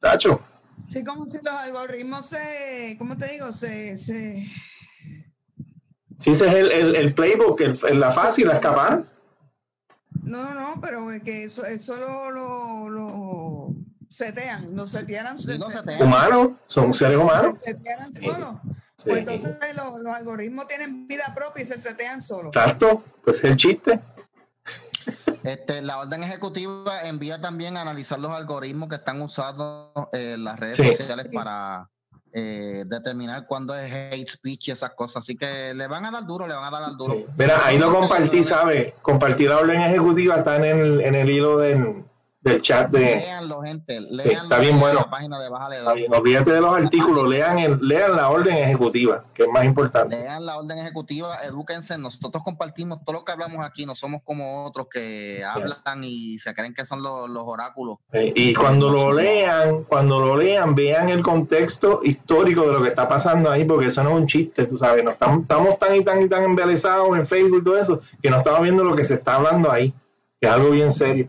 tacho, 0.00 0.40
Sí, 0.92 1.04
como 1.04 1.24
si 1.24 1.32
los 1.32 1.46
algoritmos 1.46 2.26
se, 2.26 2.96
¿cómo 2.98 3.16
te 3.16 3.26
digo? 3.32 3.52
Se, 3.52 3.98
se, 3.98 4.44
si 6.18 6.30
ese 6.30 6.46
es 6.46 6.54
el, 6.54 6.70
el, 6.70 6.96
el 6.96 7.14
playbook, 7.14 7.60
el, 7.62 7.78
el- 7.88 8.00
la 8.00 8.10
fácil, 8.12 8.46
la 8.48 8.54
escapar, 8.54 9.04
no, 10.22 10.42
no, 10.42 10.54
no, 10.54 10.80
pero 10.80 11.10
es 11.10 11.22
que 11.22 11.44
eso, 11.44 11.64
eso 11.64 11.96
lo, 11.96 12.30
lo, 12.30 12.88
lo 12.90 13.74
setean, 14.08 14.76
lo 14.76 14.86
setearan. 14.86 15.38
Sí, 15.38 15.58
setean. 15.70 16.02
humanos, 16.02 16.50
son 16.66 16.92
seres 16.92 17.16
humanos, 17.16 17.56
Se 17.58 17.72
setearan 17.72 18.12
solos. 18.14 18.54
Sí. 18.96 19.04
Pues 19.08 19.18
entonces 19.20 19.58
los, 19.76 19.98
los 19.98 20.14
algoritmos 20.14 20.68
tienen 20.68 21.08
vida 21.08 21.32
propia 21.34 21.64
y 21.64 21.66
se 21.66 21.80
setean 21.80 22.22
solos. 22.22 22.54
exacto, 22.54 23.02
pues 23.24 23.38
es 23.38 23.44
el 23.44 23.56
chiste. 23.56 24.00
Este, 25.44 25.82
la 25.82 25.98
orden 25.98 26.22
ejecutiva 26.22 27.02
envía 27.02 27.40
también 27.40 27.76
a 27.76 27.82
analizar 27.82 28.18
los 28.20 28.30
algoritmos 28.30 28.88
que 28.88 28.96
están 28.96 29.20
usando 29.20 29.92
eh, 30.12 30.36
las 30.38 30.58
redes 30.60 30.76
Sí. 30.76 30.94
sociales 30.94 31.26
para 31.32 31.88
eh, 32.32 32.84
determinar 32.86 33.46
cuándo 33.46 33.74
es 33.74 33.92
hate 33.92 34.28
speech 34.28 34.68
y 34.68 34.70
esas 34.70 34.90
cosas. 34.90 35.22
Así 35.24 35.36
que 35.36 35.74
le 35.74 35.86
van 35.88 36.04
a 36.06 36.10
dar 36.10 36.26
duro, 36.26 36.46
le 36.46 36.54
van 36.54 36.64
a 36.64 36.70
dar 36.70 36.82
al 36.84 36.96
duro. 36.96 37.14
Sí. 37.14 37.24
Mira, 37.36 37.60
ahí 37.66 37.76
lo 37.78 37.92
compartí, 37.92 38.42
¿sabes? 38.42 38.94
Compartí 39.02 39.44
la 39.46 39.58
orden 39.58 39.82
ejecutiva, 39.82 40.36
está 40.36 40.56
en 40.56 40.64
el, 40.64 41.00
en 41.02 41.14
el 41.14 41.28
hilo 41.28 41.58
del, 41.58 42.04
del 42.42 42.60
chat 42.60 42.90
de... 42.90 43.22
Gente. 43.64 44.00
Léanlo 44.00 44.42
está 44.42 44.58
bien 44.58 44.74
en 44.74 44.80
bueno. 44.80 45.00
la 45.00 45.10
página 45.10 45.38
de 45.38 45.48
Bájale 45.48 45.76
Está 45.76 45.94
bien, 45.94 46.12
Olvídate 46.12 46.52
de 46.52 46.60
los 46.60 46.76
artículos, 46.76 47.28
lean, 47.28 47.58
el, 47.58 47.78
lean 47.80 48.16
la 48.16 48.28
orden 48.30 48.56
ejecutiva, 48.56 49.24
que 49.34 49.44
es 49.44 49.48
más 49.48 49.64
importante. 49.64 50.16
Lean 50.16 50.44
la 50.44 50.58
orden 50.58 50.78
ejecutiva, 50.78 51.36
edúquense. 51.44 51.96
Nosotros 51.98 52.42
compartimos 52.42 53.04
todo 53.04 53.18
lo 53.18 53.24
que 53.24 53.32
hablamos 53.32 53.64
aquí. 53.64 53.86
No 53.86 53.94
somos 53.94 54.22
como 54.24 54.64
otros 54.64 54.88
que 54.90 55.44
hablan 55.44 56.02
y 56.02 56.38
se 56.38 56.54
creen 56.54 56.74
que 56.74 56.84
son 56.84 57.02
los, 57.02 57.28
los 57.30 57.44
oráculos. 57.46 57.98
Sí, 58.12 58.32
Y 58.34 58.54
cuando 58.54 58.90
lo 58.90 59.12
lean, 59.12 59.84
cuando 59.84 60.20
lo 60.20 60.36
lean, 60.36 60.74
vean 60.74 61.08
el 61.08 61.22
contexto 61.22 62.00
histórico 62.02 62.66
de 62.66 62.72
lo 62.72 62.82
que 62.82 62.88
está 62.88 63.06
pasando 63.06 63.50
ahí, 63.50 63.64
porque 63.64 63.86
eso 63.86 64.02
no 64.02 64.10
es 64.10 64.16
un 64.16 64.26
chiste, 64.26 64.66
tú 64.66 64.76
sabes, 64.76 65.04
no 65.04 65.10
estamos, 65.10 65.42
estamos 65.42 65.78
tan 65.78 65.94
y 65.94 66.04
tan 66.04 66.22
y 66.22 66.28
tan 66.28 66.42
embelesados 66.42 67.16
en 67.16 67.26
Facebook 67.26 67.60
y 67.60 67.64
todo 67.64 67.78
eso, 67.78 68.00
que 68.20 68.30
no 68.30 68.38
estamos 68.38 68.62
viendo 68.62 68.82
lo 68.82 68.96
que 68.96 69.04
se 69.04 69.14
está 69.14 69.36
hablando 69.36 69.70
ahí, 69.70 69.94
que 70.40 70.48
es 70.48 70.52
algo 70.52 70.70
bien 70.70 70.92
serio. 70.92 71.28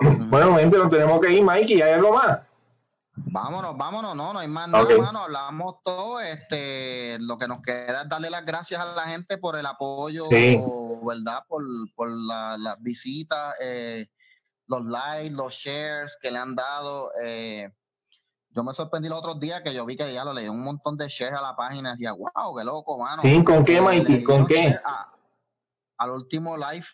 Bueno, 0.00 0.56
gente, 0.56 0.78
nos 0.78 0.90
tenemos 0.90 1.20
que 1.20 1.32
ir, 1.32 1.42
Mikey, 1.42 1.82
¿hay 1.82 1.92
algo 1.94 2.12
más? 2.12 2.40
Vámonos, 3.16 3.76
vámonos, 3.76 4.14
no, 4.14 4.32
no 4.32 4.38
hay 4.38 4.46
más 4.46 4.68
nada, 4.68 4.96
mano. 4.96 5.24
Hablamos 5.24 5.76
todo. 5.84 6.20
Este, 6.20 7.18
lo 7.20 7.36
que 7.36 7.48
nos 7.48 7.60
queda 7.62 8.02
es 8.02 8.08
darle 8.08 8.30
las 8.30 8.44
gracias 8.44 8.80
a 8.80 8.94
la 8.94 9.02
gente 9.02 9.38
por 9.38 9.56
el 9.56 9.66
apoyo, 9.66 10.24
Sí. 10.30 10.56
¿verdad? 11.02 11.42
Por, 11.48 11.64
por 11.96 12.10
la- 12.10 12.56
las 12.58 12.80
visitas, 12.80 13.54
eh, 13.60 14.06
los 14.68 14.84
likes, 14.84 15.34
los 15.34 15.52
shares 15.52 16.16
que 16.22 16.30
le 16.30 16.38
han 16.38 16.54
dado. 16.54 17.10
eh, 17.24 17.70
yo 18.50 18.64
me 18.64 18.72
sorprendí 18.72 19.08
los 19.08 19.18
otros 19.18 19.38
días 19.40 19.60
que 19.62 19.72
yo 19.74 19.84
vi 19.84 19.96
que 19.96 20.12
ya 20.12 20.24
lo 20.24 20.32
leí 20.32 20.48
un 20.48 20.62
montón 20.64 20.96
de 20.96 21.08
shares 21.08 21.38
a 21.38 21.42
la 21.42 21.54
página. 21.56 21.90
Y 21.90 21.92
decía, 21.92 22.12
wow, 22.12 22.56
qué 22.56 22.64
loco, 22.64 22.98
mano. 22.98 23.20
Sí, 23.22 23.42
¿con 23.44 23.64
qué, 23.64 23.76
Eh, 23.76 23.80
Mikey? 23.80 24.22
¿Con 24.24 24.46
qué? 24.46 24.78
a- 24.84 25.12
al 25.98 26.10
último 26.10 26.56
live 26.56 26.86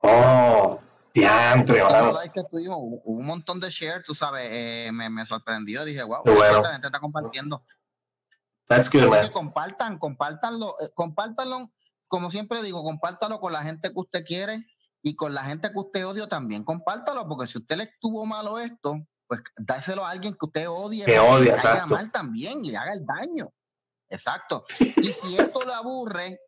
Oh, 0.00 0.78
diantre, 1.14 1.82
mano. 1.82 2.18
que 2.32 2.42
tuvimos, 2.50 2.78
hubo 2.78 3.02
un 3.04 3.26
montón 3.26 3.60
de 3.60 3.70
shares, 3.70 4.04
tú 4.04 4.14
sabes, 4.14 4.48
eh, 4.50 4.90
me, 4.92 5.10
me 5.10 5.26
sorprendió, 5.26 5.84
dije, 5.84 6.02
wow, 6.02 6.22
bueno. 6.24 6.62
la 6.62 6.72
gente 6.72 6.86
está 6.88 7.00
compartiendo. 7.00 7.64
That's 8.68 8.90
good, 8.90 9.08
man. 9.08 9.22
que 9.22 9.30
compartan, 9.30 9.98
compártanlo, 9.98 10.74
eh, 10.80 10.90
compártanlo, 10.94 11.72
como 12.06 12.30
siempre 12.30 12.62
digo, 12.62 12.82
compártalo 12.82 13.40
con 13.40 13.52
la 13.52 13.62
gente 13.62 13.88
que 13.88 13.98
usted 14.00 14.24
quiere 14.24 14.66
y 15.02 15.16
con 15.16 15.34
la 15.34 15.44
gente 15.44 15.70
que 15.72 15.78
usted 15.78 16.06
odia 16.06 16.28
también, 16.28 16.64
compártalo, 16.64 17.26
porque 17.28 17.46
si 17.46 17.58
usted 17.58 17.76
le 17.76 17.84
estuvo 17.84 18.26
malo 18.26 18.58
esto, 18.58 18.96
pues 19.26 19.42
dáselo 19.56 20.04
a 20.04 20.10
alguien 20.10 20.32
que 20.32 20.46
usted 20.46 20.68
odie, 20.68 21.04
Que 21.04 21.16
caiga 21.16 21.54
exacto. 21.54 21.94
mal 21.94 22.10
también 22.10 22.64
y 22.64 22.70
le 22.70 22.76
haga 22.78 22.92
el 22.92 23.04
daño. 23.04 23.48
Exacto. 24.10 24.64
Y 24.78 25.12
si 25.12 25.36
esto 25.36 25.62
le 25.64 25.74
aburre, 25.74 26.40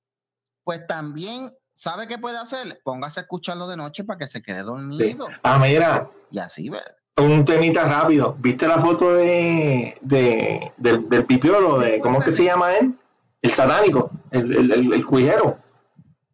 pues 0.65 0.87
también, 0.87 1.55
¿sabe 1.73 2.07
qué 2.09 2.19
puede 2.19 2.39
hacer? 2.39 2.81
Póngase 2.85 3.21
a 3.21 3.23
escucharlo 3.23 3.67
de 3.69 3.77
noche 3.77 4.05
para 4.05 4.19
que 4.19 4.27
se 4.27 4.43
quede 4.43 4.63
dormido. 4.63 5.27
Ah, 5.43 5.59
mira, 5.59 6.09
Y 6.31 6.39
así, 6.39 6.69
ve. 6.71 6.79
un 7.17 7.45
temita 7.45 7.85
rápido. 7.85 8.35
¿Viste 8.39 8.67
la 8.69 8.79
foto 8.79 9.15
de, 9.15 9.97
de 10.01 10.73
del, 10.77 11.09
del 11.09 11.27
pipiolo? 11.27 11.79
De, 11.79 11.99
¿Cómo 11.99 12.19
es 12.19 12.25
que 12.25 12.33
se 12.33 12.45
llama 12.45 12.75
él? 12.77 12.95
El 13.43 13.53
satánico, 13.53 14.11
el, 14.31 14.55
el, 14.57 14.73
el, 14.73 14.93
el 14.95 15.05
cuijero. 15.07 15.59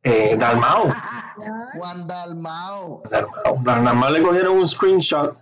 Eh, 0.02 0.36
Dalmao. 0.38 0.92
Juan 1.78 2.06
Dalmao. 2.06 3.02
Dalmao. 3.10 3.62
Dalmao 3.64 4.10
le 4.10 4.22
cogieron 4.22 4.56
un 4.58 4.68
screenshot. 4.68 5.36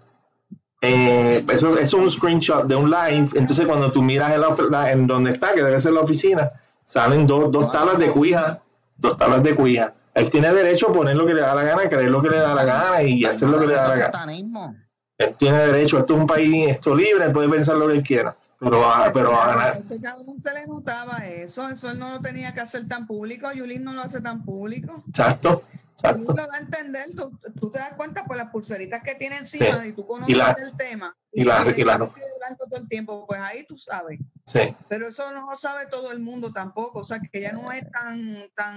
Eh, 0.81 1.45
eso, 1.49 1.69
eso 1.71 1.79
es 1.79 1.95
un 1.95 2.11
screenshot 2.11 2.65
de 2.67 2.75
un 2.77 2.91
live. 2.91 3.29
Entonces, 3.35 3.67
cuando 3.67 3.91
tú 3.93 4.03
miras 4.03 4.33
en, 4.33 4.41
la, 4.43 4.49
of- 4.49 4.71
la- 4.71 4.91
en 4.93 5.07
donde 5.07 5.31
está, 5.31 5.55
que 5.55 5.63
debe 5.63 5.81
ser 5.81 5.93
la 5.93 6.01
oficina, 6.01 6.51
salen 6.85 7.27
dos, 7.27 7.51
dos 7.51 7.71
tablas 7.71 7.99
de 7.99 8.11
cuija. 8.11 8.61
Dos 8.97 9.17
tablas 9.17 9.43
de 9.43 9.55
cuija. 9.55 9.95
Él 10.15 10.31
tiene 10.31 10.53
derecho 10.53 10.91
a 10.91 10.93
poner 10.93 11.17
lo 11.17 11.27
que 11.27 11.35
le 11.35 11.41
da 11.41 11.55
la 11.55 11.65
gana, 11.65 11.89
creer 11.89 12.11
lo 12.11 12.23
que 12.23 12.31
le 12.31 12.39
da 12.39 12.55
la 12.55 12.65
gana 12.65 13.03
y 13.03 13.25
hacer 13.25 13.49
lo 13.49 13.59
que 13.59 13.67
le 13.67 13.75
da 13.75 13.89
la 13.89 13.97
gana. 13.97 14.13
Satanismo. 14.13 14.77
Él 15.19 15.35
tiene 15.39 15.59
derecho, 15.59 15.99
esto 15.99 16.15
es 16.15 16.21
un 16.21 16.27
país 16.27 16.69
esto 16.69 16.95
libre, 16.95 17.27
él 17.27 17.33
puede 17.33 17.49
pensar 17.49 17.77
lo 17.77 17.87
que 17.87 17.95
él 17.95 18.03
quiera, 18.03 18.37
pero 18.59 18.85
a, 18.85 19.13
pero 19.13 19.41
a 19.41 19.47
ganar. 19.47 19.73
ese 19.73 20.01
cabrón 20.01 20.43
se 20.43 20.55
le 20.55 20.67
notaba 20.67 21.19
eso, 21.19 21.69
eso 21.69 21.91
él 21.91 22.01
no 22.01 22.15
lo 22.15 22.21
tenía 22.21 22.53
que 22.53 22.61
hacer 22.61 22.89
tan 22.89 23.07
público, 23.07 23.49
Yulín 23.53 23.85
no 23.85 23.95
lo 23.95 24.03
hace 24.03 24.21
tan 24.21 24.45
público. 24.45 25.05
Exacto, 25.09 25.63
Tú 25.97 26.09
exacto. 26.09 26.33
lo 26.35 26.47
da 26.47 26.55
a 26.57 26.59
entender, 26.61 27.05
tú, 27.17 27.39
tú 27.61 27.71
te 27.71 27.79
das 27.79 27.95
cuenta 27.95 28.25
por 28.25 28.37
las 28.37 28.51
pulseritas 28.51 29.03
que 29.03 29.15
tiene 29.15 29.37
encima 29.39 29.83
Sí. 29.83 29.89
y 29.91 29.93
tú 29.93 30.07
conoces 30.07 30.35
Y 30.35 30.39
la- 30.39 30.53
el 30.59 30.77
tema. 30.77 31.17
y 31.33 31.45
la- 31.45 31.63
y 31.77 31.83
la- 31.85 31.99
todo 31.99 32.81
el 32.83 32.89
tiempo, 32.89 33.27
pues 33.27 33.41
ahí 33.41 33.65
tú 33.67 33.79
sabes. 33.79 34.19
Sí, 34.45 34.61
Pero 34.89 35.09
eso 35.09 35.33
no 35.33 35.51
lo 35.51 35.57
sabe 35.57 35.87
todo 35.91 36.13
el 36.13 36.19
mundo 36.21 36.53
tampoco, 36.53 37.01
o 37.01 37.05
sea 37.05 37.19
que 37.21 37.39
ella 37.39 37.53
no 37.53 37.71
es 37.73 37.89
tan, 37.91 38.37
tan 38.55 38.77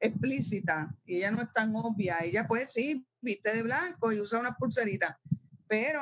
explícita 0.00 0.94
y 1.04 1.16
ella 1.16 1.30
no 1.30 1.42
es 1.42 1.52
tan 1.52 1.74
obvia. 1.76 2.18
Ella 2.22 2.46
pues 2.48 2.72
sí, 2.72 3.06
viste 3.20 3.54
de 3.54 3.62
blanco 3.62 4.12
y 4.12 4.20
usa 4.20 4.40
una 4.40 4.56
pulserita. 4.56 5.20
Pero 5.68 6.00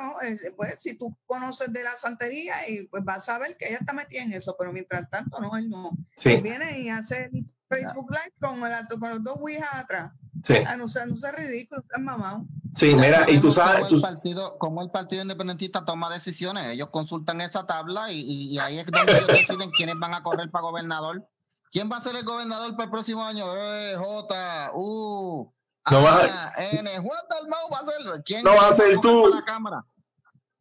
pues 0.57 0.79
si 0.81 0.95
tú 0.97 1.15
conoces 1.27 1.71
de 1.71 1.83
la 1.83 1.95
santería 1.95 2.55
y 2.69 2.87
pues 2.87 3.03
vas 3.03 3.29
a 3.29 3.37
ver 3.37 3.55
que 3.57 3.67
ella 3.67 3.77
está 3.81 3.93
metida 3.93 4.23
en 4.23 4.33
eso, 4.33 4.55
pero 4.57 4.73
mientras 4.73 5.07
tanto 5.11 5.39
no, 5.39 5.55
él 5.57 5.69
no. 5.69 5.89
Él 5.91 6.05
sí, 6.15 6.41
viene 6.41 6.79
y 6.79 6.89
hace 6.89 7.29
el 7.31 7.45
Facebook 7.69 8.09
Live 8.11 8.33
con, 8.39 8.55
el- 8.63 8.99
con 8.99 9.09
los 9.09 9.23
dos 9.23 9.37
Ouijas 9.39 9.73
atrás. 9.75 10.11
sí. 10.43 10.55
Ah, 10.65 10.75
no 10.77 10.87
sea, 10.87 11.05
no 11.05 11.15
sea 11.15 11.31
ridículo, 11.31 11.81
estás 11.81 12.01
mamado. 12.01 12.45
Sí, 12.75 12.93
mira, 12.95 13.25
y 13.29 13.39
tú 13.39 13.51
sabes, 13.51 13.77
cómo 13.77 13.87
tú, 13.89 13.95
el 13.95 14.01
partido, 14.01 14.57
cómo 14.59 14.81
el 14.83 14.91
partido 14.91 15.21
independentista 15.23 15.85
toma 15.85 16.09
decisiones. 16.09 16.67
Ellos 16.67 16.89
consultan 16.91 17.41
esa 17.41 17.65
tabla 17.65 18.11
y, 18.11 18.19
y- 18.21 18.53
y 18.53 18.59
ahí 18.59 18.79
es 18.79 18.85
donde 18.85 19.11
ellos 19.13 19.27
deciden 19.27 19.71
quiénes 19.71 19.97
van 19.99 20.13
a 20.13 20.21
correr 20.23 20.49
para 20.51 20.61
gobernador. 20.63 21.27
¿Quién 21.71 21.89
va 21.91 21.97
a 21.97 22.01
ser 22.01 22.15
el 22.15 22.23
gobernador 22.23 22.71
para 22.71 22.85
el 22.85 22.89
próximo 22.91 23.23
año? 23.25 23.45
Eh, 23.55 23.95
J, 23.97 24.71
U, 24.73 25.51
No 25.91 26.01
va 26.03 26.21
A, 26.23 26.53
N. 26.73 26.89
Juan 26.99 27.19
Dalmau 27.29 27.69
va 27.71 27.79
a 27.79 27.85
ser. 27.85 28.23
¿Quién, 28.23 28.43
No 28.43 28.55
va 28.55 28.69
a 28.69 28.73
ser 28.73 28.99
tú. 28.99 29.27
la 29.33 29.43
cámara? 29.45 29.83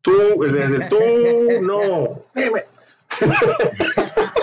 tú, 0.03 0.13
desde 0.43 0.87
tú, 0.89 0.99
no. 1.63 2.23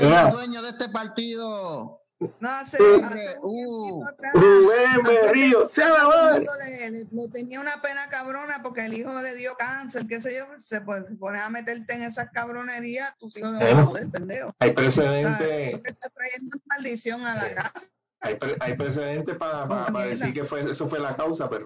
Dime. 0.00 0.08
¿Quién 0.08 0.12
es 0.12 0.18
Mira. 0.18 0.28
el 0.28 0.32
dueño 0.34 0.62
de 0.62 0.70
este 0.70 0.88
partido? 0.88 1.96
No 2.38 2.50
hace, 2.50 2.76
Sí. 2.76 2.84
hace 3.02 3.36
un 3.42 3.66
Uh. 4.02 4.04
atrás, 4.06 4.32
Rubén 4.34 5.02
Berrío, 5.04 5.64
se 5.64 5.80
la 5.88 6.38
le, 6.38 6.90
le- 6.90 7.28
tenía 7.32 7.60
una 7.62 7.80
pena 7.80 8.10
cabrona 8.10 8.56
porque 8.62 8.84
el 8.84 8.92
hijo 8.92 9.10
le 9.22 9.34
dio 9.36 9.54
cáncer, 9.58 10.06
qué 10.06 10.20
sé 10.20 10.36
yo, 10.36 10.44
se, 10.60 10.82
pues, 10.82 11.04
se 11.08 11.14
pone 11.14 11.40
a 11.40 11.48
meterte 11.48 11.94
en 11.94 12.02
esas 12.02 12.28
cabronerías, 12.30 13.16
tus 13.16 13.38
hijos 13.38 13.52
no 13.52 13.58
van 13.58 13.68
a 13.68 13.72
Bueno. 13.72 13.88
poder, 13.88 14.10
pendejo. 14.10 14.54
Hay 14.58 14.68
O 14.68 14.72
sea, 14.74 14.74
precedente, 14.74 15.70
estás 15.82 16.12
trayendo 16.12 16.56
maldición 16.66 17.24
a 17.24 17.34
la 17.36 17.54
casa. 17.54 17.86
hay, 18.20 18.34
pre- 18.34 18.56
hay 18.60 18.76
precedente 18.76 19.34
para 19.36 19.64
Mierda. 19.64 20.04
decir 20.04 20.34
que 20.34 20.44
fue, 20.44 20.70
eso 20.70 20.86
fue 20.86 20.98
la 21.00 21.16
causa, 21.16 21.48
pero, 21.48 21.64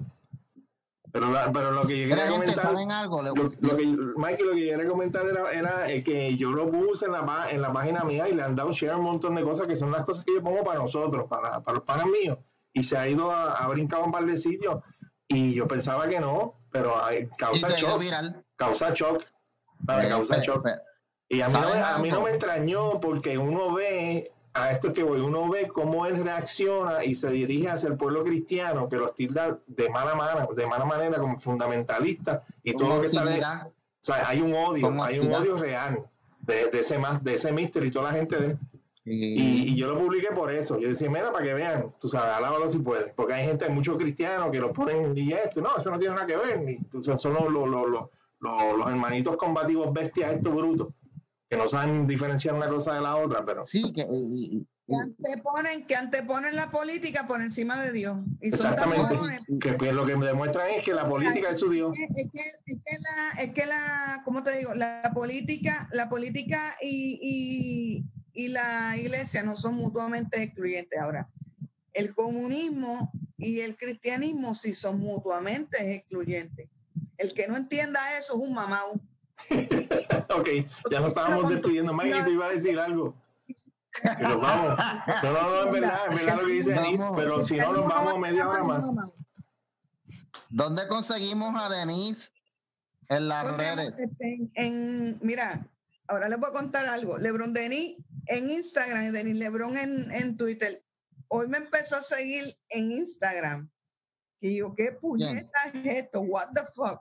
pero, 1.15 1.31
la- 1.31 1.53
pero 1.53 1.71
lo 1.71 1.87
que 1.87 2.03
yo 2.03 2.09
quería 2.09 2.29
comentar, 2.29 2.59
¿saben 2.59 2.91
algo? 2.91 3.23
Le- 3.23 3.31
lo, 3.35 3.45
lo 3.61 3.77
que, 3.77 3.87
Mikey, 3.87 4.47
lo 4.47 4.53
que 4.55 4.67
yo 4.67 4.73
quería 4.77 4.89
comentar 4.89 5.25
era, 5.27 5.53
era 5.53 5.89
eh, 5.91 6.03
que 6.03 6.37
yo 6.37 6.51
lo 6.51 6.69
puse 6.71 7.07
en 7.07 7.13
la, 7.13 7.47
en 7.51 7.63
la 7.63 7.73
página 7.73 8.03
mía 8.03 8.29
y 8.29 8.35
le 8.35 8.43
han 8.43 8.57
dado 8.57 8.73
share 8.73 8.97
un 8.97 9.05
montón 9.05 9.37
de 9.37 9.43
cosas 9.45 9.69
que 9.69 9.77
son 9.77 9.93
las 9.93 10.05
cosas 10.05 10.25
que 10.25 10.35
yo 10.35 10.43
pongo 10.43 10.65
para 10.65 10.81
nosotros, 10.81 11.27
para, 11.29 11.63
para 11.63 11.77
los 11.77 11.85
panas 11.87 12.07
míos, 12.09 12.39
y 12.73 12.83
se 12.83 12.99
ha 12.99 13.09
ido 13.09 13.31
a, 13.31 13.53
a 13.55 13.69
brincar 13.69 14.03
un 14.03 14.11
par 14.11 14.27
de 14.27 14.37
sitios, 14.37 14.83
y 15.29 15.55
yo 15.55 15.69
pensaba 15.69 16.09
que 16.09 16.19
no, 16.19 16.57
pero 16.71 17.03
hay, 17.03 17.29
causa 17.39 17.69
shock, 17.79 18.01
viral. 18.01 18.45
causa 18.57 18.93
shock. 18.93 19.23
Eh, 19.23 20.09
causa 20.09 20.41
shock. 20.41 20.67
Y 21.29 21.41
a 21.41 21.47
mí, 21.47 21.53
no, 21.55 21.61
¿Saben 21.61 21.75
me- 21.79 21.83
a 21.87 21.99
mí 21.99 22.11
no 22.11 22.21
me 22.23 22.31
extrañó 22.31 23.01
porque 23.01 23.39
uno 23.39 23.73
ve, 23.73 24.33
a 24.55 24.71
esto 24.71 24.93
que 24.93 25.03
uno 25.03 25.49
ve 25.51 25.67
cómo 25.69 26.07
él 26.07 26.23
reacciona 26.23 27.05
y 27.05 27.15
se 27.15 27.29
dirige 27.31 27.69
hacia 27.69 27.89
el 27.89 27.97
pueblo 27.97 28.23
cristiano, 28.25 28.89
que 28.89 28.97
los 28.97 29.15
tilda 29.15 29.59
de 29.67 29.89
mala 29.91 30.15
manera, 30.15 30.49
de 30.55 30.67
mala 30.67 30.85
manera 30.85 31.19
como 31.19 31.39
fundamentalista 31.39 32.45
y 32.63 32.73
todo 32.73 32.89
lo 32.97 33.01
que 33.03 33.09
sale. 33.09 33.31
O 33.67 33.73
sea, 34.01 34.29
hay 34.29 34.41
un 34.41 34.55
odio, 34.55 34.87
hay 35.03 35.19
un 35.19 35.33
odio 35.33 35.57
real 35.57 36.05
de, 36.41 36.69
de 36.71 36.81
ese 36.81 36.99
más, 36.99 37.23
de 37.25 37.35
ese 37.35 37.51
mister 37.53 37.85
y 37.85 37.91
toda 37.91 38.13
la 38.13 38.19
gente 38.19 38.37
de 38.37 38.47
él. 38.49 38.59
Y- 39.07 39.71
Y, 39.73 39.77
yo 39.77 39.89
lo 39.89 39.99
publiqué 39.99 40.29
por 40.29 40.51
eso. 40.53 40.79
Yo 40.79 40.89
decía, 40.89 41.11
mira, 41.11 41.31
para 41.33 41.45
que 41.45 41.53
vean, 41.55 41.93
tú 42.01 42.09
sabes, 42.09 42.33
alábalo 42.35 42.69
si 42.69 42.79
puedes. 42.79 43.13
Porque 43.15 43.35
hay 43.35 43.45
gente, 43.47 43.65
hay 43.67 43.71
muchos 43.73 43.99
cristianos 43.99 44.51
que 44.51 44.59
lo 44.61 44.73
ponen 44.73 45.17
y 45.19 45.33
esto, 45.33 45.61
no, 45.61 45.77
eso 45.77 45.91
no 45.91 45.99
tiene 45.99 46.15
nada 46.15 46.27
que 46.27 46.37
ver. 46.37 46.61
Ni, 46.61 46.79
tú 46.85 47.03
sabes, 47.03 47.21
son 47.21 47.35
los, 47.35 47.51
los, 47.51 47.69
los- 47.69 48.09
los 48.41 48.87
hermanitos 48.89 49.37
combativos 49.37 49.91
bestias, 49.93 50.33
estos 50.33 50.55
brutos, 50.55 50.89
que 51.57 51.63
no 51.63 51.69
saben 51.69 52.07
diferenciar 52.07 52.55
una 52.55 52.69
cosa 52.69 52.95
de 52.95 53.01
la 53.01 53.17
otra, 53.17 53.45
pero 53.45 53.65
sí, 53.67 53.93
que, 53.93 54.03
y- 54.11 54.57
y- 54.57 54.67
Que 54.87 54.97
anteponen, 54.97 55.87
que 55.87 55.95
anteponen 55.97 56.57
la 56.57 56.71
política 56.71 57.27
por 57.27 57.41
encima 57.41 57.81
de 57.83 57.93
Dios. 57.93 58.19
Y 58.43 58.51
son 58.51 58.73
exactamente. 58.73 59.15
cojones. 59.15 59.41
Que 59.61 59.73
pues, 59.75 59.93
lo 59.95 60.05
que 60.05 60.15
me 60.17 60.27
demuestran 60.27 60.69
es 60.73 60.83
que 60.85 60.93
la 60.93 61.09
política 61.09 61.49
es 61.51 61.59
su 61.59 61.71
Dios. 61.71 61.97
Es 61.99 62.07
que, 62.07 62.21
es 62.23 62.31
que- 62.33 62.73
es 62.75 62.79
que 62.85 62.97
la, 63.03 63.43
es 63.45 63.53
que 63.55 63.67
la, 63.67 64.23
¿cómo 64.27 64.43
te 64.45 64.59
digo? 64.59 64.75
La 64.75 65.11
política, 65.15 65.89
la 65.93 66.11
política 66.11 66.59
y, 66.83 67.19
y, 67.23 68.45
y 68.45 68.49
la 68.49 68.95
iglesia 68.99 69.43
no 69.43 69.57
son 69.57 69.77
mutuamente 69.77 70.43
excluyentes. 70.43 71.01
Ahora, 71.01 71.31
el 71.95 72.15
comunismo 72.15 73.11
y 73.39 73.61
el 73.61 73.77
cristianismo 73.79 74.55
sí 74.55 74.75
son 74.75 74.99
mutuamente 75.01 75.95
excluyentes. 75.95 76.69
El 77.17 77.33
que 77.33 77.47
no 77.49 77.57
entienda 77.57 78.01
eso 78.19 78.35
es 78.35 78.41
un 78.49 78.53
mamau. 78.55 79.01
Ok, 79.51 80.49
ya 80.91 81.01
nos 81.01 81.09
estábamos 81.11 81.49
despidiendo. 81.49 81.93
Mikey, 81.95 82.25
te 82.25 82.31
iba 82.31 82.47
a 82.47 82.51
decir 82.51 82.79
algo. 82.79 83.15
Nos 84.21 84.41
vamos. 84.41 84.79
No, 85.23 85.33
no, 85.33 85.43
no, 85.51 85.65
es 85.67 85.73
verdad, 85.73 86.01
es 86.11 86.17
verdad 86.17 86.41
lo 86.41 86.47
que 86.47 86.53
dice. 86.53 86.73
Denise, 86.73 87.05
pero 87.17 87.45
si 87.45 87.57
no, 87.57 87.73
nos 87.73 87.89
vamos 87.89 88.19
media 88.19 88.49
hora 88.49 88.65
más. 88.65 88.91
¿Dónde 90.51 90.87
conseguimos 90.89 91.55
a 91.61 91.69
Denise 91.69 92.31
en 93.09 93.29
las 93.29 93.57
redes? 93.57 93.93
En, 94.21 94.51
en- 94.55 95.19
mira, 95.23 95.67
ahora 96.09 96.29
les 96.29 96.39
voy 96.39 96.51
a 96.51 96.53
contar 96.53 96.87
algo. 96.87 97.19
Lebron 97.19 97.53
Denis 97.53 97.97
en 98.27 98.51
Instagram 98.51 99.05
y 99.05 99.11
Denis 99.11 99.37
Lebron 99.37 99.77
en, 99.77 100.11
en 100.13 100.37
Twitter. 100.37 100.85
Hoy 101.29 101.49
me 101.49 101.59
empezó 101.59 101.97
a 101.97 102.03
seguir 102.03 102.45
en 102.69 102.93
Instagram. 102.93 103.71
Y 104.41 104.59
yo, 104.59 104.75
¿qué 104.77 104.93
puñeta 104.93 105.59
es 105.73 105.87
esto? 105.87 106.21
What 106.21 106.49
the 106.55 106.63
fuck? 106.75 107.01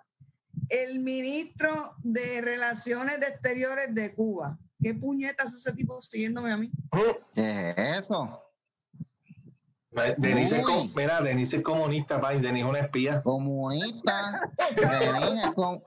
El 0.70 1.00
ministro 1.02 1.70
de 2.04 2.42
Relaciones 2.42 3.20
de 3.20 3.28
Exteriores 3.28 3.94
de 3.94 4.14
Cuba. 4.16 4.58
¿Qué 4.82 4.94
puñetas 4.94 5.48
es 5.54 5.66
ese 5.66 5.76
tipo 5.76 6.02
siguiéndome 6.02 6.52
a 6.52 6.58
mí? 6.58 6.72
¿Qué 7.34 7.74
es 7.78 8.00
eso? 8.00 8.40
Denise 10.18 10.60
es, 10.60 10.66
mira, 10.96 11.22
Denise 11.22 11.58
es 11.58 11.64
comunista, 11.64 12.20
pa, 12.20 12.34
y 12.34 12.42
Denise 12.42 12.66
es 12.66 12.70
una 12.70 12.80
espía. 12.80 13.22
Comunista. 13.22 14.42
Denise 14.76 15.46
es 15.46 15.52
com- 15.54 15.82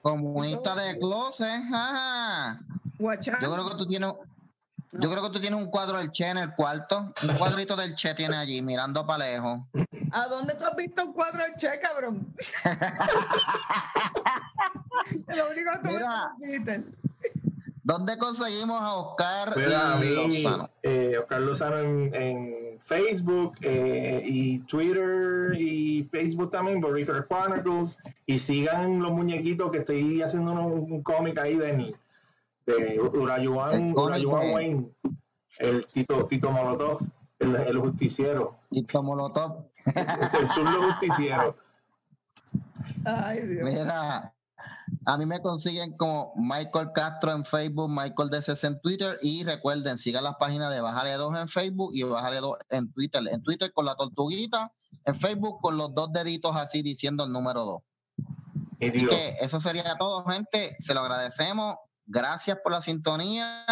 comunista 0.00 0.74
de 0.74 0.98
closet. 0.98 1.46
ajá. 1.46 2.60
Yo 3.42 3.52
creo 3.52 3.68
que 3.68 3.74
tú 3.76 3.86
tienes. 3.86 4.10
Yo 4.92 5.10
creo 5.10 5.22
que 5.22 5.30
tú 5.30 5.40
tienes 5.40 5.58
un 5.58 5.70
cuadro 5.70 5.96
del 5.98 6.10
Che 6.12 6.28
en 6.28 6.36
el 6.36 6.54
cuarto. 6.54 7.12
Un 7.22 7.34
cuadrito 7.36 7.76
del 7.76 7.94
Che 7.94 8.14
tiene 8.14 8.36
allí, 8.36 8.60
mirando 8.60 9.06
para 9.06 9.24
lejos. 9.24 9.60
¿A 10.10 10.26
dónde 10.28 10.54
tú 10.54 10.64
has 10.66 10.76
visto 10.76 11.04
un 11.06 11.12
cuadro 11.14 11.42
del 11.42 11.54
Che, 11.56 11.70
cabrón? 11.80 12.34
Lo 15.28 15.50
único 15.50 15.70
que 15.82 15.88
tú 15.88 15.94
Mira. 15.94 16.32
es 16.40 16.48
Twitter. 16.64 16.80
¿Dónde 17.84 18.16
conseguimos 18.16 18.80
a 18.80 18.94
Oscar 18.94 19.56
Mira, 19.56 19.94
a 19.94 19.96
mí, 19.96 20.10
Lozano? 20.14 20.70
eh, 20.84 21.16
Oscar 21.20 21.40
Lozano 21.40 21.78
en, 21.80 22.14
en 22.14 22.78
Facebook 22.80 23.54
eh, 23.60 24.22
y 24.24 24.60
Twitter 24.60 25.54
y 25.58 26.04
Facebook 26.04 26.50
también, 26.50 26.80
Boricua 26.80 27.26
Chronicles. 27.26 27.98
Y 28.26 28.38
sigan 28.38 29.00
los 29.00 29.10
muñequitos 29.12 29.72
que 29.72 29.78
estoy 29.78 30.22
haciendo 30.22 30.52
un, 30.52 30.92
un 30.92 31.02
cómic 31.02 31.36
ahí 31.38 31.56
de, 31.56 31.92
de 32.66 33.00
Urayuan, 33.00 33.92
Urayuan 33.96 34.52
Wayne, 34.52 34.94
el 35.58 35.86
Tito, 35.86 36.26
Tito 36.26 36.50
Molotov, 36.50 36.98
el, 37.38 37.56
el 37.56 37.78
justiciero. 37.78 38.58
Y 38.70 38.86
Molotov. 39.02 39.66
Es 40.20 40.34
el 40.34 40.46
zurdo 40.46 40.82
justiciero. 40.90 41.56
Ay, 43.04 43.46
Dios. 43.46 43.64
Mira, 43.64 44.34
a 45.04 45.16
mí 45.18 45.26
me 45.26 45.40
consiguen 45.40 45.96
como 45.96 46.32
Michael 46.36 46.90
Castro 46.94 47.32
en 47.32 47.44
Facebook, 47.44 47.90
Michael 47.90 48.30
DCS 48.30 48.64
en 48.64 48.80
Twitter 48.80 49.18
y 49.22 49.44
recuerden, 49.44 49.98
sigan 49.98 50.24
las 50.24 50.36
páginas 50.36 50.72
de 50.72 50.80
Bájale 50.80 51.14
2 51.14 51.38
en 51.40 51.48
Facebook 51.48 51.90
y 51.94 52.02
Bájale 52.04 52.40
2 52.40 52.56
en 52.70 52.92
Twitter. 52.92 53.22
En 53.30 53.42
Twitter 53.42 53.72
con 53.72 53.86
la 53.86 53.96
tortuguita, 53.96 54.72
en 55.04 55.14
Facebook 55.14 55.60
con 55.60 55.76
los 55.76 55.94
dos 55.94 56.12
deditos 56.12 56.56
así 56.56 56.82
diciendo 56.82 57.24
el 57.24 57.32
número 57.32 57.64
2. 57.64 57.82
Y 58.78 58.88
Así 58.88 58.98
digo, 58.98 59.10
que 59.10 59.36
eso 59.40 59.60
sería 59.60 59.96
todo, 59.98 60.24
gente. 60.24 60.76
Se 60.78 60.94
lo 60.94 61.00
agradecemos. 61.00 61.76
Gracias 62.06 62.58
por 62.62 62.72
la 62.72 62.82
sintonía. 62.82 63.66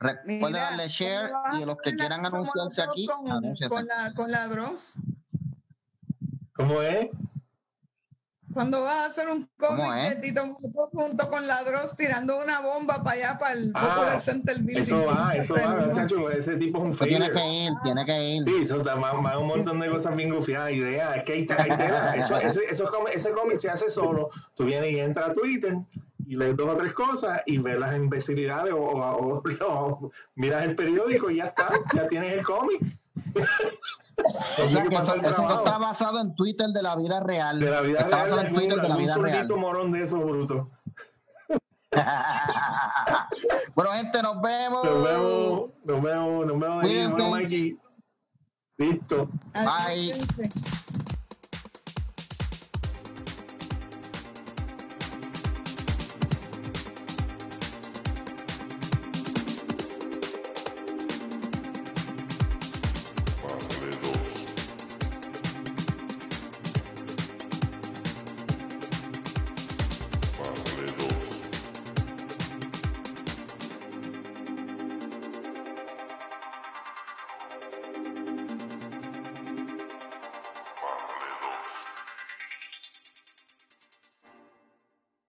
Recuerden 0.00 0.46
Mira, 0.48 0.60
darle 0.60 0.88
share 0.88 1.30
¿cómo 1.30 1.42
vas 1.42 1.58
y 1.58 1.62
a 1.62 1.66
los 1.66 1.76
que 1.82 1.94
quieran 1.94 2.22
la- 2.22 2.28
anunciarse 2.28 2.82
aquí, 2.82 3.06
con, 3.06 3.24
con 3.68 3.86
la, 3.86 4.12
con 4.14 4.30
la 4.30 4.46
Dross? 4.46 4.94
¿cómo 6.54 6.82
es? 6.82 7.08
Cuando 8.54 8.80
vas 8.82 8.94
a 8.94 9.06
hacer 9.06 9.28
un 9.28 9.48
¿Cómo 9.58 9.76
cómic 9.84 10.02
de 10.04 10.16
Tito 10.22 10.40
junto 10.92 11.30
con 11.30 11.46
la 11.46 11.62
Dross 11.64 11.94
tirando 11.96 12.42
una 12.42 12.60
bomba 12.60 13.02
para 13.04 13.16
allá, 13.16 13.38
para 13.38 13.52
el 13.52 13.70
Ah, 13.74 13.94
Popular 13.94 14.20
Center 14.20 14.56
Building. 14.58 14.80
Eso 14.80 15.04
va, 15.04 15.34
eso 15.36 15.54
va, 15.54 15.60
Pero, 15.76 15.86
muchacho. 15.88 16.30
Ese 16.30 16.56
tipo 16.56 16.78
es 16.78 16.84
un 16.84 16.96
Pues 16.96 17.08
tiene 17.10 17.26
failure. 17.26 17.42
que 17.42 17.56
ir, 17.64 17.72
tiene 17.84 18.06
que 18.06 18.28
ir. 18.30 18.44
Sí, 18.44 18.54
eso 18.62 18.76
está 18.78 18.96
más, 18.96 19.14
más 19.20 19.36
un 19.36 19.48
montón 19.48 19.78
de 19.80 19.90
cosas 19.90 20.16
bien 20.16 20.34
gufiadas, 20.34 20.72
ideas. 20.72 21.16
Es 21.18 21.24
que 21.24 21.32
hay, 21.34 21.46
hay 21.58 21.76
tela. 21.76 22.16
Eso, 22.16 22.36
ese, 22.38 22.60
eso 22.70 22.90
ese 23.12 23.30
cómic 23.32 23.58
se 23.58 23.68
hace 23.70 23.90
solo. 23.90 24.30
Tú 24.54 24.64
vienes 24.64 24.92
y 24.92 24.98
entras 25.00 25.30
a 25.30 25.32
Twitter 25.34 25.76
y 26.28 26.36
lees 26.36 26.56
dos 26.56 26.68
o 26.68 26.76
tres 26.76 26.92
cosas 26.92 27.40
y 27.46 27.56
ves 27.58 27.78
las 27.78 27.96
imbecilidades 27.96 28.72
o, 28.74 28.76
o- 28.76 29.38
o- 29.38 29.42
o 29.68 30.10
miras 30.34 30.64
el 30.64 30.74
periódico 30.74 31.30
y 31.30 31.36
ya 31.36 31.44
está, 31.44 31.68
ya 31.94 32.06
tienes 32.06 32.32
el 32.34 32.44
cómic. 32.44 32.82
O 32.82 34.62
No 34.62 34.68
sea 34.68 34.82
que 34.88 34.94
eso, 34.96 35.14
eso 35.14 35.42
no 35.48 35.58
está 35.58 35.78
basado 35.78 36.20
en 36.20 36.34
Twitter 36.34 36.68
de 36.68 36.82
la 36.82 36.96
vida 36.96 37.20
real. 37.20 37.58
de 37.60 37.70
la 37.70 37.80
vida 37.80 38.00
está 38.00 38.08
real. 38.16 38.20
basado 38.22 38.40
en 38.42 38.54
Twitter 38.54 38.80
de 38.80 38.88
la 38.88 38.96
vida 38.96 39.16
real. 39.16 39.36
zurdito 39.46 39.56
morón 39.56 39.90
de 39.92 40.02
esos 40.02 40.20
brutos. 40.20 40.66
bueno, 43.74 43.90
gente, 43.92 44.22
nos 44.22 44.42
vemos. 44.42 44.84
Nos 44.84 45.04
vemos, 45.04 45.70
nos 45.84 46.02
vemos, 46.02 46.46
nos 46.46 46.60
vemos 46.60 46.84
ahí, 46.84 47.02
nos 47.08 47.16
vemos. 47.16 47.52
Listo. 48.76 49.28
Bye. 49.54 50.12